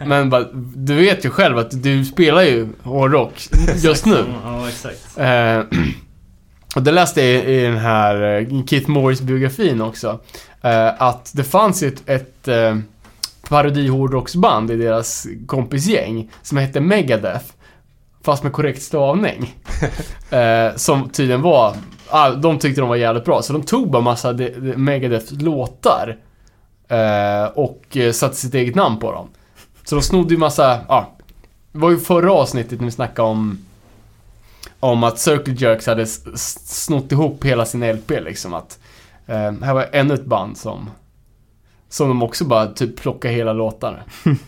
Men 0.06 0.30
bara, 0.30 0.44
du 0.74 0.94
vet 0.94 1.24
ju 1.24 1.30
själv 1.30 1.58
att 1.58 1.82
du 1.82 2.04
spelar 2.04 2.42
ju 2.42 2.68
hårdrock 2.82 3.48
just 3.76 4.06
nu. 4.06 4.24
Ja, 4.44 4.68
exakt. 4.68 5.18
Och 6.76 6.82
det 6.82 6.92
läste 6.92 7.22
jag 7.22 7.44
i, 7.44 7.52
i 7.52 7.60
den 7.60 7.78
här 7.78 8.40
eh, 8.40 8.64
Keith 8.64 8.90
Morris-biografin 8.90 9.80
också. 9.80 10.20
Eh, 10.62 11.02
att 11.02 11.32
det 11.34 11.44
fanns 11.44 11.82
ett, 11.82 12.08
ett 12.08 12.48
eh, 12.48 12.76
parodi-hårdrocksband 13.48 14.70
i 14.70 14.76
deras 14.76 15.26
kompisgäng 15.46 16.30
som 16.42 16.58
hette 16.58 16.80
Megadeth. 16.80 17.44
Fast 18.24 18.42
med 18.42 18.52
korrekt 18.52 18.82
stavning. 18.82 19.54
som 20.76 21.08
tydligen 21.08 21.42
var, 21.42 21.74
ah, 22.08 22.30
de 22.30 22.58
tyckte 22.58 22.80
de 22.80 22.88
var 22.88 22.96
jävligt 22.96 23.24
bra. 23.24 23.42
Så 23.42 23.52
de 23.52 23.62
tog 23.62 23.90
bara 23.90 24.02
massa 24.02 24.32
de, 24.32 24.48
de 24.48 24.76
Megadeth-låtar. 24.76 26.16
Eh, 26.88 27.44
och 27.54 27.96
satte 28.12 28.36
sitt 28.36 28.54
eget 28.54 28.74
namn 28.74 28.98
på 28.98 29.12
dem. 29.12 29.28
Så 29.84 29.94
de 29.94 30.02
snodde 30.02 30.34
ju 30.34 30.38
massa, 30.38 30.80
ja. 30.88 31.12
Det 31.72 31.78
var 31.78 31.90
ju 31.90 31.98
förra 31.98 32.32
avsnittet 32.32 32.80
när 32.80 32.84
vi 32.84 32.90
snackade 32.90 33.28
om 33.28 33.58
om 34.82 35.04
att 35.04 35.18
Circle 35.18 35.54
Jerks 35.54 35.86
hade 35.86 36.06
snott 36.06 37.12
ihop 37.12 37.44
hela 37.44 37.64
sin 37.64 37.92
LP 37.92 38.10
liksom 38.10 38.54
att 38.54 38.78
eh, 39.26 39.52
här 39.62 39.74
var 39.74 39.88
ännu 39.92 40.14
ett 40.14 40.24
band 40.24 40.56
som 40.56 40.90
som 41.88 42.08
de 42.08 42.22
också 42.22 42.44
bara 42.44 42.66
typ 42.66 43.00
plockade 43.00 43.34
hela 43.34 43.52
låtar. 43.52 44.02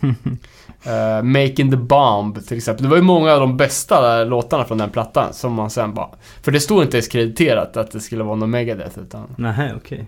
Eh, 0.83 1.23
Making 1.23 1.71
the 1.71 1.77
Bomb 1.77 2.47
till 2.47 2.57
exempel. 2.57 2.83
Det 2.83 2.89
var 2.89 2.97
ju 2.97 3.03
många 3.03 3.33
av 3.33 3.39
de 3.39 3.57
bästa 3.57 4.23
låtarna 4.23 4.65
från 4.65 4.77
den 4.77 4.89
plattan 4.89 5.33
som 5.33 5.53
man 5.53 5.69
sen 5.69 5.93
bara... 5.93 6.09
För 6.41 6.51
det 6.51 6.59
stod 6.59 6.83
inte 6.83 6.97
ens 6.97 7.07
krediterat 7.07 7.77
att 7.77 7.91
det 7.91 7.99
skulle 7.99 8.23
vara 8.23 8.35
någon 8.35 8.49
Megadeth 8.49 8.99
utan... 8.99 9.35
Nej, 9.35 9.73
okej. 9.77 10.07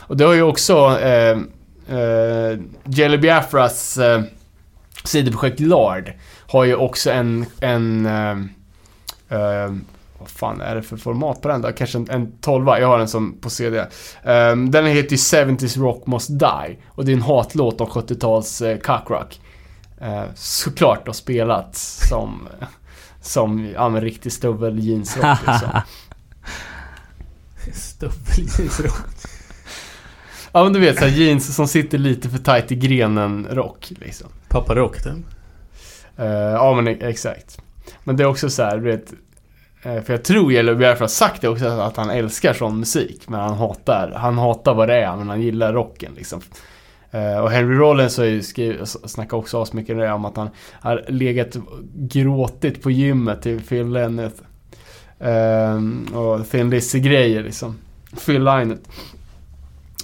Och 0.00 0.16
det 0.16 0.24
har 0.24 0.34
ju 0.34 0.42
också 0.42 0.98
eh, 1.00 1.38
eh, 1.98 2.58
Jelly 2.84 3.18
Biafras 3.18 3.98
eh, 3.98 4.22
sidoprojekt 5.04 5.60
Lard 5.60 6.12
har 6.46 6.64
ju 6.64 6.74
också 6.74 7.10
en, 7.10 7.46
en 7.60 8.08
eh, 9.28 9.74
vad 10.18 10.28
fan 10.28 10.60
är 10.60 10.74
det 10.74 10.82
för 10.82 10.96
format 10.96 11.42
på 11.42 11.48
den 11.48 11.62
då? 11.62 11.72
Kanske 11.72 11.98
en, 11.98 12.10
en 12.10 12.32
12 12.40 12.68
Jag 12.68 12.88
har 12.88 12.98
den 12.98 13.08
som 13.08 13.40
på 13.40 13.50
CD. 13.50 13.78
Eh, 13.78 14.56
den 14.56 14.86
heter 14.86 15.10
ju 15.10 15.16
70s 15.16 15.80
Rock 15.80 16.06
Must 16.06 16.38
Die. 16.38 16.78
Och 16.88 17.04
det 17.04 17.12
är 17.12 17.16
en 17.16 17.22
hatlåt 17.22 17.80
om 17.80 17.86
70-tals 17.86 18.62
eh, 18.62 18.78
cockrock. 18.78 19.40
Eh, 20.00 20.24
såklart 20.34 21.06
då 21.06 21.12
spelat 21.12 21.76
som, 21.76 22.48
som 23.22 23.70
ja, 23.74 23.88
men 23.88 24.00
riktig 24.02 24.32
stövel 24.32 24.78
jeansrock 24.78 25.38
liksom. 25.46 25.70
Stöveljeansrock. 27.72 28.92
Ja 30.52 30.64
men 30.64 30.72
du 30.72 30.80
vet 30.80 30.98
såhär 30.98 31.12
jeans 31.12 31.54
som 31.56 31.68
sitter 31.68 31.98
lite 31.98 32.28
för 32.28 32.38
tight 32.38 32.72
i 32.72 32.76
grenen 32.76 33.46
rock 33.50 33.92
liksom. 34.00 34.28
Pappa 34.48 34.74
Rock 34.74 35.02
typ. 35.02 35.14
Eh, 36.16 36.26
ja 36.26 36.74
men 36.74 36.88
e- 36.88 36.98
exakt. 37.00 37.58
Men 38.08 38.16
det 38.16 38.22
är 38.22 38.26
också 38.26 38.50
så 38.50 38.62
här, 38.62 38.76
du 38.76 38.82
vet. 38.82 39.12
Eh, 39.82 40.02
för 40.02 40.12
jag 40.12 40.24
tror 40.24 40.52
Yellow 40.52 40.76
Biafra 40.76 41.02
har 41.02 41.08
sagt 41.08 41.40
det 41.40 41.48
också 41.48 41.66
att 41.66 41.96
han 41.96 42.10
älskar 42.10 42.52
sån 42.52 42.78
musik. 42.78 43.28
Men 43.28 43.40
han 43.40 43.54
hatar, 43.54 44.12
han 44.16 44.38
hatar 44.38 44.74
vad 44.74 44.88
det 44.88 44.94
är 44.94 45.16
men 45.16 45.28
han 45.28 45.40
gillar 45.40 45.72
rocken 45.72 46.12
liksom. 46.16 46.40
Eh, 47.10 47.38
och 47.38 47.50
Henry 47.50 47.76
Rollins 47.76 48.18
har 48.18 48.24
ju 48.24 48.42
skrivit, 48.42 48.88
snackat 48.88 49.32
också 49.32 49.62
asmycket 49.62 49.96
om 49.96 50.02
om 50.02 50.24
att 50.24 50.36
han 50.36 50.50
har 50.72 51.04
legat 51.08 51.56
och 51.56 51.62
gråtit 51.92 52.82
på 52.82 52.90
gymmet 52.90 53.42
till 53.42 53.62
Phil 53.62 53.88
Lenneth. 53.88 54.42
Och 56.14 56.48
Thin 56.50 56.70
Lizzy-grejer 56.70 57.42
liksom. 57.42 57.78
Phil 58.26 58.44
Lynott. 58.44 58.88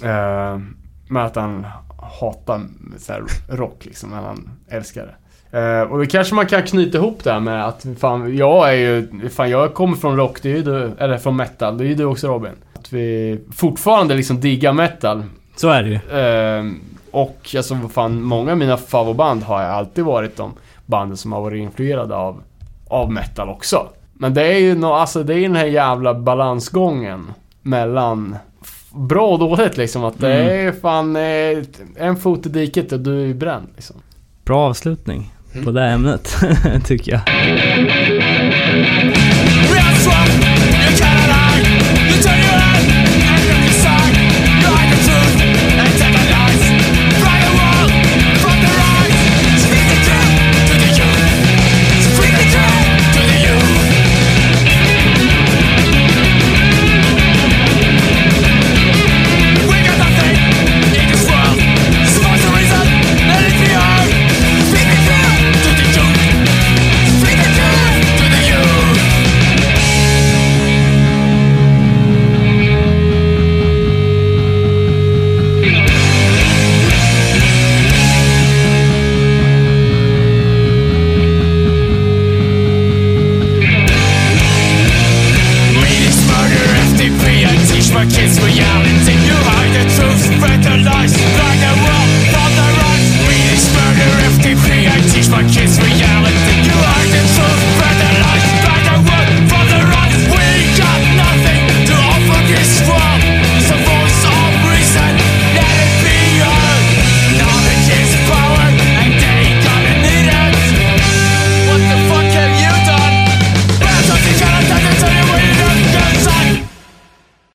Ehm, 0.03 0.53
uh, 0.53 0.61
med 1.07 1.25
att 1.25 1.35
han 1.35 1.65
hatar 1.97 2.61
så 2.97 3.13
här, 3.13 3.23
rock 3.49 3.85
liksom, 3.85 4.09
men 4.09 4.23
han 4.23 4.49
älskar 4.67 5.05
det. 5.05 5.15
Eh, 5.55 5.81
och 5.91 5.99
det 5.99 6.05
kanske 6.05 6.35
man 6.35 6.45
kan 6.45 6.63
knyta 6.63 6.97
ihop 6.97 7.23
det 7.23 7.31
här 7.31 7.39
med 7.39 7.65
att 7.67 7.85
fan, 7.99 8.37
jag 8.37 8.69
är 8.69 8.73
ju, 8.77 9.29
fan 9.29 9.49
jag 9.49 9.73
kommer 9.73 9.97
från 9.97 10.17
rock, 10.17 10.41
det 10.41 10.51
är 10.51 10.55
ju 10.55 10.63
du, 10.63 10.91
eller 10.99 11.17
från 11.17 11.35
metal, 11.35 11.77
det 11.77 11.83
är 11.83 11.87
ju 11.87 11.95
du 11.95 12.05
också 12.05 12.27
Robin. 12.27 12.51
Att 12.73 12.93
vi 12.93 13.39
fortfarande 13.55 14.15
liksom 14.15 14.39
diggar 14.39 14.73
metal. 14.73 15.23
Så 15.55 15.69
är 15.69 15.83
det 15.83 15.89
ju. 15.89 16.19
Eh, 16.19 16.71
och 17.11 17.53
alltså 17.57 17.73
vad 17.75 17.91
fan, 17.91 18.21
många 18.21 18.51
av 18.51 18.57
mina 18.57 18.77
favoritband 18.77 19.43
har 19.43 19.61
ju 19.61 19.67
alltid 19.67 20.03
varit 20.03 20.37
de 20.37 20.53
banden 20.85 21.17
som 21.17 21.31
har 21.33 21.41
varit 21.41 21.61
influerade 21.61 22.15
av, 22.15 22.41
av 22.87 23.11
metal 23.11 23.49
också. 23.49 23.87
Men 24.13 24.33
det 24.33 24.47
är 24.53 24.57
ju 24.57 24.75
nå, 24.75 24.93
alltså 24.93 25.23
det 25.23 25.33
är 25.33 25.41
den 25.41 25.55
här 25.55 25.65
jävla 25.65 26.13
balansgången 26.13 27.33
mellan 27.61 28.35
bra 28.93 29.27
och 29.27 29.39
dåligt 29.39 29.77
liksom. 29.77 30.03
Att 30.03 30.19
det 30.19 30.33
Mm. 30.33 30.67
är 30.67 30.71
fan 30.71 31.15
eh, 31.15 32.05
en 32.07 32.15
fot 32.17 32.45
i 32.45 32.49
diket 32.49 32.91
och 32.91 32.99
du 32.99 33.29
är 33.29 33.33
bränd 33.33 33.67
liksom. 33.75 33.95
Bra 34.45 34.59
avslutning 34.69 35.34
på 35.63 35.71
det 35.71 35.83
ämnet, 35.83 36.35
tycker 36.85 37.11
jag. 37.11 37.21